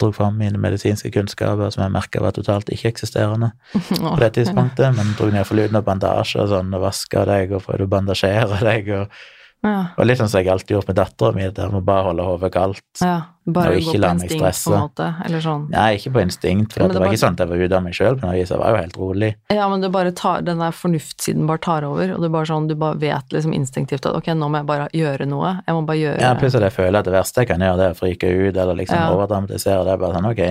dro 0.00 0.10
fram 0.12 0.38
mine 0.38 0.58
medisinske 0.58 1.10
kunnskaper 1.14 1.70
som 1.70 1.84
jeg 1.84 1.94
merka 1.94 2.22
var 2.22 2.34
totalt 2.34 2.72
ikke-eksisterende 2.74 3.52
på 4.14 4.18
det 4.22 4.32
tidspunktet, 4.38 4.90
men 4.96 5.14
dro 5.18 5.30
ned 5.30 5.46
for 5.46 5.58
lyden 5.58 5.78
av 5.78 5.86
bandasje 5.86 6.42
og 6.42 6.50
sånn, 6.50 6.74
og 6.74 6.84
vaska 6.88 7.24
deg 7.30 7.54
og 7.54 7.64
prøvde 7.66 7.86
å 7.86 7.94
bandasjere 7.94 8.60
deg, 8.64 8.90
og, 8.98 9.24
Ja. 9.64 9.86
og 9.96 10.04
litt 10.06 10.18
sånn 10.20 10.28
som 10.28 10.42
jeg 10.42 10.50
alltid 10.52 10.74
gjort 10.76 10.88
med 10.90 10.96
dattera 10.98 11.32
mi, 11.34 11.46
der 11.56 11.70
må 11.72 11.80
bare 11.84 12.04
holde 12.10 12.22
hodet 12.28 12.52
kaldt. 12.52 12.82
ja. 13.00 13.22
Bare 13.46 13.74
Og 13.74 13.76
ikke 13.82 13.98
la 14.00 14.08
meg 14.14 14.22
instinkt, 14.24 14.40
på 14.40 14.48
stresse. 14.48 14.72
en 14.72 14.80
måte. 14.80 15.06
Eller 15.26 15.40
sånn. 15.44 15.64
Nei, 15.68 15.96
ikke 15.98 16.12
på 16.14 16.20
instinkt, 16.24 16.72
for 16.72 16.80
det, 16.80 16.86
det 16.88 16.94
var 16.96 17.02
bare... 17.04 17.12
ikke 17.12 17.20
sånn 17.20 17.34
at 17.36 17.40
jeg 17.42 17.48
var 17.50 17.56
ute 17.66 17.76
av 17.76 17.82
meg 17.84 17.92
sjøl 17.92 18.14
jeg 18.24 18.58
var 18.58 18.70
jo 18.70 18.76
helt 18.78 18.96
rolig. 18.96 19.28
Ja, 19.52 19.68
men 19.68 19.80
det 19.82 19.90
bare 19.92 20.12
tar, 20.16 20.40
den 20.40 20.58
der 20.64 20.72
fornuftssiden 20.72 21.46
bare 21.46 21.58
tar 21.60 21.84
over, 21.84 22.14
og 22.14 22.22
du 22.22 22.28
bare 22.32 22.46
sånn, 22.48 22.68
du 22.68 22.74
bare 22.74 22.96
vet 22.96 23.28
liksom 23.36 23.52
instinktivt 23.52 24.06
at 24.08 24.16
ok, 24.16 24.32
nå 24.32 24.48
må 24.48 24.62
jeg 24.62 24.66
bare 24.66 24.88
gjøre 24.96 25.26
noe. 25.28 25.60
Jeg 25.66 25.74
må 25.76 25.84
bare 25.84 26.00
gjøre 26.00 26.20
Ja, 26.24 26.32
plutselig 26.40 26.64
at 26.64 26.72
jeg 26.72 26.76
føler 26.86 26.98
at 26.98 27.04
det 27.04 27.12
verste 27.18 27.44
jeg 27.44 27.48
kan 27.52 27.60
gjøre, 27.60 27.76
det 27.76 27.84
er 27.84 27.92
å 27.92 28.00
frike 28.00 28.32
ut 28.48 28.56
eller 28.56 28.74
liksom 28.80 28.96
Ja. 28.96 29.10
overdramatisere. 29.12 29.84
Det 29.84 29.92
er 29.92 30.00
bare 30.06 30.14
sånn, 30.16 30.30
ok, 30.32 30.42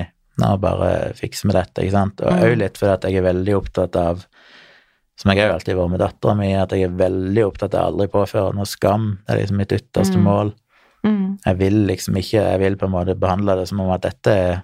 nå 0.46 0.60
bare 0.62 0.92
fikser 1.18 1.46
vi 1.50 1.54
dette, 1.58 1.82
ikke 1.82 1.92
sant. 1.98 2.22
Og 2.22 2.32
Mm. 2.32 2.58
litt 2.62 2.78
fordi 2.78 2.94
at 2.94 3.02
jeg 3.10 3.16
er 3.18 3.34
veldig 3.34 3.56
opptatt 3.58 3.96
av, 3.96 4.28
som 5.24 5.32
jeg 5.32 5.40
har 5.40 5.54
alltid 5.56 5.78
vært 5.80 5.94
med 5.94 6.02
dattera 6.04 6.34
mi, 6.36 6.50
at 6.60 6.74
jeg 6.76 6.84
er 6.90 6.98
veldig 7.00 7.46
opptatt 7.48 7.78
av 7.80 7.94
aldri 7.94 8.10
påføre 8.12 8.52
noe 8.58 8.68
skam. 8.68 9.06
Det 9.24 9.34
er 9.34 9.40
liksom 9.40 9.58
mitt 9.62 9.72
ytterste 9.78 10.20
Mm. 10.20 10.24
mål. 10.28 10.54
Mm. 11.06 11.38
Jeg 11.46 11.58
vil 11.60 11.78
liksom 11.88 12.16
ikke, 12.20 12.42
jeg 12.44 12.60
vil 12.60 12.76
på 12.80 12.86
en 12.88 12.92
måte 12.92 13.16
behandle 13.20 13.56
det 13.60 13.68
som 13.70 13.80
om 13.84 13.90
at 13.96 14.02
dette 14.04 14.28
er, 14.36 14.62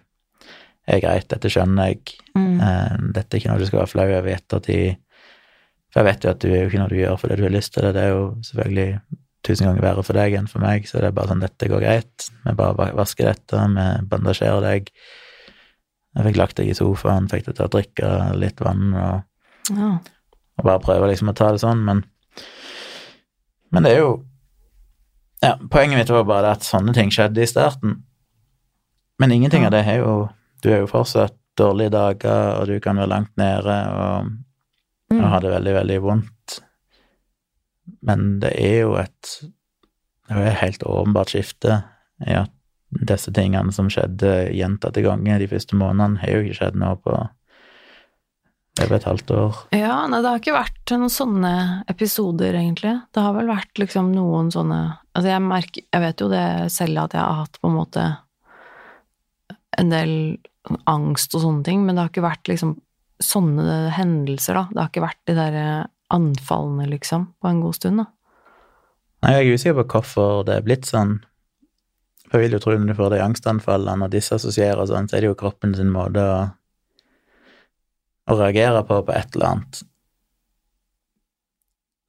er 0.88 1.00
greit, 1.04 1.28
dette 1.32 1.50
skjønner 1.52 1.88
jeg. 1.94 2.02
Mm. 2.36 2.60
Eh, 2.60 2.98
Dette 3.16 3.36
er 3.36 3.40
ikke 3.40 3.50
noe 3.54 3.60
du 3.60 3.66
skal 3.70 3.80
være 3.80 3.92
flau 3.94 4.06
over 4.10 4.28
i 4.30 4.36
ettertid. 4.36 4.98
For 5.94 6.00
jeg 6.04 6.06
vet 6.14 6.24
jo 6.24 6.30
at 6.30 6.40
du 6.44 6.48
er 6.52 6.60
jo 6.62 6.68
ikke 6.70 6.80
noe 6.84 6.90
du 6.92 6.96
gjør 7.00 7.18
fordi 7.20 7.36
du 7.40 7.44
har 7.48 7.56
lyst 7.56 7.74
til 7.74 7.84
det. 7.84 7.94
Det 7.96 8.04
er 8.04 8.10
jo 8.14 8.36
selvfølgelig 8.46 9.00
tusen 9.44 9.66
ganger 9.68 9.82
verre 9.82 10.04
for 10.04 10.14
deg 10.20 10.34
enn 10.36 10.48
for 10.52 10.60
meg, 10.60 10.86
så 10.88 11.00
det 11.00 11.08
er 11.10 11.16
bare 11.16 11.28
sånn 11.32 11.40
dette 11.42 11.70
går 11.72 11.82
greit. 11.82 12.30
Vi 12.46 12.54
bare 12.60 12.92
vasker 13.00 13.26
dette, 13.32 13.64
vi 13.76 13.88
bandasjerer 14.12 14.62
deg. 14.62 14.92
Jeg 16.16 16.26
fikk 16.26 16.38
lagt 16.38 16.56
deg 16.60 16.70
i 16.70 16.74
sofaen, 16.78 17.30
fikk 17.32 17.46
deg 17.48 17.56
til 17.56 17.66
å 17.68 17.74
drikke 17.74 18.14
litt 18.38 18.60
vann 18.60 18.94
og, 18.94 19.24
Ja. 19.70 20.00
Og 20.60 20.66
bare 20.68 20.84
prøve 20.84 21.08
liksom 21.10 21.32
å 21.32 21.36
ta 21.38 21.52
det 21.56 21.62
sånn, 21.64 21.84
men 21.88 22.04
Men 23.72 23.84
det 23.86 23.92
er 23.96 24.00
jo 24.04 24.26
Ja, 25.42 25.54
poenget 25.72 25.98
mitt 26.02 26.10
var 26.12 26.26
bare 26.28 26.52
at 26.52 26.66
sånne 26.68 26.92
ting 26.94 27.10
skjedde 27.16 27.40
i 27.40 27.48
starten. 27.48 28.02
Men 29.20 29.32
ingenting 29.32 29.62
Ja. 29.64 29.68
av 29.68 29.72
det 29.72 29.86
er 29.88 29.98
jo 30.04 30.30
Du 30.62 30.70
er 30.74 30.80
jo 30.82 30.88
fortsatt 30.88 31.36
dårlige 31.58 31.92
dager, 31.92 32.60
og 32.60 32.68
du 32.68 32.80
kan 32.80 32.98
være 32.98 33.08
langt 33.08 33.38
nede 33.38 33.78
og, 33.92 34.32
Mm. 35.12 35.24
og 35.24 35.30
ha 35.30 35.40
det 35.40 35.52
veldig, 35.52 35.74
veldig 35.74 36.02
vondt. 36.02 36.60
Men 38.04 38.40
det 38.40 38.54
er 38.60 38.82
jo 38.82 38.96
et 38.96 39.42
Det 40.28 40.36
er 40.36 40.44
jo 40.44 40.52
et 40.52 40.58
helt 40.62 40.84
åpenbart 40.84 41.30
skifte 41.30 41.84
i 42.28 42.32
at 42.34 42.52
disse 43.06 43.32
tingene 43.32 43.72
som 43.74 43.88
skjedde 43.90 44.52
gjentatte 44.54 45.02
ganger 45.02 45.40
de 45.40 45.48
første 45.48 45.74
månedene, 45.76 46.20
har 46.20 46.28
jo 46.30 46.42
ikke 46.44 46.58
skjedd 46.60 46.76
nå 46.76 46.96
på 47.02 47.30
over 48.84 48.96
et 48.98 49.08
halvt 49.08 49.32
år. 49.36 49.60
Ja, 49.76 49.96
nei, 50.10 50.22
det 50.24 50.32
har 50.32 50.42
ikke 50.42 50.56
vært 50.56 50.94
noen 50.96 51.14
sånne 51.14 51.54
episoder, 51.92 52.58
egentlig. 52.58 52.96
Det 53.16 53.24
har 53.24 53.36
vel 53.38 53.52
vært 53.52 53.82
liksom 53.82 54.12
noen 54.16 54.52
sånne 54.54 54.82
Altså, 55.10 55.32
jeg 55.34 55.44
merker 55.44 55.84
Jeg 55.84 56.04
vet 56.04 56.22
jo 56.22 56.28
det 56.32 56.44
selv 56.72 57.02
at 57.02 57.16
jeg 57.18 57.24
har 57.24 57.40
hatt 57.42 57.58
på 57.60 57.68
en 57.68 57.76
måte 57.76 58.04
en 59.80 59.92
del 59.92 60.14
angst 60.92 61.34
og 61.36 61.44
sånne 61.44 61.64
ting, 61.66 61.82
men 61.86 61.96
det 61.96 62.04
har 62.04 62.12
ikke 62.12 62.24
vært 62.26 62.50
liksom 62.52 62.74
sånne 63.24 63.90
hendelser, 63.96 64.58
da. 64.58 64.64
Det 64.72 64.82
har 64.82 64.92
ikke 64.92 65.04
vært 65.06 65.22
de 65.30 65.36
der 65.38 65.58
anfallene, 66.14 66.88
liksom, 66.90 67.30
på 67.40 67.50
en 67.50 67.62
god 67.64 67.78
stund, 67.78 68.02
da. 68.04 68.08
Nei, 69.24 69.34
jeg 69.36 69.46
er 69.46 69.58
usikker 69.60 69.78
på 69.82 69.88
hvorfor 69.96 70.44
det 70.48 70.58
er 70.58 70.66
blitt 70.66 70.88
sånn. 70.90 71.18
For 72.30 72.40
jeg 72.40 72.50
vil 72.50 72.58
jo 72.58 72.62
tro 72.64 72.76
når 72.78 72.92
du 72.92 72.98
får 73.00 73.14
de 73.14 73.22
angstanfallene 73.24 74.08
og 74.08 74.14
disse 74.14 74.38
assosierer 74.38 74.88
sånn, 74.88 75.10
så 75.10 75.18
er 75.18 75.26
det 75.26 75.32
jo 75.32 75.40
kroppen 75.40 75.74
sin 75.76 75.92
måte 75.94 76.24
å, 76.24 76.40
å 78.30 78.38
reagere 78.38 78.84
på 78.88 79.02
på 79.06 79.16
et 79.16 79.36
eller 79.36 79.48
annet. 79.54 79.82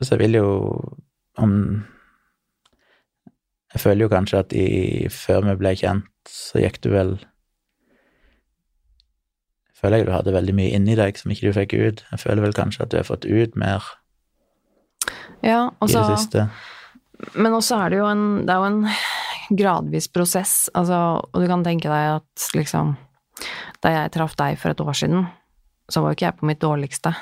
Så 0.00 0.14
jeg 0.14 0.22
vil 0.22 0.38
jo 0.40 0.50
om 1.40 1.52
Jeg 3.70 3.80
føler 3.84 4.02
jo 4.02 4.10
kanskje 4.10 4.38
at 4.42 4.54
i, 4.56 5.06
før 5.12 5.44
vi 5.46 5.52
ble 5.60 5.74
kjent, 5.78 6.08
så 6.26 6.58
gikk 6.62 6.80
du 6.82 6.90
vel 6.94 7.12
Jeg 9.68 9.76
føler 9.78 10.00
jeg 10.00 10.08
du 10.08 10.14
hadde 10.16 10.34
veldig 10.36 10.56
mye 10.56 10.74
inni 10.76 10.96
deg 10.98 11.16
som 11.16 11.32
ikke 11.32 11.48
du 11.48 11.56
fikk 11.56 11.72
ut. 11.78 12.02
Jeg 12.10 12.20
føler 12.20 12.44
vel 12.44 12.56
kanskje 12.56 12.84
at 12.84 12.92
du 12.92 12.98
har 12.98 13.08
fått 13.08 13.28
ut 13.28 13.56
mer 13.60 13.84
Ja, 15.44 15.70
også, 15.80 16.00
i 16.00 16.00
det 16.00 16.18
siste. 16.18 16.48
Men 17.36 17.56
også 17.56 17.78
er 17.84 17.92
det 17.92 18.00
jo 18.00 18.08
en 18.10 18.24
Det 18.46 18.52
er 18.54 18.60
jo 18.60 18.70
en 18.72 18.82
gradvis 19.50 20.06
prosess, 20.12 20.70
altså, 20.78 21.20
og 21.26 21.42
du 21.42 21.46
kan 21.50 21.64
tenke 21.66 21.90
deg 21.90 22.20
at 22.20 22.50
liksom 22.54 22.96
Da 23.82 23.94
jeg 23.94 24.12
traff 24.16 24.36
deg 24.38 24.58
for 24.60 24.72
et 24.72 24.82
år 24.84 24.96
siden, 24.96 25.24
så 25.90 26.02
var 26.02 26.12
jo 26.12 26.18
ikke 26.18 26.28
jeg 26.28 26.38
på 26.38 26.48
mitt 26.48 26.62
dårligste. 26.62 27.14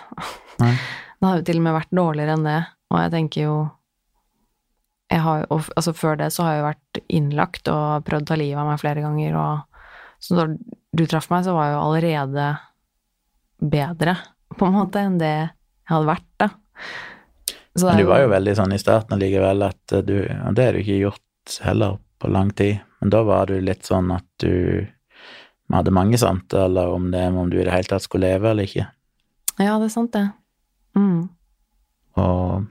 Nei. 0.63 0.75
Det 1.19 1.27
har 1.27 1.41
jo 1.41 1.47
til 1.49 1.59
og 1.59 1.63
med 1.65 1.75
vært 1.75 1.95
dårligere 1.99 2.35
enn 2.37 2.45
det, 2.47 2.59
og 2.93 3.01
jeg 3.03 3.11
tenker 3.11 3.43
jo 3.43 3.55
jeg 5.09 5.23
har, 5.25 5.41
og, 5.51 5.65
altså 5.75 5.95
Før 5.97 6.19
det 6.21 6.29
så 6.31 6.45
har 6.45 6.53
jeg 6.53 6.61
jo 6.61 6.67
vært 6.69 7.01
innlagt 7.19 7.71
og 7.73 8.05
prøvd 8.07 8.27
å 8.27 8.29
ta 8.29 8.37
livet 8.39 8.61
av 8.61 8.69
meg 8.69 8.79
flere 8.79 9.03
ganger, 9.03 9.35
og 9.41 10.23
så 10.23 10.37
da 10.39 10.45
du 10.95 11.05
traff 11.11 11.27
meg, 11.33 11.43
så 11.47 11.55
var 11.57 11.69
jeg 11.69 11.75
jo 11.75 11.81
allerede 11.83 12.47
bedre, 13.59 14.15
på 14.55 14.69
en 14.69 14.77
måte, 14.77 15.03
enn 15.03 15.19
det 15.19 15.33
jeg 15.33 15.91
hadde 15.91 16.11
vært, 16.11 16.29
da. 16.39 16.51
Så 17.79 17.89
Men 17.89 18.03
du 18.03 18.09
var 18.11 18.23
jo 18.23 18.31
veldig 18.33 18.55
sånn 18.59 18.75
i 18.75 18.81
starten 18.81 19.15
allikevel 19.15 19.63
at 19.67 19.93
du 20.03 20.17
Og 20.25 20.55
det 20.57 20.65
har 20.65 20.75
du 20.75 20.81
ikke 20.81 20.97
gjort 20.99 21.59
heller 21.63 21.99
på 22.19 22.31
lang 22.31 22.51
tid, 22.59 22.81
men 22.99 23.13
da 23.15 23.21
var 23.27 23.51
du 23.51 23.59
litt 23.63 23.87
sånn 23.87 24.11
at 24.11 24.27
du 24.43 24.87
Vi 25.69 25.77
hadde 25.77 25.93
mange 25.93 26.19
samtaler 26.19 26.89
om 26.89 27.11
det, 27.13 27.27
om 27.29 27.51
du 27.51 27.59
i 27.59 27.65
det 27.67 27.75
hele 27.75 27.91
tatt 27.91 28.05
skulle 28.05 28.31
leve 28.31 28.51
eller 28.51 28.69
ikke. 28.69 28.87
Ja, 29.59 29.77
det 29.77 29.89
er 29.89 29.93
sant, 29.93 30.15
det. 30.15 30.25
Mm. 30.97 31.29
Og 32.19 32.65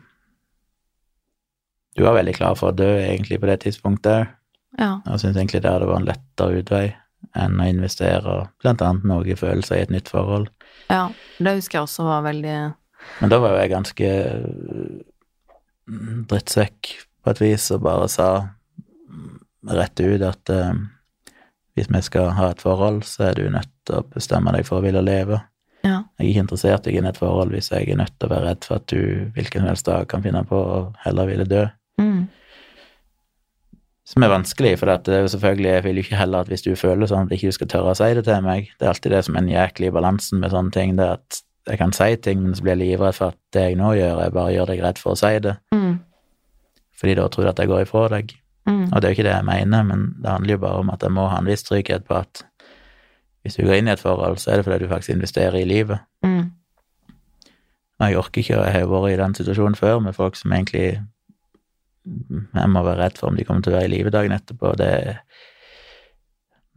du 1.98 2.04
var 2.06 2.18
veldig 2.18 2.36
klar 2.38 2.58
for 2.58 2.72
å 2.72 2.78
dø 2.78 2.90
egentlig 3.00 3.40
på 3.42 3.50
det 3.50 3.60
tidspunktet. 3.66 4.34
Ja. 4.78 4.98
Jeg 5.06 5.22
syns 5.22 5.38
egentlig 5.38 5.64
det 5.66 5.72
hadde 5.74 5.90
vært 5.90 6.02
en 6.04 6.10
lettere 6.10 6.62
utvei 6.62 6.86
enn 7.38 7.62
å 7.62 7.70
investere 7.70 8.36
blant 8.62 8.84
annet 8.86 9.08
noe 9.10 9.38
følelser 9.38 9.80
i 9.80 9.86
et 9.86 9.94
nytt 9.94 10.12
forhold. 10.14 10.50
ja. 10.90 11.08
Det 11.38 11.54
husker 11.60 11.78
jeg 11.78 11.86
også 11.86 12.04
var 12.08 12.24
veldig 12.26 12.58
Men 13.22 13.30
da 13.30 13.38
var 13.38 13.52
jo 13.54 13.58
jeg 13.62 13.70
ganske 13.70 14.08
mm, 15.86 16.24
drittsekk 16.30 16.94
på 17.22 17.34
et 17.34 17.42
vis 17.44 17.68
og 17.76 17.84
bare 17.86 18.08
sa 18.10 18.30
rett 19.68 20.02
ut 20.02 20.24
at 20.26 20.50
eh, 20.54 20.80
hvis 21.78 21.92
vi 21.94 22.02
skal 22.06 22.32
ha 22.38 22.50
et 22.52 22.64
forhold, 22.64 23.04
så 23.08 23.30
er 23.30 23.38
du 23.38 23.46
nødt 23.54 23.70
til 23.88 24.00
å 24.00 24.06
bestemme 24.14 24.52
deg 24.56 24.66
for 24.68 24.80
å 24.80 24.86
ville 24.86 25.04
leve. 25.06 25.40
Ja. 25.86 26.02
Jeg 26.18 26.24
er 26.26 26.30
ikke 26.32 26.44
interessert 26.48 26.88
i 26.90 26.98
et 26.98 27.20
forhold 27.20 27.54
hvis 27.54 27.70
jeg 27.72 27.88
er 27.88 28.00
nødt 28.00 28.16
til 28.18 28.28
å 28.28 28.34
være 28.34 28.50
redd 28.50 28.66
for 28.66 28.82
at 28.82 28.88
du 28.92 29.30
hvilken 29.38 29.62
som 29.64 29.70
helst 29.70 29.88
dag 29.88 30.08
kan 30.10 30.26
finne 30.26 30.42
på 30.50 30.58
å 30.58 30.80
heller 31.06 31.30
ville 31.30 31.46
dø. 31.48 31.68
Mm. 32.02 32.26
Som 34.08 34.24
er 34.24 34.32
vanskelig, 34.32 34.78
for 34.80 34.88
det 34.88 35.12
er 35.14 35.26
jo 35.26 35.32
selvfølgelig, 35.34 35.72
jeg 35.74 35.84
vil 35.84 36.00
jo 36.00 36.04
ikke 36.06 36.20
heller 36.22 36.46
at 36.46 36.52
hvis 36.52 36.64
du 36.64 36.72
føler 36.80 37.10
sånn 37.12 37.28
at 37.28 37.34
ikke 37.36 37.52
du 37.52 37.58
skal 37.58 37.70
tørre 37.74 37.92
å 37.92 37.98
si 38.00 38.08
det 38.16 38.24
til 38.24 38.46
meg. 38.46 38.70
Det 38.80 38.88
er 38.88 38.94
alltid 38.94 39.14
det 39.18 39.24
som 39.28 39.36
er 39.36 39.44
en 39.44 39.52
jæklige 39.52 39.96
balansen 39.98 40.40
med 40.40 40.54
sånne 40.54 40.72
ting, 40.76 40.96
det 41.00 41.10
at 41.18 41.42
jeg 41.68 41.82
kan 41.82 41.92
si 41.92 42.08
ting, 42.24 42.40
men 42.46 42.56
så 42.56 42.64
blir 42.64 42.78
jeg 42.78 42.84
livredd 42.86 43.18
for 43.18 43.34
at 43.34 43.40
det 43.52 43.66
jeg 43.66 43.80
nå 43.80 43.92
gjør, 43.98 44.22
jeg 44.24 44.36
bare 44.38 44.54
gjør 44.56 44.70
deg 44.72 44.84
redd 44.86 45.02
for 45.04 45.14
å 45.14 45.20
si 45.20 45.34
det, 45.44 45.58
Mm. 45.76 45.98
fordi 46.96 47.16
da 47.20 47.28
tror 47.28 47.44
du 47.44 47.50
at 47.50 47.60
jeg 47.60 47.68
går 47.68 47.82
ifra 47.84 48.08
deg. 48.16 48.32
Mm. 48.68 48.86
Og 48.92 49.02
det 49.02 49.08
er 49.08 49.14
jo 49.14 49.18
ikke 49.18 49.28
det 49.30 49.36
jeg 49.36 49.48
mener, 49.48 49.84
men 49.88 50.06
det 50.22 50.30
handler 50.30 50.58
jo 50.58 50.64
bare 50.66 50.84
om 50.84 50.94
at 50.94 51.04
jeg 51.04 51.16
må 51.16 51.28
ha 51.32 51.40
en 51.40 51.50
viss 51.50 51.64
trygghet 51.64 52.06
på 52.08 52.18
at 52.20 52.44
hvis 53.42 53.56
du 53.56 53.64
går 53.64 53.80
inn 53.80 53.88
i 53.88 53.94
et 53.94 54.04
forhold, 54.04 54.38
så 54.42 54.52
er 54.52 54.60
det 54.60 54.68
fordi 54.68 54.84
du 54.84 54.90
faktisk 54.92 55.16
investerer 55.16 55.56
i 55.62 55.68
livet. 55.68 56.04
Mm. 56.26 56.50
Og 57.98 58.10
jeg 58.10 58.18
orker 58.20 58.42
ikke, 58.42 58.58
og 58.60 58.66
jeg 58.66 58.74
har 58.76 58.90
vært 58.92 59.14
i 59.14 59.22
den 59.22 59.38
situasjonen 59.38 59.78
før 59.80 60.02
med 60.04 60.18
folk 60.18 60.36
som 60.36 60.52
egentlig 60.54 61.00
jeg 62.08 62.72
må 62.72 62.84
være 62.86 63.02
redd 63.02 63.18
for 63.20 63.32
om 63.32 63.38
de 63.38 63.46
kommer 63.48 63.64
til 63.64 63.74
å 63.74 63.78
være 63.78 63.90
i 63.90 63.94
live 63.96 64.12
dagen 64.14 64.36
etterpå. 64.36 64.74
Det, 64.80 64.92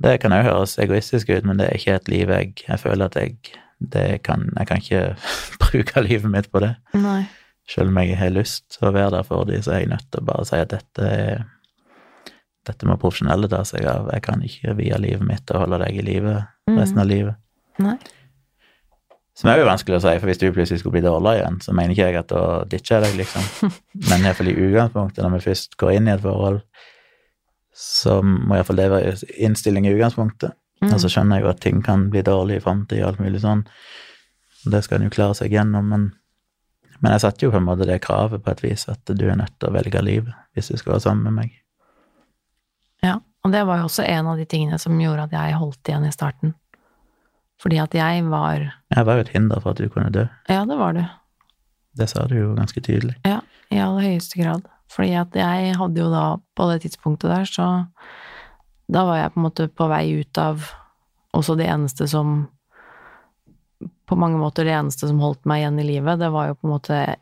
det 0.03 0.15
kan 0.23 0.35
jo 0.35 0.47
høres 0.47 0.79
egoistisk 0.83 1.31
ut, 1.31 1.47
men 1.47 1.61
det 1.61 1.69
er 1.69 1.79
ikke 1.79 1.99
et 1.99 2.11
liv 2.11 2.33
jeg, 2.35 2.55
jeg 2.67 2.83
føler 2.83 3.11
at 3.11 3.19
jeg 3.21 3.37
det 3.81 4.23
kan, 4.23 4.51
Jeg 4.59 4.67
kan 4.69 4.77
ikke 4.77 5.17
bruke 5.63 6.03
livet 6.05 6.31
mitt 6.31 6.51
på 6.53 6.61
det. 6.61 6.75
Nei. 6.93 7.23
Selv 7.69 7.89
om 7.89 7.99
jeg 7.99 8.19
har 8.19 8.33
lyst 8.35 8.67
til 8.75 8.89
å 8.89 8.93
være 8.93 9.15
der 9.15 9.25
for 9.25 9.47
dem, 9.49 9.63
så 9.63 9.73
er 9.73 9.85
jeg 9.85 9.93
nødt 9.95 10.11
til 10.11 10.21
å 10.21 10.27
bare 10.27 10.45
si 10.45 10.59
at 10.59 10.73
dette 10.75 11.07
er 11.07 11.45
dette 12.69 12.89
må 12.89 12.99
profesjonelle 13.01 13.49
ta 13.49 13.63
seg 13.65 13.87
av. 13.89 14.11
Jeg 14.13 14.25
kan 14.27 14.43
ikke 14.45 14.77
vie 14.79 14.97
livet 15.01 15.25
mitt 15.27 15.47
til 15.49 15.57
å 15.57 15.65
holde 15.65 15.81
deg 15.85 15.97
i 15.97 16.05
live 16.05 16.35
resten 16.69 17.01
av 17.01 17.09
livet. 17.09 17.39
Nei. 17.81 17.97
Som 19.41 19.49
er 19.49 19.61
jo 19.63 19.69
vanskelig 19.71 19.97
å 19.97 20.03
si, 20.05 20.13
for 20.21 20.29
hvis 20.29 20.41
du 20.41 20.51
plutselig 20.53 20.83
skulle 20.83 20.99
bli 20.99 21.07
dårligere 21.07 21.41
igjen, 21.41 21.61
så 21.65 21.73
mener 21.77 21.95
ikke 21.95 22.09
jeg 22.11 22.19
at 22.21 22.33
da 22.33 22.43
ditcher 22.69 22.99
jeg 22.99 23.07
deg, 23.07 23.21
liksom. 23.23 23.71
Men 24.11 24.27
iallfall 24.27 24.51
i 24.53 24.57
utgangspunktet, 24.59 25.23
når 25.25 25.37
vi 25.39 25.45
først 25.47 25.79
går 25.81 25.93
inn 25.97 26.11
i 26.11 26.13
et 26.13 26.25
forhold, 26.25 26.61
så 27.81 28.19
må 28.27 28.59
iallfall 28.59 28.83
det 28.83 28.89
være 28.93 29.15
innstilling 29.47 29.89
i 29.89 29.95
utgangspunktet. 29.95 30.57
Mm. 30.85 30.93
Og 30.93 31.01
så 31.01 31.11
skjønner 31.13 31.39
jeg 31.39 31.47
jo 31.47 31.53
at 31.55 31.63
ting 31.65 31.81
kan 31.85 32.09
bli 32.13 32.25
dårlig 32.27 32.59
i 32.59 32.65
framtida 32.65 33.07
og 33.07 33.15
alt 33.15 33.25
mulig 33.25 33.41
sånn. 33.41 33.65
Det 34.69 34.83
skal 34.85 35.01
en 35.01 35.09
jo 35.09 35.15
klare 35.15 35.37
seg 35.39 35.57
gjennom, 35.57 35.89
men, 35.89 36.07
men 37.01 37.17
jeg 37.17 37.25
satte 37.25 37.47
jo 37.47 37.55
på 37.55 37.61
en 37.63 37.69
måte 37.71 37.89
det 37.89 38.01
kravet 38.05 38.45
på 38.45 38.53
et 38.53 38.63
vis, 38.65 38.87
at 38.93 39.09
du 39.09 39.25
er 39.29 39.41
nødt 39.41 39.57
til 39.57 39.71
å 39.71 39.77
velge 39.77 40.05
livet 40.05 40.37
hvis 40.53 40.69
du 40.73 40.77
skal 40.77 40.99
være 40.99 41.07
sammen 41.07 41.31
med 41.31 41.39
meg. 41.39 41.57
Og 43.45 43.53
det 43.55 43.63
var 43.67 43.79
jo 43.81 43.87
også 43.89 44.05
en 44.05 44.27
av 44.29 44.37
de 44.37 44.45
tingene 44.45 44.79
som 44.79 44.99
gjorde 45.01 45.25
at 45.29 45.33
jeg 45.33 45.57
holdt 45.61 45.89
igjen 45.89 46.05
i 46.05 46.13
starten. 46.13 46.55
Fordi 47.61 47.79
at 47.81 47.95
jeg 47.97 48.25
var 48.29 48.67
Jeg 48.91 49.07
var 49.07 49.15
jo 49.19 49.25
et 49.25 49.33
hinder 49.35 49.61
for 49.61 49.71
at 49.73 49.81
du 49.81 49.89
kunne 49.89 50.11
dø. 50.13 50.27
Ja, 50.49 50.65
det 50.69 50.77
var 50.81 50.93
du. 50.97 51.03
Det 51.97 52.09
sa 52.09 52.27
du 52.29 52.37
jo 52.39 52.53
ganske 52.57 52.81
tydelig. 52.85 53.17
Ja, 53.27 53.41
i 53.73 53.81
aller 53.81 54.05
høyeste 54.07 54.41
grad. 54.41 54.69
Fordi 54.91 55.13
at 55.15 55.35
jeg 55.37 55.75
hadde 55.79 56.01
jo 56.01 56.09
da, 56.11 56.25
på 56.57 56.67
det 56.71 56.83
tidspunktet 56.85 57.31
der, 57.31 57.45
så 57.49 57.87
Da 58.91 59.05
var 59.07 59.17
jeg 59.21 59.33
på 59.33 59.39
en 59.39 59.45
måte 59.47 59.69
på 59.69 59.87
vei 59.89 60.05
ut 60.21 60.39
av 60.39 60.65
også 61.33 61.55
det 61.57 61.69
eneste 61.71 62.09
som 62.11 62.49
På 64.09 64.17
mange 64.19 64.39
måter 64.39 64.65
det 64.67 64.75
eneste 64.75 65.07
som 65.07 65.21
holdt 65.23 65.45
meg 65.47 65.61
igjen 65.63 65.79
i 65.79 65.85
livet, 65.87 66.19
det 66.19 66.31
var 66.35 66.49
jo 66.49 66.55
på 66.59 66.67
en 66.67 66.73
måte 66.75 67.17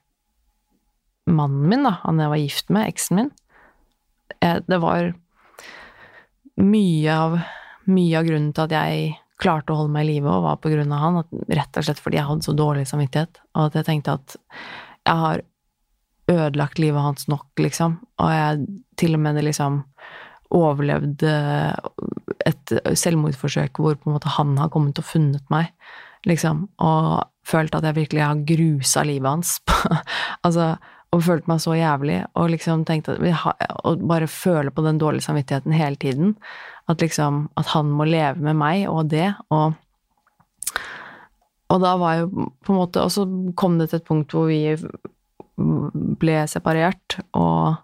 mannen 1.29 1.69
min, 1.69 1.83
da. 1.85 1.99
Han 2.05 2.19
jeg 2.19 2.31
var 2.33 2.41
gift 2.41 2.71
med, 2.73 2.89
eksen 2.89 3.17
min. 3.17 3.31
Eh, 4.41 4.61
Det 4.67 4.79
var 4.81 5.13
mye 6.59 7.15
av, 7.15 7.39
mye 7.89 8.19
av 8.19 8.29
grunnen 8.29 8.53
til 8.55 8.67
at 8.67 8.75
jeg 8.75 9.13
klarte 9.39 9.73
å 9.73 9.83
holde 9.83 9.95
meg 9.95 10.07
i 10.07 10.15
live, 10.15 10.39
var 10.43 10.59
på 10.63 10.73
grunn 10.73 10.93
av 10.95 11.05
han, 11.05 11.21
rett 11.47 11.79
og 11.79 11.87
slett 11.87 12.01
fordi 12.03 12.19
jeg 12.19 12.27
hadde 12.27 12.47
så 12.47 12.55
dårlig 12.59 12.89
samvittighet, 12.91 13.39
og 13.55 13.69
at 13.69 13.79
jeg 13.79 13.87
tenkte 13.87 14.17
at 14.19 14.39
jeg 15.07 15.23
har 15.23 15.45
ødelagt 16.29 16.81
livet 16.83 17.05
hans 17.05 17.29
nok, 17.31 17.47
liksom, 17.63 17.97
og 18.21 18.35
jeg 18.35 18.67
til 19.01 19.17
og 19.17 19.23
med 19.25 19.39
liksom 19.47 19.83
overlevde 20.59 21.33
et 22.49 22.73
selvmordsforsøk 22.97 23.81
hvor 23.81 23.99
på 24.01 24.09
en 24.09 24.17
måte 24.17 24.33
han 24.33 24.55
har 24.61 24.71
kommet 24.73 24.99
og 25.01 25.07
funnet 25.07 25.45
meg, 25.53 25.71
liksom, 26.29 26.67
og 26.83 27.29
følt 27.49 27.77
at 27.77 27.87
jeg 27.87 27.97
virkelig 28.03 28.25
har 28.25 28.47
grusa 28.49 29.05
livet 29.07 29.31
hans. 29.31 29.59
altså, 30.47 30.75
og 31.13 31.23
følt 31.25 31.47
meg 31.49 31.61
så 31.65 31.73
jævlig, 31.73 32.19
og 32.37 32.51
liksom 32.53 32.85
tenkt 32.85 33.09
at 33.09 33.21
vi 33.23 33.31
har, 33.33 33.57
Og 33.85 34.03
bare 34.09 34.27
føle 34.29 34.71
på 34.71 34.83
den 34.85 34.99
dårlige 35.01 35.25
samvittigheten 35.25 35.73
hele 35.73 35.97
tiden. 35.97 36.37
At 36.89 37.01
liksom 37.01 37.49
At 37.57 37.67
han 37.73 37.91
må 37.91 38.05
leve 38.05 38.37
med 38.41 38.57
meg 38.57 38.89
og 38.89 39.09
det, 39.11 39.35
og 39.51 39.73
Og 41.69 41.81
da 41.81 41.97
var 41.97 42.15
jo 42.17 42.51
på 42.65 42.73
en 42.73 42.79
måte 42.79 43.01
Og 43.01 43.11
så 43.13 43.27
kom 43.57 43.79
det 43.79 43.91
til 43.91 43.97
et 43.97 44.05
punkt 44.09 44.33
hvor 44.33 44.49
vi 44.49 44.77
ble 45.59 46.47
separert, 46.47 47.19
og 47.35 47.77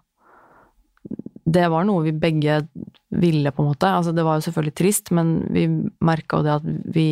det 1.45 1.65
var 1.69 1.83
noe 1.83 2.05
vi 2.07 2.13
begge 2.15 2.61
ville, 3.09 3.51
på 3.51 3.61
en 3.61 3.67
måte. 3.67 3.89
Altså, 3.89 4.13
det 4.15 4.23
var 4.25 4.39
jo 4.39 4.45
selvfølgelig 4.47 4.75
trist, 4.79 5.11
men 5.11 5.35
vi 5.53 5.67
merka 5.99 6.39
jo 6.39 6.45
det 6.47 6.53
at 6.55 6.69
vi, 6.95 7.07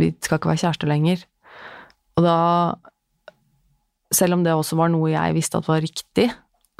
vi 0.00 0.12
skal 0.22 0.38
ikke 0.38 0.52
være 0.52 0.62
kjærester 0.62 0.90
lenger. 0.90 1.24
Og 2.14 2.22
da 2.22 2.36
selv 4.16 4.38
om 4.38 4.44
det 4.44 4.54
også 4.54 4.78
var 4.78 4.90
noe 4.92 5.12
jeg 5.12 5.36
visste 5.36 5.60
at 5.60 5.68
var 5.68 5.82
riktig, 5.84 6.28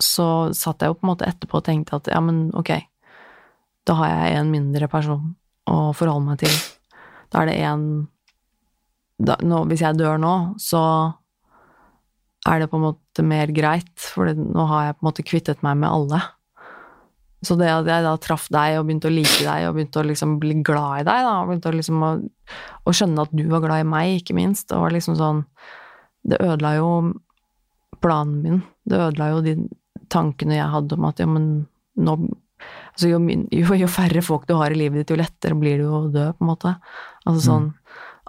så 0.00 0.50
satt 0.56 0.82
jeg 0.82 0.90
jo 0.90 0.98
på 0.98 1.06
en 1.06 1.12
måte 1.12 1.28
etterpå 1.28 1.60
og 1.60 1.66
tenkte 1.66 1.98
at 1.98 2.10
ja, 2.10 2.20
men 2.24 2.48
ok, 2.56 2.72
da 3.86 3.96
har 4.00 4.12
jeg 4.12 4.38
en 4.40 4.52
mindre 4.52 4.88
person 4.90 5.34
å 5.70 5.92
forholde 5.96 6.28
meg 6.28 6.40
til. 6.42 6.56
Da 7.32 7.42
er 7.42 7.50
det 7.50 7.60
en 7.66 7.86
Hvis 9.70 9.82
jeg 9.84 9.94
dør 9.94 10.18
nå, 10.18 10.58
så 10.58 10.80
er 12.50 12.60
det 12.60 12.68
på 12.68 12.76
en 12.80 12.88
måte 12.88 13.22
mer 13.24 13.48
greit, 13.54 13.94
for 13.96 14.26
nå 14.34 14.64
har 14.68 14.88
jeg 14.88 14.96
på 14.96 15.04
en 15.04 15.08
måte 15.08 15.24
kvittet 15.24 15.62
meg 15.62 15.78
med 15.80 15.88
alle. 15.88 16.18
Så 17.44 17.56
det 17.60 17.70
at 17.70 17.88
jeg 17.88 18.04
da 18.04 18.14
traff 18.20 18.48
deg 18.52 18.78
og 18.78 18.88
begynte 18.88 19.08
å 19.10 19.14
like 19.14 19.44
deg 19.44 19.68
og 19.68 19.76
begynte 19.76 20.00
å 20.00 20.06
liksom 20.08 20.36
bli 20.42 20.58
glad 20.66 21.04
i 21.04 21.06
deg, 21.06 21.28
da, 21.28 21.34
og 21.40 21.50
begynte 21.50 21.70
å, 21.70 21.76
liksom 21.78 22.02
å, 22.02 22.10
å 22.84 22.94
skjønne 22.96 23.24
at 23.24 23.34
du 23.36 23.44
var 23.52 23.64
glad 23.64 23.84
i 23.84 23.88
meg, 23.88 24.18
ikke 24.20 24.36
minst, 24.36 24.66
det 24.72 24.80
var 24.80 24.94
liksom 24.94 25.18
sånn 25.20 25.44
Det 26.24 26.40
ødela 26.40 26.70
jo 26.78 26.88
planen 28.04 28.38
min. 28.44 28.62
Det 28.84 29.00
ødela 29.00 29.30
jo 29.32 29.42
de 29.46 29.56
tankene 30.12 30.58
jeg 30.60 30.70
hadde 30.76 30.96
om 30.98 31.06
at 31.08 31.22
ja, 31.24 31.28
men 31.30 31.50
nå 31.96 32.18
Altså 32.94 33.08
jo, 33.10 33.18
min- 33.20 33.48
jo, 33.52 33.66
jo 33.76 33.86
færre 33.90 34.22
folk 34.24 34.44
du 34.48 34.54
har 34.56 34.70
i 34.72 34.76
livet 34.78 35.00
ditt, 35.02 35.10
jo 35.10 35.18
lettere 35.18 35.56
blir 35.58 35.80
du 35.82 35.88
å 35.90 36.04
dø, 36.08 36.28
på 36.32 36.44
en 36.44 36.48
måte. 36.48 36.70
Altså 37.26 37.42
sånn 37.44 37.66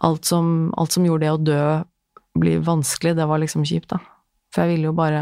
alt 0.03 0.25
som, 0.27 0.73
alt 0.75 0.91
som 0.91 1.05
gjorde 1.05 1.21
det 1.23 1.31
å 1.31 1.43
dø 1.45 1.59
bli 2.41 2.55
vanskelig, 2.65 3.13
det 3.15 3.27
var 3.29 3.39
liksom 3.39 3.63
kjipt, 3.63 3.93
da. 3.93 3.99
For 4.51 4.65
jeg 4.65 4.73
ville 4.73 4.89
jo 4.89 4.95
bare 4.97 5.21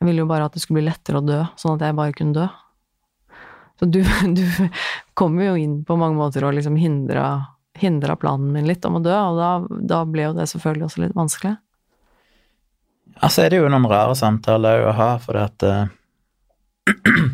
Jeg 0.00 0.06
ville 0.06 0.22
jo 0.22 0.28
bare 0.30 0.46
at 0.46 0.54
det 0.54 0.62
skulle 0.62 0.78
bli 0.80 0.86
lettere 0.88 1.18
å 1.18 1.26
dø, 1.26 1.40
sånn 1.58 1.74
at 1.74 1.84
jeg 1.88 1.96
bare 1.98 2.14
kunne 2.16 2.36
dø. 2.38 2.46
Så 3.82 3.90
du, 3.90 4.00
du 4.38 4.44
kommer 5.18 5.50
jo 5.50 5.56
inn 5.58 5.80
på 5.84 5.98
mange 5.98 6.16
måter 6.16 6.46
og 6.46 6.54
liksom 6.54 6.78
hindra, 6.78 7.26
hindra 7.76 8.14
planen 8.16 8.52
min 8.54 8.66
litt 8.70 8.86
om 8.86 8.96
å 9.00 9.02
dø, 9.02 9.12
og 9.12 9.36
da, 9.42 9.50
da 9.68 10.04
ble 10.06 10.28
jo 10.30 10.36
det 10.38 10.46
selvfølgelig 10.48 10.86
også 10.88 11.02
litt 11.04 11.18
vanskelig. 11.18 11.56
Altså 13.18 13.42
er 13.44 13.52
det 13.52 13.60
jo 13.60 13.70
noen 13.70 13.86
rare 13.90 14.14
samtaler 14.18 14.84
å 14.86 14.94
ha, 14.94 15.08
for 15.22 15.34
det 15.34 15.44
at 15.48 15.64
eh, 15.66 15.86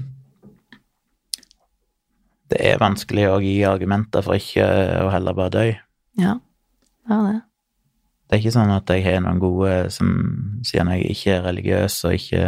det 2.55 2.61
er 2.73 2.81
vanskelig 2.81 3.27
å 3.29 3.41
gi 3.45 3.57
argumenter 3.69 4.25
for 4.25 4.39
ikke 4.39 4.65
å 5.05 5.11
heller 5.13 5.37
bare 5.37 5.55
dø. 5.55 5.67
Ja, 6.21 6.39
det 7.05 7.19
er 7.19 7.27
det. 7.29 7.41
Det 8.25 8.39
er 8.39 8.41
ikke 8.41 8.55
sånn 8.55 8.73
at 8.73 8.91
jeg 8.91 9.05
har 9.05 9.21
noen 9.23 9.43
gode 9.43 9.75
som 9.93 10.09
sier 10.65 10.87
når 10.87 11.03
jeg 11.03 11.19
ikke 11.19 11.35
er 11.35 11.45
religiøs 11.45 11.99
og 12.09 12.17
ikke 12.17 12.45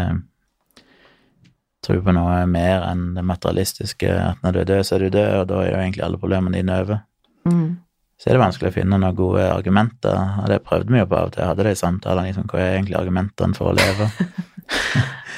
tror 1.87 2.01
på 2.03 2.15
noe 2.17 2.39
mer 2.51 2.87
enn 2.89 3.11
det 3.15 3.23
materialistiske, 3.27 4.11
at 4.11 4.41
når 4.43 4.57
du 4.57 4.61
er 4.63 4.71
død, 4.73 4.87
så 4.87 4.97
er 4.97 5.05
du 5.05 5.11
død, 5.15 5.35
og 5.43 5.45
da 5.51 5.61
er 5.61 5.69
jo 5.69 5.83
egentlig 5.83 6.05
alle 6.07 6.21
problemene 6.23 6.59
dine 6.59 6.79
over. 6.83 7.03
Mm. 7.47 7.69
Så 8.17 8.31
er 8.31 8.37
det 8.37 8.41
vanskelig 8.41 8.71
å 8.71 8.75
finne 8.79 8.97
noen 8.97 9.17
gode 9.17 9.45
argumenter, 9.53 10.17
og 10.41 10.49
det 10.49 10.63
prøvde 10.65 10.93
vi 10.93 11.03
jo 11.03 11.09
på 11.11 11.19
av 11.19 11.29
og 11.29 11.35
til. 11.35 11.43
Jeg 11.43 11.51
hadde 11.53 11.67
de 11.69 11.75
samtalene, 11.77 12.31
liksom, 12.31 12.47
hva 12.49 12.63
er 12.63 12.77
egentlig 12.79 12.97
argumentene 13.01 13.59
for 13.59 13.73
å 13.73 13.77
leve? 13.77 14.11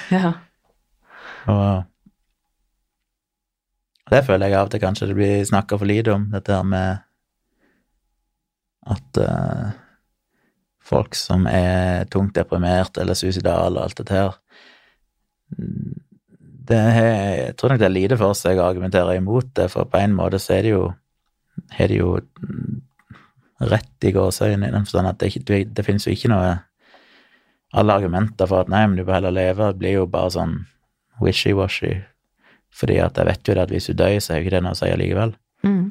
Ja. 0.09 0.31
Og 1.53 1.85
det 4.09 4.23
føler 4.25 4.49
jeg 4.49 4.57
av 4.57 4.71
og 4.71 4.73
til 4.73 4.81
kanskje 4.81 5.09
det 5.11 5.17
blir 5.19 5.45
snakka 5.45 5.77
for 5.77 5.91
lite 5.91 6.15
om, 6.15 6.25
dette 6.33 6.55
her 6.55 6.65
med 6.65 7.03
at 8.89 9.21
uh, 9.21 9.69
folk 10.81 11.17
som 11.19 11.45
er 11.51 12.09
tungt 12.13 12.37
deprimert 12.39 12.97
eller 13.01 13.19
suicidale 13.19 13.77
og 13.77 13.85
alt 13.85 14.01
dette 14.01 14.17
her 14.17 14.39
det 16.69 16.77
er, 16.77 16.97
Jeg 17.49 17.57
tror 17.57 17.73
nok 17.73 17.81
det 17.81 17.89
er 17.89 17.95
lite 17.95 18.17
for 18.21 18.37
seg 18.37 18.59
å 18.61 18.67
argumentere 18.69 19.17
imot 19.17 19.55
det, 19.57 19.71
for 19.73 19.89
på 19.89 20.01
en 20.01 20.17
måte 20.17 20.41
så 20.43 20.59
er 20.59 20.67
det 20.67 20.75
jo 20.75 20.83
har 21.75 21.91
de 21.91 22.01
jo 22.01 22.13
rett 23.59 24.07
i 24.07 24.13
gåseøynene, 24.15 24.69
i 24.69 24.75
den 24.75 24.87
forstand 24.87 25.11
at 25.11 25.21
det, 25.21 25.33
ikke, 25.33 25.63
det 25.75 25.85
finnes 25.87 26.07
jo 26.07 26.15
ikke 26.15 26.31
noe 26.33 26.57
Alle 27.77 27.99
argumenter 27.99 28.49
for 28.49 28.65
at 28.65 28.71
nei, 28.73 28.87
men 28.89 28.97
du 28.97 29.03
bør 29.05 29.19
heller 29.19 29.35
leve, 29.35 29.67
blir 29.77 29.99
jo 29.99 30.07
bare 30.09 30.31
sånn 30.33 30.55
wishy-washy. 31.21 31.99
Fordi 32.73 32.97
at 33.05 33.19
jeg 33.21 33.29
vet 33.29 33.51
jo 33.51 33.57
det 33.59 33.65
at 33.67 33.75
hvis 33.75 33.91
du 33.91 33.93
dør, 33.99 34.15
så 34.25 34.33
er 34.33 34.39
jo 34.39 34.47
ikke 34.47 34.55
det 34.55 34.63
noe 34.65 34.73
å 34.73 34.79
si 34.79 34.89
allikevel. 34.89 35.35
Mm. 35.69 35.91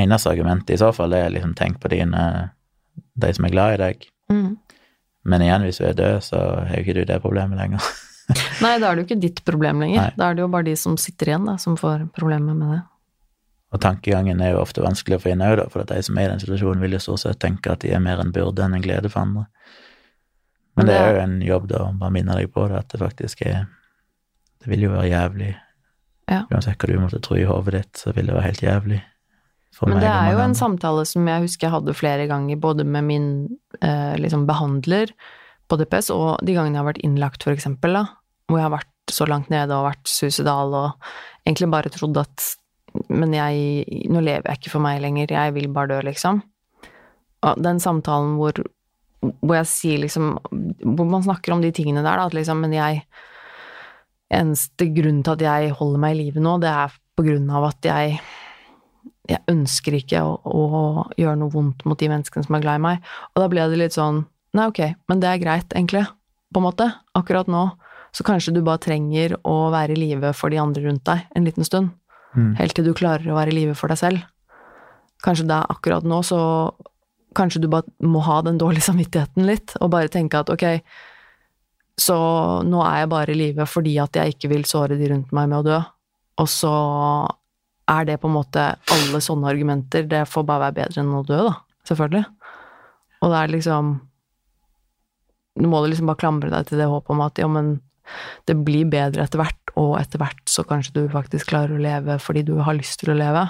Eneste 0.00 0.32
argumentet 0.32 0.72
i 0.72 0.80
så 0.80 0.88
fall 0.96 1.12
er 1.18 1.28
liksom 1.34 1.52
tenk 1.58 1.82
på 1.82 1.92
dine 1.92 2.22
de 3.20 3.32
som 3.36 3.44
er 3.44 3.52
glad 3.52 3.74
i 3.74 3.82
deg. 3.82 4.08
Mm. 4.32 4.50
Men 5.26 5.42
igjen, 5.42 5.68
hvis 5.68 5.82
du 5.82 5.86
er 5.88 6.00
død, 6.00 6.18
så 6.24 6.42
har 6.64 6.74
jo 6.78 6.84
ikke 6.86 6.96
du 6.96 7.04
det 7.08 7.20
problemet 7.24 7.58
lenger. 7.58 7.92
Nei, 8.64 8.76
da 8.80 8.88
er 8.88 8.96
det 8.96 9.02
jo 9.02 9.08
ikke 9.08 9.22
ditt 9.22 9.44
problem 9.46 9.82
lenger. 9.82 10.00
Nei. 10.00 10.12
Da 10.18 10.30
er 10.30 10.38
det 10.38 10.44
jo 10.44 10.52
bare 10.52 10.68
de 10.68 10.76
som 10.78 10.96
sitter 11.00 11.32
igjen, 11.32 11.48
da, 11.48 11.56
som 11.60 11.76
får 11.78 12.08
problemer 12.16 12.56
med 12.56 12.76
det. 12.76 12.82
Og 13.76 13.82
tankegangen 13.84 14.40
er 14.40 14.54
jo 14.54 14.62
ofte 14.62 14.80
vanskelig 14.80 15.18
å 15.18 15.22
få 15.26 15.34
inn 15.34 15.44
òg, 15.44 15.66
for 15.72 15.84
at 15.84 15.92
de 15.92 16.00
som 16.04 16.16
er 16.16 16.30
i 16.30 16.32
den 16.32 16.40
situasjonen, 16.40 16.80
vil 16.80 16.96
jo 16.96 17.02
stort 17.02 17.26
sett 17.26 17.40
tenke 17.42 17.74
at 17.74 17.82
de 17.84 17.92
er 17.92 18.00
mer 18.00 18.22
en 18.22 18.32
byrde 18.32 18.64
enn 18.64 18.76
en 18.78 18.84
glede 18.84 19.10
for 19.12 19.26
andre. 19.26 19.44
Men 20.76 20.88
det 20.88 20.96
er 20.96 21.10
jo 21.12 21.20
en 21.24 21.36
jobb, 21.44 21.68
da, 21.70 21.82
å 21.84 21.92
bare 21.96 22.14
minne 22.14 22.36
deg 22.36 22.50
på 22.52 22.64
det, 22.70 22.80
at 22.80 22.92
det 22.92 23.00
faktisk 23.00 23.44
er 23.48 23.66
Det 24.60 24.70
vil 24.72 24.86
jo 24.86 24.90
være 24.90 25.08
jævlig. 25.08 25.50
Ja. 26.26 26.40
Uansett 26.50 26.80
hva 26.80 26.88
du 26.90 26.98
måtte 26.98 27.20
tro 27.22 27.36
i 27.38 27.44
hodet 27.46 27.74
ditt, 27.76 28.00
så 28.00 28.10
vil 28.16 28.26
det 28.26 28.34
være 28.34 28.48
helt 28.48 28.62
jævlig. 28.64 28.98
Men 29.84 30.00
det 30.00 30.08
er 30.08 30.32
jo 30.32 30.40
en 30.40 30.56
samtale 30.56 31.04
som 31.06 31.28
jeg 31.28 31.44
husker 31.44 31.68
jeg 31.68 31.74
hadde 31.74 31.94
flere 31.94 32.24
ganger, 32.26 32.58
både 32.58 32.86
med 32.88 33.04
min 33.06 33.28
eh, 33.78 34.16
liksom 34.18 34.46
behandler 34.48 35.12
på 35.68 35.78
DPS, 35.78 36.08
og 36.14 36.40
de 36.42 36.56
gangene 36.56 36.78
jeg 36.78 36.82
har 36.82 36.88
vært 36.88 37.04
innlagt, 37.06 37.44
for 37.44 37.52
eksempel, 37.52 37.94
da, 38.00 38.04
hvor 38.48 38.58
jeg 38.58 38.66
har 38.66 38.74
vært 38.78 39.12
så 39.12 39.28
langt 39.28 39.52
nede 39.52 39.76
og 39.76 39.86
vært 39.90 40.10
suicidal 40.10 40.74
og 40.74 41.10
egentlig 41.46 41.68
bare 41.76 41.92
trodd 41.94 42.18
at 42.24 42.48
Men 43.08 43.34
jeg 43.36 44.08
Nå 44.12 44.22
lever 44.24 44.48
jeg 44.50 44.60
ikke 44.60 44.74
for 44.76 44.84
meg 44.84 45.02
lenger, 45.04 45.34
jeg 45.36 45.54
vil 45.56 45.68
bare 45.72 45.94
dø, 45.94 46.00
liksom. 46.08 46.42
Og 47.46 47.62
den 47.62 47.80
samtalen 47.82 48.36
hvor, 48.40 48.58
hvor 49.20 49.58
jeg 49.58 49.70
sier 49.70 50.02
liksom 50.02 50.36
Hvor 50.48 51.08
man 51.08 51.24
snakker 51.26 51.54
om 51.54 51.62
de 51.64 51.72
tingene 51.74 52.02
der, 52.02 52.18
da, 52.18 52.26
at 52.26 52.36
liksom 52.36 52.62
Men 52.64 52.74
jeg 52.76 53.04
Eneste 54.36 54.88
grunnen 54.90 55.22
til 55.22 55.36
at 55.36 55.44
jeg 55.44 55.76
holder 55.78 56.02
meg 56.02 56.16
i 56.16 56.24
live 56.24 56.42
nå, 56.42 56.56
det 56.58 56.72
er 56.72 56.94
på 57.16 57.22
grunn 57.28 57.46
av 57.54 57.68
at 57.68 57.86
jeg 57.86 58.18
jeg 59.26 59.42
ønsker 59.50 59.96
ikke 59.98 60.20
å, 60.22 60.34
å 60.46 61.06
gjøre 61.18 61.38
noe 61.40 61.50
vondt 61.50 61.84
mot 61.88 61.98
de 61.98 62.08
menneskene 62.10 62.46
som 62.46 62.56
er 62.58 62.62
glad 62.62 62.78
i 62.78 62.82
meg. 62.84 63.08
Og 63.34 63.42
da 63.42 63.48
ble 63.50 63.64
det 63.70 63.80
litt 63.80 63.96
sånn 63.96 64.24
Nei, 64.56 64.68
ok, 64.70 64.78
men 65.10 65.20
det 65.20 65.28
er 65.28 65.40
greit, 65.42 65.74
egentlig, 65.76 66.06
på 66.54 66.60
en 66.62 66.64
måte, 66.64 66.86
akkurat 67.18 67.48
nå. 67.50 67.64
Så 68.16 68.24
kanskje 68.24 68.54
du 68.56 68.62
bare 68.64 68.80
trenger 68.80 69.34
å 69.44 69.66
være 69.74 69.92
i 69.92 69.98
live 70.00 70.30
for 70.32 70.48
de 70.48 70.56
andre 70.62 70.86
rundt 70.86 71.02
deg 71.04 71.26
en 71.36 71.44
liten 71.44 71.66
stund. 71.66 71.90
Mm. 72.34 72.52
Helt 72.58 72.76
til 72.76 72.86
du 72.86 72.94
klarer 72.96 73.30
å 73.30 73.38
være 73.38 73.52
i 73.52 73.58
live 73.60 73.76
for 73.78 73.92
deg 73.92 74.00
selv. 74.00 74.24
Kanskje 75.24 75.46
det 75.48 75.56
er 75.56 75.72
akkurat 75.72 76.06
nå, 76.06 76.20
så 76.26 76.38
kanskje 77.36 77.62
du 77.64 77.68
bare 77.72 77.88
må 78.04 78.22
ha 78.26 78.40
den 78.44 78.60
dårlige 78.60 78.86
samvittigheten 78.90 79.48
litt, 79.48 79.76
og 79.80 79.92
bare 79.94 80.12
tenke 80.12 80.40
at 80.40 80.52
ok, 80.52 80.66
så 81.96 82.16
nå 82.66 82.82
er 82.84 83.02
jeg 83.02 83.12
bare 83.12 83.32
i 83.32 83.38
live 83.38 83.64
fordi 83.70 83.94
at 84.02 84.16
jeg 84.18 84.34
ikke 84.34 84.50
vil 84.52 84.66
såre 84.68 84.98
de 85.00 85.08
rundt 85.12 85.32
meg 85.36 85.48
med 85.48 85.62
å 85.62 85.66
dø. 85.66 85.78
Og 86.42 86.48
så 86.52 86.72
er 87.88 88.08
det 88.08 88.18
på 88.20 88.28
en 88.28 88.36
måte 88.36 88.64
alle 88.92 89.20
sånne 89.22 89.48
argumenter, 89.48 90.04
det 90.10 90.26
får 90.28 90.44
bare 90.44 90.66
være 90.66 90.78
bedre 90.82 91.02
enn 91.02 91.14
å 91.16 91.24
dø, 91.24 91.38
da. 91.48 91.54
Selvfølgelig. 91.86 92.24
Og 93.22 93.32
det 93.32 93.38
er 93.40 93.52
liksom 93.54 93.94
Du 95.56 95.68
må 95.70 95.78
liksom 95.86 96.10
bare 96.10 96.20
klamre 96.20 96.50
deg 96.52 96.66
til 96.68 96.82
det 96.82 96.88
håpet 96.90 97.14
om 97.14 97.22
at 97.24 97.38
ja, 97.40 97.46
men 97.48 97.78
det 98.48 98.56
blir 98.66 98.88
bedre 98.90 99.24
etter 99.26 99.40
hvert, 99.40 99.72
og 99.76 99.96
etter 100.00 100.22
hvert 100.22 100.42
så 100.50 100.64
kanskje 100.66 100.94
du 100.96 101.02
faktisk 101.12 101.50
klarer 101.52 101.76
å 101.76 101.82
leve 101.82 102.18
fordi 102.22 102.44
du 102.46 102.56
har 102.66 102.78
lyst 102.78 103.00
til 103.02 103.12
å 103.12 103.18
leve. 103.18 103.46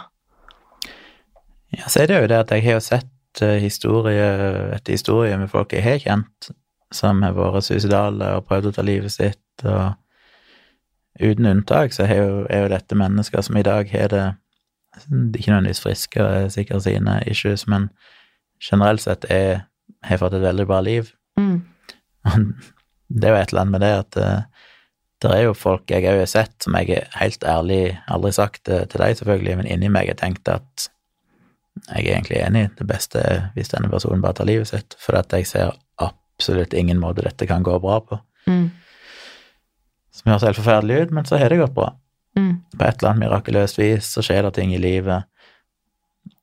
Ja, 1.75 1.89
så 1.89 2.03
er 2.03 2.11
det 2.11 2.21
jo 2.21 2.31
det 2.31 2.41
at 2.45 2.55
jeg 2.55 2.65
har 2.67 2.79
jo 2.79 2.85
sett 2.85 3.43
eh, 3.45 3.59
historie 3.63 4.31
etter 4.77 4.97
historie 4.97 5.37
med 5.39 5.51
folk 5.53 5.75
jeg 5.75 5.85
har 5.85 6.01
kjent, 6.03 6.51
som 6.95 7.23
har 7.27 7.37
vært 7.37 7.67
suicidale 7.67 8.37
og 8.39 8.47
prøvd 8.49 8.71
å 8.71 8.75
ta 8.77 8.85
livet 8.87 9.13
sitt, 9.13 9.67
og 9.67 9.97
uten 11.21 11.49
unntak 11.51 11.95
så 11.97 12.07
er 12.07 12.21
jo, 12.21 12.43
er 12.53 12.67
jo 12.67 12.75
dette 12.77 12.99
mennesker 12.99 13.43
som 13.43 13.57
i 13.59 13.65
dag 13.67 13.89
har 13.91 14.13
det 14.13 14.27
ikke 15.37 15.51
nødvendigvis 15.51 15.83
friske, 15.83 16.21
er 16.21 16.49
sikkert 16.49 16.83
sine 16.87 17.19
issues, 17.27 17.67
men 17.69 17.91
generelt 18.71 19.03
sett 19.05 19.27
er, 19.31 19.67
har 20.03 20.21
fått 20.23 20.39
et 20.39 20.45
veldig 20.45 20.67
bra 20.67 20.81
liv. 20.81 21.11
Mm. 21.37 21.61
Det 23.09 23.29
er 23.29 23.35
jo 23.35 23.41
et 23.43 23.53
eller 23.53 23.63
annet 23.63 23.75
med 23.77 23.85
det 23.85 23.93
at 24.01 24.19
uh, 24.21 24.67
det 25.25 25.33
er 25.33 25.47
jo 25.47 25.57
folk 25.57 25.91
jeg 25.91 26.05
òg 26.05 26.21
har 26.21 26.29
sett, 26.31 26.55
som 26.63 26.77
jeg 26.77 26.93
er 26.93 27.07
helt 27.17 27.45
ærlig 27.49 27.81
aldri 28.13 28.33
sagt 28.37 28.67
det 28.69 28.83
til 28.93 29.03
deg, 29.03 29.17
selvfølgelig, 29.19 29.57
men 29.61 29.71
inni 29.73 29.89
meg 29.93 30.11
har 30.13 30.19
tenkt 30.21 30.49
at 30.53 30.89
jeg 31.87 32.05
er 32.05 32.17
egentlig 32.17 32.41
enig. 32.43 32.65
Det 32.77 32.87
beste 32.89 33.23
er 33.23 33.47
hvis 33.57 33.73
denne 33.73 33.91
personen 33.93 34.25
bare 34.25 34.37
tar 34.39 34.49
livet 34.49 34.69
sitt, 34.69 34.97
for 35.01 35.17
at 35.19 35.33
jeg 35.33 35.49
ser 35.49 35.73
absolutt 36.03 36.77
ingen 36.77 37.01
måte 37.01 37.25
dette 37.25 37.49
kan 37.49 37.65
gå 37.65 37.79
bra 37.81 38.01
på. 38.05 38.19
Mm. 38.49 38.69
Som 40.17 40.33
høres 40.33 40.47
helt 40.49 40.61
forferdelig 40.61 41.07
ut, 41.07 41.17
men 41.17 41.29
så 41.29 41.41
har 41.41 41.53
det 41.53 41.61
gått 41.61 41.77
bra. 41.77 41.91
Mm. 42.37 42.53
På 42.77 42.85
et 42.85 43.01
eller 43.01 43.13
annet 43.13 43.25
mirakuløst 43.25 43.81
vis 43.81 44.13
så 44.13 44.25
skjer 44.25 44.45
det 44.45 44.57
ting 44.59 44.75
i 44.77 44.81
livet. 44.81 45.29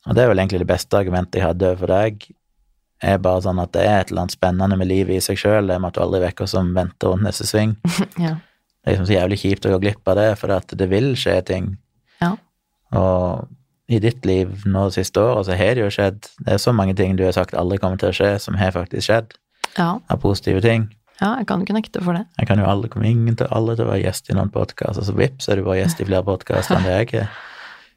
Og 0.08 0.18
det 0.18 0.24
er 0.24 0.32
vel 0.32 0.42
egentlig 0.42 0.64
det 0.64 0.72
beste 0.74 0.98
argumentet 0.98 1.40
jeg 1.40 1.48
hadde 1.48 1.70
overfor 1.72 1.94
deg, 1.94 2.26
er 3.04 3.22
bare 3.24 3.44
sånn 3.46 3.62
at 3.64 3.74
det 3.76 3.84
er 3.86 4.00
et 4.02 4.12
eller 4.12 4.26
annet 4.26 4.36
spennende 4.36 4.78
med 4.80 4.90
livet 4.90 5.18
i 5.18 5.24
seg 5.24 5.40
sjøl, 5.40 5.70
det 5.70 5.80
med 5.80 5.92
at 5.92 5.98
du 5.98 6.04
aldri 6.06 6.24
vet 6.24 6.40
hva 6.40 6.48
som 6.50 6.72
venter 6.76 7.14
rundt 7.14 7.28
neste 7.28 7.48
sving. 7.50 7.78
Ja. 8.22 8.38
Det 8.84 8.92
er 8.92 8.98
liksom 8.98 9.08
så 9.08 9.14
jævlig 9.16 9.38
kjipt 9.40 9.66
å 9.66 9.70
gå 9.72 9.78
glipp 9.80 10.10
av 10.12 10.18
det, 10.20 10.32
for 10.36 10.76
det 10.76 10.86
vil 10.92 11.14
skje 11.16 11.38
ting. 11.48 11.68
Ja. 12.20 12.34
Og 13.00 13.46
i 13.88 14.00
ditt 14.04 14.26
liv 14.28 14.66
nå 14.68 14.90
det 14.90 14.98
siste 14.98 15.22
året, 15.24 15.48
så 15.48 15.56
har 15.56 15.78
det 15.78 15.86
jo 15.86 15.92
skjedd 15.92 16.20
Det 16.44 16.56
er 16.56 16.60
så 16.60 16.74
mange 16.76 16.96
ting 17.00 17.16
du 17.16 17.24
har 17.24 17.32
sagt 17.36 17.56
aldri 17.56 17.80
kommer 17.80 18.02
til 18.02 18.12
å 18.12 18.18
skje, 18.18 18.34
som 18.44 18.58
har 18.60 18.76
faktisk 18.76 19.08
skjedd, 19.08 19.32
ja. 19.78 19.94
av 20.04 20.20
positive 20.20 20.60
ting. 20.66 20.90
Ja, 21.22 21.38
jeg 21.40 21.48
kan 21.48 21.64
ikke 21.64 21.76
nekte 21.78 22.02
for 22.04 22.18
det. 22.18 22.26
Jeg 22.42 22.50
kan 22.50 22.60
jo 22.60 22.68
aldri 22.68 22.90
komme 22.92 23.08
ingen 23.08 23.38
til 23.40 23.48
alle 23.56 23.78
til 23.78 23.86
å 23.86 23.92
være 23.94 24.04
gjest 24.04 24.28
i 24.28 24.36
noen 24.36 24.52
podkast, 24.52 25.00
og 25.00 25.08
så 25.08 25.16
vips 25.16 25.48
er 25.48 25.62
du 25.62 25.68
bare 25.68 25.80
gjest 25.80 26.02
i 26.04 26.08
flere 26.10 26.28
podkaster 26.28 26.80
enn 26.80 26.88
det 26.90 26.96
jeg 26.98 27.24
er. 27.24 27.30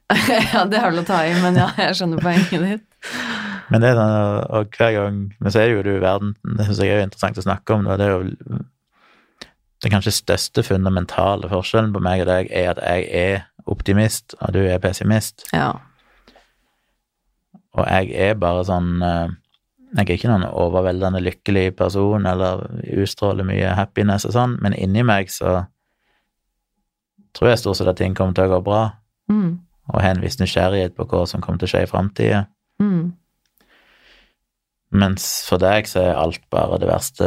ja, 0.52 0.62
det 0.70 0.78
er 0.78 0.90
vel 0.92 1.02
å 1.02 1.06
ta 1.06 1.24
i, 1.26 1.32
men 1.42 1.58
ja, 1.58 1.72
jeg 1.80 1.98
skjønner 1.98 2.22
poenget 2.22 2.68
ditt. 2.68 2.86
Men 3.70 3.80
det 3.82 3.90
er 3.90 3.96
sånn, 3.98 4.50
og- 4.50 4.70
hver 4.76 4.92
gang 4.94 5.32
Men 5.40 5.50
så 5.52 5.58
er 5.60 5.66
det 5.66 5.76
jo 5.76 5.82
du 5.82 5.96
i 5.96 6.00
verden 6.00 6.36
Det 6.56 6.66
syns 6.66 6.78
jeg 6.78 6.88
er 6.94 7.02
interessant 7.02 7.36
å 7.38 7.42
snakke 7.42 7.74
om. 7.74 7.86
Og 7.86 7.98
det 7.98 8.06
er 8.06 8.12
jo 8.14 8.60
Den 9.82 9.90
kanskje 9.92 10.12
største 10.14 10.62
fundamentale 10.64 11.48
forskjellen 11.50 11.92
på 11.92 12.00
meg 12.00 12.20
og 12.22 12.26
deg 12.30 12.48
er 12.50 12.70
at 12.70 12.78
jeg 12.78 13.08
er 13.12 13.42
optimist, 13.66 14.34
og 14.40 14.52
du 14.54 14.60
er 14.60 14.78
pessimist. 14.78 15.44
Ja. 15.52 15.72
Og 17.76 17.84
jeg 17.90 18.12
er 18.14 18.34
bare 18.40 18.62
sånn 18.64 19.02
eh, 19.02 19.28
Jeg 19.96 20.08
er 20.08 20.14
ikke 20.16 20.30
noen 20.30 20.46
overveldende 20.50 21.20
lykkelig 21.22 21.76
person 21.76 22.26
eller 22.26 22.64
utstråler 22.96 23.44
mye 23.46 23.74
happiness 23.78 24.24
og 24.28 24.32
sånn, 24.34 24.56
men 24.60 24.72
inni 24.74 25.02
meg 25.06 25.28
så 25.32 25.66
tror 27.36 27.50
jeg 27.52 27.58
stort 27.62 27.76
sett 27.78 27.88
at 27.88 27.96
ting 28.00 28.14
kommer 28.16 28.34
til 28.34 28.44
å 28.48 28.56
gå 28.56 28.64
bra, 28.64 28.82
Mm. 29.30 29.58
og 29.92 30.00
har 30.02 30.10
en 30.14 30.20
viss 30.22 30.36
nysgjerrighet 30.38 30.94
på 30.96 31.04
hva 31.10 31.26
som 31.28 31.40
kommer 31.40 31.58
til 31.58 31.66
å 31.66 31.70
skje 31.72 31.82
i 31.82 31.86
framtida. 31.90 32.46
Mm. 32.80 33.12
Mens 34.94 35.26
for 35.48 35.58
deg 35.58 35.88
så 35.90 36.04
er 36.04 36.20
alt 36.20 36.42
bare 36.52 36.78
det 36.78 36.88
verste 36.88 37.26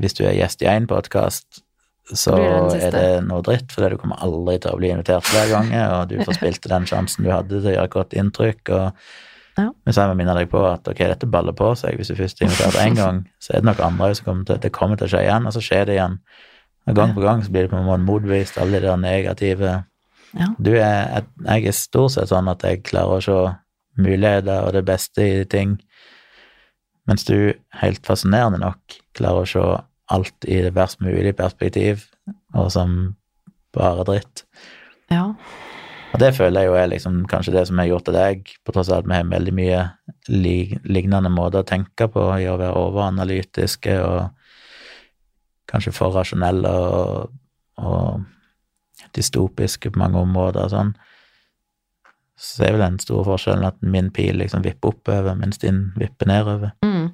Hvis 0.00 0.16
du 0.18 0.24
er 0.26 0.36
gjest 0.36 0.62
i 0.64 0.68
én 0.68 0.86
podkast, 0.88 1.62
så 2.10 2.34
det 2.72 2.82
er 2.88 2.94
det 2.94 3.24
noe 3.26 3.42
dritt, 3.44 3.70
fordi 3.70 3.92
du 3.92 4.00
kommer 4.00 4.18
aldri 4.24 4.56
til 4.58 4.72
å 4.72 4.78
bli 4.80 4.90
invitert 4.90 5.26
flere 5.28 5.50
ganger, 5.52 5.92
og 5.94 6.08
du 6.10 6.16
forspilte 6.24 6.70
den 6.72 6.88
sjansen 6.88 7.26
du 7.26 7.30
hadde 7.30 7.60
til 7.60 7.68
å 7.70 7.74
gjøre 7.76 7.90
et 7.90 7.94
godt 7.94 8.16
inntrykk. 8.18 8.72
og 8.74 8.86
Ja. 9.58 9.68
Men 9.84 9.92
så 9.94 10.06
må 10.06 10.14
jeg 10.14 10.16
minne 10.22 10.34
deg 10.34 10.48
på 10.50 10.62
at 10.64 10.88
ok, 10.88 10.96
dette 10.96 11.26
baller 11.26 11.52
på 11.52 11.74
seg. 11.76 11.96
Hvis 11.98 12.08
du 12.08 12.16
først 12.16 12.40
er 12.40 12.46
invitert 12.46 12.80
én 12.80 12.96
gang, 12.96 13.26
så 13.38 13.52
er 13.52 13.60
det 13.60 13.68
nok 13.68 13.80
andre 13.84 14.14
som 14.14 14.24
kommer 14.24 14.44
til 14.46 14.58
Det 14.58 14.72
kommer 14.72 14.96
til 14.96 15.06
å 15.06 15.10
skje 15.10 15.22
igjen, 15.26 15.46
og 15.46 15.52
så 15.52 15.60
skjer 15.60 15.84
det 15.86 15.94
igjen. 15.98 16.18
Og 16.88 16.94
gang 16.96 17.14
på 17.14 17.20
gang 17.20 17.44
så 17.44 17.50
blir 17.52 17.62
det 17.62 17.70
på 17.70 17.76
en 17.76 17.84
måte 17.84 18.06
motbevist, 18.06 18.58
alle 18.58 18.80
de 18.80 18.86
der 18.86 18.96
negative 18.96 19.84
Ja. 20.32 20.46
Du 20.62 20.70
er, 20.76 21.24
jeg 21.44 21.66
er 21.66 21.72
stort 21.72 22.12
sett 22.12 22.28
sånn 22.30 22.48
at 22.48 22.62
jeg 22.62 22.84
klarer 22.86 23.18
å 23.18 23.22
se 23.22 23.54
muligheter 23.98 24.66
og 24.66 24.74
det 24.76 24.84
beste 24.88 25.24
i 25.24 25.46
ting, 25.50 25.78
mens 27.08 27.24
du 27.26 27.52
helt 27.80 28.06
fascinerende 28.06 28.60
nok 28.62 29.00
klarer 29.18 29.46
å 29.46 29.50
se 29.50 29.64
alt 30.10 30.46
i 30.50 30.60
det 30.64 30.74
verst 30.74 31.02
mulige 31.02 31.34
perspektiv, 31.38 32.06
og 32.54 32.70
som 32.74 33.00
bare 33.74 34.06
dritt. 34.06 34.44
ja. 35.10 35.32
Og 36.10 36.18
det 36.18 36.32
føler 36.34 36.64
jeg 36.64 36.70
jo 36.70 36.74
er 36.74 36.88
liksom 36.90 37.18
kanskje 37.30 37.52
det 37.54 37.62
som 37.68 37.78
har 37.78 37.86
gjort 37.86 38.08
til 38.08 38.16
deg, 38.16 38.48
på 38.66 38.74
tross 38.74 38.88
av 38.90 39.04
at 39.04 39.06
vi 39.06 39.14
har 39.14 39.28
veldig 39.30 39.52
mye 39.54 39.82
li 40.34 40.56
lignende 40.82 41.30
måter 41.30 41.62
å 41.62 41.68
tenke 41.68 42.08
på, 42.10 42.24
i 42.34 42.48
å 42.50 42.56
være 42.58 42.78
overanalytiske 42.80 43.94
og 44.02 44.18
kanskje 45.70 45.94
for 45.94 46.16
rasjonelle 46.18 46.72
og, 46.82 47.30
og 47.78 48.24
dystopiske 49.14 49.92
på 49.94 50.02
mange 50.02 50.18
områder 50.18 50.66
og 50.66 50.74
sånn. 50.74 50.92
Så 52.40 52.64
er 52.64 52.72
vel 52.72 52.80
den 52.86 52.96
store 53.02 53.26
forskjellen 53.28 53.66
at 53.68 53.82
min 53.84 54.08
pil 54.16 54.38
liksom 54.40 54.62
vipper 54.64 54.94
oppover, 54.94 55.36
mens 55.36 55.60
din 55.60 55.90
vipper 56.00 56.30
nedover, 56.30 56.72
Mm. 56.84 57.10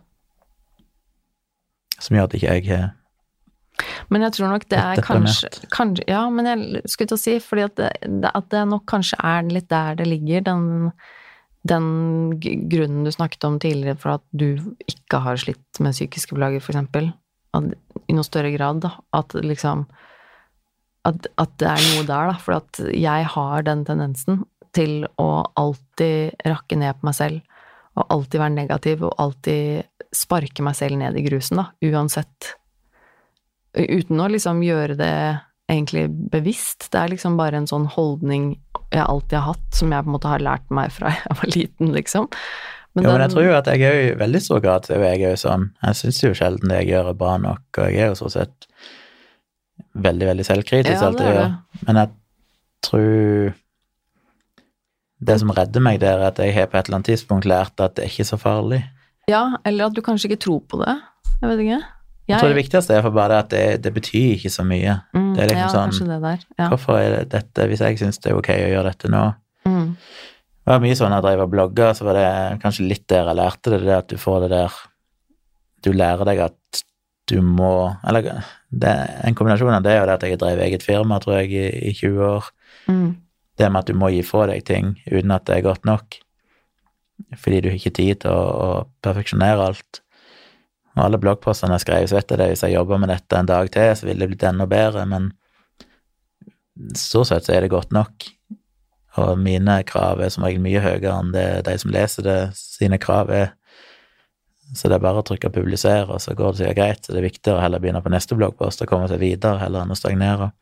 som 1.98 2.16
gjør 2.16 2.28
at 2.28 2.36
ikke 2.38 2.54
jeg 2.54 2.66
har 2.70 2.94
Men 4.10 4.22
jeg 4.22 4.32
tror 4.36 4.52
nok 4.52 4.68
det 4.70 4.78
er 4.78 5.02
kanskje, 5.04 5.50
kanskje 5.74 6.04
Ja, 6.08 6.22
men 6.30 6.46
jeg 6.46 6.82
skulle 6.88 7.08
til 7.08 7.18
å 7.18 7.20
si, 7.20 7.36
fordi 7.42 7.64
at 7.66 7.76
det, 7.76 8.30
at 8.34 8.48
det 8.50 8.62
nok 8.68 8.86
kanskje 8.86 9.18
er 9.24 9.42
litt 9.50 9.68
der 9.68 9.98
det 9.98 10.06
ligger, 10.06 10.40
den, 10.46 10.92
den 11.66 12.38
grunnen 12.70 13.04
du 13.04 13.10
snakket 13.10 13.44
om 13.44 13.58
tidligere 13.58 13.98
for 13.98 14.16
at 14.16 14.24
du 14.32 14.56
ikke 14.86 15.20
har 15.26 15.36
slitt 15.36 15.80
med 15.80 15.92
psykiske 15.92 16.34
plager, 16.38 16.60
eksempel. 16.62 17.12
I 17.56 18.12
noe 18.14 18.24
større 18.24 18.52
grad, 18.54 18.80
da. 18.84 18.94
At 19.16 19.32
liksom 19.34 19.86
at, 21.06 21.26
at 21.38 21.52
det 21.58 21.68
er 21.70 21.84
noe 21.94 22.04
der, 22.06 22.32
da. 22.32 22.36
For 22.42 22.58
at 22.58 22.80
jeg 22.92 23.28
har 23.34 23.62
den 23.66 23.84
tendensen 23.88 24.44
til 24.76 25.06
å 25.22 25.28
alltid 25.58 26.46
rakke 26.46 26.78
ned 26.78 27.00
på 27.00 27.08
meg 27.08 27.16
selv. 27.18 27.58
Og 27.96 28.12
alltid 28.12 28.42
være 28.42 28.56
negativ, 28.58 29.02
og 29.08 29.16
alltid 29.22 30.12
sparke 30.14 30.64
meg 30.64 30.76
selv 30.76 31.00
ned 31.00 31.16
i 31.16 31.24
grusen, 31.24 31.62
da. 31.62 31.70
Uansett 31.88 32.52
uten 33.76 34.20
å 34.20 34.28
liksom 34.32 34.62
gjøre 34.64 34.96
det 34.96 35.16
egentlig 35.68 36.06
bevisst. 36.32 36.88
Det 36.92 37.00
er 37.00 37.12
liksom 37.12 37.36
bare 37.40 37.60
en 37.60 37.68
sånn 37.68 37.88
holdning 37.92 38.54
jeg 38.92 39.02
alltid 39.02 39.38
har 39.40 39.54
hatt, 39.54 39.68
som 39.74 39.92
jeg 39.92 40.04
på 40.04 40.10
en 40.10 40.14
måte 40.14 40.30
har 40.30 40.44
lært 40.44 40.68
meg 40.74 40.92
fra 40.94 41.12
jeg 41.16 41.38
var 41.40 41.52
liten, 41.56 41.92
liksom. 41.96 42.28
Jo, 42.96 43.10
men 43.10 43.20
jeg 43.20 43.32
tror 43.34 43.44
jo 43.44 43.56
at 43.58 43.66
jeg 43.68 43.82
er 43.84 43.92
jo 43.92 44.04
i 44.06 44.12
veldig 44.16 44.40
stor 44.40 44.60
grad 44.64 44.86
jeg 44.88 45.02
er 45.04 45.34
jo 45.34 45.40
sånn. 45.40 45.66
Jeg 45.84 45.98
syns 45.98 46.20
jo 46.22 46.30
sjelden 46.38 46.70
det 46.72 46.78
jeg 46.80 46.94
gjør 46.94 47.10
er 47.10 47.18
bra 47.20 47.34
nok, 47.42 47.66
og 47.76 47.90
jeg 47.92 48.06
er 48.06 48.08
jo 48.08 48.16
så 48.22 48.30
sett 48.32 48.68
veldig, 50.06 50.30
veldig 50.30 50.46
selvkritisk 50.48 50.96
Ja, 50.96 51.10
alt 51.10 51.20
jeg 51.20 51.34
gjør. 51.34 51.52
Men 51.82 52.00
jeg 52.00 52.14
tror 52.86 53.52
Det 55.20 55.38
som 55.40 55.50
redder 55.56 55.80
meg 55.80 56.00
det 56.02 56.08
er 56.10 56.22
at 56.28 56.38
jeg 56.42 56.52
har 56.54 56.66
på 56.68 56.76
et 56.76 56.88
eller 56.88 56.98
annet 57.00 57.08
tidspunkt 57.12 57.46
lært 57.48 57.80
at 57.80 57.94
det 57.96 58.04
er 58.04 58.10
ikke 58.12 58.26
så 58.28 58.36
farlig. 58.40 58.82
Ja, 59.30 59.56
eller 59.64 59.86
at 59.88 59.94
du 59.96 60.02
kanskje 60.04 60.28
ikke 60.30 60.42
tror 60.44 60.60
på 60.68 60.78
det. 60.84 60.96
Jeg 61.40 61.48
vet 61.50 61.62
ikke. 61.64 61.78
Jeg 62.26 62.40
tror 62.42 62.50
det 62.50 62.58
viktigste 62.58 62.94
er 62.96 63.02
for 63.06 63.14
bare 63.14 63.28
det 63.30 63.38
at 63.38 63.50
det, 63.54 63.82
det 63.86 63.92
betyr 63.94 64.32
ikke 64.34 64.50
så 64.50 64.64
mye. 64.66 64.96
mm, 65.14 65.34
det 65.36 65.42
er 65.44 65.50
liksom 65.54 65.76
ja, 65.78 65.90
sånn- 65.94 66.08
det 66.10 66.20
der. 66.22 66.40
Ja. 66.58 66.68
Hvorfor 66.72 66.98
er 66.98 67.10
det 67.16 67.28
dette, 67.30 67.66
hvis 67.70 67.80
jeg 67.80 67.98
syns 68.00 68.18
det 68.18 68.32
er 68.32 68.36
ok 68.40 68.50
å 68.50 68.70
gjøre 68.72 68.90
dette 68.90 69.08
nå? 69.12 69.24
Mm, 69.66 69.96
Det 70.66 70.72
var 70.74 70.80
mye 70.82 70.96
sånn 70.98 71.12
jeg 71.14 71.22
drev 71.22 71.40
og 71.44 71.50
blogga, 71.52 71.92
så 71.94 72.04
var 72.04 72.14
det 72.18 72.60
kanskje 72.62 72.88
litt 72.88 73.06
der 73.08 73.28
jeg 73.30 73.36
lærte 73.38 73.70
det, 73.70 73.80
det 73.86 73.94
at 73.96 74.08
du 74.10 74.16
får 74.18 74.40
det 74.46 74.50
der 74.50 74.72
Du 75.86 75.92
lærer 75.92 76.24
deg 76.26 76.38
at 76.40 76.82
du 77.30 77.40
må 77.42 77.96
Eller 78.06 78.42
det, 78.70 78.94
en 79.24 79.34
kombinasjon 79.34 79.70
av 79.74 79.82
det 79.86 79.94
og 80.00 80.06
det 80.08 80.14
at 80.16 80.22
jeg 80.26 80.34
har 80.34 80.42
drevet 80.42 80.66
eget 80.66 80.82
firma, 80.82 81.18
tror 81.22 81.38
jeg, 81.40 81.50
i, 81.54 81.90
i 81.90 81.92
20 81.94 82.18
år. 82.26 82.50
mm, 82.88 83.16
Det 83.56 83.68
med 83.72 83.84
at 83.84 83.90
du 83.90 83.96
må 83.96 84.10
gi 84.12 84.22
fra 84.26 84.46
deg 84.50 84.64
ting 84.68 84.96
uten 85.08 85.32
at 85.34 85.46
det 85.48 85.58
er 85.58 85.68
godt 85.68 85.86
nok. 85.88 86.18
Fordi 87.40 87.62
du 87.62 87.70
har 87.70 87.78
ikke 87.78 87.96
tid 87.96 88.20
til 88.24 88.32
å, 88.32 88.42
å 88.44 88.68
perfeksjonere 89.04 89.70
alt. 89.70 90.02
Og 90.96 91.02
alle 91.04 91.20
bloggpostene 91.20 91.76
jeg 91.76 91.84
skrev, 91.84 92.06
så 92.08 92.18
vet 92.18 92.32
jeg 92.32 92.40
det, 92.40 92.48
hvis 92.52 92.64
jeg 92.64 92.76
jobber 92.76 93.00
med 93.00 93.12
dette 93.12 93.36
en 93.36 93.48
dag 93.48 93.68
til, 93.72 93.90
så 93.96 94.08
ville 94.08 94.24
det 94.24 94.30
blitt 94.32 94.46
enda 94.48 94.66
bedre, 94.68 95.04
men 95.08 95.30
stort 96.96 97.30
sett 97.30 97.48
så 97.48 97.56
er 97.56 97.64
det 97.64 97.72
godt 97.72 97.92
nok. 97.96 98.28
Og 99.20 99.36
mine 99.40 99.78
krav 99.88 100.20
er 100.20 100.32
som 100.32 100.44
regel 100.44 100.60
mye 100.64 100.82
høyere 100.84 101.12
enn 101.12 101.32
det 101.32 101.46
de 101.68 101.76
som 101.80 101.92
leser 101.92 102.26
det, 102.26 102.40
sine 102.56 102.98
krav 103.00 103.32
er. 103.32 103.54
Så 104.74 104.90
det 104.90 104.96
er 104.96 105.04
bare 105.04 105.22
å 105.22 105.26
trykke 105.26 105.52
'publisere', 105.52 106.10
og 106.10 106.20
så 106.20 106.34
går 106.34 106.52
det 106.52 106.58
sikkert 106.58 106.76
greit. 106.76 107.04
Så 107.04 107.12
det 107.12 107.20
er 107.20 107.28
viktigere 107.28 107.58
å 107.60 107.62
heller 107.62 107.78
begynne 107.78 108.02
på 108.02 108.10
neste 108.12 108.34
bloggpost 108.34 108.82
og 108.82 108.88
komme 108.88 109.08
seg 109.08 109.20
videre, 109.20 109.60
heller 109.62 109.84
enn 109.84 109.94
å 109.94 109.96
stagnere. 109.96 110.52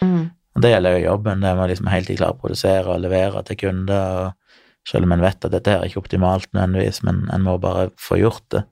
mm, 0.00 0.30
det 0.62 0.70
gjelder 0.70 0.98
jo 0.98 1.06
jobben, 1.08 1.40
det 1.42 1.54
med 1.58 1.68
liksom 1.72 1.88
hele 1.90 2.06
tiden 2.06 2.20
klare 2.20 2.36
å 2.36 2.40
produsere 2.40 2.92
og 2.94 3.00
levere 3.02 3.42
til 3.42 3.56
kunder, 3.58 4.18
og 4.20 4.88
selv 4.88 5.08
om 5.08 5.12
en 5.16 5.24
vet 5.24 5.44
at 5.44 5.50
dette 5.50 5.72
her 5.72 5.80
er 5.82 5.88
ikke 5.90 6.02
optimalt 6.04 6.46
nødvendigvis, 6.52 7.02
men 7.02 7.24
en 7.32 7.42
må 7.42 7.56
bare 7.58 7.88
få 7.98 8.20
gjort 8.20 8.44
det. 8.54 8.64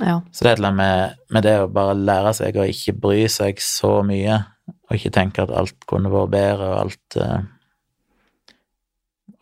ja. 0.00 0.20
Så 0.32 0.42
det 0.42 0.48
er 0.50 0.52
et 0.56 0.58
eller 0.58 0.72
annet 0.72 0.82
med, 0.82 1.16
med 1.30 1.42
det 1.46 1.56
å 1.60 1.68
bare 1.70 1.94
lære 1.94 2.32
seg 2.34 2.56
å 2.56 2.66
ikke 2.66 2.96
bry 2.98 3.28
seg 3.28 3.60
så 3.62 4.02
mye, 4.02 4.40
og 4.88 4.96
ikke 4.96 5.12
tenke 5.14 5.42
at 5.44 5.50
alt 5.54 5.86
kunne 5.86 6.10
vært 6.10 6.32
bedre, 6.34 6.70
og 6.72 6.80
alt 6.86 7.16
eh, 7.20 7.42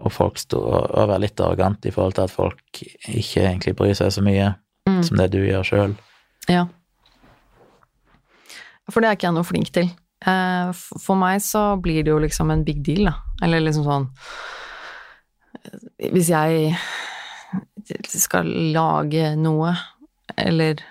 Og 0.01 0.13
folk 0.13 0.39
stå, 0.41 0.57
og 0.59 1.09
være 1.11 1.21
litt 1.27 1.41
arrogant 1.45 1.85
i 1.85 1.91
forhold 1.93 2.15
til 2.17 2.25
at 2.25 2.33
folk 2.33 2.79
ikke 2.81 3.43
egentlig 3.45 3.75
bryr 3.77 3.95
seg 3.95 4.13
så 4.13 4.23
mye 4.25 4.55
Mm, 4.89 5.03
som 5.05 5.19
det 5.21 5.27
du 5.35 5.43
gjør 5.45 5.63
sjøl. 5.63 5.91
ja. 6.49 6.63
For 8.91 9.01
det 9.05 9.11
er 9.11 9.19
ikke 9.19 9.27
jeg 9.29 9.37
noe 9.37 9.45
flink 9.47 9.69
til. 9.77 9.91
Eh, 10.21 10.71
For 10.77 11.17
meg 11.17 11.41
så 11.45 11.77
blir 11.81 12.05
det 12.05 12.13
jo 12.13 12.21
liksom 12.21 12.53
en 12.53 12.65
big 12.67 12.83
deal, 12.85 13.09
da. 13.09 13.15
Eller 13.47 13.63
liksom 13.65 13.87
sånn 13.87 14.09
Hvis 16.13 16.29
jeg 16.33 16.75
skal 18.05 18.49
lage 18.75 19.35
noe, 19.41 19.75
eller 20.37 20.83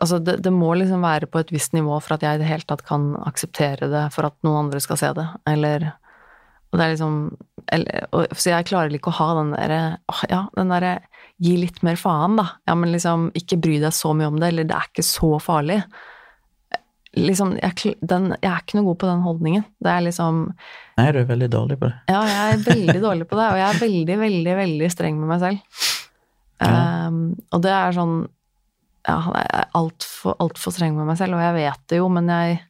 Altså, 0.00 0.18
det, 0.18 0.38
det 0.42 0.50
må 0.50 0.72
liksom 0.74 1.04
være 1.04 1.28
på 1.30 1.42
et 1.42 1.50
visst 1.54 1.74
nivå 1.76 1.98
for 2.02 2.16
at 2.16 2.24
jeg 2.24 2.38
i 2.38 2.40
det 2.40 2.48
hele 2.48 2.66
tatt 2.66 2.82
kan 2.88 3.12
akseptere 3.28 3.86
det 3.92 4.06
for 4.14 4.26
at 4.26 4.34
noen 4.42 4.64
andre 4.64 4.80
skal 4.82 4.98
se 4.98 5.10
det, 5.14 5.26
eller 5.50 5.90
Og 6.72 6.78
det 6.78 6.84
er 6.86 6.94
liksom 6.94 7.18
eller, 7.72 8.06
og, 8.12 8.32
Så 8.32 8.50
jeg 8.50 8.66
klarer 8.70 8.96
ikke 8.96 9.12
å 9.12 9.18
ha 9.20 9.28
den 9.38 9.52
derre 9.54 9.82
Ja, 10.32 10.40
den 10.56 10.72
derre 10.72 10.94
gi 11.42 11.56
litt 11.58 11.82
mer 11.82 11.98
faen, 12.00 12.36
da. 12.38 12.46
Ja, 12.68 12.74
men 12.78 12.92
liksom 12.94 13.28
ikke 13.36 13.58
bry 13.60 13.78
deg 13.82 13.94
så 13.94 14.12
mye 14.16 14.30
om 14.30 14.40
det, 14.40 14.52
eller 14.52 14.66
det 14.70 14.76
er 14.76 14.90
ikke 14.90 15.02
så 15.06 15.32
farlig. 15.42 15.80
Liksom, 17.14 17.52
jeg, 17.62 17.94
den, 18.02 18.30
jeg 18.40 18.50
er 18.50 18.62
ikke 18.62 18.78
noe 18.78 18.88
god 18.88 18.98
på 19.02 19.08
den 19.08 19.24
holdningen. 19.24 19.64
Det 19.82 19.90
er 19.92 20.04
liksom 20.06 20.40
Nei, 20.98 21.08
du 21.14 21.20
er 21.20 21.28
veldig 21.28 21.48
dårlig 21.52 21.76
på 21.80 21.88
det. 21.90 21.94
ja, 22.10 22.20
jeg 22.26 22.54
er 22.54 22.64
veldig 22.68 23.00
dårlig 23.02 23.26
på 23.30 23.38
det, 23.38 23.46
og 23.50 23.58
jeg 23.60 23.66
er 23.68 23.80
veldig, 23.82 24.16
veldig, 24.20 24.54
veldig 24.60 24.90
streng 24.90 25.20
med 25.20 25.30
meg 25.30 25.42
selv. 25.42 25.88
Ja. 26.62 27.08
Um, 27.08 27.18
og 27.50 27.64
det 27.64 27.72
er 27.74 27.96
sånn 27.96 28.12
Ja, 29.04 29.16
jeg 29.34 29.48
er 29.58 29.72
altfor 29.76 30.36
alt 30.40 30.60
for 30.62 30.72
streng 30.72 30.94
med 30.96 31.08
meg 31.10 31.18
selv, 31.20 31.36
og 31.36 31.42
jeg 31.42 31.56
vet 31.58 31.82
det 31.90 31.98
jo, 31.98 32.06
men 32.14 32.30
jeg 32.30 32.62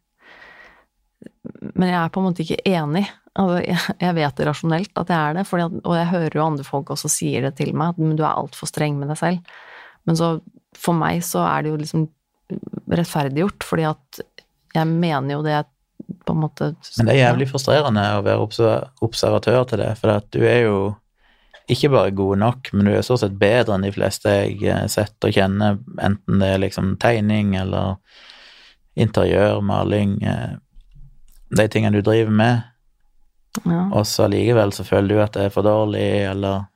Men 1.77 1.91
jeg 1.93 1.99
er 2.01 2.11
på 2.13 2.23
en 2.23 2.27
måte 2.27 2.43
ikke 2.45 2.65
enig. 2.65 3.05
Altså, 3.35 3.61
jeg, 3.67 3.95
jeg 4.01 4.17
vet 4.17 4.37
det 4.41 4.49
rasjonelt 4.49 5.01
at 5.01 5.13
jeg 5.13 5.21
er 5.21 5.39
det, 5.39 5.47
fordi 5.49 5.65
at, 5.67 5.79
og 5.85 5.97
jeg 5.99 6.11
hører 6.13 6.37
jo 6.39 6.45
andre 6.45 6.67
folk 6.67 6.93
også 6.95 7.11
sier 7.13 7.45
det 7.45 7.57
til 7.61 7.73
meg, 7.77 7.95
at 7.95 8.03
men 8.03 8.17
du 8.19 8.25
er 8.25 8.33
altfor 8.33 8.71
streng 8.71 8.97
med 9.01 9.11
deg 9.13 9.21
selv. 9.21 9.57
Men 10.09 10.19
så 10.21 10.29
for 10.77 10.97
meg 10.97 11.23
så 11.25 11.45
er 11.49 11.65
det 11.65 11.73
jo 11.73 11.81
liksom 11.81 12.05
rettferdiggjort, 12.93 13.65
fordi 13.65 13.87
at 13.89 14.21
jeg 14.75 14.91
mener 14.91 15.37
jo 15.37 15.45
det 15.47 15.55
jeg 15.55 15.71
på 16.27 16.35
en 16.35 16.43
måte 16.43 16.73
Men 16.99 17.09
det 17.09 17.15
er 17.15 17.21
jævlig 17.21 17.49
frustrerende 17.51 18.05
å 18.19 18.23
være 18.27 18.45
observatør 19.05 19.65
til 19.71 19.81
det, 19.81 19.93
for 20.01 20.17
at 20.17 20.29
du 20.35 20.43
er 20.43 20.67
jo 20.67 20.79
ikke 21.71 21.89
bare 21.95 22.13
god 22.13 22.41
nok, 22.43 22.71
men 22.73 22.89
du 22.89 22.93
er 22.93 23.05
stort 23.07 23.23
sett 23.23 23.39
bedre 23.41 23.77
enn 23.77 23.87
de 23.87 23.93
fleste 23.95 24.29
jeg 24.29 24.59
har 24.67 24.91
setter 24.93 25.31
og 25.31 25.37
kjenner, 25.39 25.79
enten 25.97 26.43
det 26.43 26.51
er 26.53 26.61
liksom 26.61 26.95
tegning 27.01 27.55
eller 27.57 27.97
interiør, 29.01 29.63
maling, 29.65 30.19
eh, 30.29 30.59
de 31.55 31.67
tingene 31.73 31.97
du 31.97 32.05
driver 32.05 32.35
med, 32.35 32.67
ja. 33.65 33.87
og 33.95 34.05
så 34.09 34.27
allikevel 34.27 34.75
så 34.77 34.85
føler 34.87 35.15
du 35.15 35.23
at 35.25 35.39
det 35.39 35.49
er 35.49 35.55
for 35.55 35.67
dårlig, 35.67 36.09
eller 36.31 36.67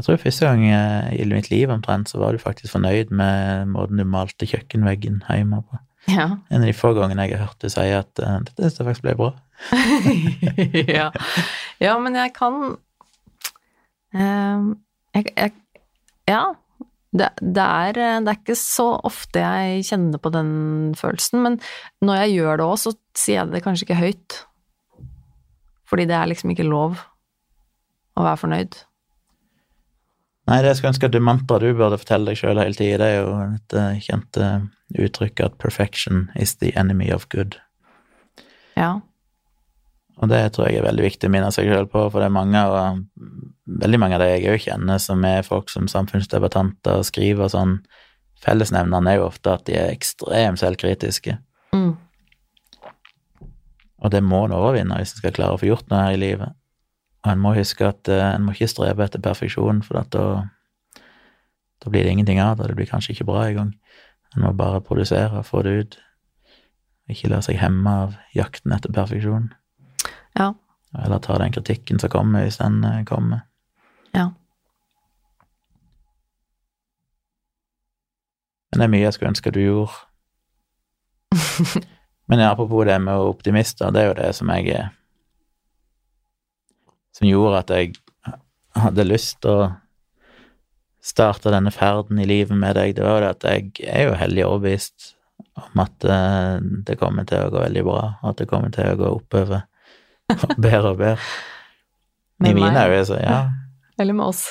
Jeg 0.00 0.06
tror 0.06 0.16
første 0.16 0.48
gang 0.48 0.62
eh, 0.64 1.08
i 1.20 1.24
mitt 1.28 1.50
liv 1.52 1.70
omtrent 1.70 2.08
så 2.08 2.18
var 2.18 2.32
du 2.32 2.40
faktisk 2.40 2.72
fornøyd 2.72 3.10
med 3.12 3.68
måten 3.68 4.00
du 4.00 4.04
malte 4.08 4.48
kjøkkenveggen 4.48 5.20
hjemme 5.28 5.60
på. 5.60 5.76
Ja. 6.08 6.26
En 6.48 6.62
av 6.62 6.66
de 6.66 6.76
få 6.76 6.92
gangene 6.96 7.26
jeg 7.26 7.36
har 7.36 7.50
hørt 7.50 7.60
du 7.62 7.68
si 7.72 7.86
at 7.92 8.22
eh, 8.22 8.38
dette 8.46 8.62
synes 8.62 8.80
jeg 8.80 8.88
faktisk 8.88 9.06
ble 9.06 9.16
bra. 9.18 9.30
ja. 10.96 11.10
ja, 11.82 11.98
men 12.00 12.16
jeg 12.16 12.32
kan 12.36 12.58
um, 14.16 14.70
jeg, 15.16 15.30
jeg, 15.36 15.54
Ja. 16.30 16.44
Det, 17.10 17.26
det, 17.42 17.62
er, 17.64 17.96
det 18.22 18.30
er 18.30 18.36
ikke 18.38 18.54
så 18.54 18.92
ofte 19.02 19.40
jeg 19.42 19.82
kjenner 19.88 20.20
på 20.22 20.30
den 20.30 20.52
følelsen, 20.94 21.40
men 21.42 21.56
når 22.06 22.20
jeg 22.20 22.36
gjør 22.36 22.60
det 22.60 22.66
òg, 22.68 22.76
så 22.78 22.92
sier 23.18 23.40
jeg 23.40 23.50
det 23.50 23.62
kanskje 23.64 23.88
ikke 23.88 23.98
høyt. 23.98 24.36
Fordi 25.90 26.06
det 26.06 26.14
er 26.14 26.30
liksom 26.30 26.52
ikke 26.54 26.68
lov 26.68 27.00
å 28.14 28.26
være 28.28 28.40
fornøyd. 28.44 28.78
Nei, 30.50 30.60
det 30.62 30.70
jeg 30.70 30.78
skulle 30.78 30.92
ønske 30.94 31.10
at 31.10 31.16
du 31.16 31.22
mantra 31.22 31.58
du 31.62 31.68
burde 31.74 31.98
fortelle 31.98 32.30
deg 32.30 32.38
sjøl 32.38 32.62
hele 32.62 32.78
tida, 32.78 33.00
det 33.02 33.08
er 33.08 33.18
jo 33.18 33.34
et 33.56 33.76
eh, 33.80 33.98
kjent 34.06 34.38
eh, 34.38 34.62
uttrykket 34.98 35.44
at 35.44 35.58
'perfection 35.58 36.30
is 36.36 36.56
the 36.56 36.72
enemy 36.76 37.10
of 37.12 37.28
good'. 37.28 37.58
Ja. 38.76 39.00
Og 40.20 40.28
det 40.28 40.52
tror 40.52 40.68
jeg 40.68 40.76
er 40.80 40.84
veldig 40.84 41.02
viktig 41.02 41.28
å 41.28 41.32
minne 41.32 41.48
seg 41.52 41.70
selv 41.70 41.88
på, 41.92 42.02
for 42.10 42.20
det 42.20 42.28
er 42.28 42.36
mange 42.36 42.60
og 42.68 43.04
veldig 43.80 44.00
mange 44.00 44.18
av 44.18 44.20
de 44.20 44.28
jeg 44.28 44.52
òg 44.52 44.60
kjenner, 44.66 44.98
som 44.98 45.24
er 45.24 45.46
folk 45.46 45.70
som 45.72 45.88
samfunnsdebattanter 45.88 47.00
og 47.00 47.08
skriver 47.08 47.46
og 47.46 47.54
sånn. 47.54 47.78
Fellesnevneren 48.44 49.08
er 49.08 49.16
jo 49.16 49.28
ofte 49.28 49.54
at 49.54 49.64
de 49.68 49.76
er 49.80 49.94
ekstremt 49.94 50.60
selvkritiske. 50.60 51.38
Mm. 51.72 51.96
Og 54.00 54.12
det 54.12 54.22
må 54.24 54.44
en 54.44 54.56
overvinne 54.56 54.96
hvis 55.00 55.14
en 55.14 55.22
skal 55.22 55.34
klare 55.36 55.56
å 55.56 55.60
få 55.60 55.70
gjort 55.70 55.88
noe 55.92 56.04
her 56.04 56.16
i 56.16 56.20
livet. 56.20 56.56
Og 57.24 57.32
en 57.34 57.42
må 57.42 57.52
huske 57.56 57.84
at 57.84 58.08
uh, 58.08 58.30
en 58.30 58.46
må 58.46 58.54
ikke 58.56 58.70
strebe 58.72 59.04
etter 59.04 59.20
perfeksjon, 59.24 59.82
for 59.84 60.00
da, 60.00 60.22
da 61.84 61.92
blir 61.92 62.04
det 62.04 62.14
ingenting 62.14 62.40
av 62.40 62.56
det. 62.60 62.70
Det 62.70 62.78
blir 62.78 62.88
kanskje 62.88 63.14
ikke 63.14 63.28
bra 63.28 63.44
engang. 63.48 63.74
En 64.36 64.44
må 64.44 64.52
bare 64.54 64.80
produsere, 64.80 65.42
få 65.44 65.62
det 65.66 65.70
ut. 65.80 65.98
Ikke 67.10 67.30
la 67.32 67.40
seg 67.42 67.58
hemme 67.58 67.94
av 68.04 68.18
jakten 68.34 68.72
etter 68.74 68.92
perfeksjon. 68.94 69.48
Ja. 70.38 70.52
Eller 70.94 71.22
ta 71.22 71.38
den 71.38 71.54
kritikken 71.54 71.98
som 71.98 72.10
kommer, 72.10 72.44
hvis 72.46 72.60
den 72.60 72.84
uh, 72.84 73.02
kommer. 73.06 73.42
Ja. 74.14 74.30
Men 78.70 78.78
det 78.78 78.86
er 78.86 78.92
mye 78.94 79.04
jeg 79.06 79.16
skulle 79.16 79.32
ønske 79.34 79.54
du 79.54 79.60
gjorde. 79.64 79.92
Men 82.30 82.40
apropos 82.46 82.86
det 82.86 83.00
med 83.02 83.26
optimister, 83.26 83.90
det 83.90 84.02
er 84.02 84.08
jo 84.08 84.18
det 84.18 84.34
som 84.34 84.50
jeg 84.50 84.68
er 84.74 84.88
Som 87.14 87.26
gjorde 87.26 87.58
at 87.58 87.70
jeg 87.70 87.94
hadde 88.78 89.04
lyst 89.04 89.40
til 89.42 89.50
å 89.50 89.70
starte 91.10 91.52
denne 91.52 91.72
ferden 91.74 92.20
i 92.22 92.28
livet 92.28 92.56
med 92.56 92.76
deg. 92.78 92.94
Det 92.96 93.04
var 93.04 93.18
jo 93.18 93.24
det 93.24 93.32
at 93.34 93.48
jeg 93.50 93.90
er 93.90 94.08
jo 94.08 94.18
hellig 94.20 94.46
overbevist 94.46 95.12
om 95.60 95.82
at 95.82 96.06
eh, 96.06 96.56
det 96.86 96.98
kommer 97.00 97.26
til 97.28 97.44
å 97.44 97.52
gå 97.52 97.62
veldig 97.62 97.84
bra, 97.86 98.02
at 98.30 98.40
det 98.40 98.48
kommer 98.50 98.72
til 98.74 98.92
å 98.92 98.98
gå 99.00 99.12
oppover. 99.18 99.64
Bedre 100.56 100.92
og 100.92 101.00
bedre. 101.00 101.30
I 102.48 102.54
mine 102.56 102.86
øyne, 102.86 103.04
så 103.04 103.18
ja. 103.20 103.42
Eller 104.00 104.16
med 104.16 104.30
oss. 104.30 104.46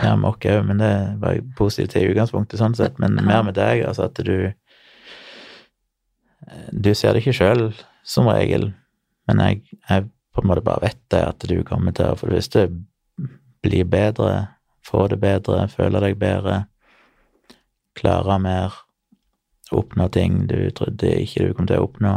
Ja, 0.00 0.14
med 0.16 0.28
oss 0.28 0.44
òg, 0.44 0.64
men 0.66 0.80
det 0.82 0.92
var 1.22 1.40
positivt 1.56 1.96
i 2.00 2.08
utgangspunktet, 2.10 2.58
sånn 2.60 2.76
sett. 2.76 2.98
Men 3.00 3.16
mer 3.24 3.44
med 3.46 3.56
deg, 3.58 3.84
altså 3.88 4.08
at 4.10 4.20
du 4.26 4.52
Du 6.76 6.90
ser 6.92 7.14
det 7.14 7.22
ikke 7.22 7.32
sjøl, 7.32 7.70
som 8.04 8.26
regel, 8.28 8.66
men 9.24 9.38
jeg, 9.40 9.78
jeg 9.88 10.04
på 10.36 10.42
en 10.42 10.50
måte 10.50 10.64
bare 10.66 10.82
vet 10.82 10.98
det, 11.08 11.22
at 11.24 11.46
du 11.48 11.54
kommer 11.64 11.94
til 11.96 12.10
å 12.10 12.18
for 12.20 12.28
det 12.28 12.42
første 12.42 12.66
bli 13.64 13.80
bedre, 13.88 14.34
få 14.84 15.06
det 15.12 15.18
bedre, 15.22 15.64
føle 15.72 16.02
deg 16.04 16.18
bedre, 16.20 16.64
klare 17.98 18.38
mer, 18.42 18.78
oppnå 19.74 20.08
ting 20.12 20.44
du 20.50 20.58
trodde 20.76 21.10
ikke 21.22 21.48
du 21.48 21.54
kom 21.56 21.68
til 21.68 21.80
å 21.80 21.88
oppnå. 21.88 22.14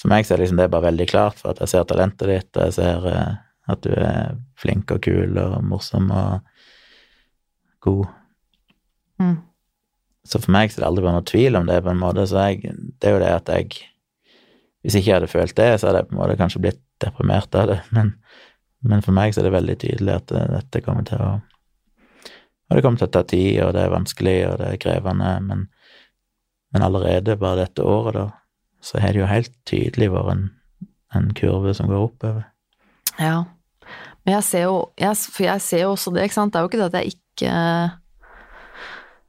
For 0.00 0.10
meg 0.10 0.26
så 0.26 0.34
er 0.34 0.42
liksom 0.42 0.58
det 0.58 0.70
bare 0.72 0.88
veldig 0.88 1.06
klart, 1.10 1.38
for 1.40 1.52
at 1.52 1.60
jeg 1.62 1.74
ser 1.74 1.86
talentet 1.88 2.30
ditt, 2.30 2.50
og 2.56 2.68
jeg 2.68 2.76
ser 2.78 3.08
eh, 3.10 3.40
at 3.70 3.84
du 3.84 3.92
er 3.94 4.34
flink 4.58 4.90
og 4.94 5.02
kul 5.04 5.38
og 5.38 5.58
morsom 5.68 6.10
og 6.10 6.40
god. 7.84 8.06
Mm. 9.22 9.36
Så 10.26 10.40
for 10.42 10.54
meg 10.54 10.70
så 10.70 10.80
er 10.80 10.84
det 10.84 10.90
aldri 10.90 11.04
bare 11.06 11.18
noe 11.18 11.28
tvil 11.28 11.58
om 11.58 11.68
det, 11.68 11.80
på 11.84 11.92
en 11.92 12.02
måte. 12.02 12.26
Så 12.30 12.42
jeg, 12.48 12.74
det 13.02 13.10
er 13.10 13.16
jo 13.16 13.22
det 13.22 13.32
at 13.36 13.56
jeg 13.56 13.88
Hvis 14.82 14.96
ikke 14.98 15.10
jeg 15.10 15.14
hadde 15.20 15.30
følt 15.30 15.54
det, 15.54 15.66
så 15.78 15.86
hadde 15.86 16.00
jeg 16.00 16.08
på 16.08 16.14
en 16.16 16.18
måte 16.18 16.34
kanskje 16.40 16.60
blitt 16.64 16.80
deprimert 17.02 17.54
av 17.54 17.68
det. 17.70 17.80
Men, 17.94 18.16
men 18.82 18.98
for 18.98 19.14
meg 19.14 19.30
så 19.30 19.38
er 19.38 19.46
det 19.46 19.52
veldig 19.54 19.76
tydelig 19.78 20.14
at 20.16 20.32
eh, 20.34 20.48
dette 20.56 20.80
kommer 20.82 21.04
til 21.06 21.20
å 21.22 21.28
Og 22.72 22.78
det 22.78 22.86
kommer 22.86 23.02
til 23.02 23.10
å 23.10 23.12
ta 23.12 23.20
tid, 23.28 23.56
og 23.66 23.74
det 23.76 23.82
er 23.84 23.90
vanskelig, 23.92 24.36
og 24.48 24.54
det 24.62 24.68
er 24.72 24.78
krevende, 24.80 25.32
men, 25.44 25.66
men 26.72 26.84
allerede 26.86 27.34
bare 27.36 27.66
dette 27.66 27.84
året, 27.84 28.16
da, 28.16 28.30
så 28.80 29.02
har 29.02 29.12
det 29.12 29.20
jo 29.20 29.26
helt 29.28 29.52
tydelig 29.68 30.08
vært 30.14 30.30
en, 30.32 30.46
en 31.12 31.26
kurve 31.36 31.74
som 31.76 31.90
går 31.92 32.06
oppover. 32.06 32.46
Ja. 33.20 33.42
Men 34.24 34.38
jeg 34.38 34.46
ser 34.46 34.64
jo 34.64 34.76
jeg, 34.96 35.18
For 35.34 35.44
jeg 35.44 35.62
ser 35.66 35.82
jo 35.82 35.90
også 35.92 36.14
det, 36.14 36.24
ikke 36.24 36.38
sant. 36.38 36.54
Det 36.54 36.60
er 36.60 36.64
jo 36.64 36.70
ikke 36.70 36.80
det 36.80 36.86
at 36.88 36.96
jeg 36.96 37.12
ikke 37.12 37.52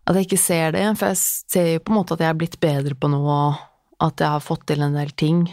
At 0.08 0.20
jeg 0.20 0.28
ikke 0.30 0.40
ser 0.40 0.76
det, 0.78 0.86
for 1.02 1.12
jeg 1.12 1.20
ser 1.20 1.68
jo 1.74 1.84
på 1.84 1.92
en 1.92 1.98
måte 1.98 2.16
at 2.16 2.24
jeg 2.24 2.30
er 2.30 2.40
blitt 2.40 2.58
bedre 2.64 2.96
på 2.96 3.12
noe, 3.12 3.42
at 4.04 4.24
jeg 4.24 4.36
har 4.38 4.44
fått 4.44 4.64
til 4.72 4.86
en 4.86 4.96
del 4.96 5.12
ting 5.20 5.46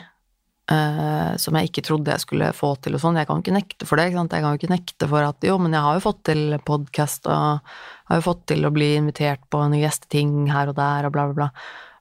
eh, 0.71 1.37
som 1.41 1.59
jeg 1.59 1.71
ikke 1.71 1.85
trodde 1.87 2.15
jeg 2.15 2.25
skulle 2.25 2.53
få 2.57 2.73
til 2.83 2.97
og 2.97 3.03
sånn. 3.03 3.19
Jeg 3.21 3.29
kan 3.29 3.39
jo 3.39 3.45
ikke 3.45 3.57
nekte 3.59 3.89
for 3.89 3.99
det, 3.99 4.09
ikke 4.09 4.21
sant. 4.23 4.35
Jeg 4.37 4.45
kan 4.45 4.55
jo 4.55 4.61
ikke 4.61 4.73
nekte 4.73 5.11
for 5.11 5.27
at 5.27 5.47
jo, 5.51 5.59
men 5.63 5.77
jeg 5.77 5.87
har 5.87 5.99
jo 5.99 6.07
fått 6.07 6.25
til 6.31 6.57
podkast 6.67 7.31
og 7.31 7.77
har 8.11 8.21
jo 8.21 8.27
fått 8.27 8.47
til 8.53 8.67
å 8.67 8.75
bli 8.75 8.95
invitert 8.99 9.43
på 9.51 9.63
noen 9.63 9.81
gjesteting 9.83 10.51
her 10.51 10.73
og 10.73 10.79
der 10.79 11.09
og 11.09 11.17
bla, 11.17 11.31
bla, 11.31 11.39
bla. 11.45 11.53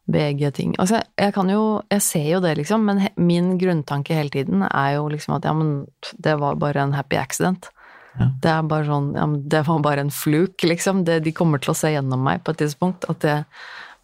BG-ting. 0.10 0.74
Altså, 0.82 1.04
jeg 1.22 1.34
kan 1.36 1.50
jo 1.52 1.84
Jeg 1.92 2.02
ser 2.02 2.30
jo 2.32 2.40
det, 2.42 2.56
liksom, 2.58 2.86
men 2.86 3.02
he, 3.04 3.10
min 3.22 3.58
grunntanke 3.62 4.16
hele 4.18 4.34
tiden 4.34 4.64
er 4.66 4.96
jo 4.96 5.08
liksom 5.12 5.36
at 5.36 5.46
ja, 5.46 5.54
men 5.54 5.86
det 6.18 6.34
var 6.42 6.58
bare 6.58 6.82
en 6.82 6.96
happy 6.98 7.20
accident. 7.20 7.70
Ja. 8.18 8.32
Det 8.42 8.50
er 8.52 8.66
bare 8.72 8.88
sånn 8.88 9.12
Ja, 9.16 9.28
men 9.30 9.44
det 9.50 9.62
var 9.68 9.84
bare 9.86 10.02
en 10.06 10.14
fluk, 10.14 10.66
liksom. 10.66 11.04
Det, 11.06 11.22
de 11.26 11.36
kommer 11.36 11.62
til 11.62 11.76
å 11.76 11.78
se 11.78 11.94
gjennom 11.94 12.26
meg 12.26 12.44
på 12.44 12.56
et 12.56 12.64
tidspunkt. 12.64 13.06
At 13.10 13.22
det 13.22 13.38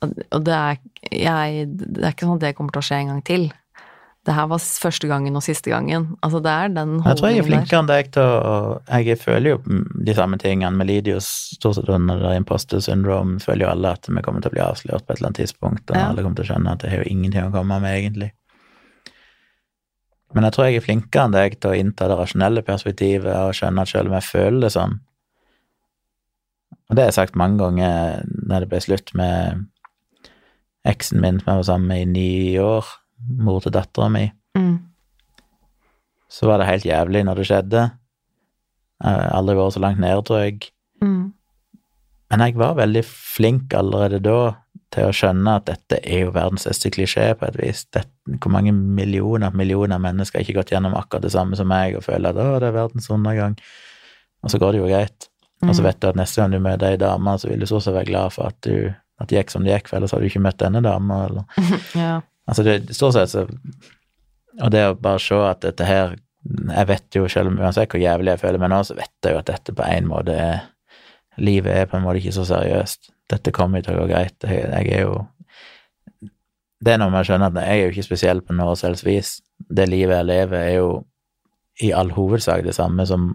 Og 0.05 0.43
det 0.45 0.53
er 0.53 0.77
jeg 1.09 1.67
Det 1.73 2.03
er 2.03 2.13
ikke 2.13 2.27
sånn 2.27 2.37
at 2.37 2.45
det 2.45 2.55
kommer 2.57 2.75
til 2.75 2.83
å 2.83 2.89
skje 2.89 3.01
en 3.01 3.13
gang 3.13 3.23
til. 3.25 3.49
Det 4.25 4.33
her 4.33 4.47
var 4.49 4.57
første 4.57 5.05
gangen 5.07 5.35
og 5.37 5.43
siste 5.45 5.69
gangen. 5.69 6.07
Altså, 6.25 6.39
det 6.41 6.49
er 6.49 6.71
den 6.73 6.95
holdningen 6.99 7.03
der. 7.03 7.09
Jeg 7.11 7.17
tror 7.19 7.29
jeg 7.29 7.37
er 7.37 7.45
flinkere 7.49 7.79
enn 7.83 7.89
deg 7.91 8.07
til 8.15 8.23
å 8.23 8.55
Jeg 9.05 9.19
føler 9.21 9.49
jo 9.51 9.57
de 10.07 10.15
samme 10.17 10.39
tingene. 10.41 10.71
med 10.79 10.87
Lidius 10.89 11.27
stort 11.59 11.75
sett 11.77 11.89
under 11.93 12.17
det 12.23 12.31
imposter 12.39 12.81
syndrome. 12.81 13.37
Føler 13.39 13.67
jo 13.67 13.71
alle 13.75 13.91
at 13.93 14.07
vi 14.09 14.21
kommer 14.25 14.41
til 14.41 14.49
å 14.49 14.55
bli 14.55 14.63
avslørt 14.65 15.05
på 15.05 15.13
et 15.13 15.19
eller 15.19 15.29
annet 15.29 15.41
tidspunkt, 15.43 15.91
og 15.91 15.95
Ja. 15.95 16.07
alle 16.09 16.23
kommer 16.23 16.35
til 16.35 16.45
å 16.45 16.49
skjønne 16.55 16.71
at 16.73 16.79
det 16.79 16.89
har 16.89 17.03
jo 17.03 17.11
ingenting 17.13 17.43
å 17.45 17.51
komme 17.53 17.79
med, 17.79 17.93
egentlig. 18.01 18.31
Men 20.33 20.43
jeg 20.43 20.53
tror 20.53 20.65
jeg 20.65 20.75
er 20.75 20.81
flinkere 20.87 21.23
enn 21.25 21.31
deg 21.31 21.59
til 21.61 21.69
å 21.71 21.77
innta 21.79 22.07
det 22.09 22.17
rasjonelle 22.17 22.61
perspektivet 22.65 23.35
og 23.45 23.53
skjønne 23.53 23.81
at 23.85 23.87
selv 23.87 24.07
om 24.09 24.13
jeg 24.17 24.23
føler 24.23 24.59
det 24.65 24.71
sånn 24.73 24.99
Og 26.89 26.95
det 26.95 27.01
har 27.03 27.07
jeg 27.11 27.13
sagt 27.13 27.35
mange 27.39 27.57
ganger 27.57 28.25
når 28.45 28.59
det 28.59 28.69
ble 28.69 28.79
slutt 28.83 29.13
med 29.15 29.65
eksen 30.85 31.21
min 31.21 31.39
som 31.39 31.47
jeg 31.53 31.55
var 31.61 31.63
sammen 31.63 31.87
med 31.87 32.01
i 32.01 32.05
ni 32.11 32.57
år, 32.59 32.85
mor 33.27 33.61
til 33.61 33.71
dattera 33.75 34.09
mi 34.11 34.31
Mm. 34.55 34.77
så 36.31 36.47
var 36.47 36.57
det 36.61 36.67
helt 36.67 36.85
jævlig 36.87 37.23
når 37.27 37.35
det 37.35 37.45
skjedde. 37.49 37.81
Jeg 39.03 39.11
har 39.19 39.33
aldri 39.35 39.55
vært 39.57 39.73
så 39.75 39.81
langt 39.83 39.99
ned, 39.99 40.21
tror 40.25 40.39
jeg. 40.45 40.69
Mm. 41.03 41.33
Men 42.31 42.39
jeg 42.45 42.55
var 42.55 42.75
veldig 42.79 43.03
flink 43.05 43.73
allerede 43.75 44.21
da 44.23 44.37
til 44.95 45.09
å 45.09 45.13
skjønne 45.15 45.55
at 45.59 45.65
dette 45.67 45.99
er 46.07 46.21
jo 46.25 46.31
verdens 46.31 46.63
største 46.63 46.91
klisjé, 46.95 47.33
på 47.37 47.47
et 47.49 47.57
vis. 47.59 47.83
Dette, 47.91 48.09
hvor 48.39 48.51
mange 48.53 48.71
millioner 48.73 49.51
millioner 49.51 49.99
mennesker 49.99 50.39
har 50.39 50.45
ikke 50.47 50.59
gått 50.61 50.71
gjennom 50.71 50.95
akkurat 50.95 51.21
det 51.27 51.31
samme 51.35 51.55
som 51.59 51.67
meg 51.67 51.95
og 51.99 52.03
føler 52.07 52.29
at 52.31 52.39
å, 52.39 52.59
det 52.63 52.69
er 52.69 52.77
verdens 52.79 53.09
undergang. 53.11 53.57
Og 54.43 54.51
så 54.53 54.59
går 54.61 54.71
det 54.71 54.79
jo 54.81 54.87
greit. 54.87 55.27
Og 55.63 55.73
så 55.75 55.81
Mm. 55.81 55.87
vet 55.89 55.99
du 55.99 56.07
at 56.07 56.15
neste 56.15 56.41
gang 56.41 56.51
du 56.51 56.59
møter 56.59 56.87
ei 56.91 56.97
dame, 56.97 57.37
så 57.39 57.47
vil 57.49 57.59
du 57.59 57.65
så 57.65 57.75
også 57.79 57.93
være 57.93 58.05
glad 58.05 58.31
for 58.33 58.47
at, 58.47 58.61
du, 58.61 58.93
at 59.19 59.27
det 59.27 59.37
gikk 59.43 59.51
som 59.51 59.63
det 59.63 59.73
gikk, 59.75 59.87
for 59.89 59.97
ellers 59.97 60.11
hadde 60.11 60.23
du 60.23 60.29
ikke 60.29 60.41
møtt 60.47 60.57
denne 60.57 60.81
dama, 60.83 61.25
eller 61.27 61.43
Ja. 61.95 62.21
Altså, 62.45 62.63
det 62.63 62.93
stort 62.93 63.15
sett 63.15 63.31
så 63.31 63.47
Og 64.61 64.69
det 64.71 64.83
å 64.85 64.97
bare 65.01 65.21
se 65.21 65.37
at 65.41 65.63
dette 65.65 65.87
her 65.87 66.15
Jeg 66.77 66.87
vet 66.91 67.17
jo, 67.17 67.25
selv 67.31 67.57
uansett 67.57 67.89
hvor 67.89 68.01
jævlig 68.01 68.35
jeg 68.35 68.41
føler 68.43 68.61
meg 68.61 68.69
nå, 68.69 68.83
så 68.85 68.97
vet 68.97 69.25
jeg 69.25 69.33
jo 69.33 69.41
at 69.41 69.49
dette 69.49 69.73
på 69.73 69.85
en 69.89 70.09
måte 70.11 70.35
er 70.37 70.59
Livet 71.41 71.73
er 71.73 71.87
på 71.89 71.97
en 71.97 72.05
måte 72.05 72.21
ikke 72.21 72.31
så 72.31 72.45
seriøst. 72.47 73.09
Dette 73.27 73.51
kommer 73.51 73.81
til 73.83 73.95
å 73.95 74.03
gå 74.03 74.05
greit. 74.07 74.37
Jeg, 74.45 74.69
jeg 74.71 74.91
er 74.95 75.01
jo 75.03 75.17
Det 76.79 76.93
er 76.93 77.01
noe 77.01 77.11
med 77.11 77.25
å 77.25 77.27
skjønne 77.27 77.49
at 77.49 77.57
jeg 77.59 77.73
er 77.73 77.81
jo 77.81 77.91
ikke 77.91 78.05
spesiell 78.05 78.39
på 78.45 78.55
noe 78.55 78.75
selvs 78.79 79.03
vis. 79.03 79.33
Det 79.57 79.87
livet 79.89 80.15
jeg 80.19 80.29
lever, 80.29 80.61
er 80.61 80.77
jo 80.77 80.89
i 81.83 81.91
all 81.91 82.13
hovedsak 82.15 82.63
det 82.63 82.75
samme 82.77 83.03
som 83.09 83.33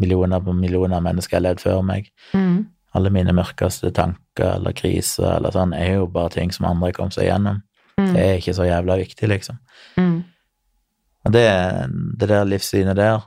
millioner 0.00 0.40
på 0.42 0.54
millioner 0.56 0.98
av 0.98 1.04
mennesker 1.06 1.38
har 1.38 1.44
levd 1.44 1.62
før 1.62 1.84
meg. 1.86 2.10
Mm. 2.34 2.66
Alle 2.96 3.12
mine 3.12 3.34
mørkeste 3.36 3.92
tanker 3.94 4.56
eller 4.56 4.74
kriser 4.76 5.36
eller 5.36 5.54
sånn 5.54 5.74
er 5.76 5.98
jo 5.98 6.08
bare 6.10 6.34
ting 6.34 6.52
som 6.54 6.68
andre 6.70 6.92
kom 6.96 7.12
seg 7.14 7.28
gjennom. 7.28 7.62
Mm. 7.96 8.12
Det 8.12 8.24
er 8.24 8.40
ikke 8.40 8.56
så 8.56 8.66
jævla 8.68 8.98
viktig, 9.00 9.28
liksom. 9.30 9.60
Mm. 9.96 10.18
Og 11.26 11.32
det, 11.34 11.46
det 12.20 12.28
der 12.30 12.46
livssynet 12.46 12.98
der 12.98 13.24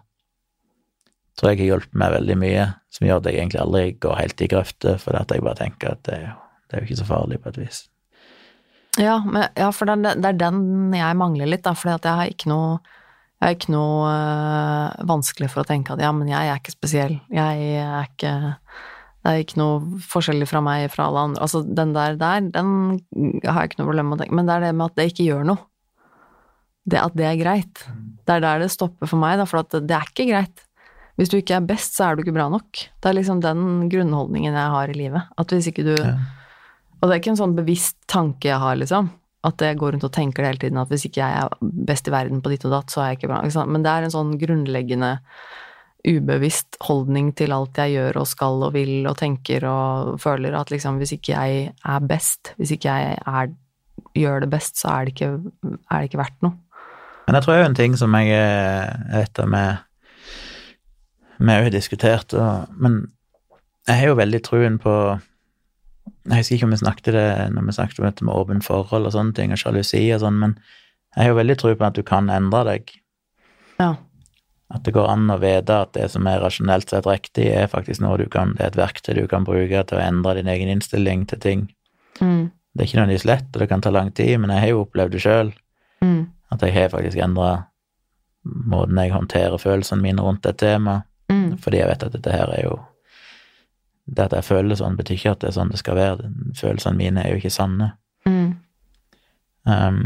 tror 1.39 1.53
jeg 1.53 1.61
har 1.61 1.69
hjulpet 1.71 1.95
meg 1.99 2.13
veldig 2.17 2.35
mye, 2.39 2.65
som 2.91 3.07
gjør 3.07 3.21
at 3.21 3.29
jeg 3.29 3.39
egentlig 3.39 3.61
aldri 3.61 3.83
går 4.03 4.19
helt 4.19 4.43
i 4.43 4.49
grøfte, 4.51 4.97
for 4.99 5.15
at 5.15 5.31
jeg 5.31 5.43
bare 5.45 5.59
tenker 5.61 5.93
at 5.93 6.03
det, 6.07 6.19
det 6.67 6.75
er 6.75 6.83
jo 6.83 6.89
ikke 6.89 6.99
så 6.99 7.07
farlig 7.07 7.39
på 7.43 7.53
et 7.53 7.59
vis. 7.61 7.81
Ja, 8.99 9.19
men, 9.23 9.45
ja, 9.55 9.69
for 9.71 9.87
det 9.87 10.15
det 10.19 10.31
er 10.33 10.39
den 10.39 10.95
jeg 10.97 11.19
mangler 11.19 11.47
litt, 11.47 11.63
da, 11.63 11.75
fordi 11.77 11.95
at 11.95 12.07
jeg 12.09 12.19
har 12.19 12.33
ikke 12.33 12.51
noe 12.51 12.79
jeg 13.39 13.45
har 13.47 13.55
ikke 13.55 13.71
noe 13.71 14.07
øh, 14.11 15.03
vanskelig 15.07 15.47
for 15.53 15.63
å 15.63 15.67
tenke 15.67 15.93
at 15.95 16.01
ja, 16.03 16.09
men 16.11 16.27
jeg 16.27 16.49
er 16.49 16.57
ikke 16.59 16.73
spesiell. 16.73 17.13
Jeg 17.31 17.69
er 17.79 18.09
ikke 18.09 18.33
Det 19.19 19.31
er 19.31 19.41
ikke 19.43 19.59
noe 19.59 19.99
forskjellig 20.07 20.47
fra 20.47 20.61
meg 20.63 20.85
fra 20.93 21.09
alle 21.09 21.25
andre. 21.27 21.41
Altså, 21.43 21.61
den 21.63 21.91
der 21.95 22.15
der, 22.19 22.45
den 22.55 22.69
har 23.43 23.61
jeg 23.65 23.71
ikke 23.71 23.81
noe 23.81 23.89
problem 23.89 24.09
med 24.09 24.15
å 24.15 24.21
tenke 24.23 24.37
Men 24.39 24.47
det 24.47 24.55
er 24.55 24.65
det 24.67 24.71
med 24.77 24.85
at 24.87 24.95
det 24.95 25.09
ikke 25.11 25.27
gjør 25.27 25.45
noe. 25.51 25.65
Det 26.89 27.01
at 27.03 27.17
det 27.19 27.27
er 27.27 27.37
greit. 27.41 27.83
Det 28.25 28.37
er 28.37 28.45
der 28.45 28.63
det 28.63 28.71
stopper 28.73 29.09
for 29.11 29.19
meg, 29.21 29.37
da, 29.41 29.45
for 29.49 29.61
at 29.61 29.75
det 29.75 29.95
er 29.95 30.07
ikke 30.07 30.29
greit. 30.31 30.63
Hvis 31.19 31.31
du 31.33 31.35
ikke 31.35 31.57
er 31.57 31.67
best, 31.67 31.97
så 31.97 32.07
er 32.07 32.15
du 32.15 32.23
ikke 32.23 32.37
bra 32.37 32.47
nok. 32.51 32.79
Det 32.79 33.09
er 33.09 33.17
liksom 33.17 33.41
den 33.43 33.89
grunnholdningen 33.91 34.55
jeg 34.55 34.75
har 34.75 34.91
i 34.91 34.95
livet. 34.95 35.33
At 35.37 35.51
hvis 35.51 35.67
ikke 35.71 35.87
du 35.91 35.95
Ja. 35.99 36.17
Og 36.99 37.07
det 37.07 37.13
er 37.15 37.21
ikke 37.21 37.31
en 37.31 37.39
sånn 37.39 37.55
bevisst 37.55 37.95
tanke 38.11 38.49
jeg 38.49 38.59
har, 38.59 38.75
liksom. 38.75 39.07
At 39.47 39.61
jeg 39.63 39.77
går 39.79 39.93
rundt 39.95 40.03
og 40.03 40.11
tenker 40.11 40.43
det 40.43 40.49
hele 40.49 40.63
tiden, 40.65 40.79
at 40.81 40.89
hvis 40.91 41.05
ikke 41.07 41.21
jeg 41.21 41.43
er 41.45 41.69
best 41.87 42.09
i 42.09 42.11
verden 42.11 42.41
på 42.43 42.51
ditt 42.51 42.65
og 42.67 42.73
datt, 42.75 42.91
så 42.91 42.99
er 42.99 43.13
jeg 43.13 43.19
ikke 43.19 43.29
bra. 43.31 43.39
Ikke? 43.47 43.63
Men 43.71 43.85
det 43.85 43.93
er 43.93 44.07
en 44.07 44.15
sånn 44.15 44.33
grunnleggende 44.41 45.13
ubevisst 46.07 46.77
holdning 46.87 47.33
til 47.35 47.51
alt 47.51 47.77
jeg 47.81 47.97
gjør 47.97 48.21
og 48.21 48.29
skal 48.29 48.63
og 48.67 48.73
vil 48.75 49.07
og 49.09 49.17
tenker 49.19 49.65
og 49.67 50.15
føler 50.23 50.55
at 50.55 50.71
liksom 50.71 50.99
hvis 51.01 51.17
ikke 51.17 51.33
jeg 51.33 51.73
er 51.73 52.07
best, 52.07 52.53
hvis 52.57 52.71
ikke 52.75 52.93
jeg 52.93 53.19
er, 53.19 53.51
gjør 54.15 54.45
det 54.45 54.51
best, 54.53 54.79
så 54.79 54.93
er 54.93 55.07
det 55.07 55.15
ikke, 55.15 55.31
er 55.91 55.99
det 55.99 56.09
ikke 56.09 56.21
verdt 56.21 56.45
noe. 56.45 56.55
Men 57.27 57.37
jeg 57.37 57.45
tror 57.45 57.55
jeg 57.55 57.63
er 57.63 57.69
en 57.69 57.77
ting 57.77 57.97
som 57.99 58.15
jeg 58.17 58.27
vet 59.11 59.43
at 59.43 59.55
vi 61.39 61.55
òg 61.55 61.67
har 61.67 61.73
diskutert, 61.73 62.33
og, 62.33 62.71
men 62.79 63.01
jeg 63.87 63.99
har 63.99 64.11
jo 64.11 64.19
veldig 64.19 64.39
truen 64.45 64.77
på 64.81 64.93
Jeg 66.29 66.41
husker 66.41 66.55
ikke 66.55 66.67
om 66.67 66.73
vi 66.73 66.81
snakket 66.81 67.13
det 67.15 67.29
når 67.53 67.67
vi 67.67 67.75
snakket 67.77 67.99
om 67.99 68.05
dette 68.07 68.25
med 68.25 68.33
åpent 68.33 68.65
forhold 68.65 69.07
og 69.07 69.13
sånne 69.13 69.35
ting, 69.37 69.53
og 69.53 69.61
sjalusi 69.61 70.01
og 70.15 70.23
sånn, 70.23 70.39
men 70.41 70.55
jeg 71.15 71.23
har 71.23 71.31
jo 71.31 71.37
veldig 71.39 71.55
tro 71.57 71.71
på 71.73 71.85
at 71.85 71.97
du 71.97 72.03
kan 72.05 72.29
endre 72.33 72.63
deg. 72.67 72.91
Ja. 73.79 73.93
At 74.69 74.83
det 74.85 74.93
går 74.93 75.07
an 75.09 75.31
å 75.33 75.39
vite 75.41 75.79
at 75.81 75.95
det 75.97 76.11
som 76.13 76.27
er 76.29 76.43
rasjonelt 76.43 76.91
sett 76.91 77.07
riktig, 77.09 77.47
er 77.49 77.71
faktisk 77.71 78.03
noe 78.03 78.19
du 78.21 78.27
kan 78.29 78.53
Det 78.57 78.63
er 78.63 78.73
et 78.73 78.77
verktøy 78.77 79.15
du 79.17 79.25
kan 79.27 79.47
bruke 79.47 79.81
til 79.83 79.97
å 79.97 80.03
endre 80.03 80.35
din 80.37 80.51
egen 80.51 80.69
innstilling 80.69 81.25
til 81.29 81.41
ting. 81.41 81.63
Mm. 82.21 82.51
Det 82.73 82.83
er 82.83 82.87
ikke 82.87 82.99
nødvendigvis 82.99 83.25
lett, 83.25 83.49
og 83.53 83.63
det 83.63 83.69
kan 83.71 83.81
ta 83.81 83.89
lang 83.89 84.11
tid, 84.13 84.37
men 84.39 84.53
jeg 84.53 84.61
har 84.61 84.71
jo 84.75 84.83
opplevd 84.85 85.15
det 85.15 85.23
sjøl. 85.23 85.49
Mm. 86.05 86.21
At 86.53 86.61
jeg 86.61 86.75
har 86.75 86.93
faktisk 86.93 87.17
endra 87.17 87.49
måten 88.43 88.97
jeg 88.97 89.11
håndterer 89.13 89.57
følelsene 89.57 90.01
mine 90.01 90.21
rundt 90.23 90.45
et 90.45 90.57
tema. 90.57 91.01
Mm. 91.29 91.57
Fordi 91.61 91.81
jeg 91.81 91.89
vet 91.89 92.05
at 92.05 92.13
dette 92.15 92.31
her 92.33 92.53
er 92.53 92.63
jo 92.65 92.77
Det 94.09 94.23
at 94.25 94.33
jeg 94.33 94.43
føler 94.47 94.73
sånn, 94.73 94.95
betyr 94.97 95.19
ikke 95.19 95.31
at 95.35 95.41
det 95.43 95.47
er 95.51 95.53
sånn 95.53 95.69
det 95.69 95.77
skal 95.77 95.93
være. 95.93 96.31
Følelsene 96.57 96.97
mine 96.97 97.21
er 97.21 97.29
jo 97.29 97.37
ikke 97.37 97.51
sanne. 97.53 97.91
Mm. 98.25 98.55
Um, 99.69 99.99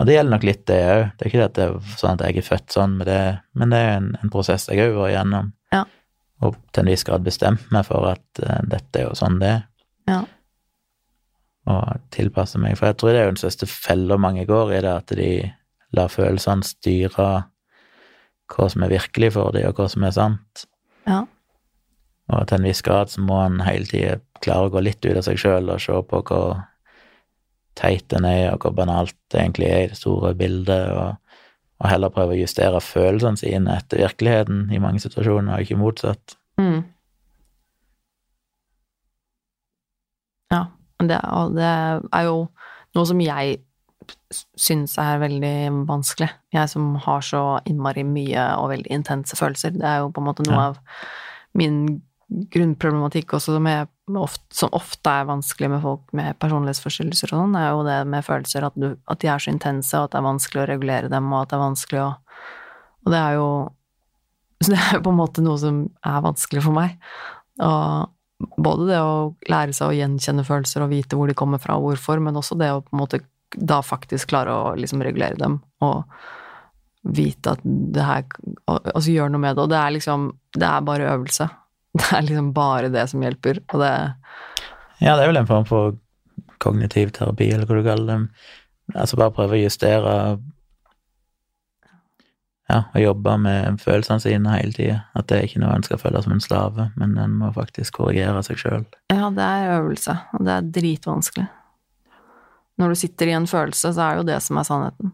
og 0.00 0.08
det 0.08 0.14
gjelder 0.14 0.32
nok 0.32 0.44
litt 0.48 0.62
det 0.70 0.80
òg. 0.80 1.02
Det 1.12 1.24
er 1.26 1.28
ikke 1.28 1.46
at 1.46 1.56
det 1.58 1.64
er 1.66 1.96
sånn 2.00 2.14
at 2.14 2.22
jeg 2.24 2.40
er 2.40 2.46
født 2.46 2.72
sånn 2.72 2.92
med 2.96 3.10
det, 3.10 3.22
men 3.52 3.72
det 3.74 3.80
er 3.84 3.90
en, 3.98 4.06
en 4.16 4.32
prosess 4.32 4.64
jeg 4.70 4.80
òg 4.86 4.94
vært 4.96 5.12
igjennom. 5.12 5.50
Ja. 5.74 5.82
Og 6.40 6.56
til 6.72 6.82
en 6.82 6.92
viss 6.94 7.04
grad 7.04 7.26
bestemt 7.26 7.66
meg 7.74 7.84
for 7.84 8.08
at 8.08 8.40
uh, 8.40 8.62
dette 8.64 9.02
er 9.02 9.10
jo 9.10 9.18
sånn 9.18 9.36
det 9.42 9.50
er. 9.58 9.66
Ja. 10.08 10.22
Og 11.68 12.06
tilpasse 12.16 12.60
meg. 12.62 12.78
For 12.80 12.88
jeg 12.88 12.96
tror 12.96 13.12
det 13.12 13.20
er 13.20 13.28
jo 13.28 13.34
den 13.34 13.42
største 13.42 13.68
fella 13.68 14.16
mange 14.16 14.46
går 14.48 14.72
i, 14.72 14.80
det 14.86 14.94
at 14.94 15.12
de 15.20 15.30
lar 15.92 16.08
følelsene 16.08 16.64
styre 16.64 17.28
hva 18.50 18.70
som 18.72 18.86
er 18.86 18.94
virkelig 18.96 19.34
for 19.36 19.52
dem, 19.54 19.68
og 19.68 19.76
hva 19.76 19.90
som 19.92 20.08
er 20.08 20.16
sant. 20.16 20.64
Ja. 21.04 21.20
Og 22.30 22.48
til 22.48 22.56
en 22.56 22.66
viss 22.70 22.80
grad 22.86 23.12
så 23.12 23.20
må 23.20 23.36
en 23.44 23.60
hele 23.66 23.84
tida 23.84 24.16
klare 24.40 24.70
å 24.70 24.72
gå 24.72 24.80
litt 24.80 25.04
ut 25.04 25.18
av 25.18 25.26
seg 25.26 25.38
sjøl 25.44 25.68
og 25.68 25.82
se 25.82 26.00
på 26.08 26.24
hvor 26.24 26.62
teit 27.78 28.06
den 28.10 28.24
er, 28.28 28.52
og 28.52 28.60
hvor 28.64 28.74
banalt 28.76 29.14
det 29.32 29.40
egentlig 29.40 29.68
er 29.70 29.82
i 29.84 29.90
det 29.92 29.96
store 29.98 30.34
bildet, 30.34 30.90
og, 30.92 31.14
og 31.80 31.88
heller 31.90 32.12
prøve 32.12 32.34
å 32.34 32.40
justere 32.40 32.80
følelsene 32.84 33.40
sine 33.40 33.76
etter 33.78 34.02
virkeligheten 34.02 34.66
i 34.74 34.80
mange 34.82 35.00
situasjoner, 35.00 35.54
og 35.54 35.60
ikke 35.64 35.78
motsatt. 35.80 36.36
Mm. 36.60 36.82
Ja, 40.52 40.64
det, 41.00 41.20
og 41.30 41.54
det 41.56 41.66
er 42.12 42.26
jo 42.26 42.36
noe 42.96 43.06
som 43.08 43.20
jeg 43.22 43.60
syns 44.58 44.96
er 44.98 45.20
veldig 45.22 45.86
vanskelig. 45.88 46.30
Jeg 46.54 46.70
som 46.72 46.94
har 47.04 47.22
så 47.22 47.42
innmari 47.68 48.02
mye 48.06 48.46
og 48.58 48.72
veldig 48.72 48.90
intense 48.96 49.36
følelser. 49.38 49.76
Det 49.76 49.86
er 49.86 50.00
jo 50.02 50.10
på 50.14 50.22
en 50.22 50.26
måte 50.26 50.46
noe 50.48 50.56
Ja. 50.58 50.68
av 50.70 50.78
min 51.54 52.02
grunnproblematikk 52.30 53.34
også, 53.34 53.56
som, 53.56 53.66
er, 53.66 53.88
som 54.54 54.74
ofte 54.76 55.12
er 55.12 55.26
vanskelig 55.28 55.70
med 55.72 55.82
folk 55.82 56.14
med 56.16 56.38
personlighetsforstyrrelser 56.42 57.32
og 57.32 57.42
sånn, 57.42 57.56
er 57.58 57.72
jo 57.72 57.82
det 57.86 57.98
med 58.12 58.26
følelser, 58.26 58.66
at, 58.68 58.78
du, 58.78 58.92
at 59.10 59.22
de 59.22 59.30
er 59.32 59.42
så 59.42 59.50
intense, 59.52 59.90
og 59.98 60.06
at 60.06 60.14
det 60.14 60.20
er 60.20 60.28
vanskelig 60.28 60.62
å 60.62 60.68
regulere 60.70 61.10
dem, 61.12 61.32
og 61.32 61.42
at 61.42 61.50
det 61.50 61.58
er 61.58 61.66
vanskelig 61.66 62.02
å 62.04 62.08
Og 63.00 63.12
det 63.14 63.18
er 63.18 63.36
jo 63.38 63.50
Så 64.60 64.70
det 64.74 64.78
er 64.78 64.96
jo 64.98 65.04
på 65.06 65.12
en 65.14 65.20
måte 65.20 65.44
noe 65.44 65.58
som 65.58 65.84
er 66.04 66.24
vanskelig 66.24 66.62
for 66.66 66.76
meg. 66.76 66.98
Og 67.64 68.56
både 68.60 68.88
det 68.88 68.98
å 69.00 69.14
lære 69.48 69.74
seg 69.76 69.88
å 69.88 69.96
gjenkjenne 69.96 70.44
følelser 70.44 70.84
og 70.84 70.92
vite 70.92 71.16
hvor 71.16 71.28
de 71.28 71.36
kommer 71.36 71.60
fra 71.60 71.78
og 71.78 71.88
hvorfor, 71.88 72.20
men 72.20 72.36
også 72.36 72.58
det 72.60 72.70
å 72.72 72.82
på 72.84 72.94
en 72.94 73.02
måte 73.02 73.22
da 73.56 73.80
faktisk 73.82 74.30
klare 74.30 74.52
å 74.52 74.74
liksom 74.78 75.02
regulere 75.02 75.40
dem 75.40 75.58
og 75.82 76.04
vite 77.02 77.56
at 77.56 77.64
det 77.64 78.04
her 78.04 78.24
Altså 78.68 79.10
gjøre 79.10 79.32
noe 79.32 79.40
med 79.40 79.56
det. 79.56 79.64
Og 79.64 79.70
det 79.72 79.78
er 79.80 79.94
liksom 79.96 80.26
Det 80.52 80.66
er 80.68 80.84
bare 80.84 81.08
øvelse. 81.14 81.48
Det 81.98 82.06
er 82.14 82.22
liksom 82.22 82.52
bare 82.54 82.90
det 82.92 83.08
som 83.10 83.22
hjelper, 83.24 83.62
og 83.72 83.82
det 83.82 83.90
Ja, 85.00 85.16
det 85.16 85.24
er 85.24 85.30
vel 85.32 85.40
en 85.40 85.48
form 85.50 85.66
for 85.66 85.96
kognitiv 86.60 87.10
terapi, 87.16 87.50
eller 87.50 87.66
hva 87.66 87.80
du 87.80 87.86
kaller 87.86 88.08
det. 88.10 88.46
Altså 88.94 89.18
bare 89.18 89.34
prøve 89.34 89.56
å 89.56 89.62
justere 89.62 90.14
Ja, 92.70 92.84
å 92.94 93.02
jobbe 93.02 93.34
med 93.42 93.80
følelsene 93.82 94.22
sine 94.22 94.52
hele 94.54 94.74
tida. 94.76 94.98
At 95.18 95.26
det 95.30 95.38
er 95.38 95.48
ikke 95.48 95.62
noe 95.64 95.74
en 95.74 95.86
skal 95.86 95.98
føle 95.98 96.20
som 96.22 96.36
en 96.36 96.44
slave, 96.44 96.90
men 97.00 97.16
en 97.18 97.38
må 97.40 97.50
faktisk 97.56 97.98
korrigere 97.98 98.44
seg 98.46 98.60
sjøl. 98.62 98.84
Ja, 99.10 99.32
det 99.34 99.46
er 99.46 99.80
øvelse, 99.80 100.14
og 100.36 100.44
det 100.46 100.54
er 100.54 100.68
dritvanskelig. 100.78 101.48
Når 102.78 102.94
du 102.94 103.00
sitter 103.02 103.32
i 103.32 103.34
en 103.36 103.48
følelse, 103.50 103.90
så 103.96 104.04
er 104.06 104.20
jo 104.20 104.28
det 104.28 104.38
som 104.44 104.60
er 104.60 104.68
sannheten. 104.68 105.10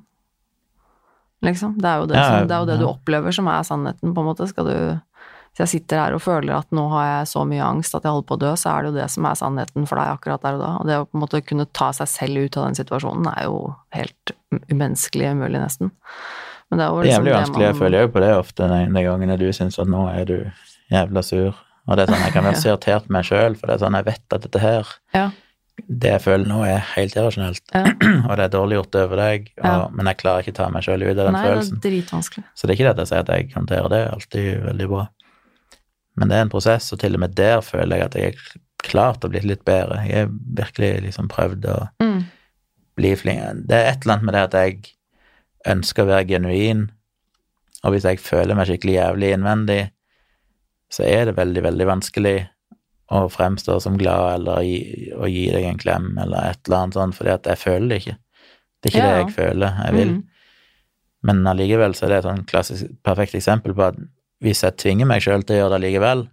Liksom. 1.46 1.78
Det 1.80 1.88
er 1.88 2.02
jo 2.02 2.06
det, 2.10 2.16
Ja, 2.16 2.26
som, 2.28 2.48
det, 2.48 2.54
er 2.54 2.60
jo 2.60 2.68
det 2.68 2.78
du 2.80 2.86
opplever 2.88 3.34
som 3.34 3.48
er 3.50 3.64
sannheten, 3.66 4.12
på 4.14 4.22
en 4.22 4.28
måte. 4.28 4.46
Skal 4.50 4.68
du 4.68 4.76
Hvis 5.56 5.62
jeg 5.72 5.80
sitter 5.80 5.96
her 6.02 6.12
og 6.12 6.20
føler 6.20 6.52
at 6.58 6.66
nå 6.76 6.82
har 6.92 7.04
jeg 7.06 7.28
så 7.30 7.42
mye 7.48 7.64
angst 7.64 7.94
at 7.96 8.04
jeg 8.04 8.12
holder 8.12 8.26
på 8.28 8.36
å 8.36 8.40
dø, 8.42 8.50
så 8.60 8.74
er 8.74 8.82
det 8.84 8.90
jo 8.90 8.96
det 8.98 9.06
som 9.14 9.24
er 9.24 9.38
sannheten 9.40 9.86
for 9.88 9.96
deg 9.96 10.10
akkurat 10.12 10.42
der 10.44 10.58
og 10.58 10.60
da. 10.60 10.72
Og 10.82 10.86
det 10.90 10.98
å 11.00 11.06
på 11.08 11.16
en 11.16 11.22
måte 11.22 11.40
kunne 11.48 11.64
ta 11.72 11.88
seg 11.96 12.10
selv 12.12 12.42
ut 12.44 12.58
av 12.60 12.66
den 12.68 12.76
situasjonen 12.76 13.30
er 13.32 13.46
jo 13.48 13.62
helt 13.96 14.34
umenneskelig 14.68 15.30
umulig, 15.32 15.62
nesten. 15.62 15.92
Men 16.68 16.80
det 16.82 16.84
er 16.84 16.92
jo 16.92 16.98
er 17.00 17.06
liksom 17.08 17.16
jævlig 17.16 17.32
det 17.32 17.38
vanskelig. 17.40 17.66
Jeg 17.70 17.78
føler 17.80 18.04
jo 18.04 18.12
på 18.12 18.20
det 18.26 18.30
ofte 18.36 18.68
de, 18.74 18.82
gangene 19.08 19.38
du 19.40 19.46
syns 19.56 19.78
at 19.80 19.88
nå 19.88 20.04
er 20.12 20.28
du 20.28 20.36
jævla 20.92 21.22
sur. 21.24 21.56
Og 21.86 21.96
det 21.96 22.04
er 22.04 22.12
sånn, 22.12 22.24
jeg 22.26 22.34
kan 22.36 22.44
være 22.50 22.60
så 22.60 22.70
irritert 22.74 23.08
på 23.08 23.16
meg 23.16 23.24
sjøl, 23.30 23.56
for 23.56 23.66
det 23.70 23.78
er 23.78 23.84
sånn, 23.86 23.96
jeg 24.00 24.08
vet 24.12 24.36
at 24.38 24.46
dette 24.48 24.62
her 24.68 24.94
Ja. 25.16 25.26
Det 25.76 26.08
jeg 26.08 26.22
føler 26.24 26.48
nå, 26.48 26.62
er 26.64 26.78
helt 26.94 27.12
irrasjonelt, 27.16 27.60
Ja. 27.74 27.82
og 28.28 28.36
det 28.40 28.44
er 28.46 28.52
dårlig 28.54 28.78
gjort 28.78 28.96
over 28.96 29.20
deg, 29.20 29.50
og, 29.60 29.66
Ja. 29.66 29.88
men 29.92 30.08
jeg 30.08 30.16
klarer 30.22 30.40
ikke 30.44 30.54
å 30.54 30.58
ta 30.60 30.68
meg 30.72 30.82
sjøl 30.86 31.04
ut 31.04 31.10
av 31.12 31.26
den 31.28 31.36
Nei, 31.36 31.42
det 31.44 31.50
følelsen. 31.52 31.76
er 31.76 31.84
dritvanskelig. 31.84 32.44
Så 32.56 32.64
det 32.66 32.72
er 32.72 32.78
ikke 32.78 32.86
det 32.86 32.94
at 32.94 33.02
jeg 33.04 33.10
sier 33.12 33.24
at 33.24 33.32
jeg 33.34 33.50
håndterer 33.54 33.88
det 33.92 34.00
alltid 34.14 34.48
veldig 34.70 34.88
bra. 34.94 35.02
Men 36.16 36.28
det 36.28 36.36
er 36.38 36.46
en 36.46 36.52
prosess, 36.52 36.92
og 36.92 37.00
til 37.02 37.14
og 37.14 37.20
med 37.20 37.34
der 37.36 37.60
føler 37.60 37.96
jeg 38.00 38.06
at 38.06 38.14
jeg 38.14 38.32
er 38.32 38.60
klart 38.86 39.24
å 39.24 39.28
bli 39.32 39.40
litt 39.44 39.64
bedre. 39.64 39.98
Jeg 40.08 40.26
har 40.26 40.32
virkelig 40.56 41.02
liksom 41.08 41.28
prøvd 41.28 41.64
å 41.72 41.78
Mm. 42.00 42.24
bli 42.96 43.14
flink. 43.16 43.66
Det 43.68 43.76
er 43.76 43.90
et 43.92 44.02
eller 44.04 44.14
annet 44.14 44.24
med 44.24 44.34
det 44.34 44.44
at 44.44 44.52
jeg 44.54 44.92
ønsker 45.66 46.04
å 46.04 46.06
være 46.06 46.28
genuin, 46.28 46.90
og 47.84 47.92
hvis 47.92 48.04
jeg 48.08 48.18
føler 48.18 48.54
meg 48.56 48.66
skikkelig 48.68 48.94
jævlig 48.96 49.32
innvendig, 49.36 49.90
så 50.90 51.02
er 51.04 51.24
det 51.26 51.36
veldig, 51.36 51.62
veldig 51.62 51.86
vanskelig 51.86 52.48
å 53.10 53.28
fremstå 53.30 53.80
som 53.82 53.96
glad 53.98 54.40
eller 54.40 54.62
gi, 54.62 55.12
å 55.14 55.28
gi 55.30 55.50
deg 55.52 55.64
en 55.64 55.78
klem 55.78 56.18
eller 56.18 56.50
et 56.52 56.58
eller 56.66 56.78
annet 56.78 56.94
sånt, 56.94 57.14
fordi 57.14 57.30
at 57.34 57.44
jeg 57.44 57.58
føler 57.58 57.88
det 57.88 58.00
ikke. 58.02 58.16
Det 58.82 58.88
er 58.88 58.96
ikke 58.96 59.04
Ja. 59.04 59.10
det 59.12 59.26
jeg 59.26 59.34
føler 59.36 59.84
jeg 59.84 59.94
vil. 59.94 60.08
Mm. 60.08 60.24
Men 61.22 61.44
allikevel 61.46 61.94
så 61.94 62.04
er 62.04 62.08
det 62.08 62.18
et 62.18 62.24
sånn 62.30 62.46
klassisk, 62.46 62.86
perfekt 63.04 63.34
eksempel 63.34 63.74
på 63.74 63.82
at 63.88 63.96
hvis 64.44 64.62
jeg 64.62 64.76
tvinger 64.76 65.06
meg 65.08 65.22
sjøl 65.24 65.42
til 65.46 65.56
å 65.56 65.58
gjøre 65.64 65.78
det 65.78 65.84
likevel, 65.86 66.26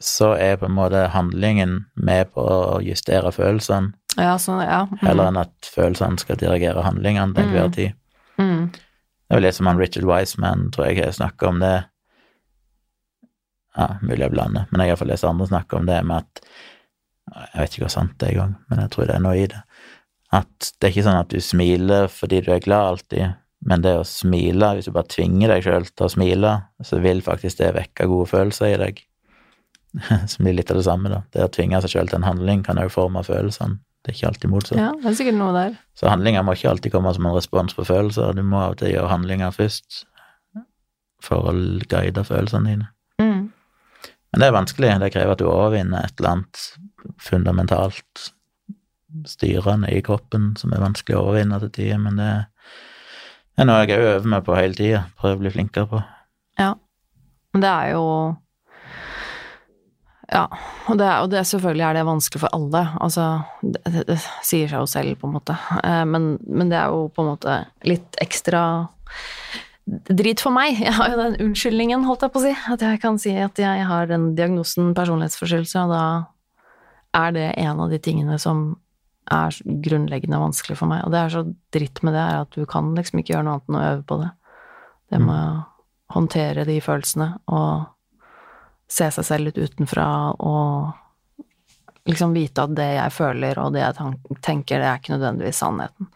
så 0.00 0.32
er 0.38 0.56
på 0.60 0.68
en 0.68 0.76
måte 0.76 1.08
handlingen 1.10 1.86
med 1.96 2.30
på 2.34 2.42
å 2.44 2.80
justere 2.84 3.32
følelsene, 3.34 3.94
Ja, 4.18 4.36
sånn, 4.38 4.60
ja. 4.62 4.84
Mm. 4.86 4.98
heller 5.06 5.28
enn 5.30 5.36
at 5.40 5.68
følelsene 5.74 6.18
skal 6.18 6.36
dirigere 6.36 6.82
handlingene 6.82 7.34
til 7.34 7.44
enhver 7.44 7.68
Mm. 7.68 7.72
tid. 7.72 7.92
Mm. 8.38 8.70
Det 8.72 9.30
er 9.30 9.34
vel 9.36 9.42
litt 9.42 9.54
som 9.54 9.66
han 9.66 9.78
Richard 9.78 10.04
Wiseman, 10.04 10.70
tror 10.70 10.86
jeg 10.86 10.96
jeg 10.98 11.14
snakker 11.14 11.48
om 11.48 11.58
det. 11.60 11.84
Ja, 13.76 13.86
mulig 14.02 14.20
jeg 14.26 14.32
blander, 14.32 14.66
men 14.70 14.80
jeg 14.80 14.88
har 14.88 14.96
iallfall 14.96 15.08
lest 15.12 15.24
andre 15.28 15.46
snakke 15.46 15.76
om 15.78 15.86
det 15.86 16.00
med 16.04 16.16
at 16.24 16.42
Jeg 17.28 17.60
vet 17.60 17.70
ikke 17.74 17.82
hvor 17.84 17.90
sant 17.92 18.14
det 18.18 18.28
er 18.28 18.32
engang, 18.32 18.54
men 18.70 18.78
jeg 18.80 18.90
tror 18.90 19.06
det 19.06 19.14
er 19.14 19.20
noe 19.20 19.36
i 19.36 19.46
det. 19.46 19.58
At 20.32 20.70
det 20.80 20.86
er 20.88 20.92
ikke 20.94 21.04
sånn 21.04 21.18
at 21.20 21.28
du 21.28 21.40
smiler 21.44 22.06
fordi 22.08 22.38
du 22.40 22.52
er 22.54 22.58
glad 22.64 22.86
alltid, 22.88 23.34
men 23.66 23.82
det 23.82 23.94
å 23.98 24.06
smile, 24.06 24.70
hvis 24.76 24.86
du 24.86 24.94
bare 24.94 25.10
tvinger 25.10 25.50
deg 25.50 25.64
sjøl 25.66 25.88
til 25.90 26.06
å 26.06 26.12
smile, 26.12 26.54
så 26.84 27.00
vil 27.02 27.22
faktisk 27.26 27.58
det 27.58 27.72
vekke 27.74 28.06
gode 28.10 28.28
følelser 28.30 28.70
i 28.70 28.78
deg. 28.84 29.02
Som 30.30 30.46
blir 30.46 30.54
litt 30.60 30.70
av 30.70 30.78
det 30.78 30.86
samme, 30.86 31.10
da. 31.10 31.24
Det 31.34 31.46
å 31.46 31.52
tvinge 31.52 31.80
seg 31.82 31.96
sjøl 31.96 32.10
til 32.10 32.20
en 32.20 32.28
handling 32.28 32.62
kan 32.66 32.78
òg 32.78 32.92
forme 32.94 33.24
følelsene. 33.26 33.80
Det 34.06 34.12
er 34.12 34.16
ikke 34.16 34.28
alltid 34.28 34.52
motsatt. 34.52 34.78
ja, 34.78 34.92
det 34.94 35.08
er 35.10 35.16
sikkert 35.18 35.36
noe 35.40 35.54
der. 35.56 35.74
Så 35.98 36.06
handlinger 36.08 36.44
må 36.46 36.54
ikke 36.54 36.70
alltid 36.70 36.94
komme 36.94 37.10
som 37.16 37.26
en 37.26 37.34
respons 37.34 37.74
på 37.74 37.84
følelser. 37.88 38.36
Du 38.38 38.44
må 38.46 38.60
av 38.62 38.76
og 38.76 38.80
til 38.80 38.92
gjøre 38.92 39.10
handlinger 39.10 39.50
først 39.56 40.04
for 41.24 41.50
å 41.50 41.54
guide 41.90 42.22
følelsene 42.24 42.70
dine. 42.70 42.88
Mm. 43.18 43.48
Men 44.30 44.42
det 44.42 44.48
er 44.48 44.54
vanskelig. 44.54 44.92
Det 45.02 45.10
krever 45.16 45.34
at 45.34 45.42
du 45.42 45.48
overvinner 45.50 46.06
et 46.06 46.14
eller 46.20 46.36
annet 46.36 46.62
fundamentalt 47.20 48.28
styrende 49.26 49.90
i 49.90 50.02
kroppen 50.04 50.52
som 50.60 50.72
er 50.72 50.84
vanskelig 50.84 51.16
å 51.16 51.24
overvinne 51.26 51.58
til 51.64 51.74
tider, 51.74 52.00
men 52.02 52.20
det 52.20 52.28
er 52.28 52.46
noe 53.66 53.86
jeg 53.86 53.98
øver 53.98 54.28
meg 54.30 54.44
på 54.46 54.54
hele 54.58 54.76
tida. 54.78 55.06
Prøver 55.18 55.38
å 55.38 55.42
bli 55.42 55.54
flinkere 55.54 55.90
på. 55.90 56.02
Ja. 56.60 56.74
Men 57.54 57.64
det 57.64 57.72
er 57.72 57.90
jo 57.96 58.04
Ja, 60.28 60.44
og, 60.86 60.98
det, 61.00 61.08
og 61.08 61.30
det, 61.32 61.46
selvfølgelig 61.48 61.84
er 61.86 61.94
det 61.96 62.04
vanskelig 62.04 62.42
for 62.42 62.52
alle. 62.52 62.82
Altså, 63.00 63.28
det, 63.62 63.80
det, 63.86 64.02
det 64.10 64.18
sier 64.44 64.68
seg 64.68 64.82
jo 64.82 64.90
selv, 64.90 65.14
på 65.16 65.26
en 65.26 65.38
måte. 65.38 65.56
Eh, 65.80 66.04
men, 66.04 66.34
men, 66.44 66.68
det 66.68 66.76
er 66.76 66.92
jo 66.92 67.06
på 67.08 67.24
en 67.24 67.30
måte 67.30 67.54
litt 67.88 68.18
ekstra 68.20 68.60
drit 69.88 70.44
for 70.44 70.52
meg. 70.52 70.76
Jeg 70.84 70.92
har 70.98 71.14
jo 71.14 71.22
den 71.22 71.38
unnskyldningen, 71.46 72.04
holdt 72.04 72.26
jeg 72.26 72.34
på 72.34 72.42
å 72.42 72.44
si. 72.44 72.52
At 72.74 72.84
jeg 72.84 73.00
kan 73.00 73.16
si 73.22 73.32
at 73.40 73.62
jeg 73.62 73.86
har 73.88 74.10
den 74.10 74.34
diagnosen 74.36 74.92
personlighetsforstyrrelse, 74.98 75.86
og 75.86 75.96
da 75.96 76.04
er 77.24 77.32
det 77.32 77.48
en 77.64 77.80
av 77.80 77.88
de 77.88 78.02
tingene 78.02 78.36
som 78.42 78.66
er 79.34 79.58
grunnleggende 79.84 80.40
vanskelig 80.40 80.78
for 80.80 80.90
meg. 80.90 81.04
Og 81.04 81.12
det 81.14 81.20
er 81.20 81.34
så 81.34 81.44
dritt 81.74 82.02
med 82.06 82.16
det, 82.16 82.24
er 82.24 82.44
at 82.44 82.56
du 82.56 82.64
kan 82.68 82.94
liksom 82.96 83.20
ikke 83.20 83.34
gjøre 83.34 83.46
noe 83.46 83.58
annet 83.58 83.68
enn 83.68 83.78
å 83.78 83.86
øve 83.88 84.06
på 84.08 84.20
det. 84.22 84.30
Det 85.08 85.20
med 85.24 85.36
å 85.36 86.14
håndtere 86.14 86.64
de 86.68 86.78
følelsene 86.84 87.28
og 87.52 87.88
se 88.88 89.10
seg 89.12 89.26
selv 89.26 89.48
litt 89.48 89.60
utenfra 89.60 90.08
og 90.40 92.08
liksom 92.08 92.32
vite 92.32 92.64
at 92.64 92.72
det 92.76 92.88
jeg 92.94 93.12
føler 93.12 93.60
og 93.60 93.74
det 93.74 93.82
jeg 93.82 94.38
tenker, 94.44 94.80
det 94.80 94.88
er 94.88 95.00
ikke 95.00 95.14
nødvendigvis 95.16 95.60
sannheten. 95.60 96.08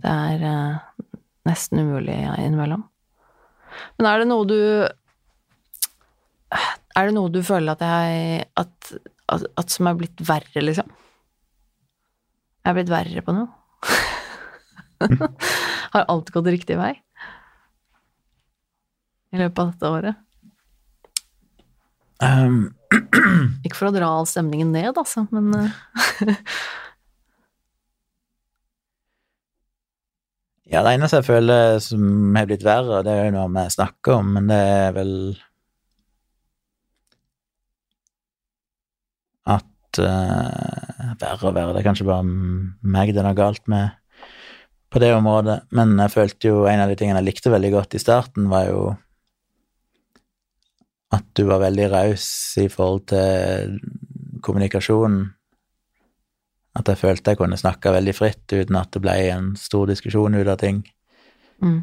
Det 0.00 0.14
er 0.30 0.46
eh, 0.48 1.18
nesten 1.48 1.82
umulig 1.84 2.16
innimellom. 2.40 2.86
Men 3.98 4.08
er 4.08 4.22
det 4.22 4.30
noe 4.30 4.48
du 4.48 4.58
Er 6.50 7.06
det 7.06 7.14
noe 7.14 7.30
du 7.30 7.38
føler 7.46 7.76
at 7.76 7.84
jeg 7.84 8.48
at, 8.58 8.92
at, 9.30 9.44
at 9.60 9.70
som 9.70 9.86
er 9.86 10.00
blitt 10.00 10.24
verre, 10.26 10.64
liksom? 10.64 10.88
Jeg 12.60 12.70
er 12.70 12.76
blitt 12.76 12.92
verre 12.92 13.22
på 13.24 13.34
noe? 13.34 13.48
Har 15.94 16.10
alt 16.12 16.32
gått 16.34 16.50
riktig 16.52 16.76
vei? 16.76 16.92
I 19.30 19.40
løpet 19.40 19.62
av 19.62 19.70
dette 19.70 19.94
året? 19.94 20.26
Um. 22.20 22.60
Ikke 23.64 23.78
for 23.78 23.88
å 23.88 23.94
dra 23.94 24.10
all 24.12 24.28
stemningen 24.28 24.74
ned, 24.74 24.92
altså, 24.98 25.24
men 25.32 25.54
eh. 25.56 26.36
Ja, 30.70 30.84
det 30.86 30.92
eneste 30.94 31.18
jeg 31.18 31.26
føler 31.26 31.80
som 31.82 32.36
har 32.38 32.46
blitt 32.46 32.62
verre, 32.62 33.00
det 33.02 33.10
er 33.10 33.24
jo 33.26 33.32
noe 33.34 33.48
vi 33.56 33.64
snakker 33.74 34.20
om, 34.20 34.28
men 34.36 34.46
det 34.52 34.58
er 34.60 34.92
vel 34.94 35.14
at 39.90 40.02
uh, 40.04 41.16
Verre 41.20 41.50
og 41.50 41.54
verre, 41.56 41.74
det 41.74 41.82
er 41.82 41.88
kanskje 41.88 42.06
bare 42.08 42.24
meg 42.24 43.10
det 43.12 43.20
er 43.20 43.26
noe 43.26 43.36
galt 43.36 43.66
med 43.68 43.96
på 44.90 44.98
det 45.02 45.12
området, 45.14 45.60
men 45.76 45.92
jeg 46.00 46.10
følte 46.10 46.48
jo 46.50 46.64
en 46.66 46.80
av 46.82 46.90
de 46.90 46.96
tingene 46.98 47.20
jeg 47.20 47.28
likte 47.28 47.52
veldig 47.52 47.70
godt 47.76 47.94
i 47.94 48.00
starten, 48.02 48.48
var 48.50 48.64
jo 48.66 48.80
at 51.14 51.26
du 51.38 51.44
var 51.46 51.62
veldig 51.62 51.86
raus 51.92 52.26
i 52.58 52.66
forhold 52.70 53.04
til 53.10 53.76
kommunikasjonen. 54.42 55.28
At 56.78 56.90
jeg 56.90 57.00
følte 57.00 57.34
jeg 57.34 57.40
kunne 57.40 57.58
snakke 57.58 57.94
veldig 57.94 58.14
fritt 58.14 58.54
uten 58.54 58.78
at 58.78 58.90
det 58.94 59.02
ble 59.02 59.16
en 59.30 59.54
stor 59.58 59.90
diskusjon 59.90 60.38
ut 60.38 60.50
av 60.50 60.58
ting. 60.62 60.84
Mm. 61.62 61.80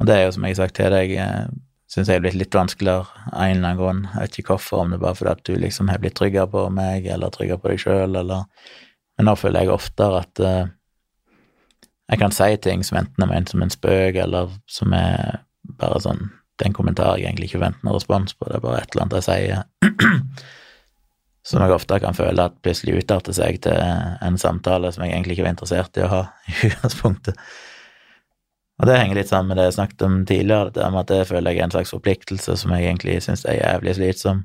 Og 0.00 0.08
det 0.08 0.16
er 0.16 0.26
jo, 0.26 0.34
som 0.36 0.44
jeg 0.44 0.56
har 0.56 0.60
sagt 0.60 0.76
til 0.76 0.92
deg, 0.92 1.14
eh, 1.16 1.46
syns 1.90 2.10
jeg 2.10 2.18
er 2.18 2.24
blitt 2.24 2.38
litt 2.38 2.54
vanskeligere 2.54 3.06
av 3.30 3.42
en 3.44 3.56
eller 3.56 3.68
annen 3.68 3.80
grunn. 3.80 4.00
Jeg 4.12 4.22
vet 4.22 4.38
ikke 4.40 4.54
hvorfor, 4.54 4.82
om 4.82 4.92
det 4.92 4.98
er 4.98 5.04
bare 5.04 5.18
fordi 5.18 5.32
at 5.32 5.44
du 5.46 5.52
liksom 5.62 5.92
har 5.92 6.00
blitt 6.02 6.16
tryggere 6.18 6.50
på 6.50 6.64
meg, 6.74 7.06
eller 7.12 7.34
tryggere 7.34 7.62
på 7.62 7.72
deg 7.72 7.82
sjøl, 7.82 8.18
eller 8.22 8.72
Men 9.16 9.30
nå 9.30 9.32
føler 9.40 9.64
jeg 9.64 9.72
oftere 9.72 10.18
at 10.20 10.40
uh, 10.44 10.66
jeg 12.10 12.18
kan 12.20 12.34
si 12.36 12.50
ting 12.60 12.82
som 12.84 12.98
enten 13.00 13.22
er 13.24 13.30
ment 13.30 13.48
som 13.48 13.62
en 13.64 13.72
spøk, 13.72 14.18
eller 14.20 14.50
som 14.68 14.92
er 14.92 15.38
bare 15.80 16.02
sånn 16.04 16.26
det 16.56 16.64
er 16.64 16.70
en 16.70 16.76
kommentar 16.76 17.18
jeg 17.18 17.28
egentlig 17.28 17.50
ikke 17.50 17.60
venter 17.60 17.84
noen 17.84 17.98
respons 17.98 18.32
på, 18.32 18.48
det 18.48 18.56
er 18.56 18.62
bare 18.64 18.80
et 18.80 18.94
eller 18.94 19.04
annet 19.04 19.16
jeg 19.18 19.26
sier. 19.26 20.22
Som 21.46 21.62
jeg 21.62 21.74
ofte 21.76 21.98
kan 22.02 22.16
føle 22.16 22.46
at 22.48 22.56
plutselig 22.64 23.02
utarter 23.02 23.36
seg 23.36 23.60
til 23.62 23.76
en 23.76 24.38
samtale 24.40 24.88
som 24.90 25.04
jeg 25.04 25.12
egentlig 25.12 25.36
ikke 25.36 25.44
var 25.44 25.52
interessert 25.52 26.00
i 26.00 26.02
å 26.02 26.08
ha 26.10 26.22
i 26.48 26.54
utgangspunktet. 26.70 27.38
Og 28.76 28.88
det 28.88 28.98
henger 28.98 29.16
litt 29.16 29.30
sammen 29.30 29.52
med 29.52 29.60
det 29.60 29.70
jeg 29.70 29.78
snakket 29.78 30.02
om 30.04 30.18
tidligere, 30.28 30.72
det 30.74 30.90
med 30.92 31.00
at 31.06 31.12
det 31.12 31.28
føler 31.30 31.54
jeg 31.54 31.62
er 31.62 31.68
en 31.70 31.72
slags 31.72 31.94
forpliktelse 31.94 32.58
som 32.60 32.74
jeg 32.76 32.84
egentlig 32.84 33.16
syns 33.24 33.46
er 33.48 33.56
jævlig 33.56 33.94
slitsom. 33.96 34.42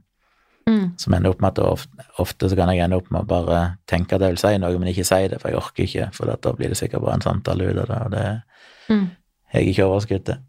Mm. 0.69 0.93
Som 1.01 1.15
ender 1.17 1.33
opp 1.33 1.41
med 1.41 1.51
at 1.51 1.59
ofte, 1.65 2.05
ofte, 2.21 2.49
så 2.49 2.55
kan 2.55 2.69
jeg 2.71 2.83
ende 2.85 2.99
opp 3.01 3.09
med 3.11 3.25
å 3.25 3.27
bare 3.27 3.61
tenke 3.89 4.15
at 4.15 4.23
jeg 4.23 4.35
vil 4.35 4.39
si 4.39 4.53
noe, 4.61 4.77
men 4.79 4.91
ikke 4.91 5.07
si 5.07 5.19
det, 5.31 5.41
for 5.41 5.51
jeg 5.51 5.59
orker 5.59 5.83
ikke, 5.87 6.07
for 6.15 6.31
da 6.31 6.53
blir 6.55 6.71
det 6.71 6.79
sikkert 6.79 7.03
bare 7.03 7.17
en 7.17 7.25
samtale 7.25 7.67
ut 7.67 7.81
av 7.81 7.89
det, 7.89 7.99
og 8.05 8.15
det 8.15 8.25
mm. 8.93 9.05
har 9.51 9.59
jeg 9.59 9.73
ikke 9.73 9.89
overskudd 9.89 10.25
til. 10.29 10.39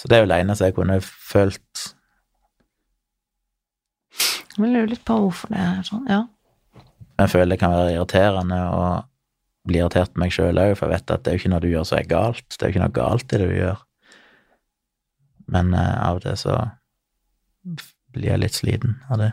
Så 0.00 0.08
det 0.08 0.16
er 0.16 0.24
jo 0.24 0.30
det 0.32 0.40
eneste 0.40 0.70
jeg 0.70 0.76
kunne 0.78 0.98
følt. 1.04 1.86
Jeg 4.56 4.64
lurer 4.64 4.90
litt 4.90 5.04
på 5.06 5.18
hvorfor 5.22 5.52
det 5.52 5.60
er 5.62 5.82
sånn, 5.86 6.06
ja. 6.10 6.24
Jeg 7.20 7.30
føler 7.30 7.52
det 7.52 7.60
kan 7.60 7.74
være 7.76 7.94
irriterende 7.94 8.58
å 8.72 8.84
bli 9.68 9.80
irritert 9.80 10.14
på 10.14 10.22
meg 10.22 10.34
sjøl 10.34 10.58
òg, 10.60 10.74
for 10.78 10.88
jeg 10.88 11.00
vet 11.00 11.14
at 11.14 11.22
det 11.24 11.30
er 11.30 11.36
jo 11.36 11.42
ikke 11.42 11.52
noe 11.52 11.62
du 11.64 11.70
gjør 11.70 11.86
som 11.88 11.98
er 12.00 12.10
galt. 12.10 12.46
Det 12.48 12.62
er 12.62 12.70
jo 12.70 12.74
ikke 12.74 12.84
noe 12.86 12.96
galt 12.96 13.26
i 13.34 13.40
det 13.40 13.48
du 13.50 13.56
gjør. 13.58 13.84
Men 15.50 15.72
uh, 15.74 15.94
av 16.06 16.20
og 16.20 16.24
til 16.24 16.36
så 16.38 16.56
blir 18.14 18.32
jeg 18.32 18.42
litt 18.42 18.56
sliten 18.56 18.98
av 19.10 19.22
det. 19.22 19.30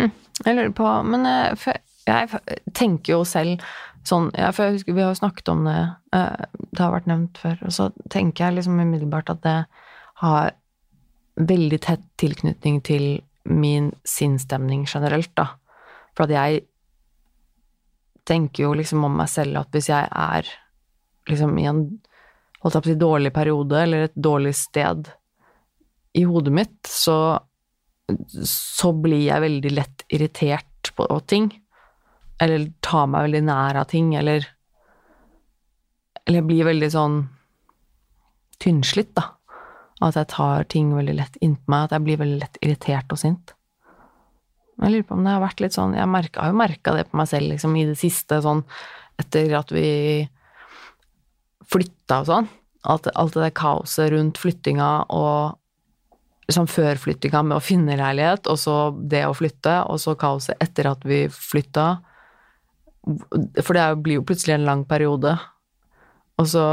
Mm, 0.00 0.12
jeg 0.46 0.56
lurer 0.56 0.74
på 0.76 0.90
Men 1.08 1.26
uh, 1.28 1.68
jeg 2.08 2.58
tenker 2.76 3.18
jo 3.18 3.24
selv 3.28 3.60
sånn 4.08 4.30
ja, 4.32 4.48
For 4.56 4.64
jeg 4.64 4.78
husker 4.78 4.96
vi 4.96 5.02
har 5.04 5.10
jo 5.12 5.18
snakket 5.18 5.50
om 5.52 5.66
det, 5.68 5.80
uh, 6.16 6.46
det 6.70 6.80
har 6.80 6.94
vært 6.94 7.10
nevnt 7.10 7.40
før, 7.40 7.58
og 7.66 7.74
så 7.76 7.90
tenker 8.12 8.46
jeg 8.46 8.60
liksom 8.60 8.80
umiddelbart 8.80 9.32
at 9.34 9.42
det 9.44 9.58
har 10.22 10.54
veldig 11.40 11.80
tett 11.84 12.04
tilknytning 12.20 12.80
til 12.84 13.04
min 13.48 13.90
sinnsstemning 14.04 14.84
generelt, 14.88 15.32
da. 15.38 15.46
For 16.16 16.26
at 16.26 16.34
jeg 16.34 16.64
tenker 18.30 18.68
jo 18.68 18.74
liksom 18.78 19.04
om 19.06 19.18
meg 19.20 19.30
selv 19.32 19.64
at 19.64 19.74
hvis 19.74 19.90
jeg 19.90 20.06
er 20.06 20.48
liksom 21.30 21.58
i 21.60 21.66
en 21.70 21.84
holdt 22.60 22.76
jeg 22.76 22.82
på 22.84 22.88
å 22.88 22.92
si 22.92 23.00
dårlig 23.00 23.30
periode, 23.32 23.78
eller 23.82 24.06
et 24.06 24.16
dårlig 24.16 24.52
sted 24.58 25.08
i 26.20 26.24
hodet 26.28 26.52
mitt, 26.52 26.78
så, 26.86 27.16
så 28.44 28.90
blir 28.92 29.22
jeg 29.24 29.44
veldig 29.46 29.72
lett 29.72 30.04
irritert 30.12 30.90
på 30.96 31.06
ting 31.30 31.48
eller 32.40 32.70
tar 32.80 33.08
meg 33.12 33.28
veldig 33.28 33.42
nær 33.48 33.82
av 33.82 33.90
ting, 33.90 34.14
eller 34.16 34.48
Eller 36.26 36.42
jeg 36.42 36.46
blir 36.46 36.66
veldig 36.68 36.88
sånn 36.92 37.14
tynnslitt, 38.62 39.14
da. 39.16 39.24
At 40.04 40.14
jeg 40.14 40.28
tar 40.30 40.66
ting 40.70 40.92
veldig 40.94 41.14
lett 41.16 41.38
innpå 41.40 41.72
meg, 41.72 41.86
at 41.88 41.94
jeg 41.96 42.04
blir 42.06 42.20
veldig 42.20 42.38
lett 42.42 42.58
irritert 42.60 43.10
og 43.10 43.18
sint. 43.18 43.54
Jeg 44.80 44.92
lurer 44.94 45.06
på 45.06 45.16
om 45.16 45.26
det 45.26 45.34
har 45.34 45.42
vært 45.42 45.60
litt 45.60 45.74
sånn 45.76 45.92
Jeg 45.98 46.08
merket, 46.08 46.38
har 46.40 46.52
jo 46.52 46.56
merka 46.56 46.94
det 46.96 47.06
på 47.10 47.18
meg 47.20 47.28
selv 47.28 47.52
liksom, 47.52 47.76
i 47.76 47.86
det 47.90 47.98
siste, 48.00 48.40
sånn 48.44 48.62
etter 49.20 49.52
at 49.58 49.72
vi 49.74 49.88
flytta 51.70 52.22
og 52.22 52.28
sånn. 52.30 52.46
Alt, 52.88 53.10
alt 53.12 53.36
det 53.36 53.42
der 53.44 53.56
kaoset 53.56 54.08
rundt 54.14 54.40
flyttinga 54.40 54.88
og 55.12 55.58
liksom 56.50 56.66
før 56.70 56.98
flyttinga 56.98 57.44
med 57.46 57.58
å 57.58 57.62
finne 57.62 57.98
leilighet, 58.00 58.48
og 58.50 58.58
så 58.58 58.76
det 58.96 59.22
å 59.28 59.36
flytte, 59.36 59.76
og 59.86 60.00
så 60.02 60.16
kaoset 60.18 60.58
etter 60.64 60.88
at 60.90 61.04
vi 61.06 61.22
flytta. 61.30 61.86
For 63.60 63.76
det 63.76 63.84
blir 64.02 64.18
jo 64.18 64.26
plutselig 64.26 64.56
en 64.56 64.66
lang 64.66 64.82
periode. 64.88 65.36
Og 66.40 66.48
så 66.50 66.64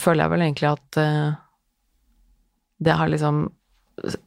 føler 0.00 0.24
jeg 0.24 0.32
vel 0.32 0.44
egentlig 0.48 0.70
at 0.72 0.98
uh, 0.98 1.36
det 2.82 2.96
har 2.98 3.12
liksom 3.12 3.44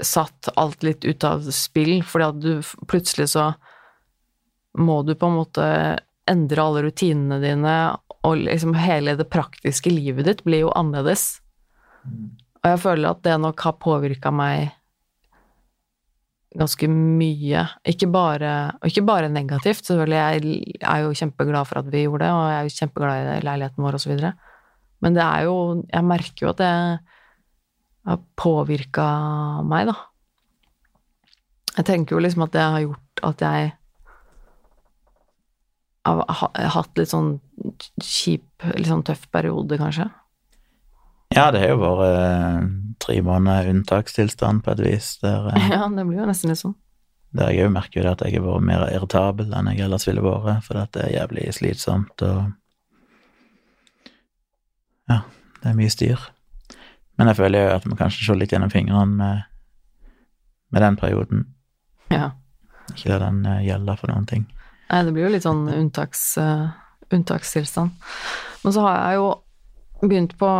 satt 0.03 0.49
alt 0.55 0.83
litt 0.85 1.05
ut 1.05 1.23
av 1.27 1.45
spill, 1.51 1.99
fordi 2.03 2.27
at 2.27 2.41
du 2.41 2.85
plutselig 2.89 3.31
så 3.33 3.51
må 4.79 5.01
du 5.07 5.13
på 5.15 5.29
en 5.29 5.39
måte 5.39 5.67
endre 6.29 6.63
alle 6.63 6.85
rutinene 6.87 7.39
dine, 7.43 7.75
og 8.25 8.41
liksom 8.41 8.73
hele 8.79 9.13
det 9.19 9.27
praktiske 9.31 9.91
livet 9.93 10.27
ditt 10.27 10.41
blir 10.47 10.65
jo 10.65 10.73
annerledes. 10.75 11.37
Mm. 12.05 12.33
Og 12.63 12.71
jeg 12.71 12.81
føler 12.81 13.11
at 13.11 13.21
det 13.27 13.35
nok 13.43 13.61
har 13.61 13.77
påvirka 13.77 14.31
meg 14.33 14.71
ganske 16.57 16.87
mye. 16.89 17.65
Ikke 17.87 18.07
bare, 18.11 18.51
og 18.79 18.89
ikke 18.89 19.05
bare 19.05 19.29
negativt, 19.29 19.85
selvfølgelig. 19.85 20.17
Jeg 20.17 20.79
er 20.81 21.03
jo 21.03 21.15
kjempeglad 21.19 21.69
for 21.69 21.81
at 21.81 21.91
vi 21.93 22.05
gjorde 22.05 22.25
det, 22.25 22.31
og 22.33 22.45
jeg 22.49 22.57
er 22.57 22.65
jo 22.65 22.75
kjempeglad 22.79 23.29
i 23.35 23.45
leiligheten 23.45 23.85
vår 23.85 23.99
osv. 23.99 24.23
Men 25.03 25.17
det 25.17 25.25
er 25.25 25.45
jo 25.45 25.57
Jeg 25.91 26.07
merker 26.07 26.45
jo 26.45 26.53
at 26.53 26.61
det 26.63 26.71
har 28.05 28.21
påvirka 28.37 29.07
meg, 29.65 29.89
da. 29.89 29.95
Jeg 31.75 31.87
tenker 31.89 32.15
jo 32.15 32.21
liksom 32.23 32.45
at 32.45 32.53
det 32.55 32.63
har 32.63 32.83
gjort 32.85 33.25
at 33.25 33.41
jeg 33.43 33.73
har 36.05 36.69
hatt 36.75 36.99
litt 36.99 37.11
sånn 37.11 37.31
kjip, 38.03 38.47
litt 38.77 38.91
sånn 38.91 39.03
tøff 39.07 39.25
periode, 39.33 39.79
kanskje. 39.81 40.07
Ja, 41.33 41.49
det 41.51 41.63
har 41.63 41.73
jo 41.73 41.81
vært 41.81 42.19
eh, 42.21 42.67
tre 43.01 43.17
måneder 43.25 43.71
unntakstilstand 43.73 44.63
på 44.63 44.75
et 44.75 44.83
vis. 44.85 45.15
Der, 45.23 45.49
eh, 45.51 45.71
ja, 45.75 45.87
det 45.91 46.05
blir 46.05 46.21
jo 46.21 46.27
nesten 46.29 46.53
litt 46.53 46.61
sånn. 46.61 46.77
Der 47.35 47.51
jeg 47.51 47.67
òg 47.67 47.73
merker 47.75 47.99
jo 47.99 48.11
at 48.13 48.21
jeg 48.23 48.37
har 48.37 48.45
vært 48.45 48.67
mer 48.69 48.85
irritabel 48.87 49.49
enn 49.51 49.71
jeg 49.73 49.83
ellers 49.87 50.05
ville 50.07 50.23
vært, 50.23 50.61
for 50.67 50.79
det 50.93 51.01
er 51.03 51.17
jævlig 51.17 51.49
slitsomt 51.57 52.23
og 52.27 52.53
Ja, 55.09 55.19
det 55.61 55.69
er 55.69 55.75
mye 55.77 55.91
styr. 55.93 56.21
Men 57.15 57.31
jeg 57.31 57.39
føler 57.39 57.63
jo 57.63 57.75
at 57.77 57.85
vi 57.87 57.97
kanskje 57.99 58.25
ser 58.27 58.39
litt 58.39 58.51
gjennom 58.51 58.71
fingrene 58.73 59.05
med, 59.19 59.45
med 60.75 60.83
den 60.83 60.97
perioden. 60.99 61.45
Ja. 62.11 62.33
Ikke 62.91 63.13
la 63.13 63.21
den 63.23 63.45
gjelder 63.65 63.99
for 63.99 64.11
noen 64.11 64.27
ting. 64.29 64.43
Nei, 64.89 65.01
det 65.05 65.13
blir 65.15 65.25
jo 65.25 65.31
litt 65.33 65.45
sånn 65.45 65.65
unntaks, 65.71 66.25
uh, 66.37 66.69
unntakstilstand. 67.15 67.95
Men 68.63 68.75
så 68.75 68.83
har 68.85 68.99
jeg 68.99 69.19
jo 69.21 69.29
begynt 70.05 70.35
på 70.37 70.51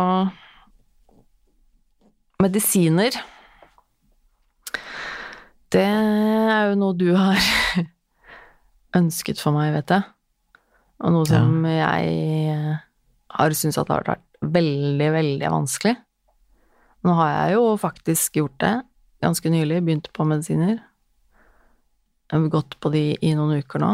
medisiner. 2.42 3.20
Det 5.72 5.84
er 5.84 6.70
jo 6.70 6.80
noe 6.80 6.96
du 6.98 7.10
har 7.14 7.38
ønsket 9.00 9.42
for 9.42 9.56
meg, 9.56 9.74
vet 9.76 9.94
jeg. 9.96 10.08
Og 11.04 11.12
noe 11.12 11.28
som 11.28 11.60
jeg 11.68 12.76
har 13.36 13.56
syntes 13.58 13.76
at 13.76 13.88
det 13.88 13.96
har 13.98 14.06
vært 14.06 14.52
veldig, 14.56 15.08
veldig 15.12 15.50
vanskelig. 15.52 15.96
Nå 17.06 17.14
har 17.14 17.30
jeg 17.30 17.56
jo 17.56 17.66
faktisk 17.78 18.40
gjort 18.40 18.58
det 18.62 18.74
ganske 19.22 19.50
nylig, 19.50 19.82
begynt 19.86 20.08
på 20.14 20.26
medisiner. 20.26 20.80
Jeg 22.26 22.40
har 22.40 22.48
gått 22.50 22.74
på 22.82 22.90
de 22.90 23.04
i 23.14 23.30
noen 23.38 23.62
uker 23.62 23.82
nå. 23.82 23.92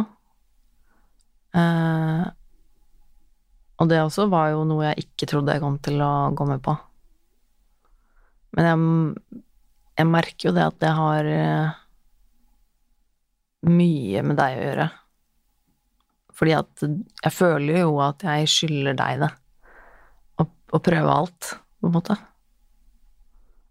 Eh, 1.60 2.24
og 3.82 3.90
det 3.90 4.00
også 4.00 4.28
var 4.32 4.54
jo 4.54 4.64
noe 4.68 4.86
jeg 4.88 5.04
ikke 5.04 5.28
trodde 5.28 5.52
jeg 5.52 5.64
kom 5.64 5.76
til 5.84 6.00
å 6.00 6.32
gå 6.36 6.46
med 6.48 6.64
på. 6.64 6.74
Men 8.56 8.68
jeg, 8.70 9.36
jeg 10.00 10.10
merker 10.12 10.48
jo 10.48 10.56
det 10.56 10.66
at 10.70 10.80
det 10.80 10.96
har 10.96 11.30
eh, 11.36 11.78
mye 13.68 14.24
med 14.24 14.40
deg 14.40 14.56
å 14.56 14.66
gjøre. 14.66 14.90
Fordi 16.32 16.56
at 16.56 16.88
jeg 16.88 17.36
føler 17.36 17.82
jo 17.84 17.96
at 18.04 18.24
jeg 18.24 18.50
skylder 18.50 18.96
deg 18.98 19.24
det. 19.26 19.32
Å 20.72 20.78
prøve 20.80 21.12
alt, 21.12 21.56
på 21.84 21.90
en 21.90 21.92
måte. 22.00 22.14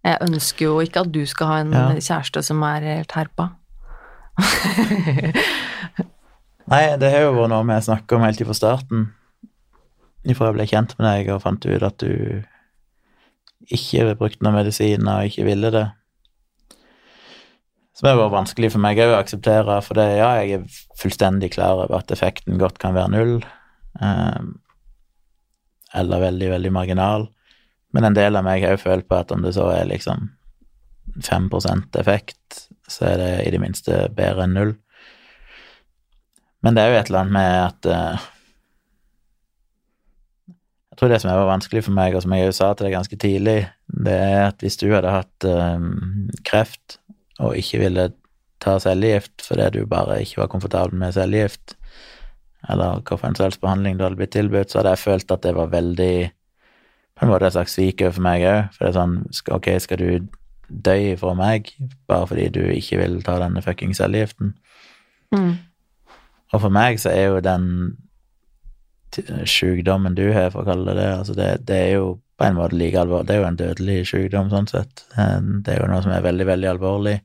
Jeg 0.04 0.18
ønsker 0.26 0.66
jo 0.66 0.80
ikke 0.82 1.04
at 1.06 1.12
du 1.14 1.22
skal 1.30 1.48
ha 1.48 1.58
en 1.62 1.72
Ja. 1.76 1.88
kjæreste 1.94 2.42
som 2.44 2.62
er 2.66 2.82
helt 2.82 3.12
herpa. 3.14 3.50
Nei, 6.72 6.84
det 7.02 7.10
har 7.12 7.26
jo 7.26 7.34
vært 7.36 7.52
noe 7.52 7.66
vi 7.68 7.76
har 7.76 7.84
snakka 7.86 8.16
om 8.18 8.24
helt 8.26 8.42
fra 8.48 8.56
starten. 8.58 9.08
Ifra 10.30 10.52
jeg 10.52 10.58
ble 10.60 10.68
kjent 10.70 10.94
med 11.00 11.08
deg 11.08 11.32
og 11.34 11.42
fant 11.44 11.66
ut 11.66 11.84
at 11.84 11.98
du 12.02 12.44
ikke 13.72 14.16
brukte 14.20 14.44
noen 14.46 14.58
medisiner 14.60 15.22
og 15.24 15.30
ikke 15.32 15.46
ville 15.48 15.72
det. 15.74 15.88
Som 17.98 18.08
har 18.10 18.18
vært 18.18 18.34
vanskelig 18.34 18.72
for 18.74 18.82
meg 18.82 18.98
òg 19.04 19.12
å 19.14 19.20
akseptere, 19.20 19.76
for 19.86 19.94
det, 20.00 20.08
ja, 20.18 20.30
jeg 20.42 20.62
er 20.62 20.80
fullstendig 20.98 21.52
klar 21.54 21.84
over 21.84 22.00
at 22.00 22.14
effekten 22.16 22.58
godt 22.62 22.80
kan 22.82 22.96
være 22.98 23.12
null. 23.14 23.36
ehm, 24.02 24.54
eller 25.94 26.22
veldig, 26.24 26.50
veldig 26.54 26.72
marginal. 26.72 27.28
Men 27.92 28.08
en 28.08 28.16
del 28.16 28.38
av 28.40 28.46
meg 28.48 28.64
har 28.64 28.78
jo 28.78 28.86
følt 28.86 29.08
på 29.10 29.18
at 29.20 29.32
om 29.36 29.44
det 29.44 29.54
så 29.58 29.68
er 29.74 29.90
liksom 29.90 30.30
5% 31.20 32.00
effekt, 32.00 32.68
så 32.88 33.12
er 33.12 33.18
det 33.20 33.32
i 33.46 33.52
det 33.54 33.60
minste 33.62 34.06
bedre 34.16 34.46
enn 34.48 34.56
null. 34.56 34.76
Men 36.62 36.78
det 36.78 36.84
er 36.84 36.92
jo 36.92 37.00
et 37.00 37.10
eller 37.10 37.24
annet 37.24 37.36
med 37.36 37.58
at 37.66 37.90
uh, 37.90 38.30
Jeg 40.92 41.00
tror 41.00 41.10
det 41.10 41.22
som 41.24 41.32
var 41.32 41.48
vanskelig 41.50 41.82
for 41.88 41.98
meg, 41.98 42.14
og 42.14 42.22
som 42.22 42.34
jeg 42.36 42.46
jo 42.46 42.54
sa 42.54 42.74
til 42.76 42.86
deg 42.86 42.94
ganske 42.94 43.18
tidlig, 43.18 43.60
det 44.06 44.18
er 44.22 44.42
at 44.52 44.62
hvis 44.62 44.78
du 44.78 44.92
hadde 44.92 45.14
hatt 45.16 45.48
uh, 45.50 45.80
kreft 46.46 47.00
og 47.42 47.56
ikke 47.58 47.80
ville 47.82 48.12
ta 48.62 48.76
cellegift 48.78 49.42
fordi 49.42 49.72
du 49.74 49.88
bare 49.90 50.20
ikke 50.22 50.44
var 50.44 50.52
komfortabel 50.52 51.00
med 51.02 51.16
cellegift, 51.16 51.74
eller 52.70 53.02
hva 53.02 53.18
for 53.18 53.32
en 53.32 53.56
behandling 53.64 53.98
du 53.98 54.06
hadde 54.06 54.20
blitt 54.20 54.36
tilbudt, 54.36 54.70
så 54.70 54.80
hadde 54.80 54.94
jeg 54.94 55.06
følt 55.08 55.34
at 55.34 55.42
det 55.48 55.56
var 55.58 55.72
veldig 55.72 56.14
på 57.22 57.28
en 57.28 57.30
måte 57.36 57.46
et 57.46 57.54
slags 57.54 57.76
svik 57.78 58.02
overfor 58.02 58.24
meg 58.26 58.44
òg. 58.50 58.72
For 58.74 58.82
det 58.82 58.88
er 58.90 58.96
sånn 58.98 59.18
Ok, 59.54 59.68
skal 59.84 60.00
du 60.02 60.30
dø 60.72 60.96
for 61.20 61.38
meg 61.38 61.68
bare 62.10 62.26
fordi 62.32 62.48
du 62.56 62.64
ikke 62.74 62.98
vil 62.98 63.20
ta 63.22 63.36
denne 63.38 63.62
fucking 63.62 63.94
cellegiften? 63.94 64.56
Mm. 65.36 65.60
Og 66.52 66.64
for 66.64 66.74
meg 66.74 66.98
så 67.00 67.12
er 67.14 67.28
jo 67.30 67.44
den 67.46 67.68
sykdommen 69.46 70.16
du 70.16 70.32
har, 70.34 70.50
for 70.50 70.64
å 70.64 70.70
kalle 70.72 70.88
det 70.96 70.98
det, 71.04 71.10
altså 71.20 71.36
det, 71.38 71.50
det 71.68 71.78
er 71.78 71.92
jo 72.00 72.08
på 72.40 72.48
en 72.48 72.58
måte 72.58 72.80
like 72.80 72.98
alvorlig. 72.98 73.28
Det 73.28 73.36
er 73.36 73.42
jo 73.42 73.48
en 73.50 73.60
dødelig 73.60 74.00
sykdom, 74.10 74.50
sånn 74.50 74.70
sett. 74.72 75.06
Eh, 75.20 75.38
Det 75.62 75.76
er 75.76 75.84
jo 75.84 75.92
noe 75.92 76.02
som 76.02 76.16
er 76.16 76.26
veldig, 76.26 76.48
veldig 76.50 76.70
alvorlig. 76.72 77.18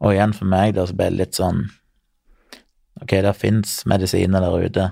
Og 0.00 0.14
igjen 0.14 0.32
for 0.32 0.48
meg, 0.48 0.72
da, 0.78 0.86
så 0.88 0.96
ble 0.96 1.10
det 1.12 1.20
litt 1.20 1.38
sånn 1.38 1.66
Ok, 3.02 3.16
det 3.24 3.32
fins 3.34 3.80
medisiner 3.88 4.44
der 4.44 4.64
ute. 4.64 4.84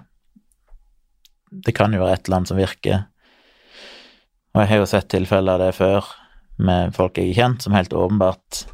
Det 1.52 1.74
kan 1.76 1.92
jo 1.94 2.00
være 2.02 2.16
et 2.16 2.26
eller 2.26 2.40
annet 2.40 2.50
som 2.50 2.58
virker. 2.58 3.02
Og 4.50 4.62
jeg 4.62 4.70
har 4.72 4.82
jo 4.82 4.90
sett 4.90 5.08
tilfeller 5.12 5.56
av 5.56 5.62
det 5.62 5.76
før, 5.78 6.06
med 6.60 6.92
folk 6.96 7.16
jeg 7.18 7.30
har 7.30 7.38
kjent, 7.38 7.64
som 7.64 7.76
helt 7.76 7.94
åpenbart 7.96 8.66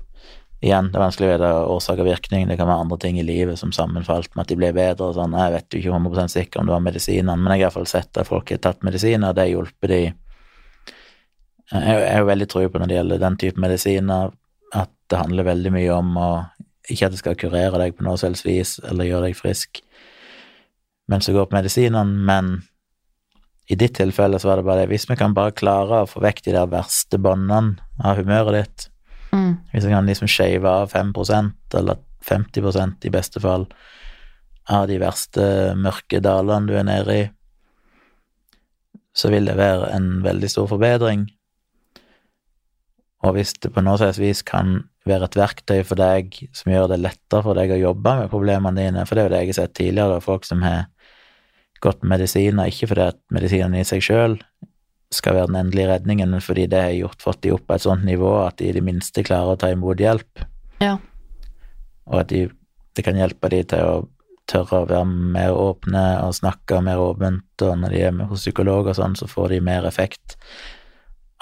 Igjen, 0.65 0.87
det 0.89 0.97
er 0.97 1.03
vanskelig 1.03 1.27
å 1.27 1.33
vite 1.35 1.49
årsak 1.69 1.99
og 2.01 2.07
virkning. 2.09 2.47
Det 2.49 2.57
kan 2.57 2.69
være 2.71 2.85
andre 2.87 2.97
ting 3.03 3.19
i 3.21 3.25
livet 3.27 3.59
som 3.61 3.75
sammenfalt 3.77 4.31
med 4.33 4.47
at 4.47 4.49
de 4.51 4.57
ble 4.57 4.71
bedre 4.75 5.11
og 5.11 5.19
sånn. 5.19 5.35
Jeg 5.37 5.53
vet 5.53 5.75
jo 5.75 5.81
ikke 5.83 5.93
100% 5.93 6.33
sikker 6.33 6.61
om 6.61 6.69
det 6.69 6.73
var 6.73 6.85
medisinene, 6.87 7.37
men 7.37 7.53
jeg 7.53 7.61
har 7.61 7.67
iallfall 7.67 7.89
sett 7.91 8.17
at 8.17 8.31
folk 8.31 8.51
har 8.55 8.63
tatt 8.65 8.87
medisiner, 8.87 9.29
og 9.29 9.37
det 9.37 9.45
har 9.45 9.91
de 9.93 10.01
Jeg 11.77 12.09
er 12.09 12.19
jo 12.23 12.31
veldig 12.31 12.49
tro 12.49 12.63
på 12.71 12.81
når 12.81 12.89
det 12.89 12.97
gjelder 12.97 13.21
den 13.21 13.37
type 13.43 13.61
medisiner, 13.61 14.33
at 14.73 14.93
det 15.11 15.21
handler 15.21 15.51
veldig 15.51 15.73
mye 15.77 15.93
om 15.93 16.17
å 16.17 16.31
Ikke 16.89 17.07
at 17.07 17.13
det 17.13 17.19
skal 17.19 17.37
kurere 17.37 17.79
deg 17.83 17.97
på 17.99 18.05
noe 18.07 18.17
selvsvis, 18.17 18.79
vis, 18.79 18.91
eller 18.91 19.09
gjøre 19.11 19.29
deg 19.29 19.37
frisk 19.37 19.83
mens 21.11 21.27
du 21.27 21.33
går 21.35 21.47
på 21.47 21.55
medisinene, 21.55 22.03
men 22.27 22.63
i 23.67 23.75
ditt 23.79 23.97
tilfelle 23.99 24.39
så 24.39 24.51
var 24.51 24.61
det 24.61 24.67
bare 24.67 24.85
det 24.85 24.91
Hvis 24.93 25.09
vi 25.11 25.17
kan 25.19 25.35
bare 25.35 25.55
klare 25.57 26.05
å 26.05 26.11
få 26.11 26.21
vekk 26.23 26.45
de 26.45 26.55
der 26.55 26.69
verste 26.71 27.19
båndene 27.19 27.81
av 28.05 28.21
humøret 28.21 28.61
ditt, 28.61 28.91
Mm. 29.33 29.57
hvis 29.73 29.85
vi 29.85 29.91
kan 29.91 30.07
liksom 30.07 30.29
shave 30.31 30.69
av 30.71 30.93
5% 30.93 31.75
eller 31.75 31.99
50% 32.25 33.05
i 33.05 33.11
beste 33.11 33.41
fall, 33.41 33.67
av 34.71 34.87
de 34.89 34.99
verste 34.99 35.75
mørke 35.77 36.21
dalene 36.23 36.67
du 36.67 36.75
er 36.79 36.87
nede 36.87 37.17
i, 37.17 37.25
så 39.17 39.31
vil 39.33 39.49
det 39.49 39.57
være 39.57 39.91
en 39.97 40.23
veldig 40.25 40.51
stor 40.51 40.69
forbedring. 40.71 41.27
Og 43.25 43.35
hvis 43.35 43.55
det 43.63 43.73
på 43.75 43.83
noe 43.83 43.99
slags 43.99 44.21
vis 44.21 44.43
kan 44.47 44.85
være 45.07 45.31
et 45.31 45.39
verktøy 45.39 45.85
for 45.87 45.99
deg 45.99 46.35
som 46.55 46.73
gjør 46.73 46.91
det 46.93 47.01
lettere 47.01 47.43
for 47.47 47.59
deg 47.59 47.73
å 47.73 47.81
jobbe 47.81 48.17
med 48.21 48.31
problemene 48.33 48.77
dine, 48.77 49.07
for 49.07 49.17
det 49.17 49.25
er 49.25 49.29
jo 49.29 49.35
det 49.35 49.41
jeg 49.43 49.53
har 49.53 49.61
sett 49.61 49.75
tidligere, 49.79 50.17
da, 50.17 50.25
folk 50.25 50.45
som 50.45 50.63
har 50.67 50.87
gått 51.87 52.03
med 52.03 52.17
medisiner, 52.17 52.71
ikke 52.71 52.91
fordi 52.93 53.07
at 53.11 53.21
medisinene 53.35 53.81
i 53.83 53.87
seg 53.89 54.05
sjøl 54.05 54.37
skal 55.15 55.37
være 55.37 55.51
den 55.53 55.61
endelige 55.61 55.89
redningen, 55.93 56.33
men 56.35 56.43
fordi 56.43 56.67
det 56.71 56.83
har 56.83 56.95
gjort, 56.97 57.23
fått 57.23 57.45
de 57.47 57.53
opp 57.55 57.67
på 57.69 57.77
et 57.77 57.85
sånt 57.85 58.05
nivå 58.07 58.33
at 58.43 58.59
de 58.59 58.69
i 58.69 58.75
det 58.75 58.83
minste 58.85 59.23
klarer 59.27 59.55
å 59.55 59.61
ta 59.61 59.71
imot 59.73 60.03
hjelp, 60.03 60.45
Ja. 60.83 60.97
og 62.11 62.21
at 62.21 62.29
de, 62.35 62.49
det 62.95 63.05
kan 63.07 63.17
hjelpe 63.17 63.49
de 63.53 63.63
til 63.71 63.87
å 63.87 64.09
tørre 64.51 64.83
å 64.83 64.87
være 64.87 65.07
mer 65.07 65.55
åpne 65.55 66.03
og 66.27 66.35
snakke 66.39 66.83
mer 66.85 67.01
åpent, 67.03 67.47
og 67.63 67.79
når 67.83 67.95
de 67.95 68.03
er 68.09 68.13
med 68.15 68.31
hos 68.31 68.45
psykolog 68.45 68.91
og 68.91 68.99
sånn, 68.99 69.17
så 69.19 69.27
får 69.31 69.55
de 69.55 69.61
mer 69.61 69.87
effekt 69.89 70.37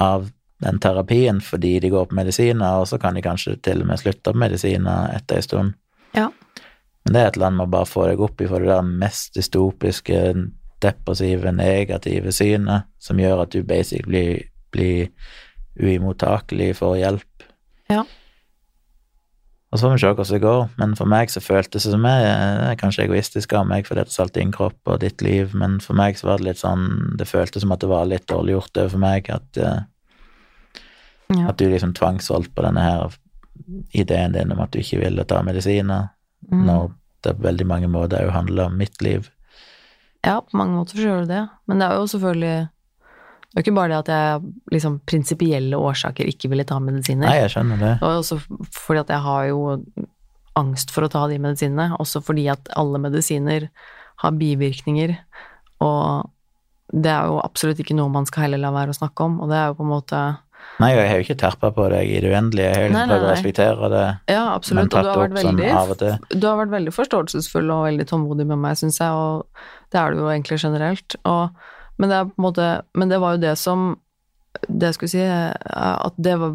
av 0.01 0.31
den 0.65 0.79
terapien 0.81 1.41
fordi 1.45 1.79
de 1.83 1.91
går 1.93 2.09
på 2.09 2.17
medisiner, 2.17 2.81
og 2.81 2.89
så 2.89 2.99
kan 3.01 3.17
de 3.17 3.25
kanskje 3.25 3.59
til 3.65 3.83
og 3.85 3.91
med 3.91 4.01
slutte 4.01 4.33
på 4.33 4.41
medisiner 4.45 5.13
etter 5.17 5.41
en 5.41 5.47
stund. 5.49 5.75
Ja. 6.17 6.31
Men 7.05 7.15
det 7.15 7.21
er 7.21 7.27
et 7.29 7.37
eller 7.37 7.57
med 7.57 7.67
å 7.67 7.73
bare 7.75 7.89
få 7.89 8.07
deg 8.09 8.21
opp 8.25 8.41
i 8.41 8.49
for 8.49 8.65
det 8.65 8.73
der 8.73 8.93
mest 9.05 9.35
dystopiske, 9.37 10.21
depressive, 10.85 11.53
negative 11.53 12.33
synet 12.33 12.89
som 13.03 13.21
gjør 13.21 13.45
at 13.45 13.53
du 13.53 13.63
basically 13.63 14.07
blir, 14.13 14.45
blir 14.73 15.11
uimottakelig 15.81 16.75
for 16.81 16.97
hjelp. 16.97 17.49
Ja. 17.93 18.05
Og 19.75 19.81
så 19.81 19.89
får 19.89 19.93
vi 19.97 20.01
se 20.05 20.11
hvordan 20.13 20.33
det 20.37 20.45
går, 20.45 20.61
men 20.79 20.93
for 20.95 21.11
meg 21.11 21.33
så 21.33 21.41
føltes 21.43 21.83
det 21.83 21.91
som 21.91 22.05
jeg 22.07 22.25
det 22.25 22.69
er 22.69 22.77
kanskje 22.79 23.09
egoistisk 23.09 23.57
av 23.59 23.67
meg, 23.67 23.89
for 23.89 23.99
det 23.99 24.05
er 24.07 24.21
alt 24.23 24.37
din 24.37 24.53
kropp 24.55 24.79
og 24.87 25.01
ditt 25.03 25.25
liv, 25.27 25.51
men 25.59 25.81
for 25.83 25.99
meg 25.99 26.15
så 26.21 26.29
var 26.29 26.39
det 26.39 26.47
litt 26.47 26.61
sånn 26.63 27.17
Det 27.19 27.27
føltes 27.27 27.65
som 27.65 27.75
at 27.75 27.83
det 27.83 27.91
var 27.91 28.07
litt 28.07 28.29
dårlig 28.31 28.55
gjort 28.55 28.81
overfor 28.85 29.03
meg, 29.03 29.31
at, 29.35 29.59
Ja. 31.35 31.49
at 31.49 31.59
du 31.59 31.67
liksom 31.67 31.95
tvangsholdt 31.97 32.55
på 32.55 32.63
denne 32.63 32.81
her 32.81 33.19
ideen 33.95 34.33
din 34.33 34.53
om 34.53 34.61
at 34.61 34.71
du 34.71 34.79
ikke 34.79 35.01
ville 35.03 35.25
ta 35.25 35.43
medisiner, 35.43 36.13
Mm. 36.51 36.65
når 36.69 36.93
det 37.25 37.37
på 37.39 37.47
veldig 37.47 37.67
mange 37.67 37.89
måter 37.89 38.27
òg 38.27 38.35
handler 38.35 38.69
om 38.69 38.79
mitt 38.79 39.01
liv. 39.03 39.31
Ja, 40.25 40.41
på 40.41 40.57
mange 40.57 40.77
måter 40.77 40.99
så 40.99 41.07
gjør 41.07 41.25
det 41.25 41.35
det. 41.35 41.43
Men 41.69 41.81
det 41.81 41.89
er 41.89 42.01
jo 42.01 42.09
selvfølgelig 42.13 42.57
Det 43.55 43.61
er 43.61 43.63
jo 43.63 43.65
ikke 43.69 43.77
bare 43.77 43.89
det 43.93 43.99
at 44.01 44.09
jeg 44.11 44.53
liksom 44.75 44.95
prinsipielle 45.07 45.79
årsaker 45.79 46.27
ikke 46.27 46.49
ville 46.51 46.65
ta 46.67 46.81
medisiner. 46.83 47.29
Nei, 47.29 47.37
jeg 47.45 47.53
skjønner 47.53 47.79
det. 47.79 47.93
Og 48.03 48.17
også 48.19 48.41
fordi 48.75 49.03
at 49.05 49.13
jeg 49.15 49.23
har 49.23 49.45
jo 49.47 49.61
angst 50.59 50.91
for 50.91 51.07
å 51.07 51.11
ta 51.13 51.29
de 51.31 51.39
medisinene, 51.39 51.95
også 52.03 52.19
fordi 52.27 52.49
at 52.51 52.67
alle 52.75 52.99
medisiner 52.99 53.69
har 54.25 54.35
bivirkninger, 54.41 55.15
og 55.87 56.31
det 56.91 57.11
er 57.11 57.31
jo 57.31 57.39
absolutt 57.43 57.79
ikke 57.83 57.95
noe 57.95 58.13
man 58.13 58.27
skal 58.27 58.49
heller 58.49 58.63
la 58.63 58.73
være 58.75 58.95
å 58.95 58.99
snakke 58.99 59.27
om, 59.27 59.41
og 59.43 59.51
det 59.51 59.59
er 59.61 59.71
jo 59.71 59.79
på 59.79 59.87
en 59.87 59.93
måte 59.93 60.21
Nei, 60.83 60.91
jeg 60.91 61.07
har 61.07 61.21
jo 61.21 61.25
ikke 61.27 61.39
terpa 61.39 61.71
på 61.75 61.87
deg 61.93 62.11
i 62.11 62.21
det 62.23 62.33
uendelige, 62.35 62.71
jeg 62.75 62.91
har 62.91 63.09
prøvd 63.11 63.27
å 63.27 63.31
respektere 63.31 63.91
det, 63.93 64.05
Ja, 64.33 64.43
absolutt, 64.57 64.91
og 64.91 65.07
du 65.07 65.11
har 65.11 65.21
vært 65.23 65.39
sånn 65.39 65.61
veldig 65.61 65.99
til. 66.01 66.41
Du 66.41 66.49
har 66.49 66.59
vært 66.59 66.73
veldig 66.75 66.95
forståelsesfull 66.97 67.71
og 67.71 67.85
veldig 67.87 68.09
tålmodig 68.11 68.49
med 68.51 68.63
meg, 68.65 68.81
syns 68.81 68.99
jeg, 68.99 69.15
og 69.15 69.47
det 69.95 70.01
er 70.01 70.11
du 70.11 70.25
jo 70.25 70.33
egentlig 70.33 70.59
generelt. 70.65 71.17
Og, 71.31 71.69
men, 72.03 72.11
det 72.11 72.25
måte, 72.43 72.73
men 72.99 73.13
det 73.13 73.23
var 73.23 73.37
jo 73.37 73.45
det 73.47 73.55
som 73.61 73.93
Det 74.71 74.87
jeg 74.87 74.95
skulle 74.95 75.11
si, 75.11 75.23
at 75.23 76.19
det 76.23 76.35
var, 76.39 76.53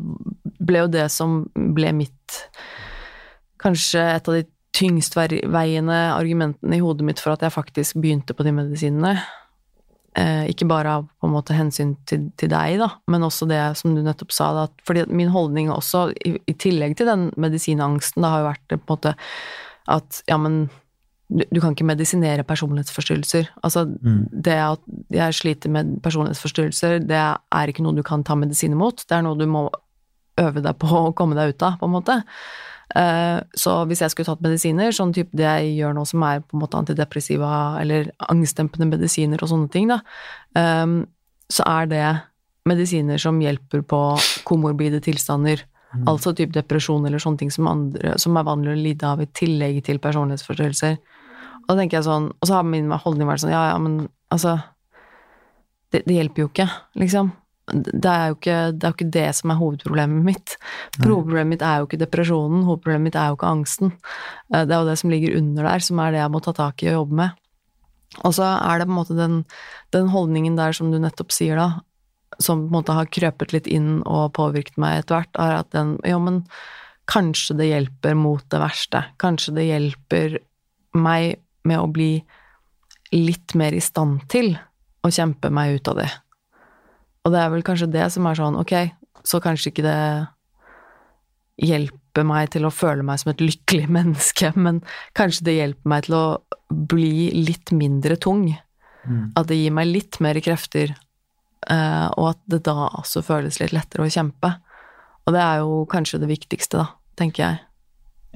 ble 0.60 0.86
jo 0.86 0.91
det 0.91 1.10
som 1.11 1.41
ble 1.53 1.91
mitt 1.94 2.19
mitt 2.30 2.48
Kanskje 3.60 3.99
et 3.99 4.27
av 4.27 4.38
de 4.38 4.45
tyngstveiende 4.72 5.98
argumentene 6.14 6.77
i 6.77 6.80
hodet 6.80 7.03
mitt 7.03 7.19
for 7.19 7.34
at 7.34 7.41
jeg 7.44 7.52
faktisk 7.52 7.98
begynte 7.99 8.34
på 8.38 8.45
de 8.45 8.53
medisinene. 8.56 9.18
Eh, 10.19 10.49
ikke 10.51 10.67
bare 10.67 10.97
av 10.97 11.05
på 11.21 11.27
en 11.29 11.33
måte 11.35 11.55
hensyn 11.55 11.93
til, 12.09 12.25
til, 12.39 12.51
deg, 12.51 12.79
da, 12.81 12.89
men 13.11 13.23
også 13.23 13.47
det 13.47 13.61
som 13.79 13.93
du 13.95 14.01
nettopp 14.03 14.33
sa. 14.35 14.49
Da, 14.57 14.65
fordi 14.87 15.05
min 15.15 15.31
holdning 15.31 15.69
også, 15.71 16.09
i, 16.27 16.33
i 16.49 16.55
tillegg 16.59 16.97
til 16.99 17.07
den 17.07 17.29
medisinangsten, 17.39 18.25
da, 18.25 18.33
har 18.33 18.43
jo 18.43 18.49
vært 18.49 18.65
på 18.73 18.79
en 18.79 18.87
måte 18.89 19.15
at 19.89 20.21
ja, 20.29 20.37
men 20.41 20.65
du, 21.29 21.45
du 21.53 21.59
kan 21.61 21.75
ikke 21.75 21.87
medisinere 21.87 22.43
personlighetsforstyrrelser. 22.47 23.51
Altså, 23.63 23.85
mm. 23.87 24.23
det 24.33 24.57
at 24.65 24.83
jeg 25.13 25.37
sliter 25.37 25.71
med 25.73 25.99
personlighetsforstyrrelser, 26.03 26.99
det 27.05 27.21
er 27.21 27.71
ikke 27.71 27.85
noe 27.85 27.95
du 27.95 28.03
kan 28.05 28.25
ta 28.25 28.35
medisiner 28.39 28.79
mot. 28.79 29.05
Det 29.05 29.15
er 29.15 29.23
noe 29.25 29.39
du 29.39 29.45
må 29.49 29.67
øve 30.39 30.63
deg 30.65 30.75
på 30.81 30.89
å 30.89 31.13
komme 31.15 31.37
deg 31.37 31.53
ut 31.53 31.67
av, 31.67 31.79
på 31.79 31.87
en 31.87 31.95
måte. 31.95 32.19
Uh, 32.97 33.45
så 33.53 33.75
hvis 33.85 34.01
jeg 34.01 34.13
skulle 34.13 34.25
tatt 34.31 34.41
medisiner, 34.41 34.93
sånn 34.95 35.13
type 35.13 35.35
det 35.37 35.45
jeg 35.45 35.75
gjør 35.77 35.93
nå 35.93 36.05
som 36.09 36.23
er 36.25 36.41
på 36.41 36.57
en 36.57 36.63
måte 36.63 36.79
antidepressiva 36.79 37.51
eller 37.81 38.09
angstdempende 38.31 38.87
medisiner 38.89 39.41
og 39.45 39.51
sånne 39.51 39.69
ting, 39.73 39.91
da, 39.91 39.99
um, 40.57 41.03
så 41.53 41.65
er 41.69 41.91
det 41.91 42.05
medisiner 42.69 43.21
som 43.21 43.37
hjelper 43.41 43.83
på 43.85 44.01
komorbide 44.47 45.01
tilstander. 45.05 45.61
Mm. 45.93 46.03
Altså 46.11 46.33
type 46.37 46.53
depresjon 46.53 47.05
eller 47.07 47.21
sånne 47.21 47.41
ting 47.41 47.53
som, 47.53 47.69
andre, 47.69 48.13
som 48.21 48.37
er 48.37 48.45
vanlig 48.45 48.73
å 48.73 48.81
lide 48.81 49.09
av 49.09 49.21
i 49.23 49.29
tillegg 49.37 49.81
til 49.87 50.01
personlighetsforstyrrelser. 50.01 50.99
Og 51.63 51.71
da 51.71 51.77
tenker 51.79 51.99
jeg 51.99 52.07
sånn, 52.09 52.29
og 52.33 52.49
så 52.49 52.59
har 52.59 52.67
min 52.67 52.91
holdning 52.93 53.29
vært 53.29 53.43
sånn, 53.43 53.53
ja 53.53 53.69
ja, 53.71 53.77
men 53.81 54.03
altså 54.33 54.57
det, 55.93 56.03
det 56.05 56.19
hjelper 56.19 56.45
jo 56.45 56.49
ikke, 56.51 56.67
liksom. 57.01 57.31
Det 57.73 58.09
er 58.11 58.31
jo 58.31 58.37
ikke, 58.37 58.57
det 58.75 58.85
er 58.85 58.93
jo 58.93 58.97
ikke 58.97 59.11
det 59.15 59.27
som 59.37 59.53
er 59.53 59.59
hovedproblemet 59.59 60.25
mitt. 60.25 60.55
Hovedproblemet 60.99 61.53
mitt 61.55 61.65
er 61.65 61.81
jo 61.81 61.89
ikke 61.89 62.01
depresjonen, 62.01 62.63
hovedproblemet 62.67 63.09
mitt 63.09 63.19
er 63.19 63.31
jo 63.31 63.37
ikke 63.37 63.51
angsten. 63.51 63.93
Eh, 64.53 64.63
det 64.63 64.73
er 64.73 64.79
jo 64.79 64.89
det 64.89 64.97
som 65.01 65.13
ligger 65.13 65.37
under 65.39 65.69
der, 65.69 65.85
som 65.85 66.01
er 66.03 66.15
det 66.15 66.23
jeg 66.23 66.33
må 66.33 66.41
ta 66.45 66.55
tak 66.57 66.83
i 66.83 66.89
og 66.91 66.97
jobbe 67.01 67.19
med. 67.21 67.45
Og 68.25 68.33
så 68.35 68.47
er 68.57 68.79
det 68.79 68.89
på 68.89 68.93
en 68.95 68.99
måte 68.99 69.17
den, 69.17 69.37
den 69.93 70.09
holdningen 70.09 70.57
der 70.57 70.73
som 70.75 70.89
du 70.91 70.97
nettopp 71.01 71.33
sier, 71.35 71.59
da, 71.59 71.83
som 72.41 72.65
på 72.65 72.71
en 72.71 72.77
måte 72.79 72.95
har 72.97 73.11
krøpet 73.11 73.53
litt 73.53 73.69
inn 73.69 73.99
og 74.07 74.33
påvirket 74.37 74.79
meg 74.81 75.03
etter 75.03 75.19
hvert, 75.19 75.41
er 75.41 75.59
at 75.61 75.71
den 75.75 75.97
Jo, 76.07 76.21
men 76.23 76.43
kanskje 77.09 77.57
det 77.57 77.69
hjelper 77.71 78.17
mot 78.17 78.45
det 78.53 78.61
verste. 78.61 79.03
Kanskje 79.21 79.55
det 79.57 79.69
hjelper 79.69 80.39
meg 80.97 81.39
med 81.67 81.81
å 81.81 81.89
bli 81.89 82.11
litt 83.13 83.55
mer 83.57 83.73
i 83.73 83.81
stand 83.81 84.25
til 84.29 84.53
å 85.05 85.11
kjempe 85.13 85.49
meg 85.53 85.79
ut 85.79 85.89
av 85.89 86.01
det. 86.03 86.09
Og 87.25 87.33
det 87.33 87.41
er 87.41 87.51
vel 87.53 87.65
kanskje 87.67 87.91
det 87.91 88.05
som 88.13 88.27
er 88.29 88.39
sånn, 88.39 88.57
ok, 88.59 88.75
så 89.27 89.41
kanskje 89.43 89.73
ikke 89.73 89.85
det 89.85 89.99
hjelper 91.59 92.25
meg 92.27 92.53
til 92.53 92.67
å 92.67 92.73
føle 92.73 93.03
meg 93.05 93.19
som 93.21 93.33
et 93.33 93.43
lykkelig 93.43 93.89
menneske, 93.97 94.53
men 94.55 94.81
kanskje 95.17 95.49
det 95.49 95.57
hjelper 95.59 95.93
meg 95.93 96.07
til 96.07 96.17
å 96.19 96.25
bli 96.69 97.29
litt 97.35 97.73
mindre 97.75 98.19
tung. 98.21 98.47
Mm. 99.07 99.31
At 99.39 99.49
det 99.49 99.59
gir 99.59 99.73
meg 99.75 99.89
litt 99.89 100.19
mer 100.23 100.39
krefter, 100.43 100.93
eh, 101.67 102.07
og 102.15 102.33
at 102.33 102.41
det 102.51 102.63
da 102.67 102.91
også 102.99 103.23
føles 103.25 103.59
litt 103.61 103.75
lettere 103.75 104.05
å 104.05 104.13
kjempe. 104.13 104.53
Og 105.25 105.35
det 105.35 105.41
er 105.43 105.63
jo 105.63 105.83
kanskje 105.89 106.21
det 106.21 106.31
viktigste, 106.31 106.81
da, 106.81 106.87
tenker 107.19 107.45
jeg. 107.45 107.65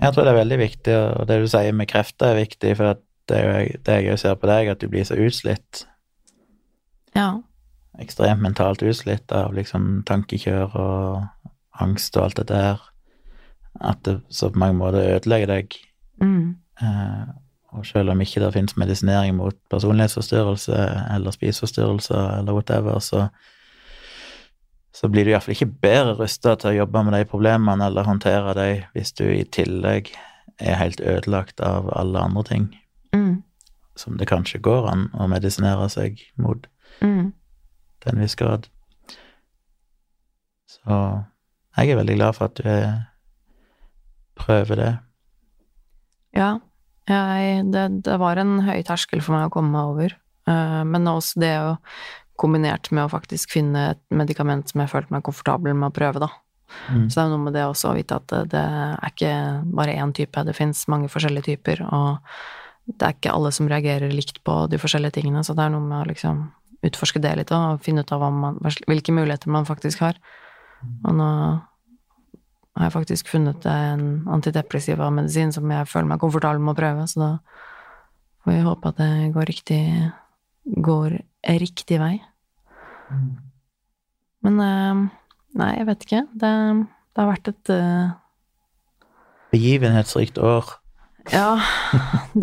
Jeg 0.01 0.13
tror 0.13 0.25
det 0.25 0.33
er 0.33 0.41
veldig 0.41 0.59
viktig, 0.59 0.93
og 1.21 1.25
det 1.29 1.39
du 1.43 1.47
sier 1.51 1.75
med 1.77 1.89
krefter 1.91 2.31
er 2.33 2.39
viktig, 2.41 2.75
for 2.79 3.01
det 3.29 3.37
er 3.37 3.43
jo 3.45 3.81
det 3.85 3.97
jeg 4.07 4.21
ser 4.23 4.37
på 4.41 4.49
deg, 4.49 4.71
at 4.73 4.81
du 4.81 4.87
blir 4.91 5.05
så 5.07 5.17
utslitt. 5.21 5.83
Ja. 7.13 7.43
Ekstremt 8.01 8.41
mentalt 8.41 8.81
utslitt 8.81 9.31
av 9.31 9.53
liksom 9.53 10.01
tankekjør 10.09 10.73
og 10.81 11.51
angst 11.83 12.17
og 12.17 12.27
alt 12.27 12.41
det 12.41 12.47
der. 12.49 12.81
At 13.81 14.01
det 14.05 14.19
så 14.29 14.49
på 14.49 14.61
mange 14.61 14.77
måter 14.77 15.15
ødelegger 15.17 15.49
deg. 15.49 15.77
Mm. 16.21 16.55
Eh, 16.81 17.31
og 17.73 17.85
selv 17.85 18.13
om 18.13 18.21
ikke 18.21 18.41
det 18.41 18.51
finnes 18.53 18.77
medisinering 18.77 19.35
mot 19.37 19.57
personlighetsforstyrrelse 19.69 20.77
eller 21.15 21.33
spiseforstyrrelser 21.33 22.37
eller 22.39 22.53
whatever, 22.53 22.99
så, 22.99 23.27
så 24.93 25.09
blir 25.09 25.25
du 25.25 25.33
iallfall 25.33 25.55
ikke 25.55 25.71
bedre 25.81 26.13
rusta 26.19 26.53
til 26.55 26.69
å 26.69 26.77
jobbe 26.83 27.03
med 27.07 27.17
de 27.17 27.29
problemene 27.29 27.89
eller 27.89 28.05
håndtere 28.05 28.53
dem 28.57 28.83
hvis 28.93 29.13
du 29.17 29.25
i 29.25 29.41
tillegg 29.49 30.13
er 30.61 30.77
helt 30.77 31.01
ødelagt 31.01 31.63
av 31.65 31.89
alle 31.97 32.21
andre 32.21 32.43
ting 32.45 32.67
mm. 33.15 33.41
som 33.97 34.19
det 34.21 34.29
kanskje 34.29 34.61
går 34.61 34.91
an 34.91 35.07
å 35.17 35.27
medisinere 35.31 35.89
seg 35.89 36.21
mot 36.37 36.67
mm. 37.01 37.31
Til 38.03 38.13
en 38.13 38.23
viss 38.23 38.35
grad. 38.39 38.67
Så 40.69 40.99
jeg 41.77 41.89
er 41.89 41.99
veldig 41.99 42.19
glad 42.19 42.37
for 42.37 42.51
at 42.51 42.59
du 42.59 42.69
prøver 44.39 44.79
det. 44.79 44.91
Ja, 46.33 46.57
jeg, 47.09 47.63
det, 47.73 47.87
det, 48.05 48.17
var 48.21 48.39
en 48.41 48.59
høy 48.65 48.81
terskel 48.85 49.21
for 49.23 49.37
meg 49.37 49.49
å 49.49 49.53
komme 49.53 49.73
meg 49.73 49.93
over. 49.93 50.15
Uh, 50.49 50.81
men 50.87 51.07
også 51.07 51.39
det 51.39 51.53
å 51.61 51.75
kombinert 52.39 52.89
med 52.91 53.05
å 53.05 53.11
faktisk 53.11 53.53
finne 53.53 53.91
et 53.93 54.01
medikament 54.13 54.71
som 54.71 54.81
jeg 54.81 54.91
følte 54.91 55.13
meg 55.13 55.25
komfortabel 55.25 55.75
med 55.77 55.91
å 55.91 55.95
prøve, 55.95 56.23
da. 56.23 56.31
Mm. 56.89 57.05
Så 57.05 57.19
det 57.19 57.23
er 57.23 57.31
noe 57.31 57.43
med 57.43 57.53
det 57.55 57.67
også 57.67 57.91
å 57.91 57.95
vite 57.97 58.17
at 58.17 58.25
det, 58.31 58.41
det 58.55 58.63
er 58.63 59.11
ikke 59.11 59.33
bare 59.77 59.95
én 60.01 60.13
type, 60.17 60.45
det 60.47 60.57
fins 60.57 60.87
mange 60.89 61.11
forskjellige 61.13 61.51
typer, 61.51 61.83
og 61.85 62.89
det 62.89 63.05
er 63.05 63.15
ikke 63.15 63.35
alle 63.35 63.53
som 63.55 63.69
reagerer 63.69 64.11
likt 64.11 64.41
på 64.43 64.55
de 64.71 64.79
forskjellige 64.81 65.19
tingene, 65.19 65.43
så 65.45 65.55
det 65.55 65.67
er 65.67 65.75
noe 65.75 65.85
med 65.85 65.99
å 66.01 66.09
liksom 66.09 66.41
utforske 66.83 67.21
det 67.23 67.35
litt 67.39 67.53
og 67.55 67.83
finne 67.83 68.03
ut 68.03 68.11
av 68.15 68.25
man, 68.33 68.57
hvilke 68.61 69.15
muligheter 69.15 69.51
man 69.53 69.67
faktisk 69.67 70.03
har. 70.03 70.19
Og 71.03 71.15
nå 71.15 71.29
har 72.73 72.87
jeg 72.87 72.95
faktisk 72.95 73.29
funnet 73.29 73.65
en 73.69 74.25
antidepressiva 74.33 75.09
medisin 75.13 75.53
som 75.53 75.69
jeg 75.71 75.89
føler 75.89 76.09
meg 76.09 76.23
komfortabel 76.23 76.61
med 76.63 76.73
å 76.73 76.79
prøve, 76.79 77.05
så 77.07 77.21
da 77.21 77.29
får 78.43 78.55
vi 78.55 78.65
håpe 78.65 78.91
at 78.91 78.99
det 78.99 79.31
går 79.35 79.49
riktig 79.51 79.83
går 80.63 81.17
riktig 81.59 81.99
vei. 81.99 82.15
Men 84.43 84.59
eh, 84.63 85.01
nei, 85.59 85.71
jeg 85.77 85.87
vet 85.89 86.05
ikke. 86.07 86.21
Det, 86.33 86.53
det 87.13 87.23
har 87.23 87.29
vært 87.29 87.51
et 87.51 87.73
uh... 87.73 88.15
Begivenhetsrikt 89.53 90.39
år. 90.41 90.71
Ja, 91.31 91.59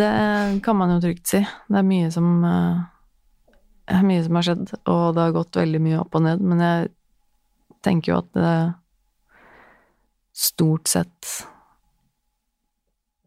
det 0.00 0.12
kan 0.64 0.78
man 0.78 0.94
jo 0.94 1.00
trygt 1.02 1.28
si. 1.28 1.42
Det 1.42 1.80
er 1.80 1.86
mye 1.86 2.12
som 2.14 2.44
uh, 3.90 4.02
mye 4.06 4.22
som 4.24 4.38
har 4.38 4.46
skjedd, 4.46 4.74
og 4.90 5.04
det 5.16 5.26
har 5.26 5.36
gått 5.36 5.60
veldig 5.60 5.82
mye 5.84 6.00
opp 6.02 6.16
og 6.18 6.24
ned, 6.26 6.44
men 6.44 6.62
jeg 6.64 6.90
tenker 7.84 8.12
jo 8.12 8.20
at 8.20 8.30
det 8.36 8.54
stort 10.40 10.88
sett 10.88 11.30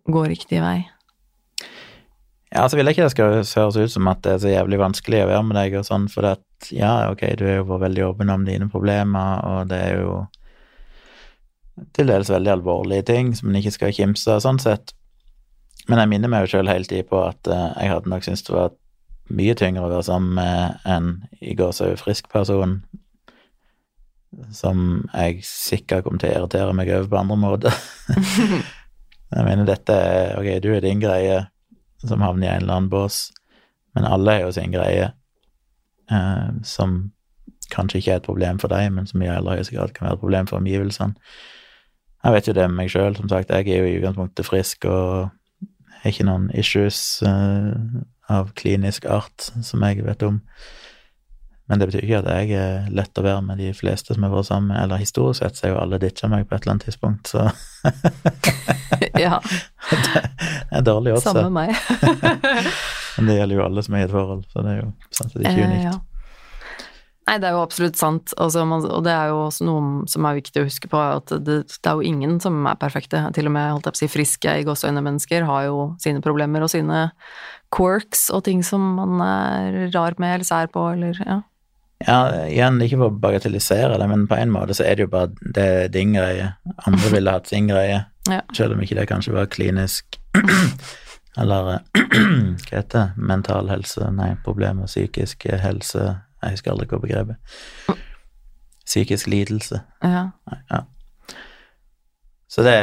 går 0.10 0.32
riktig 0.34 0.62
vei. 0.64 0.80
Ja, 2.54 2.68
så 2.70 2.78
vil 2.78 2.86
jeg 2.86 2.94
ikke 2.94 3.08
det 3.08 3.14
skal 3.16 3.32
høres 3.34 3.78
ut 3.78 3.92
som 3.96 4.08
at 4.12 4.22
det 4.26 4.36
er 4.36 4.42
så 4.44 4.52
jævlig 4.52 4.78
vanskelig 4.78 5.24
å 5.24 5.30
være 5.32 5.46
med 5.48 5.58
deg 5.58 5.78
og 5.80 5.88
sånn, 5.88 6.06
for 6.12 6.28
at 6.36 6.70
ja, 6.70 7.10
ok, 7.10 7.24
du 7.40 7.48
er 7.48 7.58
jo 7.58 7.68
vært 7.72 7.88
veldig 7.88 8.04
åpen 8.12 8.34
om 8.34 8.44
dine 8.46 8.68
problemer, 8.70 9.42
og 9.50 9.72
det 9.72 9.80
er 9.88 10.04
jo 10.04 10.18
til 11.98 12.12
dels 12.12 12.30
veldig 12.30 12.52
alvorlige 12.54 13.08
ting 13.10 13.32
som 13.34 13.50
en 13.50 13.58
ikke 13.58 13.74
skal 13.74 13.96
kimse 13.96 14.30
av, 14.30 14.44
sånn 14.46 14.62
sett. 14.62 14.94
Men 15.90 16.04
jeg 16.04 16.12
minner 16.12 16.32
meg 16.32 16.46
jo 16.46 16.54
sjøl 16.54 16.70
hele 16.70 16.88
tida 16.88 17.08
på 17.10 17.24
at 17.26 17.50
uh, 17.50 17.74
jeg 17.82 17.92
hadde 17.92 18.12
nok 18.14 18.28
syntes 18.28 18.46
det 18.46 18.54
var 18.56 18.76
mye 19.32 19.56
tyngre 19.56 19.86
å 19.86 19.92
være 19.92 20.08
sammen 20.08 20.36
med 20.38 20.84
en 20.90 21.14
i 21.42 21.56
gåsehud 21.56 22.02
frisk 22.02 22.30
person 22.32 22.82
som 24.54 25.04
jeg 25.14 25.44
sikkert 25.46 26.06
kommer 26.06 26.22
til 26.22 26.34
å 26.34 26.38
irritere 26.40 26.76
meg 26.76 26.90
over 26.90 27.10
på 27.12 27.20
andre 27.20 27.38
måter. 27.38 27.82
jeg 29.34 29.46
mener 29.46 29.68
dette 29.70 29.94
er 29.94 30.38
Ok, 30.40 30.50
du 30.64 30.72
er 30.74 30.82
din 30.84 31.02
greie 31.04 31.44
som 32.04 32.24
havner 32.26 32.48
i 32.48 32.52
en 32.52 32.64
eller 32.64 32.80
annen 32.80 32.92
bås, 32.92 33.28
men 33.96 34.08
alle 34.10 34.38
er 34.38 34.48
jo 34.48 34.56
sin 34.56 34.74
greie 34.74 35.12
eh, 36.12 36.50
som 36.68 36.98
kanskje 37.74 38.02
ikke 38.02 38.12
er 38.12 38.22
et 38.22 38.28
problem 38.28 38.60
for 38.60 38.74
deg, 38.74 38.90
men 38.94 39.08
som 39.10 39.22
i 39.24 39.30
aller 39.32 39.60
høyeste 39.60 39.76
grad 39.76 39.94
kan 39.96 40.08
være 40.08 40.18
et 40.18 40.24
problem 40.24 40.50
for 40.50 40.60
omgivelsene. 40.60 41.16
Jeg 42.24 42.34
vet 42.36 42.48
jo 42.48 42.56
det 42.56 42.66
med 42.70 42.78
meg 42.80 42.92
sjøl, 42.92 43.16
som 43.16 43.30
sagt, 43.30 43.52
jeg 43.52 43.68
er 43.68 43.84
jo 43.84 43.88
i 43.88 43.96
utgangspunktet 44.00 44.48
frisk 44.48 44.86
og 44.88 45.30
har 46.02 46.12
ikke 46.12 46.28
noen 46.28 46.50
issues 46.56 47.22
uh, 47.28 48.04
av 48.34 48.54
klinisk 48.60 49.06
art 49.06 49.52
som 49.64 49.84
jeg 49.86 50.06
vet 50.06 50.26
om. 50.26 50.42
Men 51.72 51.80
det 51.80 51.88
betyr 51.88 52.04
ikke 52.04 52.20
at 52.20 52.28
jeg 52.28 52.58
er 52.60 52.88
lett 52.92 53.18
å 53.20 53.24
være 53.24 53.44
med 53.48 53.62
de 53.64 53.70
fleste 53.74 54.14
som 54.14 54.26
har 54.26 54.34
vært 54.34 54.50
sammen 54.50 54.74
med. 54.74 54.82
Eller 54.84 55.00
historisk 55.00 55.40
sett 55.40 55.58
så 55.58 55.68
er 55.68 55.74
jo 55.74 55.80
alle 55.80 56.00
ditcha 56.02 56.28
meg 56.32 56.48
på 56.48 56.58
et 56.58 56.66
eller 56.66 56.76
annet 56.76 56.88
tidspunkt, 56.90 57.32
så 57.32 57.48
Ja. 59.24 59.38
det 60.70 60.80
er 60.80 60.86
dårlig 60.86 61.16
også. 61.16 61.32
Samme 61.32 61.54
meg. 61.54 61.76
Men 63.18 63.30
det 63.30 63.38
gjelder 63.38 63.60
jo 63.62 63.68
alle 63.68 63.84
som 63.86 63.96
er 63.96 64.04
i 64.04 64.08
et 64.08 64.16
forhold, 64.16 64.44
så 64.52 64.66
det 64.66 64.74
er 64.74 64.82
jo 64.82 64.90
sant, 65.14 65.38
det 65.38 65.46
er 65.46 65.54
ikke 65.54 65.70
unikt. 65.70 65.80
Eh, 65.80 65.88
ja. 65.92 66.02
Nei, 67.24 67.38
det 67.40 67.48
er 67.48 67.56
jo 67.56 67.64
absolutt 67.64 67.96
sant, 67.96 68.34
altså, 68.42 68.66
man, 68.68 68.84
og 68.84 69.06
det 69.06 69.14
er 69.16 69.30
jo 69.32 69.38
også 69.46 69.64
noe 69.64 70.08
som 70.12 70.26
er 70.28 70.42
viktig 70.42 70.60
å 70.60 70.66
huske 70.68 70.90
på, 70.92 71.00
at 71.00 71.32
det, 71.32 71.62
det 71.72 71.88
er 71.88 71.96
jo 71.96 72.10
ingen 72.10 72.36
som 72.44 72.58
er 72.68 72.80
perfekte. 72.82 73.22
Til 73.38 73.48
og 73.48 73.56
med 73.56 73.70
holdt 73.72 73.88
jeg 73.88 73.96
på 73.96 74.00
å 74.00 74.02
si, 74.02 74.10
friske 74.12 74.56
i 74.60 74.66
gåseøyne-mennesker 74.68 75.48
har 75.48 75.70
jo 75.70 75.86
sine 76.04 76.24
problemer 76.26 76.66
og 76.66 76.74
sine 76.74 77.06
quirks 77.74 78.28
og 78.34 78.46
ting 78.48 78.62
som 78.66 78.84
man 79.00 79.20
er 79.26 79.90
rar 79.96 80.16
med 80.22 80.38
eller 80.38 80.48
sær 80.48 80.70
på, 80.74 80.86
eller 80.94 81.20
ja. 81.26 81.42
Ja, 82.04 82.18
igjen, 82.50 82.82
ikke 82.84 83.00
for 83.00 83.14
å 83.14 83.22
bagatellisere 83.24 83.98
det, 84.00 84.08
men 84.12 84.26
på 84.28 84.36
en 84.36 84.52
måte 84.52 84.76
så 84.76 84.84
er 84.88 84.98
det 84.98 85.06
jo 85.06 85.12
bare 85.14 85.54
det 85.56 85.64
er 85.64 85.94
din 85.94 86.16
greie. 86.18 86.50
Andre 86.88 87.12
ville 87.14 87.36
hatt 87.36 87.52
sin 87.52 87.70
greie. 87.72 88.04
Ja. 88.24 88.38
Selv 88.56 88.72
om 88.72 88.80
ikke 88.80 88.96
det 88.96 89.04
kanskje 89.10 89.34
var 89.36 89.50
klinisk 89.52 90.16
Eller 91.42 91.66
hva 91.68 91.74
heter 92.70 92.86
det? 92.94 93.02
Mental 93.20 93.68
helse, 93.68 94.06
nei, 94.16 94.30
problemer, 94.46 94.88
psykisk 94.88 95.44
helse 95.60 96.06
Jeg 96.06 96.54
husker 96.54 96.72
aldri 96.72 96.88
hva 96.88 97.02
begrepet 97.04 98.00
Psykisk 98.88 99.28
lidelse. 99.28 99.82
Ja. 100.00 100.24
Ja. 100.72 100.80
Så 102.48 102.64
det, 102.64 102.78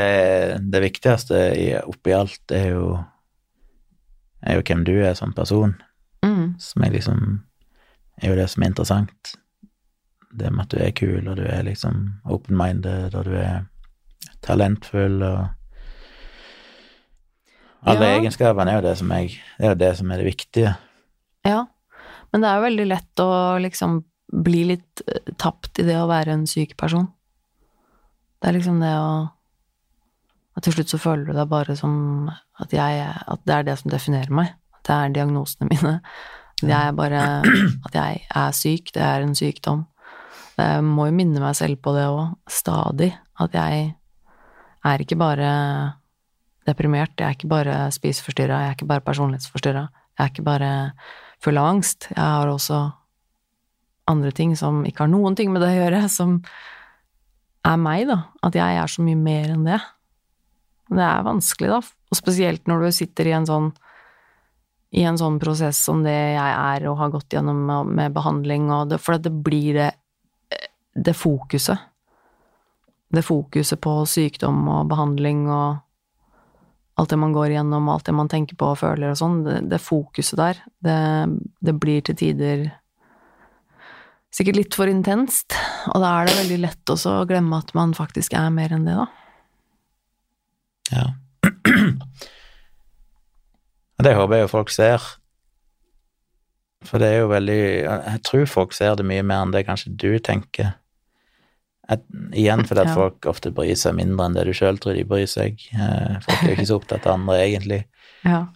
det 0.69 0.85
viktigste 0.85 1.41
oppi 1.89 2.13
alt 2.17 2.53
er 2.53 2.69
jo 2.75 2.85
er 4.43 4.57
jo 4.57 4.63
hvem 4.63 4.85
du 4.85 4.93
er 5.05 5.15
som 5.15 5.33
person, 5.33 5.75
Mm. 6.25 6.55
som 6.61 6.83
er 6.85 6.91
liksom 6.91 7.41
er 8.23 8.29
jo 8.29 8.37
det 8.37 8.51
som 8.51 8.63
er 8.63 8.67
interessant. 8.67 9.35
Det 10.37 10.51
med 10.53 10.63
at 10.63 10.69
du 10.71 10.77
er 10.79 10.91
kul, 10.91 11.29
og 11.29 11.37
du 11.37 11.43
er 11.43 11.63
liksom 11.63 12.21
open-minded, 12.25 13.15
og 13.15 13.25
du 13.25 13.33
er 13.35 13.65
talentfull, 14.43 15.23
og 15.23 15.49
Alle 17.87 18.05
Ja. 18.07 18.19
egenskapene 18.21 18.71
er 18.71 18.75
jo 18.83 18.89
det 18.89 18.99
som 18.99 19.09
jeg 19.11 19.29
Det 19.59 19.65
er 19.65 19.69
jo 19.71 19.75
det 19.75 19.97
som 19.97 20.11
er 20.11 20.17
det 20.19 20.27
viktige. 20.27 20.77
ja. 21.47 21.67
Men 22.33 22.43
det 22.43 22.49
er 22.51 22.55
jo 22.57 22.63
veldig 22.69 22.87
lett 22.89 23.17
å 23.17 23.59
liksom 23.61 24.05
bli 24.45 24.65
litt 24.65 25.03
eh, 25.09 25.33
tapt 25.37 25.79
i 25.81 25.83
det 25.83 25.97
å 25.97 26.07
være 26.07 26.29
en 26.33 26.47
syk 26.47 26.77
person. 26.77 27.09
Det 28.41 28.49
er 28.49 28.53
liksom 28.59 28.79
det 28.81 28.93
å 28.95 29.31
At 30.57 30.67
til 30.67 30.75
slutt 30.75 30.93
så 30.93 30.99
føler 30.99 31.31
du 31.31 31.37
deg 31.37 31.51
bare 31.51 31.77
som 31.79 31.93
at 32.61 32.73
jeg 32.75 33.05
At 33.07 33.47
det 33.47 33.55
er 33.55 33.69
det 33.69 33.79
som 33.79 33.93
definerer 33.93 34.35
meg. 34.35 34.53
At 34.81 34.89
det 34.89 34.97
er 34.97 35.15
diagnosene 35.21 35.71
mine. 35.71 35.95
Jeg 36.61 36.77
er 36.77 36.93
bare 36.93 37.23
At 37.87 37.95
jeg 37.95 38.27
er 38.27 38.53
syk. 38.57 38.93
Det 38.95 39.03
er 39.03 39.25
en 39.25 39.35
sykdom. 39.35 39.87
Jeg 40.61 40.85
må 40.85 41.07
jo 41.09 41.17
minne 41.17 41.41
meg 41.41 41.57
selv 41.57 41.81
på 41.81 41.95
det 41.97 42.05
òg, 42.11 42.35
stadig. 42.51 43.15
At 43.41 43.55
jeg 43.57 43.95
er 44.85 45.03
ikke 45.03 45.17
bare 45.17 45.51
deprimert, 46.69 47.17
jeg 47.19 47.27
er 47.27 47.37
ikke 47.37 47.51
bare 47.51 47.77
spiseforstyrra, 47.95 48.61
jeg 48.61 48.69
er 48.69 48.77
ikke 48.77 48.89
bare 48.91 49.05
personlighetsforstyrra. 49.07 49.87
Jeg 50.19 50.25
er 50.25 50.33
ikke 50.33 50.45
bare 50.45 50.73
full 51.41 51.61
av 51.61 51.71
angst. 51.71 52.11
Jeg 52.13 52.21
har 52.21 52.51
også 52.51 52.81
andre 54.11 54.33
ting 54.37 54.53
som 54.59 54.83
ikke 54.85 55.07
har 55.07 55.13
noen 55.13 55.37
ting 55.39 55.53
med 55.53 55.63
det 55.65 55.71
å 55.73 55.79
gjøre, 55.79 56.03
som 56.13 56.37
er 57.65 57.81
meg, 57.81 58.07
da. 58.11 58.19
At 58.45 58.57
jeg 58.59 58.81
er 58.83 58.91
så 58.91 59.05
mye 59.07 59.19
mer 59.19 59.55
enn 59.55 59.65
det. 59.69 59.81
Det 60.91 61.07
er 61.07 61.27
vanskelig, 61.27 61.71
da. 61.71 61.81
Og 62.11 62.19
spesielt 62.19 62.67
når 62.69 62.87
du 62.87 62.91
sitter 62.95 63.31
i 63.31 63.37
en 63.37 63.49
sånn 63.49 63.71
i 64.91 65.05
en 65.07 65.19
sånn 65.19 65.37
prosess 65.39 65.79
som 65.87 66.01
det 66.03 66.11
jeg 66.35 66.55
er 66.55 66.85
og 66.91 66.97
har 66.99 67.13
gått 67.13 67.37
gjennom 67.37 67.61
med, 67.69 67.93
med 67.95 68.15
behandling, 68.15 68.73
og 68.75 68.89
det, 68.91 68.99
for 68.99 69.21
det 69.23 69.31
blir 69.31 69.77
det, 69.77 69.91
det 70.99 71.15
fokuset. 71.15 71.79
Det 73.11 73.23
fokuset 73.23 73.79
på 73.83 73.93
sykdom 74.11 74.65
og 74.67 74.91
behandling 74.91 75.45
og 75.47 75.79
alt 76.99 77.15
det 77.15 77.21
man 77.23 77.37
går 77.37 77.55
igjennom, 77.55 77.87
alt 77.89 78.11
det 78.11 78.17
man 78.19 78.29
tenker 78.31 78.59
på 78.59 78.73
og 78.73 78.81
føler 78.83 79.13
og 79.13 79.21
sånn, 79.23 79.39
det, 79.47 79.61
det 79.71 79.79
fokuset 79.79 80.43
der, 80.43 80.59
det, 80.83 80.99
det 81.63 81.77
blir 81.79 82.03
til 82.05 82.19
tider 82.19 82.67
sikkert 84.35 84.59
litt 84.61 84.77
for 84.79 84.91
intenst, 84.91 85.57
og 85.91 86.03
da 86.03 86.13
er 86.21 86.29
det 86.29 86.37
veldig 86.39 86.59
lett 86.63 86.93
også 86.93 87.21
å 87.21 87.25
glemme 87.29 87.59
at 87.59 87.73
man 87.79 87.95
faktisk 87.97 88.37
er 88.39 88.51
mer 88.55 88.75
enn 88.75 88.87
det, 88.87 88.95
da. 88.99 89.09
Ja. 90.93 91.07
Det 94.01 94.15
håper 94.17 94.39
jeg 94.39 94.47
jo 94.47 94.51
folk 94.51 94.71
ser. 94.73 95.03
For 96.89 96.97
det 97.03 97.11
er 97.13 97.19
jo 97.21 97.27
veldig 97.29 97.57
Jeg 97.61 98.21
tror 98.25 98.47
folk 98.49 98.73
ser 98.73 98.95
det 98.97 99.05
mye 99.05 99.25
mer 99.27 99.43
enn 99.45 99.53
det 99.53 99.67
kanskje 99.69 99.93
du 100.01 100.15
tenker. 100.25 100.71
At, 101.91 102.01
igjen 102.33 102.63
fordi 102.65 102.81
at 102.85 102.93
Ja. 102.93 102.95
folk 102.95 103.27
ofte 103.27 103.51
bryr 103.53 103.75
seg 103.77 103.97
mindre 103.99 104.25
enn 104.29 104.37
det 104.39 104.45
du 104.47 104.53
sjøl 104.57 104.79
tror 104.81 104.95
de 104.97 105.05
bryr 105.05 105.27
seg. 105.29 105.59
Eh, 105.75 106.21
Folk 106.23 106.43
er 106.45 106.49
jo 106.49 106.55
ikke 106.57 106.67
så 106.71 106.79
opptatt 106.79 107.07
av 107.07 107.17
andre, 107.19 107.35
egentlig. 107.43 107.81
Ja. 108.25 108.47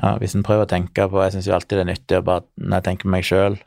Ja, 0.00 0.14
hvis 0.18 0.34
en 0.34 0.42
prøver 0.42 0.64
å 0.64 0.70
tenke 0.70 1.04
på 1.12 1.20
Jeg 1.22 1.32
syns 1.34 1.46
jo 1.46 1.52
alltid 1.54 1.76
det 1.78 1.82
er 1.84 1.90
nyttig 1.92 2.16
å 2.16 2.22
bare 2.24 2.46
Når 2.56 2.78
jeg 2.78 2.84
tenker 2.86 3.04
på 3.04 3.10
meg 3.12 3.24
sjøl, 3.28 3.58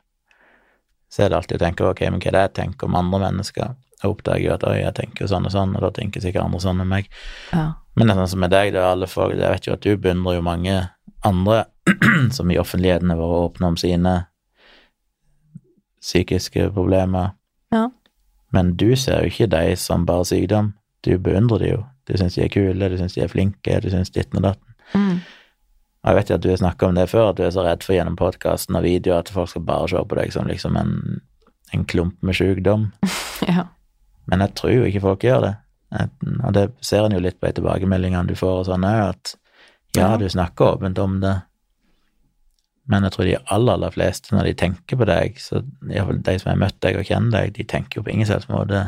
så 1.08 1.22
er 1.22 1.28
det 1.30 1.36
alltid 1.38 1.56
å 1.60 1.64
tenke 1.64 1.86
ok, 1.86 2.00
men 2.10 2.18
hva 2.20 2.26
er 2.28 2.34
det 2.34 2.40
jeg 2.48 2.54
tenker 2.58 2.88
om 2.90 2.96
andre 2.98 3.20
mennesker? 3.30 3.76
Jeg 4.02 4.10
oppdager 4.10 4.42
jo 4.44 4.52
at 4.58 4.64
oi, 4.66 4.76
jeg 4.82 4.94
tenker 4.98 5.22
jo 5.24 5.28
sånn 5.30 5.46
og 5.46 5.52
sånn, 5.54 5.76
og 5.78 5.80
da 5.86 5.90
tenker 5.94 6.20
sikkert 6.20 6.44
andre 6.44 6.60
sånn 6.60 6.82
om 6.82 6.88
meg. 6.92 7.08
ja. 7.54 7.72
Men 7.96 8.06
det 8.06 8.14
er 8.14 8.20
sånn 8.20 8.32
som 8.34 8.42
med 8.44 8.52
deg, 8.52 8.74
da, 8.76 8.90
alle 8.92 9.08
folk, 9.08 9.34
jeg 9.36 9.52
vet 9.54 9.66
jo 9.66 9.74
at 9.76 9.84
du 9.84 9.96
beundrer 9.96 10.36
jo 10.36 10.44
mange 10.44 10.76
andre 11.24 11.64
som 12.36 12.50
i 12.52 12.58
offentligheten 12.60 13.10
har 13.12 13.20
vært 13.20 13.44
åpne 13.46 13.70
om 13.72 13.78
sine 13.80 14.14
psykiske 16.04 16.68
problemer. 16.76 17.32
Ja. 17.74 17.88
Men 18.54 18.74
du 18.78 18.90
ser 19.00 19.24
jo 19.24 19.32
ikke 19.32 19.48
de 19.50 19.76
som 19.80 20.04
bare 20.06 20.26
sykdom. 20.28 20.74
Du 21.04 21.16
beundrer 21.18 21.62
de 21.62 21.72
jo. 21.72 21.80
Du 22.06 22.14
syns 22.18 22.36
de 22.36 22.44
er 22.44 22.52
kule, 22.52 22.90
du 22.90 22.98
syns 23.00 23.16
de 23.16 23.24
er 23.24 23.32
flinke, 23.32 23.80
du 23.82 23.88
syns 23.90 24.12
ditten 24.14 24.38
og 24.38 24.46
datten. 24.50 24.76
Mm. 24.94 25.18
Og 26.06 26.10
jeg 26.10 26.18
vet 26.20 26.28
jo 26.30 26.36
at 26.36 26.44
du 26.44 26.50
har 26.52 26.60
snakka 26.60 26.86
om 26.86 26.98
det 26.98 27.08
før, 27.10 27.30
at 27.32 27.38
du 27.40 27.42
er 27.42 27.54
så 27.54 27.64
redd 27.66 27.82
for 27.82 27.96
gjennom 27.96 28.18
podkasten 28.18 28.78
og 28.78 28.84
videoer 28.86 29.24
at 29.24 29.32
folk 29.34 29.50
skal 29.50 29.64
bare 29.66 29.88
se 29.90 30.02
på 30.06 30.18
deg 30.20 30.34
som 30.34 30.46
liksom 30.46 30.78
en, 30.78 30.92
en 31.74 31.86
klump 31.90 32.20
med 32.22 32.38
sykdom. 32.38 32.90
ja. 33.50 33.66
Men 34.30 34.44
jeg 34.44 34.54
tror 34.60 34.74
jo 34.76 34.84
ikke 34.86 35.02
folk 35.02 35.26
gjør 35.26 35.42
det. 35.48 35.54
Og 35.94 36.52
det 36.56 36.68
ser 36.84 37.06
en 37.06 37.14
jo 37.14 37.22
litt 37.22 37.38
på 37.40 37.48
de 37.48 37.58
tilbakemeldingene 37.60 38.30
du 38.30 38.38
får 38.38 38.62
og 38.62 38.68
sånn 38.70 38.86
òg, 38.86 39.12
at 39.14 39.36
ja, 39.96 40.08
du 40.20 40.26
snakker 40.28 40.74
åpent 40.74 40.98
om 41.00 41.20
det, 41.22 41.36
men 42.90 43.06
jeg 43.06 43.14
tror 43.14 43.26
de 43.26 43.38
aller, 43.54 43.72
aller 43.72 43.94
fleste, 43.94 44.34
når 44.34 44.50
de 44.50 44.58
tenker 44.60 44.98
på 44.98 45.08
deg, 45.08 45.40
så 45.42 45.62
iallfall 45.88 46.20
de 46.26 46.36
som 46.42 46.52
har 46.52 46.60
møtt 46.60 46.78
deg 46.84 46.98
og 47.00 47.08
kjenner 47.08 47.32
deg, 47.38 47.54
de 47.56 47.66
tenker 47.66 47.98
jo 47.98 48.04
på 48.06 48.12
ingen 48.12 48.28
selvs 48.28 48.50
måte 48.52 48.84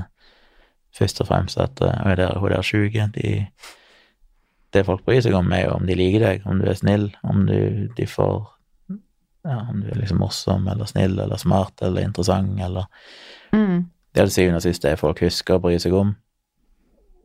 først 0.98 1.22
og 1.22 1.30
fremst 1.30 1.58
at 1.62 1.82
eh, 1.84 2.04
«Oi, 2.06 2.14
der, 2.18 2.38
hun 2.38 2.52
der 2.52 2.60
er 2.60 2.66
sjuk. 2.66 2.94
De, 3.14 3.32
det 4.74 4.84
folk 4.86 5.02
bryr 5.06 5.22
seg 5.24 5.34
om, 5.38 5.50
er 5.52 5.66
jo 5.66 5.74
om 5.78 5.88
de 5.88 5.96
liker 5.98 6.24
deg, 6.24 6.46
om 6.46 6.60
du 6.60 6.68
er 6.68 6.78
snill, 6.78 7.08
om 7.26 7.44
du, 7.48 7.88
de 7.96 8.06
får 8.08 8.38
ja, 9.48 9.62
om 9.70 9.80
du 9.80 9.88
er 9.88 10.00
liksom 10.02 10.20
morsom 10.20 10.66
eller 10.68 10.88
snill 10.90 11.18
eller 11.18 11.40
smart 11.40 11.82
eller 11.82 12.04
interessant 12.04 12.60
eller 12.64 12.90
Mm. 13.52 13.86
Det 14.12 14.24
til 14.26 14.32
syvende 14.32 14.58
og 14.58 14.62
sist 14.62 14.82
det 14.82 14.98
folk 15.00 15.20
husker 15.24 15.56
og 15.56 15.62
bryr 15.62 15.78
seg 15.80 15.94
om. 15.96 16.10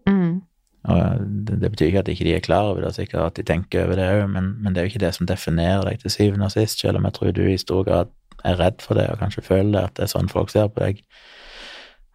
Mm. 0.09 0.41
Og 0.83 1.19
det, 1.47 1.61
det 1.61 1.69
betyr 1.71 1.89
ikke 1.89 2.01
at 2.03 2.09
ikke 2.11 2.25
de 2.27 2.33
er 2.35 2.43
klar 2.43 2.71
over 2.71 2.83
det, 2.83 2.95
sikkert 2.97 3.29
at 3.29 3.37
de 3.39 3.45
tenker 3.47 3.85
over 3.85 3.99
det 3.99 4.09
òg, 4.11 4.25
men, 4.33 4.49
men 4.59 4.73
det 4.73 4.81
er 4.81 4.87
jo 4.87 4.93
ikke 4.93 5.05
det 5.05 5.13
som 5.15 5.29
definerer 5.29 5.85
deg 5.87 6.01
til 6.01 6.11
syvende 6.11 6.49
og 6.49 6.55
sist, 6.55 6.81
selv 6.83 6.99
om 6.99 7.07
jeg 7.07 7.15
tror 7.15 7.31
du 7.35 7.45
i 7.47 7.59
stor 7.61 7.85
grad 7.87 8.11
er 8.43 8.59
redd 8.59 8.83
for 8.83 8.99
det, 8.99 9.07
og 9.13 9.21
kanskje 9.21 9.45
føler 9.45 9.87
at 9.87 9.95
det 9.95 10.07
er 10.07 10.11
sånn 10.11 10.31
folk 10.31 10.51
ser 10.51 10.67
på 10.73 10.83
deg. 10.83 10.99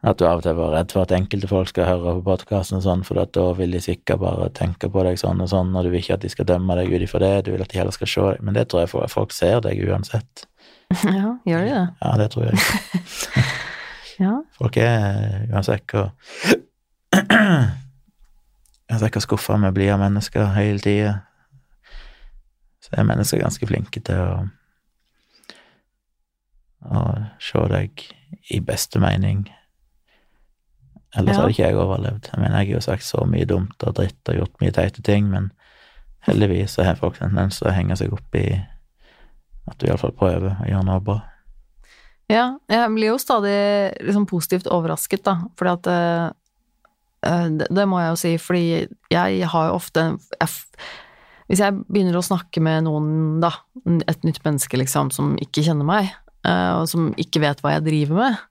At 0.07 0.21
du 0.21 0.29
av 0.29 0.39
og 0.39 0.45
til 0.45 0.55
var 0.55 0.75
redd 0.77 0.93
for 0.95 1.03
at 1.03 1.15
enkelte 1.17 1.49
folk 1.51 1.71
skal 1.73 1.89
høre 1.89 2.13
på 2.19 2.27
podkasten 2.29 2.77
og 2.79 2.85
sånn, 2.85 3.07
for 3.09 3.19
da 3.19 3.47
vil 3.59 3.73
de 3.75 3.81
sikkert 3.83 4.21
bare 4.23 4.51
tenke 4.55 4.93
på 4.93 5.03
deg 5.07 5.19
sånn 5.19 5.41
og 5.43 5.49
sånn, 5.51 5.73
og 5.73 5.89
du 5.89 5.91
vil 5.91 6.05
ikke 6.05 6.21
at 6.21 6.27
de 6.27 6.31
skal 6.31 6.47
dømme 6.53 6.77
deg 6.79 6.93
ut 6.93 7.07
ifra 7.09 7.23
det, 7.25 7.33
du 7.49 7.55
vil 7.55 7.65
at 7.65 7.73
de 7.73 7.81
heller 7.81 7.97
skal 7.97 8.13
se 8.13 8.29
deg, 8.29 8.45
men 8.45 8.59
det 8.59 8.69
tror 8.69 8.85
jeg 8.85 8.93
folk, 8.93 9.11
folk 9.17 9.35
ser 9.35 9.65
deg 9.65 9.81
uansett. 9.89 10.45
ja, 11.19 11.33
gjør 11.49 11.65
de 11.65 11.73
det? 11.73 11.87
Ja, 12.05 12.13
det 12.21 12.31
tror 12.37 12.51
jeg. 12.51 12.61
Ja. 14.19 14.33
Folk 14.59 14.75
er 14.83 15.45
uansett 15.47 15.93
hva 15.95 16.09
Uansett 18.89 19.13
hvor 19.13 19.25
skuffa 19.25 19.57
vi 19.67 19.71
blir 19.77 19.93
av 19.93 20.01
mennesker 20.01 20.55
hele 20.57 20.81
tida, 20.81 21.19
så 22.81 22.95
er 22.97 23.09
mennesker 23.09 23.43
ganske 23.43 23.69
flinke 23.69 24.01
til 24.01 24.23
å 24.23 24.31
å 26.89 27.01
se 27.43 27.63
deg 27.73 28.05
i 28.55 28.61
beste 28.65 29.01
mening. 29.03 29.49
Ellers 31.17 31.37
Ja. 31.37 31.41
hadde 31.43 31.51
ikke 31.51 31.67
jeg 31.67 31.75
overlevd. 31.77 32.31
Jeg 32.33 32.41
mener, 32.41 32.59
jeg 32.61 32.69
har 32.69 32.75
jo 32.75 32.81
sagt 32.81 33.03
så 33.03 33.25
mye 33.27 33.45
dumt 33.45 33.83
og 33.83 33.95
dritt 33.95 34.29
og 34.29 34.37
gjort 34.37 34.61
mye 34.61 34.71
teite 34.73 35.03
ting, 35.03 35.29
men 35.31 35.51
heldigvis 36.21 36.77
så 36.77 36.85
har 36.85 36.95
folk 36.95 37.21
en 37.21 37.31
tendens 37.31 37.59
til 37.59 37.69
å 37.69 37.75
henge 37.75 37.97
seg 37.97 38.13
opp 38.13 38.35
i 38.35 38.65
at 39.69 39.79
du 39.79 39.87
iallfall 39.87 40.13
prøver 40.13 40.57
å 40.61 40.69
gjøre 40.69 40.85
noe 40.85 41.01
bra. 41.01 41.19
Ja, 42.29 42.59
jeg 42.69 42.91
blir 42.93 43.09
jo 43.09 43.19
stadig 43.19 43.97
liksom 44.05 44.27
positivt 44.27 44.67
overrasket, 44.69 45.25
da, 45.25 45.49
fordi 45.57 45.73
at 45.73 45.87
eh, 45.87 46.31
det, 47.23 47.67
det 47.75 47.85
må 47.91 48.01
jeg 48.03 48.13
jo 48.13 48.19
si, 48.21 48.33
fordi 48.39 48.65
jeg 49.11 49.51
har 49.51 49.69
jo 49.69 49.75
ofte 49.75 50.05
jeg, 50.39 50.49
Hvis 51.49 51.63
jeg 51.65 51.79
begynner 51.89 52.19
å 52.19 52.25
snakke 52.25 52.63
med 52.63 52.87
noen, 52.87 53.09
da, 53.43 53.51
et 54.07 54.27
nytt 54.27 54.43
menneske 54.45 54.79
liksom, 54.79 55.11
som 55.15 55.33
ikke 55.43 55.65
kjenner 55.67 55.89
meg, 55.89 56.13
eh, 56.47 56.73
og 56.77 56.87
som 56.91 57.11
ikke 57.19 57.43
vet 57.43 57.63
hva 57.65 57.75
jeg 57.77 57.87
driver 57.89 58.21
med, 58.21 58.43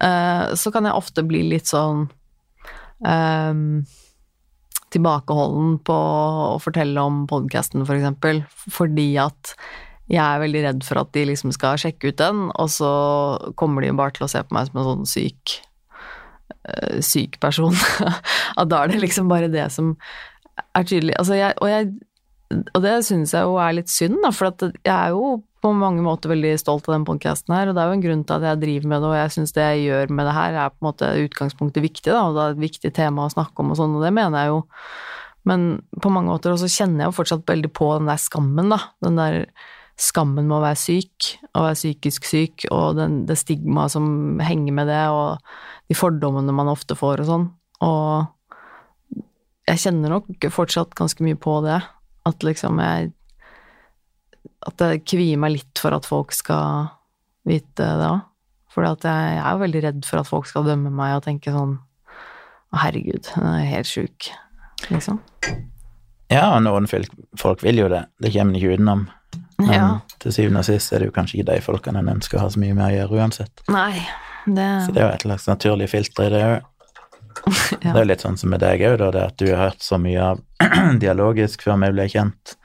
eh, 0.00 0.54
så 0.56 0.72
kan 0.72 0.88
jeg 0.88 0.96
ofte 0.96 1.26
bli 1.26 1.42
litt 1.50 1.68
sånn 1.68 2.06
eh, 3.04 3.52
tilbakeholden 4.92 5.78
på 5.86 5.96
å 6.54 6.60
fortelle 6.62 7.02
om 7.02 7.24
podkasten, 7.30 7.84
for 7.88 7.98
eksempel, 7.98 8.44
fordi 8.70 9.10
at 9.20 9.56
jeg 10.12 10.22
er 10.22 10.42
veldig 10.42 10.62
redd 10.66 10.86
for 10.86 11.00
at 11.00 11.12
de 11.14 11.24
liksom 11.30 11.52
skal 11.54 11.78
sjekke 11.80 12.10
ut 12.12 12.18
den, 12.20 12.46
og 12.50 12.70
så 12.72 12.92
kommer 13.58 13.84
de 13.84 13.92
bare 13.96 14.14
til 14.16 14.26
å 14.26 14.30
se 14.30 14.42
på 14.44 14.56
meg 14.56 14.68
som 14.68 14.80
en 14.80 14.88
sånn 14.88 15.08
syk 15.08 15.56
eh, 15.56 15.71
syk 17.04 17.38
person. 17.42 17.76
At 18.60 18.70
da 18.70 18.82
er 18.82 18.92
det 18.92 19.02
liksom 19.02 19.30
bare 19.32 19.50
det 19.52 19.68
som 19.74 19.94
er 20.76 20.86
tydelig. 20.88 21.16
Altså 21.20 21.38
jeg, 21.38 21.56
og 21.60 21.70
jeg 21.70 21.92
og 22.52 22.82
det 22.84 22.98
syns 23.06 23.32
jeg 23.34 23.48
jo 23.48 23.56
er 23.60 23.74
litt 23.76 23.90
synd, 23.90 24.18
da, 24.24 24.30
for 24.34 24.52
jeg 24.60 24.92
er 24.92 25.14
jo 25.14 25.38
på 25.62 25.70
mange 25.78 26.02
måter 26.02 26.32
veldig 26.32 26.56
stolt 26.58 26.88
av 26.88 26.96
den 26.96 27.06
podkasten 27.06 27.54
her, 27.54 27.70
og 27.70 27.76
det 27.76 27.82
er 27.82 27.90
jo 27.90 27.96
en 27.96 28.04
grunn 28.04 28.24
til 28.26 28.36
at 28.36 28.46
jeg 28.48 28.60
driver 28.64 28.90
med 28.90 29.04
det, 29.04 29.10
og 29.10 29.16
jeg 29.16 29.34
syns 29.36 29.54
det 29.56 29.66
jeg 29.68 29.84
gjør 29.86 30.14
med 30.18 30.28
det 30.28 30.34
her, 30.36 30.58
er 30.58 30.72
på 30.72 30.82
en 30.82 30.88
måte 30.88 31.10
utgangspunktet 31.22 31.86
viktig, 31.86 32.08
da, 32.10 32.24
og 32.26 32.36
det 32.36 32.44
er 32.44 32.56
et 32.56 32.64
viktig 32.64 32.92
tema 32.98 33.26
å 33.26 33.32
snakke 33.32 33.62
om 33.62 33.72
og 33.72 33.78
sånn, 33.78 33.94
og 33.98 34.04
det 34.04 34.12
mener 34.16 34.42
jeg 34.42 34.52
jo. 34.52 34.62
Men 35.48 35.68
på 36.02 36.10
mange 36.14 36.30
måter 36.34 36.54
også 36.54 36.70
kjenner 36.70 37.04
jeg 37.04 37.12
jo 37.12 37.18
fortsatt 37.20 37.46
veldig 37.50 37.70
på 37.74 37.92
den 37.96 38.10
der 38.10 38.20
skammen, 38.22 38.74
da. 38.74 38.80
Den 39.02 39.18
der 39.18 39.38
skammen 40.00 40.48
med 40.48 40.56
å 40.58 40.62
være 40.64 40.78
syk, 40.80 41.32
å 41.56 41.64
være 41.66 41.78
psykisk 41.78 42.26
syk, 42.28 42.66
og 42.72 42.98
den, 42.98 43.22
det 43.28 43.38
stigmaet 43.40 43.94
som 43.94 44.40
henger 44.42 44.76
med 44.76 44.90
det, 44.90 45.02
og 45.12 45.42
de 45.90 45.96
fordommene 45.98 46.54
man 46.56 46.70
ofte 46.72 46.96
får 46.98 47.24
og 47.24 47.28
sånn. 47.28 47.48
Og 47.84 49.24
jeg 49.68 49.82
kjenner 49.84 50.16
nok 50.16 50.48
fortsatt 50.52 50.96
ganske 50.98 51.24
mye 51.24 51.38
på 51.38 51.60
det, 51.66 51.80
at 52.28 52.44
liksom 52.46 52.78
jeg 52.78 53.12
At 54.62 54.78
det 54.78 55.02
kvier 55.10 55.38
meg 55.42 55.56
litt 55.56 55.80
for 55.80 55.90
at 55.90 56.06
folk 56.06 56.30
skal 56.34 56.92
vite 57.46 57.82
det 57.82 58.06
òg. 58.06 58.20
For 58.72 58.86
jeg 58.86 59.10
er 59.10 59.48
jo 59.50 59.62
veldig 59.62 59.82
redd 59.84 60.04
for 60.06 60.22
at 60.22 60.28
folk 60.28 60.46
skal 60.48 60.64
dømme 60.64 60.92
meg 60.94 61.16
og 61.16 61.24
tenke 61.26 61.52
sånn 61.52 61.74
Å, 62.72 62.78
herregud, 62.84 63.26
hun 63.34 63.48
er 63.50 63.66
helt 63.68 63.90
sjuk, 63.90 64.30
liksom. 64.88 65.18
Ja, 66.32 66.46
noen 66.64 66.86
folk 66.88 67.60
vil 67.60 67.82
jo 67.82 67.90
det. 67.92 68.06
Det 68.22 68.30
kommer 68.32 68.54
en 68.54 68.60
ikke 68.60 68.78
utenom. 68.78 69.02
Men 69.62 69.72
Ja. 69.76 69.86
til 70.22 70.32
syvende 70.34 70.60
og 70.62 70.66
sist 70.68 70.92
er 70.92 70.98
det 71.02 71.06
jo 71.10 71.14
kanskje 71.16 71.38
ikke 71.40 71.48
de 71.54 71.60
folkene 71.64 71.98
en 72.02 72.08
ønsker 72.16 72.38
å 72.38 72.44
ha 72.44 72.50
så 72.50 72.60
mye 72.62 72.74
med 72.74 72.86
å 72.88 72.94
gjøre 72.96 73.18
uansett. 73.22 73.62
Nei, 73.72 73.94
det 74.46 74.68
Så 74.86 74.92
det 74.94 75.02
er 75.02 75.08
jo 75.08 75.14
et 75.14 75.26
slags 75.28 75.46
naturlig 75.50 75.88
filter 75.92 76.26
i 76.26 76.30
det 76.34 76.42
òg. 76.50 76.60
Ja. 77.82 77.92
Det 77.92 77.96
er 77.96 78.02
jo 78.04 78.08
litt 78.10 78.20
sånn 78.22 78.36
som 78.38 78.50
med 78.52 78.60
deg 78.60 78.80
òg, 78.86 78.98
da, 79.00 79.10
det 79.14 79.22
at 79.24 79.36
du 79.40 79.46
har 79.54 79.70
hørt 79.70 79.82
så 79.82 79.98
mye 79.98 80.20
av 80.20 80.42
dialogisk 81.04 81.62
før 81.64 81.78
vi 81.80 81.92
ble 81.96 82.08
kjent, 82.12 82.56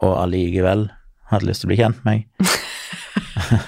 og 0.00 0.14
allikevel 0.22 0.86
hadde 1.32 1.48
lyst 1.48 1.60
til 1.64 1.68
å 1.68 1.72
bli 1.72 1.80
kjent 1.82 2.04
med 2.04 2.12
meg. 2.14 2.26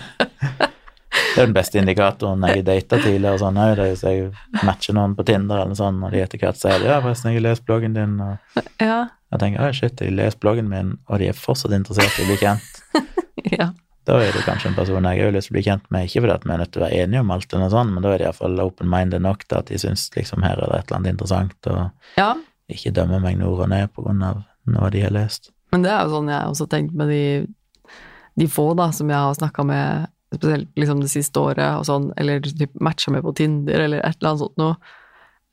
det 1.35 1.43
er 1.43 1.47
den 1.47 1.55
beste 1.57 1.79
indikatoren 1.81 2.43
jeg 2.49 2.65
data 2.67 2.99
tidligere 3.03 3.39
sånn 3.43 3.59
òg. 3.61 3.75
Det 3.79 3.85
er 3.85 3.93
hvis 3.95 4.05
jeg 4.07 4.65
matcher 4.67 4.97
noen 4.97 5.15
på 5.19 5.27
Tinder 5.29 5.63
eller 5.65 5.79
sånn, 5.79 6.01
og 6.07 6.13
de 6.15 6.23
etter 6.25 6.41
hvert 6.43 6.59
sier 6.61 6.85
ja, 6.87 7.01
forresten, 7.05 7.31
jeg 7.33 7.41
har 7.43 7.49
lest 7.51 7.67
bloggen 7.69 7.95
din, 7.97 8.17
og 8.25 8.63
Ja. 8.83 9.01
Jeg 9.31 9.43
tenker 9.43 9.63
å 9.63 9.75
shit, 9.77 10.01
jeg 10.03 10.17
leser 10.17 10.41
bloggen 10.43 10.71
min, 10.71 10.97
og 11.07 11.23
de 11.23 11.31
er 11.31 11.39
fortsatt 11.39 11.75
interessert 11.77 12.19
i 12.19 12.25
å 12.25 12.31
bli 12.31 12.39
kjent. 12.41 12.83
ja. 13.59 13.71
Da 14.09 14.17
er 14.19 14.35
det 14.35 14.43
kanskje 14.43 14.71
en 14.71 14.77
person 14.79 15.07
jeg 15.07 15.21
har 15.23 15.35
lyst 15.35 15.51
til 15.51 15.55
å 15.55 15.59
bli 15.59 15.65
kjent 15.69 15.85
med, 15.95 16.09
ikke 16.09 16.25
fordi 16.25 16.35
at 16.35 16.47
vi 16.47 16.53
er 16.55 16.63
nødt 16.63 16.73
til 16.75 16.83
å 16.83 16.85
være 16.87 17.01
enige 17.05 17.23
om 17.23 17.31
alt, 17.35 17.55
eller 17.55 17.73
sånt, 17.75 17.95
men 17.95 18.03
da 18.05 18.15
er 18.15 18.23
de 18.23 18.27
iallfall 18.27 18.63
open-minded 18.65 19.23
nok 19.23 19.45
til 19.47 19.59
at 19.61 19.71
de 19.71 19.79
syns 19.79 20.09
liksom 20.17 20.43
her 20.47 20.59
er 20.59 20.73
det 20.73 20.81
et 20.81 20.89
eller 20.89 20.99
annet 20.99 21.15
interessant, 21.15 21.71
og 21.71 22.19
ja. 22.19 22.31
ikke 22.75 22.95
dømmer 22.97 23.23
meg 23.23 23.39
nord 23.39 23.67
og 23.67 23.71
ned 23.71 23.93
på 23.95 24.07
grunn 24.07 24.25
av 24.27 24.43
noe 24.71 24.91
de 24.91 25.05
har 25.05 25.15
lest. 25.15 25.53
Men 25.71 25.87
det 25.87 25.93
er 25.95 26.03
jo 26.03 26.17
sånn 26.17 26.33
jeg 26.33 26.51
også 26.51 26.67
har 26.67 26.73
tenkt 26.75 26.99
med 26.99 27.15
de, 27.15 27.25
de 28.43 28.51
få 28.51 28.67
da, 28.79 28.91
som 28.97 29.13
jeg 29.13 29.29
har 29.29 29.39
snakka 29.39 29.67
med, 29.69 30.11
spesielt 30.35 30.81
liksom 30.81 31.05
det 31.05 31.13
siste 31.13 31.45
året, 31.45 31.69
og 31.79 31.87
sånn, 31.87 32.11
eller 32.19 32.43
typ 32.43 32.75
matcha 32.83 33.15
med 33.15 33.23
på 33.27 33.37
Tinder, 33.39 33.85
eller 33.87 34.03
et 34.03 34.19
eller 34.19 34.33
annet 34.33 34.43
sånt 34.43 34.59
noe, 34.59 34.97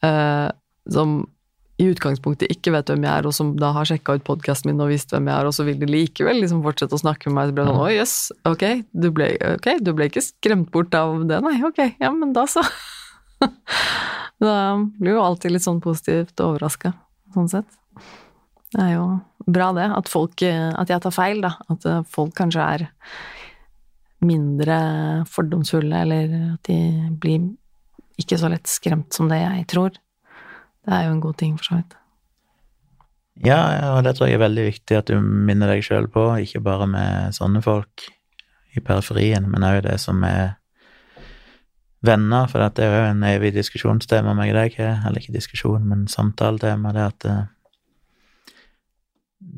uh, 0.08 0.48
som 0.94 1.20
i 1.78 1.86
utgangspunktet 1.92 2.50
ikke 2.50 2.74
vet 2.74 2.90
hvem 2.90 3.06
jeg 3.06 3.12
er, 3.14 3.28
og 3.30 3.36
som 3.38 3.52
da 3.60 3.70
har 3.76 3.86
sjekka 3.86 4.16
ut 4.18 4.26
podkasten 4.26 4.72
min 4.72 4.82
og 4.82 4.90
visst 4.90 5.12
hvem 5.14 5.30
jeg 5.30 5.36
er, 5.36 5.50
og 5.50 5.54
så 5.54 5.66
vil 5.68 5.78
de 5.78 5.90
likevel 5.90 6.42
liksom 6.42 6.64
fortsette 6.66 6.98
å 6.98 7.02
snakke 7.04 7.30
med 7.30 7.38
meg, 7.38 7.50
så 7.50 7.56
blir 7.58 7.68
det 7.68 7.74
sånn 7.74 7.84
å 7.84 7.94
jøss, 7.94 8.16
ok, 8.50 8.66
du 8.98 9.10
ble, 9.14 9.30
ok, 9.54 9.70
du 9.86 9.92
ble 9.94 10.10
ikke 10.10 10.26
skremt 10.26 10.72
bort 10.74 10.98
av 10.98 11.20
det, 11.30 11.38
nei, 11.46 11.58
ok, 11.68 11.84
ja, 12.02 12.10
men 12.16 12.34
da 12.34 12.48
så. 12.50 12.64
da 14.44 14.56
blir 14.98 15.14
jo 15.14 15.26
alltid 15.26 15.54
litt 15.54 15.68
sånn 15.68 15.84
positivt 15.84 16.42
overraska, 16.42 16.96
sånn 17.38 17.52
sett. 17.54 17.70
Det 18.74 18.82
er 18.84 18.96
jo 18.96 19.06
bra 19.48 19.70
det, 19.78 19.86
at 19.96 20.10
folk 20.12 20.42
At 20.44 20.90
jeg 20.92 21.00
tar 21.00 21.14
feil, 21.16 21.40
da. 21.46 21.54
At 21.72 21.86
folk 22.12 22.34
kanskje 22.36 22.66
er 22.66 22.84
mindre 24.26 24.80
fordomsfulle, 25.32 26.02
eller 26.04 26.34
at 26.58 26.68
de 26.68 26.80
blir 27.22 27.46
ikke 28.20 28.40
så 28.42 28.50
lett 28.52 28.68
skremt 28.68 29.14
som 29.14 29.30
det 29.32 29.40
jeg 29.40 29.66
tror. 29.72 29.96
Det 30.88 30.96
er 30.96 31.08
jo 31.08 31.16
en 31.18 31.24
god 31.24 31.36
ting, 31.40 31.58
for 31.60 31.68
så 31.68 31.80
vidt. 31.82 31.98
Ja, 33.46 33.60
og 33.94 34.04
det 34.04 34.16
tror 34.18 34.30
jeg 34.30 34.40
er 34.40 34.46
veldig 34.48 34.64
viktig 34.66 34.98
at 34.98 35.10
du 35.12 35.20
minner 35.22 35.70
deg 35.70 35.84
sjøl 35.86 36.08
på, 36.10 36.24
ikke 36.42 36.64
bare 36.64 36.88
med 36.90 37.36
sånne 37.38 37.62
folk 37.62 38.08
i 38.74 38.82
periferien, 38.82 39.46
men 39.52 39.66
òg 39.68 39.84
det 39.86 39.98
som 40.02 40.24
er 40.26 40.56
venner, 42.08 42.48
for 42.50 42.64
det 42.64 42.86
er 42.86 42.96
jo 42.96 43.12
en 43.12 43.28
evig 43.28 43.52
diskusjonstema 43.54 44.34
meg 44.38 44.54
og 44.54 44.60
deg 44.62 44.80
eller 44.80 45.20
ikke 45.20 45.36
diskusjon, 45.36 45.86
men 45.90 46.08
samtaletema, 46.10 46.94
det 46.96 47.06
at 47.06 47.28
eh, 47.30 47.46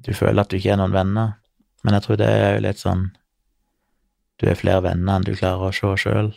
du 0.10 0.12
føler 0.16 0.44
at 0.44 0.52
du 0.52 0.58
ikke 0.58 0.74
er 0.74 0.82
noen 0.82 0.96
venner, 0.96 1.38
men 1.84 1.96
jeg 1.96 2.06
tror 2.06 2.20
det 2.20 2.30
er 2.30 2.54
jo 2.58 2.66
litt 2.66 2.82
sånn 2.82 3.10
du 4.40 4.48
er 4.48 4.60
flere 4.60 4.84
venner 4.86 5.20
enn 5.20 5.26
du 5.28 5.34
klarer 5.36 5.68
å 5.68 5.76
se 5.76 5.90
sjøl. 6.00 6.30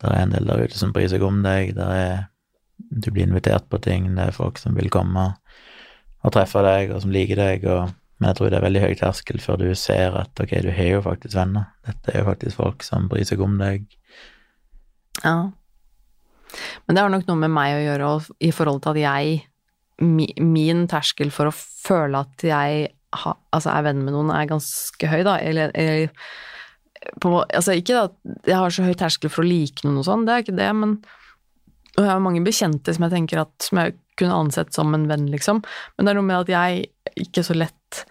Det 0.00 0.08
er 0.08 0.22
en 0.22 0.32
del 0.32 0.48
der 0.48 0.62
ute 0.64 0.78
som 0.78 0.92
bryr 0.92 1.08
seg 1.12 1.24
om 1.24 1.42
deg, 1.44 1.74
det 1.76 1.88
er 2.00 2.14
du 2.90 3.10
blir 3.10 3.26
invitert 3.26 3.68
på 3.70 3.80
ting, 3.82 4.08
det 4.16 4.28
er 4.28 4.36
folk 4.36 4.60
som 4.60 4.76
vil 4.76 4.90
komme 4.92 5.32
og 6.26 6.34
treffe 6.34 6.62
deg, 6.64 6.92
og 6.94 7.04
som 7.04 7.12
liker 7.14 7.38
deg, 7.38 7.66
og, 7.70 7.92
men 8.18 8.30
jeg 8.30 8.38
tror 8.38 8.50
det 8.50 8.58
er 8.58 8.66
veldig 8.66 8.82
høy 8.82 8.94
terskel 8.98 9.42
før 9.42 9.60
du 9.62 9.68
ser 9.78 10.16
at 10.18 10.42
ok, 10.42 10.56
du 10.64 10.72
har 10.74 10.90
jo 10.90 11.04
faktisk 11.04 11.36
venner. 11.36 11.68
Dette 11.86 12.12
er 12.12 12.22
jo 12.22 12.30
faktisk 12.30 12.58
folk 12.58 12.86
som 12.86 13.06
bryr 13.10 13.26
seg 13.28 13.42
om 13.44 13.58
deg. 13.60 13.86
Ja. 15.22 15.36
Men 16.86 16.96
det 16.96 17.02
har 17.02 17.12
nok 17.12 17.28
noe 17.28 17.42
med 17.44 17.54
meg 17.54 17.76
å 17.76 17.84
gjøre, 17.84 18.10
og 18.16 18.42
i 18.42 18.52
forhold 18.54 18.82
til 18.84 18.96
at 18.96 19.04
jeg 19.04 19.44
Min 19.96 20.82
terskel 20.92 21.30
for 21.32 21.48
å 21.48 21.54
føle 21.56 22.18
at 22.20 22.42
jeg 22.44 22.88
ha, 23.22 23.30
altså 23.56 23.70
er 23.72 23.86
venn 23.86 24.02
med 24.04 24.12
noen, 24.12 24.28
er 24.34 24.50
ganske 24.50 25.08
høy, 25.08 25.22
da. 25.24 25.38
Eller, 25.40 25.70
eller 25.72 26.10
på, 27.22 27.30
altså 27.40 27.76
ikke 27.78 28.02
at 28.08 28.16
jeg 28.44 28.58
har 28.60 28.74
så 28.74 28.84
høy 28.84 28.92
terskel 28.98 29.32
for 29.32 29.44
å 29.44 29.48
like 29.48 29.86
noen 29.86 30.02
og 30.02 30.04
sånn, 30.08 30.26
det 30.26 30.34
er 30.34 30.44
ikke 30.44 30.58
det, 30.58 30.68
men 30.76 30.98
og 31.96 32.04
jeg 32.04 32.12
har 32.12 32.20
mange 32.22 32.44
bekjente 32.44 32.92
som 32.92 33.06
jeg 33.06 33.14
tenker 33.14 33.40
at 33.40 33.54
som 33.64 33.80
jeg 33.80 33.96
kunne 34.20 34.36
ansett 34.36 34.74
som 34.76 34.92
en 34.96 35.06
venn, 35.08 35.26
liksom. 35.32 35.62
Men 35.96 36.06
det 36.06 36.12
er 36.12 36.18
noe 36.18 36.28
med 36.28 36.44
at 36.44 36.52
jeg 36.52 36.90
ikke 37.26 37.44
så 37.44 37.56
lett 37.56 38.02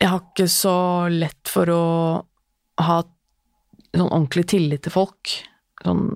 Jeg 0.00 0.10
har 0.10 0.20
ikke 0.20 0.46
så 0.50 0.76
lett 1.10 1.50
for 1.50 1.70
å 1.70 1.84
ha 2.82 2.96
sånn 3.94 4.10
ordentlig 4.10 4.46
tillit 4.50 4.84
til 4.84 4.94
folk. 4.94 5.34
Sånn 5.84 6.08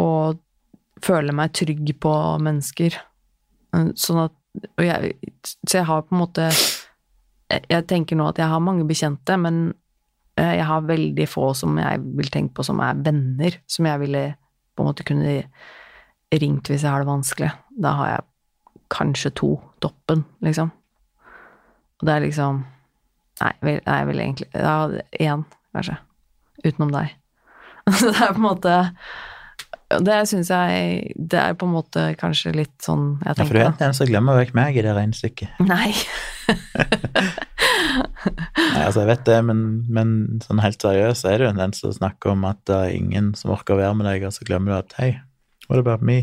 og 0.00 0.40
føle 1.04 1.34
meg 1.36 1.52
trygg 1.54 1.92
på 2.02 2.14
mennesker. 2.42 2.96
Sånn 3.74 4.24
at 4.24 4.34
jeg, 4.80 5.14
Så 5.66 5.80
jeg 5.80 5.88
har 5.88 6.04
på 6.06 6.14
en 6.14 6.22
måte 6.22 6.48
jeg, 6.50 7.64
jeg 7.68 7.86
tenker 7.90 8.18
nå 8.18 8.28
at 8.30 8.38
jeg 8.40 8.50
har 8.50 8.62
mange 8.62 8.86
bekjente, 8.88 9.36
men 9.38 9.74
eh, 10.40 10.56
jeg 10.60 10.66
har 10.68 10.86
veldig 10.88 11.26
få 11.28 11.50
som 11.58 11.76
jeg 11.78 12.00
vil 12.18 12.30
tenke 12.32 12.56
på 12.56 12.66
som 12.66 12.80
er 12.82 13.00
venner, 13.04 13.58
som 13.70 13.88
jeg 13.90 14.02
ville 14.04 14.24
på 14.74 14.82
en 14.82 14.90
måte 14.90 15.06
kunne 15.06 15.34
ringt 16.34 16.70
hvis 16.70 16.82
jeg 16.82 16.90
har 16.90 17.04
det 17.04 17.10
vanskelig. 17.10 17.50
Da 17.70 17.94
har 17.98 18.10
jeg 18.10 18.24
kanskje 18.94 19.32
to 19.38 19.50
toppen, 19.82 20.24
liksom. 20.44 20.72
Og 22.00 22.06
det 22.08 22.14
er 22.14 22.24
liksom 22.28 22.64
Nei, 23.42 23.50
vil, 23.66 23.80
nei 23.82 24.02
vil 24.06 24.20
egentlig 24.22 24.46
Ja, 24.54 24.74
én, 25.18 25.40
kanskje. 25.74 25.96
Utenom 26.62 26.92
deg. 26.94 27.16
Så 27.98 28.12
det 28.12 28.20
er 28.22 28.36
på 28.36 28.38
en 28.38 28.46
måte 28.46 28.74
Det 30.04 30.16
syns 30.26 30.48
jeg 30.48 31.12
Det 31.14 31.38
er 31.38 31.56
på 31.60 31.66
en 31.68 31.74
måte 31.74 32.06
kanskje 32.18 32.54
litt 32.56 32.72
sånn 32.82 33.18
jeg 33.20 33.26
Ja, 33.28 33.34
for 33.34 33.42
tenker 33.42 33.54
du 33.54 33.60
er 33.60 33.66
den 33.68 33.86
eneste 33.88 34.00
som 34.04 34.10
glemmer 34.10 34.38
vekk 34.40 34.54
meg 34.56 34.78
i 34.78 34.84
det 34.84 34.94
regnestykket. 34.96 35.60
Nei. 35.64 35.92
Nei, 38.74 38.82
altså, 38.82 39.02
jeg 39.02 39.10
vet 39.10 39.26
det, 39.28 39.36
men, 39.46 39.60
men 39.92 40.14
sånn 40.44 40.62
helt 40.64 40.82
seriøst 40.82 41.28
er 41.28 41.38
det 41.38 41.46
jo 41.46 41.52
en 41.52 41.76
som 41.76 41.92
snakker 41.94 42.32
om 42.32 42.46
at 42.48 42.62
det 42.68 42.78
er 42.78 42.96
ingen 42.96 43.34
som 43.38 43.52
orker 43.54 43.76
å 43.76 43.82
være 43.82 43.98
med 43.98 44.08
deg, 44.08 44.24
og 44.26 44.34
så 44.34 44.46
glemmer 44.48 44.72
du 44.72 44.76
at 44.78 44.96
hei, 44.98 45.10
what 45.68 45.82
about 45.82 46.02
me? 46.04 46.18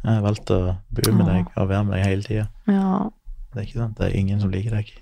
Jeg 0.00 0.10
har 0.16 0.22
valgt 0.24 0.50
å 0.52 0.60
bo 0.96 1.12
med 1.12 1.26
deg 1.28 1.48
og 1.54 1.70
være 1.70 1.86
med 1.86 1.96
deg 1.96 2.06
hele 2.06 2.26
tida. 2.26 2.46
Ja. 2.70 3.08
Det 3.50 3.58
er 3.58 3.66
ikke 3.66 3.80
sant, 3.80 3.98
det 3.98 4.06
er 4.06 4.16
ingen 4.18 4.40
som 4.42 4.52
liker 4.52 4.76
deg. 4.78 4.92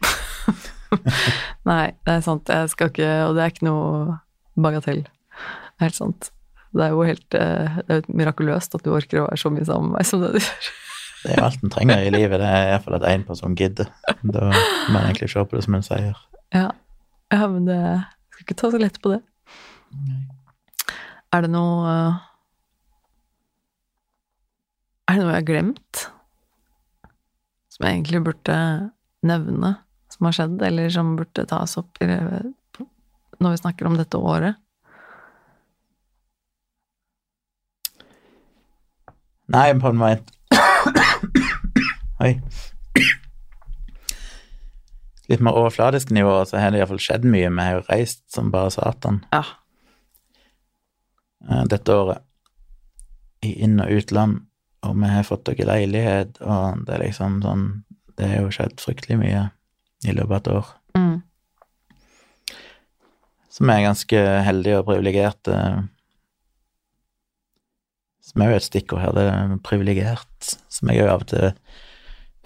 Nei, 1.69 1.85
det 2.07 2.15
er 2.15 2.25
sant. 2.25 2.49
Jeg 2.49 2.71
skal 2.73 2.89
ikke 2.89 3.09
Og 3.27 3.35
det 3.37 3.43
er 3.45 3.53
ikke 3.53 3.67
noe 3.69 4.17
bagatell. 4.57 5.03
Det 5.05 5.83
er 5.83 5.91
helt 5.91 5.99
sant. 5.99 6.31
Det 6.79 6.87
er 6.87 6.95
jo 6.95 7.07
helt 7.07 7.35
eh, 7.35 7.79
det 7.89 7.97
er 7.97 8.13
mirakuløst 8.21 8.77
at 8.79 8.85
du 8.85 8.93
orker 8.95 9.25
å 9.25 9.27
være 9.27 9.41
så 9.43 9.51
mye 9.51 9.67
sammen 9.67 9.91
med 9.91 9.99
meg 9.99 10.07
som 10.07 10.23
det 10.23 10.37
du 10.37 10.39
gjør. 10.43 10.69
Det 11.19 11.33
er 11.33 11.41
jo 11.41 11.47
alt 11.49 11.65
en 11.67 11.73
trenger 11.75 12.05
i 12.07 12.11
livet, 12.15 12.39
det 12.39 12.47
er 12.47 12.69
iallfall 12.69 12.95
at 13.01 13.07
én 13.11 13.25
person 13.27 13.57
gidder. 13.59 13.89
Da 14.23 14.53
må 14.53 15.01
en 15.01 15.09
egentlig 15.09 15.33
se 15.33 15.43
på 15.43 15.59
det 15.59 15.65
som 15.67 15.75
en 15.75 15.83
seier. 15.83 16.21
Ja. 16.55 16.69
ja, 17.35 17.49
men 17.51 17.67
det 17.67 17.79
Skal 18.31 18.45
ikke 18.45 18.57
ta 18.61 18.71
så 18.71 18.79
lett 18.79 19.01
på 19.03 19.17
det. 19.17 19.19
Er 21.35 21.45
det 21.45 21.51
noe 21.51 21.97
Er 25.09 25.19
det 25.19 25.25
noe 25.25 25.33
jeg 25.33 25.41
har 25.41 25.49
glemt? 25.51 26.05
Som 27.75 27.89
jeg 27.89 27.99
egentlig 27.99 28.23
burde 28.31 28.57
nevne, 29.27 29.75
som 30.15 30.29
har 30.29 30.39
skjedd, 30.39 30.63
eller 30.71 30.95
som 30.95 31.17
burde 31.19 31.45
tas 31.51 31.75
opp 31.81 31.99
i, 32.05 32.09
når 33.43 33.55
vi 33.55 33.61
snakker 33.65 33.91
om 33.91 33.99
dette 33.99 34.21
året? 34.23 34.59
Nei, 39.49 39.71
en 39.71 39.81
måte 39.97 40.35
Oi. 42.21 42.33
litt 45.29 45.41
mer 45.45 45.57
overfladisk 45.61 46.11
nivå, 46.15 46.35
så 46.49 46.59
har 46.61 46.73
det 46.73 46.81
iallfall 46.81 47.01
skjedd 47.03 47.25
mye. 47.29 47.51
Vi 47.53 47.65
har 47.65 47.79
jo 47.79 47.85
reist 47.89 48.25
som 48.33 48.51
bare 48.51 48.71
satan 48.75 49.21
Ja. 49.33 49.43
eh, 51.49 51.65
dette 51.71 51.93
året. 51.95 52.23
I 53.45 53.53
inn- 53.65 53.81
og 53.81 53.91
utland. 53.91 54.41
Og 54.83 54.97
vi 54.97 55.07
har 55.11 55.23
fått 55.27 55.45
dere 55.45 55.67
leilighet, 55.67 56.41
og 56.41 56.85
det 56.87 56.95
er 56.95 57.05
liksom 57.07 57.41
sånn 57.43 57.85
Det 58.19 58.27
har 58.29 58.41
jo 58.43 58.49
skjedd 58.51 58.81
fryktelig 58.83 59.17
mye 59.19 59.51
i 60.05 60.11
løpet 60.13 60.31
av 60.31 60.37
et 60.41 60.49
år. 60.49 60.67
Mm. 60.97 61.23
Vi 63.61 63.71
er 63.75 63.85
ganske 63.85 64.23
heldige 64.45 64.79
og 64.81 64.87
privilegerte. 64.87 65.89
Som 68.29 68.45
er 68.45 68.53
jo 68.53 68.59
et 68.59 68.67
stikkord 68.67 69.01
her, 69.03 69.15
det 69.17 69.25
er 69.31 69.55
privilegert. 69.65 70.51
Som 70.73 70.93
jeg 70.93 71.01
jo 71.01 71.09
av 71.13 71.25
og 71.25 71.31
til 71.33 71.53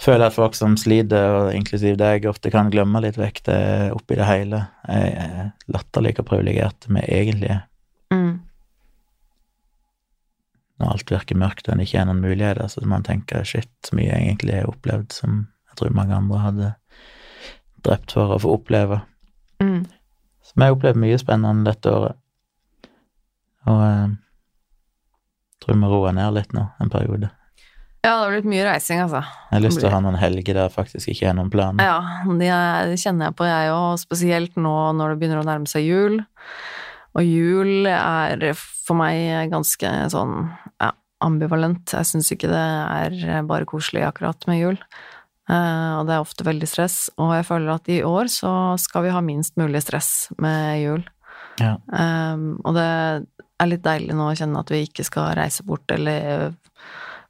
føler 0.03 0.27
at 0.27 0.35
folk 0.35 0.57
som 0.59 0.77
sliter, 0.81 1.29
og 1.37 1.55
inklusiv 1.55 1.95
deg, 2.01 2.27
ofte 2.27 2.51
kan 2.51 2.71
glemme 2.73 3.03
litt 3.05 3.19
vekk 3.21 3.43
det 3.47 3.61
oppi 3.95 4.19
det 4.19 4.27
hele. 4.27 4.65
Jeg 4.89 5.13
er 5.23 5.53
latterlig 5.71 6.17
hvor 6.17 6.27
privilegerte 6.33 6.91
vi 6.91 7.05
egentlig 7.07 7.53
er. 7.55 7.61
Mm. 8.15 8.41
Når 10.83 10.95
alt 10.97 11.15
virker 11.15 11.39
mørkt 11.39 11.69
og 11.69 11.79
det 11.79 11.87
ikke 11.87 12.01
er 12.03 12.09
noen 12.09 12.23
muligheter, 12.25 12.67
så 12.67 12.83
man 12.89 13.07
tenker 13.07 13.47
shit, 13.47 13.71
så 13.87 13.95
mye 13.95 14.09
jeg 14.09 14.27
egentlig 14.27 14.59
har 14.59 14.71
opplevd 14.73 15.15
som 15.15 15.45
jeg 15.71 15.79
tror 15.79 15.95
mange 15.97 16.19
andre 16.19 16.41
hadde 16.43 16.73
drept 17.87 18.15
for 18.15 18.35
å 18.35 18.41
få 18.43 18.57
oppleve. 18.59 18.99
Mm. 19.63 19.87
Så 20.43 20.57
vi 20.57 20.67
har 20.67 20.75
opplevd 20.75 20.99
mye 21.01 21.21
spennende 21.21 21.71
dette 21.71 21.95
året. 21.95 22.19
Og 23.71 23.79
jeg 23.79 24.11
tror 25.63 25.75
vi 25.75 25.81
må 25.81 25.91
roe 25.93 26.13
ned 26.17 26.35
litt 26.37 26.53
nå, 26.57 26.67
en 26.83 26.93
periode. 26.93 27.31
Ja, 28.03 28.17
det 28.17 28.23
har 28.25 28.33
blitt 28.35 28.49
mye 28.51 28.65
reising, 28.67 28.99
altså. 28.99 29.21
Jeg 29.23 29.55
har 29.55 29.63
lyst 29.63 29.79
til 29.79 29.87
å 29.87 29.93
ha 29.93 30.01
noen 30.03 30.19
helger 30.19 30.57
der 30.59 30.73
faktisk 30.75 31.13
ikke 31.13 31.29
er 31.31 31.37
noen 31.39 31.53
planer. 31.53 31.87
Ja, 31.87 32.01
det 32.41 32.49
er- 32.51 32.97
kjenner 32.99 33.29
jeg 33.31 33.37
på, 33.39 33.47
jeg 33.47 33.71
òg. 33.71 34.01
Spesielt 34.03 34.57
nå 34.59 34.75
når 34.99 35.13
det 35.13 35.19
begynner 35.21 35.43
å 35.43 35.47
nærme 35.47 35.71
seg 35.71 35.87
jul. 35.87 36.19
Og 37.15 37.23
jul 37.23 37.87
er 37.87 38.43
for 38.57 38.99
meg 38.99 39.53
ganske 39.53 40.11
sånn 40.11 40.51
ja, 40.81 40.91
ambivalent. 41.23 41.95
Jeg 41.95 42.09
syns 42.09 42.33
ikke 42.35 42.51
det 42.51 42.67
er 43.23 43.47
bare 43.47 43.69
koselig 43.71 44.03
akkurat 44.09 44.49
med 44.51 44.59
jul. 44.59 44.79
Eh, 45.51 45.93
og 46.01 46.09
det 46.09 46.17
er 46.17 46.25
ofte 46.25 46.47
veldig 46.47 46.67
stress. 46.67 47.11
Og 47.19 47.35
jeg 47.37 47.47
føler 47.47 47.75
at 47.75 47.89
i 47.93 48.01
år 48.03 48.31
så 48.33 48.79
skal 48.83 49.07
vi 49.07 49.15
ha 49.15 49.21
minst 49.21 49.55
mulig 49.61 49.83
stress 49.85 50.33
med 50.43 50.83
jul. 50.83 51.05
Ja. 51.61 51.77
Um, 51.93 52.57
og 52.65 52.75
det 52.75 53.27
er 53.63 53.71
litt 53.71 53.85
deilig 53.85 54.17
nå 54.19 54.29
å 54.31 54.37
kjenne 54.39 54.61
at 54.63 54.73
vi 54.73 54.83
ikke 54.87 55.07
skal 55.07 55.33
reise 55.39 55.65
bort 55.67 55.91
eller 55.95 56.53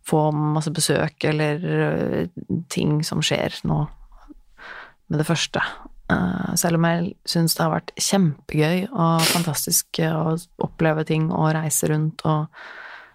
få 0.06 0.26
masse 0.34 0.72
besøk 0.74 1.24
eller 1.30 1.62
øh, 1.62 2.28
ting 2.72 3.02
som 3.06 3.22
skjer 3.22 3.54
nå 3.68 3.84
med 5.12 5.20
det 5.20 5.26
første. 5.28 5.62
Uh, 6.10 6.52
selv 6.58 6.80
om 6.80 6.86
jeg 6.88 7.12
syns 7.28 7.54
det 7.56 7.62
har 7.62 7.72
vært 7.72 7.92
kjempegøy 8.00 8.88
og 8.90 9.22
fantastisk 9.30 10.00
å 10.08 10.34
oppleve 10.64 11.04
ting 11.08 11.30
og 11.30 11.52
reise 11.56 11.88
rundt 11.92 12.24
og 12.28 12.48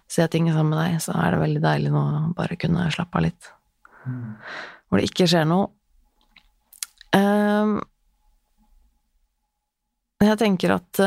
se 0.08 0.24
ting 0.32 0.48
sammen 0.48 0.72
med 0.72 0.80
deg, 0.80 1.02
så 1.04 1.12
er 1.20 1.34
det 1.34 1.42
veldig 1.42 1.62
deilig 1.62 1.92
nå 1.92 2.00
å 2.00 2.22
bare 2.36 2.56
kunne 2.60 2.88
slappe 2.94 3.20
av 3.20 3.26
litt. 3.26 3.50
Hvor 4.88 5.00
det 5.00 5.10
ikke 5.10 5.26
skjer 5.28 5.44
noe. 5.50 5.68
Jeg 10.18 10.38
tenker 10.40 10.74
at 10.78 11.00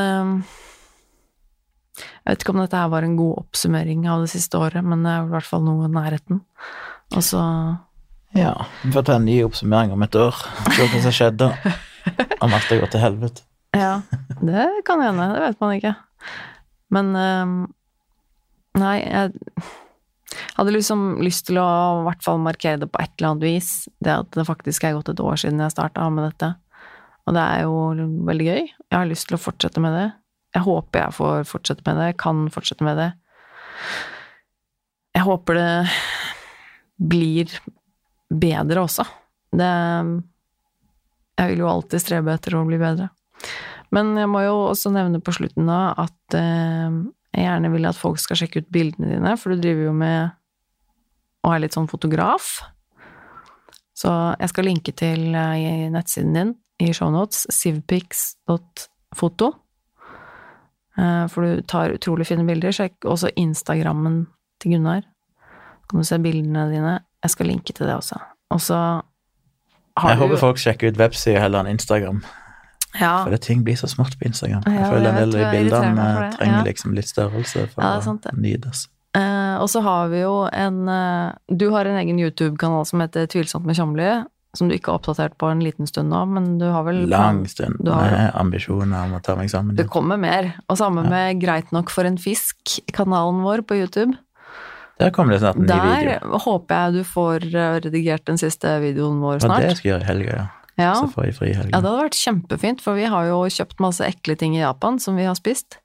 Jeg 1.98 2.30
vet 2.30 2.44
ikke 2.44 2.54
om 2.54 2.62
dette 2.62 2.78
her 2.78 2.90
var 2.92 3.04
en 3.04 3.18
god 3.18 3.42
oppsummering 3.44 4.06
av 4.08 4.24
det 4.24 4.30
siste 4.32 4.58
året, 4.58 4.84
men 4.84 5.04
det 5.04 5.12
er 5.12 5.26
i 5.26 5.32
hvert 5.34 5.48
fall 5.48 5.64
noe 5.66 5.90
nærheten. 5.92 6.40
Og 7.12 7.24
så 7.26 7.42
Ja, 8.32 8.54
vi 8.80 8.94
får 8.94 9.04
ta 9.08 9.18
en 9.18 9.26
ny 9.28 9.42
oppsummering 9.44 9.92
om 9.92 10.02
et 10.06 10.16
år. 10.16 10.38
Se 10.72 10.86
hva 10.88 11.02
som 11.04 11.12
skjedde. 11.12 11.50
Om 12.42 12.54
alt 12.56 12.70
har 12.72 12.80
gått 12.80 12.94
til 12.96 13.02
helvete. 13.04 13.44
Ja, 13.76 14.00
det 14.40 14.64
kan 14.88 15.02
hende. 15.04 15.28
Det 15.36 15.44
vet 15.44 15.60
man 15.62 15.76
ikke. 15.76 15.92
Men 16.92 17.12
um, 17.16 17.54
Nei, 18.80 18.96
jeg 19.04 19.32
hadde 20.56 20.72
liksom 20.72 21.20
lyst 21.20 21.44
til 21.48 21.58
å 21.60 21.68
i 22.00 22.04
hvert 22.06 22.24
fall 22.24 22.40
markere 22.40 22.80
det 22.80 22.88
på 22.88 23.02
et 23.02 23.12
eller 23.18 23.34
annet 23.34 23.44
vis. 23.44 23.70
Det 24.00 24.14
at 24.22 24.32
det 24.32 24.48
faktisk 24.48 24.86
er 24.88 24.96
gått 24.96 25.12
et 25.12 25.20
år 25.20 25.40
siden 25.40 25.60
jeg 25.60 25.74
starta 25.74 26.08
med 26.08 26.30
dette. 26.30 26.54
Og 27.28 27.36
det 27.36 27.42
er 27.44 27.66
jo 27.66 27.74
veldig 28.26 28.46
gøy. 28.48 28.62
Jeg 28.64 28.96
har 28.96 29.10
lyst 29.10 29.28
til 29.28 29.36
å 29.36 29.42
fortsette 29.42 29.82
med 29.84 29.94
det. 29.94 30.08
Jeg 30.52 30.64
håper 30.66 31.06
jeg 31.06 31.16
får 31.16 31.46
fortsette 31.48 31.84
med 31.86 32.00
det, 32.00 32.10
kan 32.20 32.44
fortsette 32.52 32.84
med 32.84 32.98
det. 33.00 33.10
Jeg 35.16 35.24
håper 35.26 35.58
det 35.58 35.70
blir 37.02 37.56
bedre 38.32 38.84
også. 38.84 39.06
Det 39.52 39.72
Jeg 41.38 41.48
vil 41.48 41.62
jo 41.64 41.68
alltid 41.68 42.00
strebe 42.02 42.34
etter 42.34 42.54
å 42.56 42.66
bli 42.68 42.78
bedre. 42.80 43.08
Men 43.92 44.14
jeg 44.16 44.28
må 44.30 44.42
jo 44.44 44.54
også 44.70 44.92
nevne 44.92 45.20
på 45.20 45.32
slutten 45.36 45.68
da 45.68 45.92
at 46.00 46.36
eh, 46.36 46.92
jeg 47.32 47.46
gjerne 47.46 47.72
vil 47.72 47.88
at 47.88 47.98
folk 47.98 48.20
skal 48.20 48.38
sjekke 48.40 48.62
ut 48.62 48.70
bildene 48.72 49.10
dine, 49.14 49.32
for 49.40 49.52
du 49.52 49.60
driver 49.60 49.88
jo 49.88 49.94
med 49.96 50.30
og 51.42 51.54
er 51.54 51.64
litt 51.64 51.74
sånn 51.74 51.90
fotograf. 51.90 52.60
Så 53.96 54.10
jeg 54.38 54.52
skal 54.52 54.68
linke 54.68 54.92
til 54.96 55.34
eh, 55.34 55.88
nettsiden 55.92 56.36
din 56.36 56.54
i 56.82 56.92
shownotes, 56.96 57.46
sivpix.foto. 57.52 59.50
Eh, 60.98 61.26
For 61.32 61.42
du 61.46 61.62
tar 61.62 61.94
utrolig 61.96 62.26
fine 62.28 62.44
bilder. 62.46 62.72
Sjekk 62.74 63.04
også 63.08 63.30
Instagrammen 63.36 64.26
til 64.60 64.72
Gunnar. 64.76 65.02
Så 65.02 65.88
kan 65.90 66.00
du 66.00 66.04
se 66.08 66.18
bildene 66.18 66.66
dine. 66.72 66.98
Jeg 67.22 67.30
skal 67.30 67.46
linke 67.46 67.72
til 67.72 67.86
det 67.86 67.94
også. 67.96 68.20
Og 68.50 68.60
så 68.60 68.76
har 69.98 70.08
Jeg 70.10 70.18
du 70.18 70.22
håper 70.24 70.36
folk 70.40 70.56
sjekker 70.60 70.88
ut 70.92 70.98
websida 71.00 71.40
heller 71.40 71.60
enn 71.64 71.74
Instagram. 71.76 72.22
ja, 73.00 73.22
For 73.24 73.30
det 73.30 73.40
ting 73.40 73.62
blir 73.64 73.76
så 73.76 73.88
smått 73.88 74.18
på 74.18 74.26
Instagram. 74.28 74.62
Ja, 74.66 74.72
Jeg 74.72 74.90
føler 74.92 75.08
en 75.10 75.16
del 75.20 75.36
av 75.36 75.52
de 75.52 75.58
bildene 75.58 76.32
trenger 76.36 76.58
ja. 76.58 76.64
liksom 76.64 76.94
litt 76.94 77.08
størrelse 77.08 77.68
for 77.72 77.82
Ja, 77.82 78.00
sant 78.00 78.26
å 78.26 78.34
nytes. 78.36 78.88
Eh, 79.14 79.56
og 79.60 79.68
så 79.68 79.82
har 79.84 80.08
vi 80.08 80.22
jo 80.22 80.48
en 80.52 80.88
eh, 80.88 81.32
Du 81.52 81.70
har 81.70 81.84
en 81.84 81.98
egen 82.00 82.18
YouTube-kanal 82.18 82.86
som 82.88 83.00
heter 83.00 83.26
Tvilsomt 83.26 83.66
med 83.68 83.76
Tjomli, 83.76 84.24
som 84.54 84.68
du 84.68 84.74
ikke 84.76 84.92
har 84.92 84.98
oppdatert 85.00 85.38
på 85.40 85.48
en 85.50 85.60
liten 85.64 85.86
stund 85.88 86.10
nå, 86.12 86.26
men 86.28 86.58
du 86.60 86.66
har 86.68 86.84
vel 86.84 87.06
Lang 87.08 87.44
stund 87.48 87.78
du 87.80 87.90
har- 87.90 88.10
med 88.10 88.34
ambisjoner 88.34 89.04
om 89.06 89.14
å 89.16 89.22
ta 89.24 89.34
meg 89.36 89.48
sammen. 89.50 89.74
Det 89.76 89.86
kommer 89.88 90.18
mer. 90.20 90.54
Og 90.68 90.76
samme 90.76 91.06
med 91.08 91.40
Greit 91.40 91.72
nok 91.72 91.88
for 91.90 92.04
en 92.04 92.18
fisk, 92.18 92.80
kanalen 92.92 93.40
vår 93.42 93.62
på 93.64 93.78
YouTube. 93.80 94.12
Der 95.00 95.10
kommer 95.10 95.32
det 95.32 95.40
snart 95.40 95.56
en 95.56 95.62
ny 95.62 95.72
video. 95.72 96.18
Der 96.20 96.38
håper 96.44 96.68
jeg 96.84 96.92
du 96.92 97.04
får 97.08 97.46
eh, 97.54 97.80
redigert 97.80 98.24
den 98.28 98.36
siste 98.38 98.76
videoen 98.82 99.20
vår 99.24 99.40
snart. 99.40 99.62
var 99.62 99.68
det 99.72 99.76
skal 99.78 99.88
jeg 99.88 99.94
gjøre 100.00 100.04
i 100.04 100.10
helga, 100.12 100.36
ja. 100.36 100.46
Ja. 100.78 100.92
Så 100.94 101.08
får 101.12 101.24
jeg 101.26 101.34
fri 101.36 101.48
i 101.50 101.54
helga. 101.56 101.70
ja, 101.72 101.80
det 101.80 101.90
hadde 101.90 102.04
vært 102.04 102.20
kjempefint, 102.20 102.80
for 102.80 102.94
vi 102.94 103.04
har 103.04 103.24
jo 103.28 103.40
kjøpt 103.44 103.80
masse 103.80 104.00
ekle 104.06 104.36
ting 104.40 104.54
i 104.56 104.60
Japan 104.62 104.98
som 105.00 105.16
vi 105.16 105.24
har 105.24 105.34
spist 105.34 105.78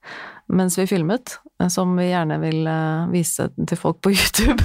mens 0.49 0.77
vi 0.77 0.85
filmet, 0.87 1.37
eh, 1.59 1.67
som 1.67 1.95
vi 1.97 2.05
gjerne 2.11 2.37
vil 2.39 2.67
eh, 2.67 3.07
vise 3.11 3.49
til 3.67 3.77
folk 3.79 3.99
på 4.01 4.11
YouTube. 4.17 4.59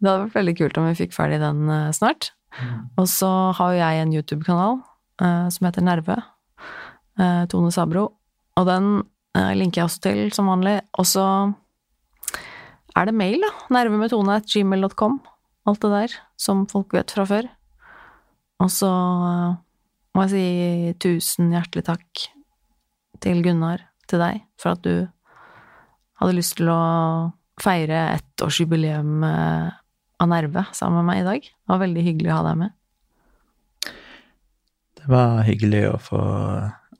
Det 0.00 0.06
hadde 0.10 0.26
vært 0.28 0.36
veldig 0.38 0.56
kult 0.58 0.78
om 0.78 0.86
vi 0.90 0.94
fikk 1.06 1.12
ferdig 1.14 1.40
den 1.40 1.92
snart. 1.92 2.30
Og 2.98 3.06
så 3.08 3.30
har 3.56 3.72
jo 3.72 3.80
jeg 3.80 4.02
en 4.02 4.14
YouTube-kanal 4.14 4.80
uh, 5.22 5.46
som 5.52 5.68
heter 5.68 5.86
Nerve. 5.86 6.16
Uh, 7.20 7.46
Tone 7.50 7.70
Sabro. 7.74 8.06
Og 8.58 8.68
den 8.68 8.90
uh, 9.36 9.52
linker 9.56 9.82
jeg 9.82 9.88
også 9.88 10.02
til, 10.08 10.22
som 10.34 10.50
vanlig. 10.50 10.80
Og 10.98 11.08
så 11.08 11.26
er 12.96 13.08
det 13.08 13.16
mail, 13.16 13.40
da. 13.44 13.52
Nervemetone.gmail.com. 13.78 15.20
Alt 15.70 15.82
det 15.84 15.92
der 15.94 16.20
som 16.40 16.66
folk 16.70 16.94
vet 16.96 17.12
fra 17.14 17.26
før. 17.28 17.48
Og 18.60 18.68
så 18.72 18.90
må 20.16 20.26
jeg 20.26 20.32
si 20.32 20.94
tusen 21.00 21.52
hjertelig 21.54 21.86
takk 21.86 22.24
til 23.24 23.42
Gunnar, 23.44 23.84
til 24.08 24.20
deg, 24.22 24.42
for 24.60 24.74
at 24.74 24.82
du 24.84 25.06
hadde 26.20 26.36
lyst 26.36 26.56
til 26.58 26.70
å 26.72 26.80
feire 27.60 28.00
ettårsjubileum 28.16 29.24
eh, 29.26 29.76
av 30.20 30.28
Nerve 30.30 30.66
sammen 30.76 31.00
med 31.00 31.08
meg 31.10 31.22
i 31.22 31.26
dag. 31.28 31.48
Det 31.48 31.72
var 31.72 31.82
veldig 31.82 32.04
hyggelig 32.04 32.30
å 32.32 32.38
ha 32.38 32.46
deg 32.50 32.60
med. 32.60 32.76
Det 35.00 35.08
var 35.08 35.38
hyggelig 35.46 35.84
å 35.88 35.98
få 36.02 36.20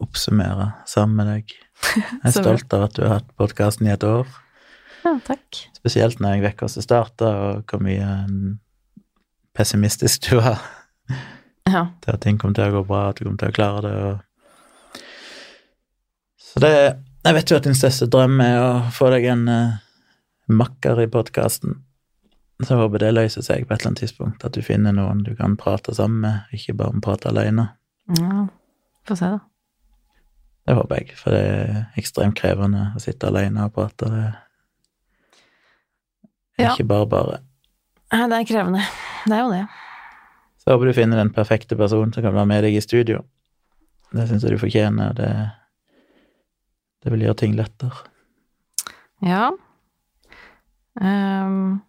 oppsummere 0.01 0.71
sammen 0.89 1.19
med 1.21 1.29
deg. 1.35 1.57
Jeg 1.91 2.31
er 2.31 2.37
stolt 2.39 2.73
av 2.77 2.87
at 2.89 2.97
du 2.97 3.03
har 3.05 3.19
hatt 3.19 3.35
podkasten 3.37 3.89
i 3.91 3.93
et 3.93 4.07
år. 4.07 4.29
Ja, 5.05 5.15
takk. 5.25 5.61
Spesielt 5.77 6.21
når 6.21 6.39
jeg 6.39 6.45
vet 6.47 6.61
hvordan 6.61 6.81
det 6.81 6.87
starta, 6.87 7.31
og 7.45 7.73
hvor 7.73 7.85
mye 7.85 8.09
pessimistisk 9.57 10.31
du 10.31 10.41
var 10.41 10.61
Ja. 11.71 11.87
til 12.01 12.15
at 12.15 12.21
ting 12.25 12.39
kom 12.41 12.55
til 12.57 12.65
å 12.67 12.81
gå 12.81 12.87
bra, 12.89 13.11
at 13.11 13.21
du 13.21 13.27
kom 13.29 13.37
til 13.41 13.53
å 13.53 13.57
klare 13.57 13.85
det. 13.85 13.95
Og... 14.09 14.17
Så 16.41 16.61
det 16.65 16.73
Jeg 17.21 17.37
vet 17.37 17.51
jo 17.51 17.57
at 17.61 17.67
din 17.69 17.77
største 17.77 18.09
drøm 18.09 18.41
er 18.41 18.57
å 18.65 18.69
få 18.97 19.11
deg 19.13 19.27
en 19.29 19.45
uh, 19.45 19.77
makker 20.49 21.03
i 21.05 21.11
podkasten. 21.13 21.83
Så 22.61 22.75
jeg 22.75 22.79
håper 22.83 22.99
det 23.01 23.15
løser 23.15 23.43
seg 23.43 23.63
på 23.67 23.73
et 23.73 23.81
eller 23.81 23.89
annet 23.91 24.03
tidspunkt, 24.03 24.45
at 24.45 24.53
du 24.53 24.61
finner 24.63 24.93
noen 24.93 25.23
du 25.25 25.35
kan 25.37 25.55
prate 25.57 25.95
sammen 25.97 26.21
med, 26.21 26.41
ikke 26.53 26.75
bare 26.77 27.01
prate 27.01 27.29
alene. 27.33 27.69
ja. 28.19 28.47
Få 29.09 29.17
se, 29.17 29.25
da. 29.33 29.39
Det 30.69 30.75
håper 30.77 30.99
jeg, 31.01 31.15
for 31.17 31.31
det 31.33 31.41
er 31.41 31.87
ekstremt 31.99 32.37
krevende 32.37 32.83
å 32.95 33.01
sitte 33.01 33.27
alene 33.31 33.65
og 33.65 33.73
prate. 33.75 34.11
Det 34.11 34.27
er 36.59 36.65
Ja. 36.67 36.75
ikke 36.75 36.87
bare 36.87 37.07
bare. 37.09 37.39
Nei, 38.13 38.29
Det 38.29 38.37
er 38.41 38.45
krevende. 38.55 38.83
Det 39.25 39.33
er 39.33 39.41
jo 39.41 39.51
det. 39.51 39.67
Så 40.61 40.71
håper 40.75 40.87
du 40.87 40.93
finner 40.93 41.17
den 41.17 41.31
perfekte 41.33 41.77
personen 41.77 42.13
som 42.13 42.23
kan 42.23 42.35
være 42.35 42.47
med 42.47 42.63
deg 42.65 42.75
i 42.77 42.81
studio. 42.85 43.25
Det 44.13 44.29
syns 44.29 44.43
jeg 44.43 44.51
du 44.53 44.59
fortjener, 44.59 45.09
og 45.11 45.17
det, 45.17 45.51
det 47.03 47.13
vil 47.13 47.21
gjøre 47.25 47.37
ting 47.37 47.55
lettere. 47.57 47.97
Ja. 49.23 49.51
Ehm, 51.01 51.81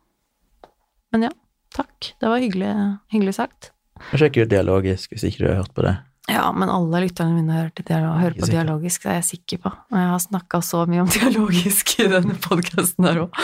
men 1.13 1.27
ja, 1.27 1.31
takk. 1.75 2.13
Det 2.19 2.31
var 2.31 2.43
hyggelig, 2.43 2.71
hyggelig 3.13 3.35
sagt. 3.37 3.71
Sjekk 4.15 4.41
ut 4.41 4.51
Dialogisk 4.51 5.13
hvis 5.13 5.27
ikke 5.27 5.43
du 5.43 5.49
har 5.51 5.61
hørt 5.61 5.75
på 5.77 5.85
det. 5.85 5.95
Ja, 6.29 6.45
men 6.53 6.69
alle 6.69 7.01
lytterne 7.03 7.33
mine 7.33 7.63
til 7.75 7.85
dialog, 7.87 8.19
hører 8.21 8.37
på 8.37 8.47
dialogisk, 8.49 9.03
det 9.03 9.09
er 9.09 9.17
jeg 9.19 9.27
sikker 9.31 9.61
på. 9.63 9.71
Og 9.73 9.97
jeg 9.97 10.11
har 10.11 10.21
snakka 10.21 10.61
så 10.63 10.83
mye 10.89 11.03
om 11.03 11.09
dialogisk 11.17 11.95
i 11.99 12.07
denne 12.11 12.37
podkasten 12.43 13.09
her 13.09 13.23
òg. 13.25 13.41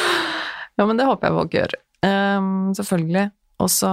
Ja, 0.78 0.86
men 0.86 1.00
det 1.00 1.08
håper 1.10 1.28
jeg 1.28 1.38
folk 1.40 1.58
gjør. 1.58 1.76
Um, 2.06 2.52
selvfølgelig. 2.78 3.26
Og 3.66 3.72
så 3.74 3.90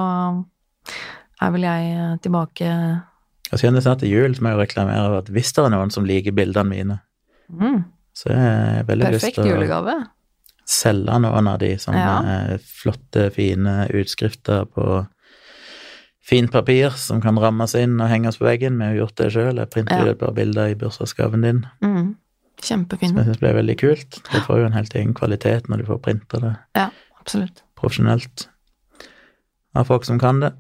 er 1.40 1.55
vel 1.55 1.64
jeg 1.64 1.92
eh, 1.94 2.16
tilbake 2.22 2.68
Og 2.68 3.60
siden 3.60 3.78
det 3.78 3.84
snart 3.86 4.05
er 4.05 4.12
jul, 4.12 4.34
så 4.36 4.44
må 4.44 4.52
jeg 4.52 4.59
jo 4.59 4.64
reklamere 4.66 5.06
for 5.09 5.22
at 5.22 5.30
hvis 5.32 5.52
det 5.56 5.64
er 5.64 5.72
noen 5.72 5.92
som 5.94 6.06
liker 6.09 6.36
bildene 6.36 6.68
mine, 6.68 6.98
mm, 7.48 7.80
så 8.16 8.30
er 8.34 8.44
jeg 8.44 8.86
veldig 8.90 9.14
lyst 9.16 9.26
til 9.30 9.32
å 9.32 9.46
Perfekt 9.46 9.51
julegave. 9.55 9.96
Selge 10.66 11.18
noen 11.20 11.48
av 11.48 11.58
de 11.60 11.76
som 11.78 11.94
Ja. 11.94 12.20
er 12.22 12.58
flotte, 12.58 13.30
fine 13.32 13.88
utskrifter 13.92 14.64
på 14.66 15.06
fint 16.24 16.50
papir 16.52 16.90
som 16.96 17.20
kan 17.20 17.36
rammes 17.38 17.74
inn 17.74 18.00
og 18.00 18.08
henges 18.08 18.38
på 18.40 18.46
veggen. 18.46 18.78
Vi 18.78 18.84
har 18.84 18.94
gjort 18.94 19.16
det 19.16 19.32
sjøl. 19.32 19.56
Jeg 19.60 19.70
printer 19.70 20.04
Ja. 20.06 20.10
et 20.12 20.18
par 20.18 20.32
bilder 20.32 20.70
i 20.70 20.74
bursdagsgaven 20.74 21.42
din, 21.42 21.66
Mm, 21.82 22.16
som 22.62 22.86
kjempefin. 22.86 23.14
jeg 23.14 23.26
syns 23.26 23.40
ble 23.40 23.52
veldig 23.52 23.76
kult. 23.78 24.10
Det 24.32 24.42
får 24.42 24.56
jo 24.58 24.64
en 24.66 24.72
helt 24.72 24.94
egen 24.94 25.12
kvalitet 25.14 25.68
når 25.68 25.78
du 25.78 25.84
får 25.84 26.00
printa 26.02 26.40
det 26.40 26.56
Ja, 26.74 26.90
absolutt. 27.20 27.62
profesjonelt 27.76 28.46
av 29.74 29.86
folk 29.86 30.04
som 30.04 30.18
kan 30.18 30.40
det. 30.40 30.52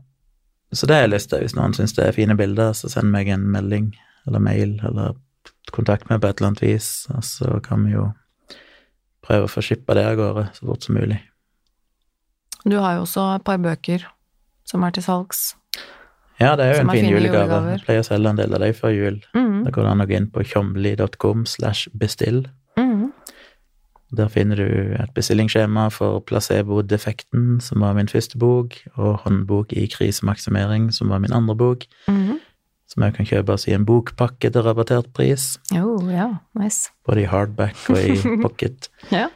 Så 0.74 0.86
det 0.86 0.96
har 0.96 1.02
jeg 1.08 1.10
lyst 1.12 1.30
til. 1.30 1.40
Hvis 1.40 1.54
noen 1.54 1.72
syns 1.72 1.94
det 1.94 2.04
er 2.06 2.12
fine 2.12 2.36
bilder, 2.36 2.72
så 2.74 2.90
send 2.90 3.10
meg 3.10 3.28
en 3.28 3.46
melding 3.50 3.94
eller 4.26 4.40
mail, 4.40 4.80
eller 4.84 5.14
kontakt 5.72 6.08
meg 6.10 6.20
på 6.20 6.28
et 6.28 6.40
eller 6.40 6.48
annet 6.50 6.60
vis, 6.60 7.06
og 7.10 7.22
så 7.22 7.62
kan 7.62 7.84
vi 7.84 7.92
jo 7.92 8.12
prøve 9.24 9.48
å 9.48 9.50
få 9.50 9.62
skippa 9.64 9.96
det 9.98 10.04
av 10.06 10.16
gårde 10.20 10.46
så 10.56 10.68
fort 10.68 10.84
som 10.86 10.94
mulig. 11.00 11.20
Du 12.64 12.78
har 12.80 12.96
jo 12.96 13.04
også 13.04 13.26
et 13.36 13.44
par 13.44 13.58
bøker 13.60 14.04
som 14.68 14.84
er 14.86 14.94
til 14.96 15.04
salgs. 15.04 15.54
Ja, 16.40 16.54
det 16.58 16.64
er 16.66 16.72
jo 16.74 16.80
en 16.82 16.90
er 16.90 16.96
fin 16.96 17.04
julegave. 17.06 17.44
julegaver. 17.44 17.70
Jeg 17.76 17.84
pleier 17.86 18.00
å 18.02 18.06
selge 18.08 18.30
en 18.32 18.38
del 18.40 18.54
av 18.56 18.60
dem 18.64 18.74
før 18.74 18.90
jul. 18.94 19.18
Mm, 19.36 19.64
Da 19.64 19.70
går 19.70 19.82
det 19.86 19.90
an 19.92 20.00
å 20.02 20.06
gå 20.10 20.16
inn 20.16 20.30
på 20.34 20.42
tjomli.com 20.50 21.44
slash 21.46 21.88
bestill. 21.94 22.46
mm, 22.76 23.12
Der 24.14 24.28
finner 24.28 24.56
du 24.56 24.94
et 24.98 25.12
bestillingsskjema 25.14 25.90
for 25.92 26.20
Placebo-defekten, 26.20 27.60
som 27.62 27.80
var 27.80 27.94
min 27.94 28.06
første 28.08 28.38
bok, 28.38 28.74
og 28.96 29.20
Håndbok 29.24 29.72
i 29.72 29.86
krisemaksimering, 29.86 30.92
som 30.92 31.08
var 31.08 31.18
min 31.18 31.32
andre 31.32 31.54
bok, 31.56 31.86
mm. 32.08 32.38
Som 32.94 33.02
jeg 33.02 33.14
kan 33.16 33.26
kjøpe 33.26 33.54
oss 33.56 33.66
i 33.68 33.74
en 33.74 33.84
bokpakke 33.88 34.50
til 34.54 34.62
rabattert 34.64 35.12
pris, 35.16 35.56
Oh, 35.74 35.98
ja, 36.12 36.28
nice. 36.54 36.90
både 37.06 37.24
i 37.24 37.28
hardback 37.30 37.76
og 37.90 37.98
i 37.98 38.16
pocket. 38.46 38.88
Ja. 39.10 39.28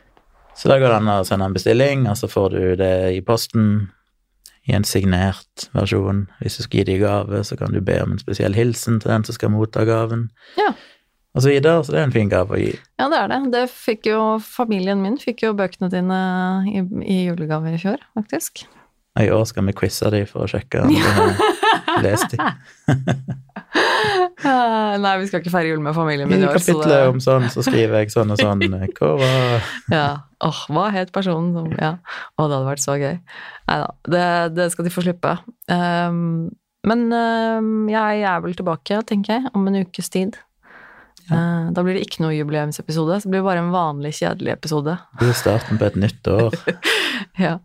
Så 0.58 0.70
da 0.70 0.78
går 0.80 0.90
det 0.90 0.96
an 1.02 1.10
å 1.12 1.20
sende 1.26 1.46
en 1.46 1.54
bestilling, 1.54 2.06
og 2.10 2.16
så 2.18 2.26
får 2.30 2.54
du 2.54 2.62
det 2.80 2.92
i 3.14 3.20
posten 3.22 3.88
i 4.68 4.74
en 4.76 4.84
signert 4.84 5.68
versjon. 5.72 6.26
Hvis 6.42 6.58
du 6.58 6.64
skal 6.66 6.80
gi 6.80 6.86
deg 6.92 7.02
gave, 7.04 7.42
så 7.46 7.56
kan 7.56 7.70
du 7.72 7.78
be 7.80 7.94
om 8.02 8.14
en 8.16 8.18
spesiell 8.22 8.54
hilsen 8.58 8.98
til 9.00 9.10
den 9.12 9.22
som 9.24 9.36
skal 9.38 9.52
motta 9.54 9.84
gaven, 9.88 10.26
Ja. 10.58 10.72
og 11.34 11.44
så 11.44 11.52
videre. 11.54 11.78
Så 11.86 11.94
det 11.94 12.00
er 12.02 12.08
en 12.08 12.12
fin 12.16 12.28
gave 12.28 12.52
å 12.56 12.58
gi. 12.60 12.74
Ja, 12.98 13.06
det 13.08 13.20
er 13.22 13.28
det. 13.32 13.38
Det 13.54 13.62
fikk 13.70 14.10
jo 14.10 14.18
familien 14.44 15.00
min 15.02 15.16
fikk 15.22 15.46
jo 15.46 15.54
bøkene 15.56 15.88
dine 15.94 16.18
i, 16.68 16.82
i 17.06 17.20
julegave 17.30 17.72
i 17.74 17.78
fjor, 17.80 18.02
faktisk. 18.18 18.66
Og 19.18 19.24
I 19.24 19.30
år 19.34 19.46
skal 19.50 19.64
vi 19.66 19.72
quize 19.78 20.10
dem 20.14 20.26
for 20.30 20.44
å 20.44 20.50
sjekke 20.50 20.82
om 20.84 20.92
de 20.94 21.48
lest 22.04 22.34
dem. 22.34 23.34
Eh, 24.38 24.92
Nei, 25.02 25.12
vi 25.20 25.26
skal 25.28 25.42
ikke 25.42 25.52
feire 25.52 25.72
jul 25.72 25.82
med 25.84 25.96
familien 25.96 26.30
min 26.30 26.40
i 26.40 26.46
år, 26.46 26.54
I 26.56 26.60
kapitlet 26.60 26.92
det 26.92 27.00
om 27.10 27.18
sånn, 27.22 27.48
så 27.52 27.64
skriver 27.66 28.00
jeg 28.04 28.12
sånn 28.14 28.32
og 28.32 28.40
sånn. 28.40 28.62
Hva 28.96 29.10
var 29.20 29.68
Ja. 29.92 30.08
Åh, 30.46 30.60
hva 30.70 30.84
het 30.94 31.10
personen 31.12 31.50
som 31.56 31.72
Ja. 31.74 31.96
Å, 32.38 32.46
det 32.46 32.54
hadde 32.54 32.68
vært 32.68 32.84
så 32.84 32.94
gøy. 32.94 33.16
Nei 33.68 33.78
da, 33.82 33.88
det, 34.14 34.24
det 34.54 34.68
skal 34.72 34.86
de 34.86 34.92
få 34.94 35.02
slippe. 35.02 35.34
Um, 35.66 36.50
men 36.86 37.08
um, 37.10 37.88
jeg 37.90 38.22
er 38.22 38.44
vel 38.44 38.54
tilbake, 38.54 39.02
tenker 39.08 39.34
jeg, 39.34 39.50
om 39.58 39.66
en 39.66 39.80
ukes 39.82 40.12
tid. 40.14 40.38
Eh, 41.28 41.64
da 41.76 41.84
blir 41.84 41.98
det 41.98 42.06
ikke 42.06 42.22
noe 42.24 42.36
jubileumsepisode, 42.36 43.20
så 43.20 43.28
blir 43.28 43.42
det 43.42 43.48
bare 43.48 43.60
en 43.60 43.72
vanlig, 43.74 44.14
kjedelig 44.16 44.54
episode. 44.54 44.94
Det 45.18 45.26
blir 45.26 45.36
starten 45.36 45.80
på 45.80 45.88
et 45.90 45.98
nytt 46.06 46.32
år. 46.32 46.56
Ja. 47.38 47.58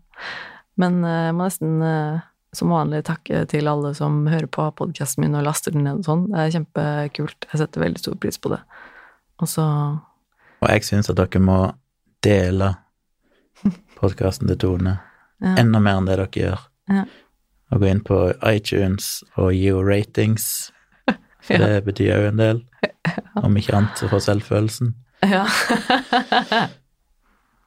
Men 0.78 1.00
uh, 1.06 1.30
må 1.34 1.46
nesten 1.46 1.78
eh, 1.86 2.22
som 2.54 2.70
vanlig 2.74 3.04
takke 3.08 3.44
til 3.50 3.68
alle 3.72 3.94
som 3.98 4.24
hører 4.30 4.48
på 4.52 4.66
podkasten 4.78 5.24
min 5.26 5.36
og 5.40 5.46
laster 5.48 5.74
den 5.74 5.84
ned 5.88 6.02
og 6.04 6.08
sånn. 6.08 6.26
Det 6.32 6.40
er 6.44 6.52
kjempekult. 6.58 7.48
Jeg 7.52 7.62
setter 7.64 7.82
veldig 7.84 8.02
stor 8.04 8.16
pris 8.22 8.38
på 8.42 8.52
det. 8.54 8.60
Og 9.42 9.50
så 9.50 9.66
Og 10.62 10.70
jeg 10.70 10.86
syns 10.88 11.10
at 11.10 11.18
dere 11.20 11.42
må 11.44 11.58
dele 12.24 12.70
podkasten 14.00 14.48
til 14.52 14.58
Tone 14.62 14.94
ja. 15.42 15.56
enda 15.60 15.80
mer 15.84 16.00
enn 16.00 16.08
det 16.08 16.18
dere 16.20 16.30
gjør. 16.44 16.62
Ja. 16.94 17.06
Og 17.74 17.82
gå 17.82 17.90
inn 17.90 18.04
på 18.06 18.20
iTunes 18.46 19.24
og 19.36 19.50
gi 19.56 19.66
henne 19.72 19.88
ratings, 19.90 20.46
for 21.46 21.58
Ja. 21.58 21.66
det 21.68 21.84
betyr 21.88 22.12
jo 22.22 22.30
en 22.30 22.38
del. 22.42 22.62
Om 23.44 23.58
ikke 23.58 23.76
annet 23.80 23.98
så 23.98 24.08
for 24.12 24.22
selvfølelsen. 24.24 24.94
ja. 25.26 25.44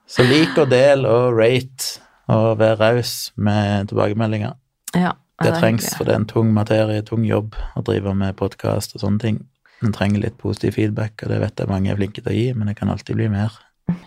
Så 0.06 0.22
lik 0.22 0.54
og 0.62 0.68
del 0.70 1.02
og 1.08 1.34
rate, 1.34 1.96
og 2.30 2.58
vær 2.60 2.76
raus 2.78 3.32
med 3.36 3.88
tilbakemeldinger. 3.90 4.54
Ja. 4.96 5.14
Det 5.36 5.50
det 5.52 5.60
trengs, 5.60 5.90
for 5.98 6.08
det 6.08 6.14
er 6.14 6.22
en 6.22 6.30
tung 6.30 6.52
materie, 6.56 7.02
tung 7.04 7.24
jobb 7.28 7.58
å 7.76 7.82
drive 7.84 8.14
med 8.16 8.38
podkast 8.38 8.94
og 8.96 9.02
sånne 9.02 9.20
ting. 9.20 9.40
En 9.84 9.92
trenger 9.92 10.22
litt 10.22 10.38
positiv 10.40 10.78
feedback, 10.78 11.20
og 11.22 11.28
det 11.28 11.42
vet 11.42 11.60
jeg 11.60 11.68
mange 11.68 11.90
er 11.92 11.98
flinke 11.98 12.22
til 12.22 12.32
å 12.32 12.36
gi, 12.36 12.46
men 12.56 12.70
det 12.70 12.76
kan 12.78 12.88
alltid 12.88 13.18
bli 13.18 13.28
mer. 13.28 13.52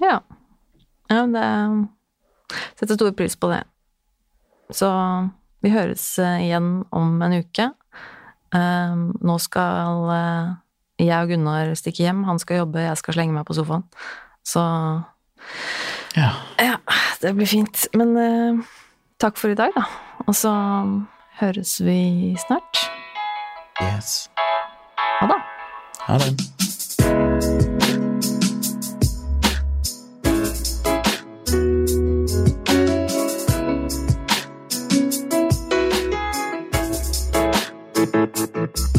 Ja. 0.01 0.17
ja 1.11 1.19
det 1.29 1.45
setter 2.79 2.97
stor 2.97 3.13
pris 3.13 3.37
på 3.37 3.51
det. 3.53 3.61
Så 4.73 4.89
vi 5.61 5.73
høres 5.73 6.07
eh, 6.21 6.47
igjen 6.47 6.71
om 6.95 7.21
en 7.21 7.37
uke. 7.43 7.69
Eh, 8.57 8.97
nå 8.97 9.37
skal 9.45 10.09
eh, 10.15 10.51
jeg 11.05 11.13
og 11.13 11.31
Gunnar 11.33 11.73
stikke 11.77 12.07
hjem. 12.07 12.25
Han 12.25 12.41
skal 12.41 12.63
jobbe, 12.63 12.83
jeg 12.87 12.99
skal 13.03 13.19
slenge 13.19 13.37
meg 13.37 13.45
på 13.45 13.57
sofaen. 13.57 13.85
Så 14.41 14.65
Ja. 16.17 16.33
ja, 16.57 16.77
det 17.21 17.35
blir 17.37 17.49
fint. 17.49 17.85
Men 17.93 18.17
eh, 18.17 18.61
takk 19.21 19.37
for 19.37 19.53
i 19.53 19.57
dag, 19.57 19.77
da. 19.77 20.08
Og 20.29 20.35
så 20.35 20.51
høres 21.39 21.85
vi 21.85 22.37
snart. 22.47 22.77
Yes. 23.81 24.29
Ha 24.97 25.27
det. 25.27 25.41
Ha 25.99 26.17
det. 26.17 26.49
Moderne 38.49 38.98